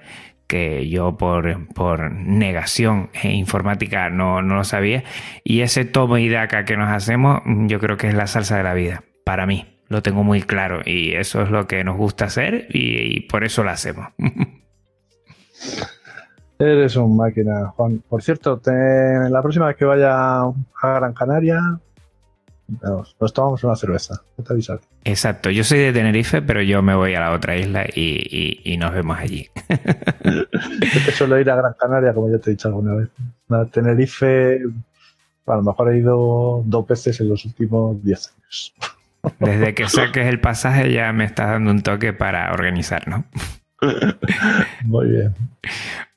que 0.51 0.89
yo 0.89 1.17
por, 1.17 1.69
por 1.69 2.11
negación 2.11 3.11
e 3.23 3.33
informática 3.33 4.11
no, 4.11 4.43
no, 4.43 4.57
lo 4.57 4.65
sabía. 4.65 5.05
Y 5.45 5.61
ese 5.61 5.85
tomo 5.85 6.19
y 6.19 6.29
daca 6.29 6.65
que 6.65 6.77
nos 6.77 6.91
hacemos, 6.91 7.41
yo 7.47 7.79
creo 7.79 7.97
que 7.97 8.09
es 8.09 8.15
la 8.15 8.27
salsa 8.27 8.57
de 8.57 8.65
la 8.65 8.75
vida, 8.75 9.05
para 9.25 9.47
mí. 9.47 9.79
Lo 9.89 10.03
tengo 10.03 10.25
muy 10.25 10.43
claro 10.43 10.81
y 10.85 11.15
eso 11.15 11.43
es 11.43 11.51
lo 11.51 11.69
que 11.69 11.85
nos 11.85 11.97
gusta 11.97 12.25
hacer 12.25 12.67
y, 12.69 13.29
por 13.29 13.45
eso 13.45 13.63
lo 13.63 13.71
hacemos. 13.71 14.09
Eres 16.59 16.97
un 16.97 17.17
máquina, 17.17 17.69
Juan. 17.77 18.03
Por 18.09 18.23
cierto, 18.23 18.61
la 18.67 19.43
próxima 19.43 19.69
vez 19.69 19.77
que 19.77 19.85
vaya 19.85 20.41
a 20.41 20.53
Gran 20.83 21.15
Canaria, 21.15 21.61
nos, 22.83 23.33
tomamos 23.33 23.65
una 23.65 23.77
cerveza. 23.77 24.23
te 24.37 24.55
Exacto, 25.05 25.51
yo 25.51 25.65
soy 25.65 25.79
de 25.79 25.93
Tenerife, 25.93 26.43
pero 26.43 26.63
yo 26.63 26.83
me 26.83 26.95
voy 26.95 27.15
a 27.15 27.21
la 27.21 27.33
otra 27.33 27.57
isla 27.57 27.85
y, 27.85 28.77
nos 28.79 28.93
vemos 28.93 29.19
allí. 29.19 29.49
yo 31.07 31.13
suelo 31.13 31.39
ir 31.39 31.51
a 31.51 31.57
Gran 31.57 31.75
Canaria, 31.79 32.15
como 32.15 32.31
ya 32.31 32.39
te 32.39 32.51
he 32.51 32.53
dicho 32.53 32.69
alguna 32.69 32.95
vez. 32.95 33.09
A 33.51 33.65
Tenerife, 33.67 34.61
a 35.47 35.57
lo 35.57 35.63
mejor 35.63 35.93
he 35.93 35.99
ido 35.99 36.63
dos 36.65 36.87
veces 36.87 37.21
en 37.21 37.29
los 37.29 37.45
últimos 37.45 38.03
diez 38.03 38.33
años. 38.35 38.75
Desde 39.39 39.75
que 39.75 39.89
saques 39.89 40.27
el 40.27 40.41
pasaje 40.41 40.93
ya 40.93 41.13
me 41.13 41.25
estás 41.25 41.51
dando 41.51 41.71
un 41.71 41.83
toque 41.83 42.13
para 42.13 42.53
organizar, 42.53 43.07
¿no? 43.07 43.25
Muy 44.85 45.09
bien. 45.09 45.35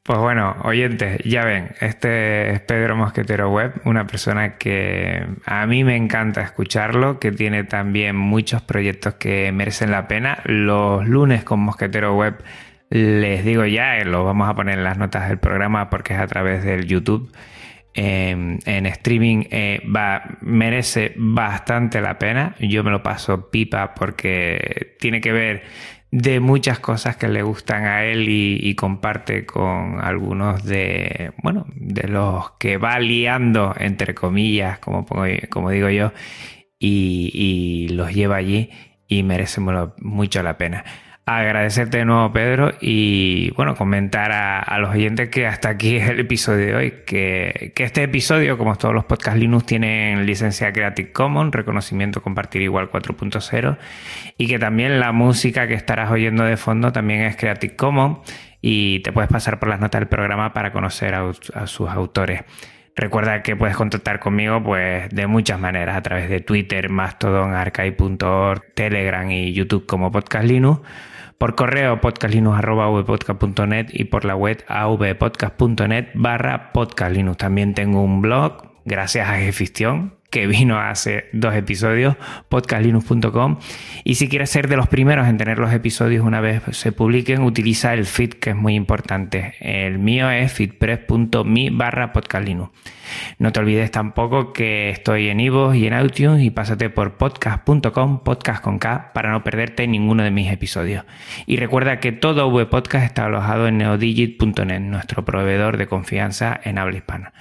Pues 0.05 0.19
bueno, 0.19 0.57
oyentes, 0.63 1.19
ya 1.23 1.45
ven, 1.45 1.69
este 1.79 2.51
es 2.51 2.59
Pedro 2.59 2.97
Mosquetero 2.97 3.49
Web, 3.49 3.83
una 3.85 4.05
persona 4.05 4.57
que 4.57 5.25
a 5.45 5.65
mí 5.65 5.85
me 5.85 5.95
encanta 5.95 6.41
escucharlo, 6.41 7.19
que 7.19 7.31
tiene 7.31 7.63
también 7.63 8.17
muchos 8.17 8.61
proyectos 8.61 9.13
que 9.13 9.53
merecen 9.53 9.91
la 9.91 10.09
pena. 10.09 10.39
Los 10.43 11.07
lunes 11.07 11.45
con 11.45 11.61
Mosquetero 11.61 12.15
Web, 12.17 12.43
les 12.89 13.45
digo 13.45 13.65
ya, 13.65 13.97
eh, 13.97 14.03
lo 14.03 14.25
vamos 14.25 14.49
a 14.49 14.55
poner 14.55 14.77
en 14.77 14.83
las 14.83 14.97
notas 14.97 15.29
del 15.29 15.39
programa 15.39 15.89
porque 15.89 16.15
es 16.15 16.19
a 16.19 16.27
través 16.27 16.65
del 16.65 16.85
YouTube. 16.85 17.31
en 17.93 18.85
streaming 18.85 19.45
eh, 19.51 19.81
va, 19.95 20.37
merece 20.41 21.13
bastante 21.15 22.01
la 22.01 22.19
pena. 22.19 22.55
Yo 22.59 22.83
me 22.83 22.91
lo 22.91 23.03
paso 23.03 23.49
pipa 23.49 23.93
porque 23.95 24.95
tiene 24.99 25.21
que 25.21 25.31
ver 25.31 25.63
de 26.13 26.39
muchas 26.39 26.77
cosas 26.77 27.17
que 27.17 27.27
le 27.27 27.41
gustan 27.41 27.85
a 27.85 28.03
él 28.05 28.27
y, 28.29 28.75
comparte 28.75 29.47
con 29.47 29.99
algunos 29.99 30.63
de, 30.63 31.33
bueno, 31.41 31.65
de 31.73 32.07
los 32.07 32.51
que 32.59 32.77
va 32.77 32.99
liando, 32.99 33.73
entre 33.79 34.13
comillas, 34.13 34.77
como, 34.77 35.07
como 35.49 35.69
digo 35.71 35.89
yo, 35.89 36.13
y, 36.77 37.31
y 37.33 37.87
los 37.95 38.13
lleva 38.13 38.35
allí 38.35 38.69
y 39.07 39.23
merece 39.23 39.59
mucho 39.59 40.43
la 40.43 40.55
pena 40.55 40.85
agradecerte 41.25 41.99
de 41.99 42.05
nuevo, 42.05 42.33
Pedro, 42.33 42.71
y 42.81 43.51
bueno, 43.51 43.75
comentar 43.75 44.31
a, 44.31 44.77
los 44.79 44.89
oyentes 44.89 45.29
que 45.29 45.47
hasta 45.47 45.69
aquí 45.69 45.95
es 45.95 46.09
el 46.09 46.19
episodio 46.19 46.65
de 46.65 46.75
hoy. 46.75 46.93
Que, 47.05 47.71
que, 47.75 47.83
este 47.85 48.03
episodio, 48.03 48.57
como 48.57 48.75
todos 48.75 48.93
los 48.93 49.05
podcasts 49.05 49.39
Linux, 49.39 49.65
tienen 49.65 50.25
licencia 50.25 50.73
Creative 50.73 51.11
Commons, 51.11 51.53
reconocimiento 51.53 52.21
compartir 52.21 52.61
igual 52.61 52.91
4.0, 52.91 53.77
y 54.37 54.47
que 54.47 54.59
también 54.59 54.99
la 54.99 55.11
música 55.13 55.67
que 55.67 55.75
estarás 55.75 56.11
oyendo 56.11 56.43
de 56.43 56.57
fondo 56.57 56.91
también 56.91 57.21
es 57.21 57.37
Creative 57.37 57.75
Commons, 57.75 58.19
y 58.61 58.99
te 58.99 59.13
puedes 59.13 59.29
pasar 59.29 59.59
por 59.59 59.69
las 59.69 59.79
notas 59.79 60.01
del 60.01 60.09
programa 60.09 60.53
para 60.53 60.73
conocer 60.73 61.15
a, 61.15 61.31
sus 61.67 61.89
autores. 61.89 62.43
Recuerda 62.95 63.41
que 63.41 63.55
puedes 63.55 63.75
contactar 63.75 64.19
conmigo 64.19 64.61
pues 64.61 65.09
de 65.09 65.25
muchas 65.25 65.59
maneras, 65.59 65.97
a 65.97 66.01
través 66.01 66.29
de 66.29 66.41
Twitter, 66.41 66.89
Mastodon, 66.89 67.53
Archive.org, 67.53 68.73
Telegram 68.75 69.29
y 69.31 69.51
YouTube 69.53 69.85
como 69.85 70.11
Podcast 70.11 70.45
Linux 70.45 70.81
por 71.37 71.55
correo 71.55 71.99
podcastlinux.vpodcast.net 72.01 73.87
y 73.91 74.05
por 74.05 74.25
la 74.25 74.35
web 74.35 74.63
avpodcast.net 74.67 76.07
barra 76.13 76.71
podcastlinux. 76.71 77.37
También 77.37 77.73
tengo 77.73 78.01
un 78.01 78.21
blog, 78.21 78.71
gracias 78.85 79.29
a 79.29 79.35
Gefistión, 79.37 80.15
que 80.33 80.47
vino 80.47 80.79
hace 80.79 81.25
dos 81.31 81.53
episodios, 81.53 82.15
podcastlinux.com. 82.49 83.59
Y 84.03 84.15
si 84.15 84.27
quieres 84.27 84.49
ser 84.49 84.67
de 84.67 84.75
los 84.75 84.87
primeros 84.87 85.27
en 85.27 85.37
tener 85.37 85.59
los 85.59 85.71
episodios 85.71 86.25
una 86.25 86.41
vez 86.41 86.63
se 86.71 86.91
publiquen, 86.91 87.43
utiliza 87.43 87.93
el 87.93 88.07
feed 88.07 88.31
que 88.31 88.49
es 88.49 88.55
muy 88.55 88.73
importante. 88.73 89.53
El 89.59 89.99
mío 89.99 90.31
es 90.31 90.51
feedpress.me 90.51 91.69
barra 91.69 92.13
podcastlinux. 92.13 92.71
No 93.37 93.51
te 93.51 93.59
olvides 93.59 93.91
tampoco 93.91 94.53
que 94.53 94.89
estoy 94.89 95.29
en 95.29 95.39
iVoox 95.39 95.75
y 95.75 95.85
en 95.85 96.03
iTunes 96.03 96.43
y 96.43 96.49
pásate 96.49 96.89
por 96.89 97.17
podcast.com, 97.17 98.23
podcast 98.23 98.63
con 98.63 98.79
K, 98.79 99.11
para 99.13 99.29
no 99.29 99.43
perderte 99.43 99.85
ninguno 99.85 100.23
de 100.23 100.31
mis 100.31 100.51
episodios. 100.51 101.05
Y 101.45 101.57
recuerda 101.57 101.99
que 101.99 102.11
todo 102.11 102.49
VPodcast 102.49 103.05
está 103.05 103.25
alojado 103.25 103.67
en 103.67 103.77
neodigit.net, 103.77 104.79
nuestro 104.79 105.25
proveedor 105.25 105.77
de 105.77 105.85
confianza 105.85 106.59
en 106.63 106.79
habla 106.79 106.97
hispana. 106.97 107.33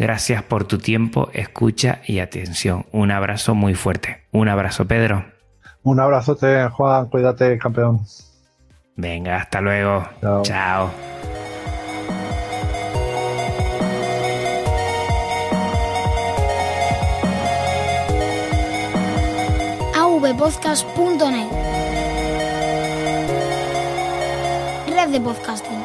Gracias 0.00 0.42
por 0.42 0.64
tu 0.64 0.78
tiempo, 0.78 1.28
escucha 1.34 2.00
y 2.06 2.20
atención. 2.20 2.86
Un 2.90 3.10
abrazo 3.10 3.54
muy 3.54 3.74
fuerte. 3.74 4.22
Un 4.32 4.48
abrazo, 4.48 4.86
Pedro. 4.86 5.26
Un 5.82 6.00
abrazote, 6.00 6.70
Juan. 6.70 7.10
Cuídate, 7.10 7.58
campeón. 7.58 8.00
Venga, 8.96 9.36
hasta 9.36 9.60
luego. 9.60 10.08
Chao. 10.22 10.42
Chao. 10.42 10.90
avpodcast.net 19.94 21.50
Red 24.96 25.08
de 25.10 25.20
podcasting. 25.20 25.79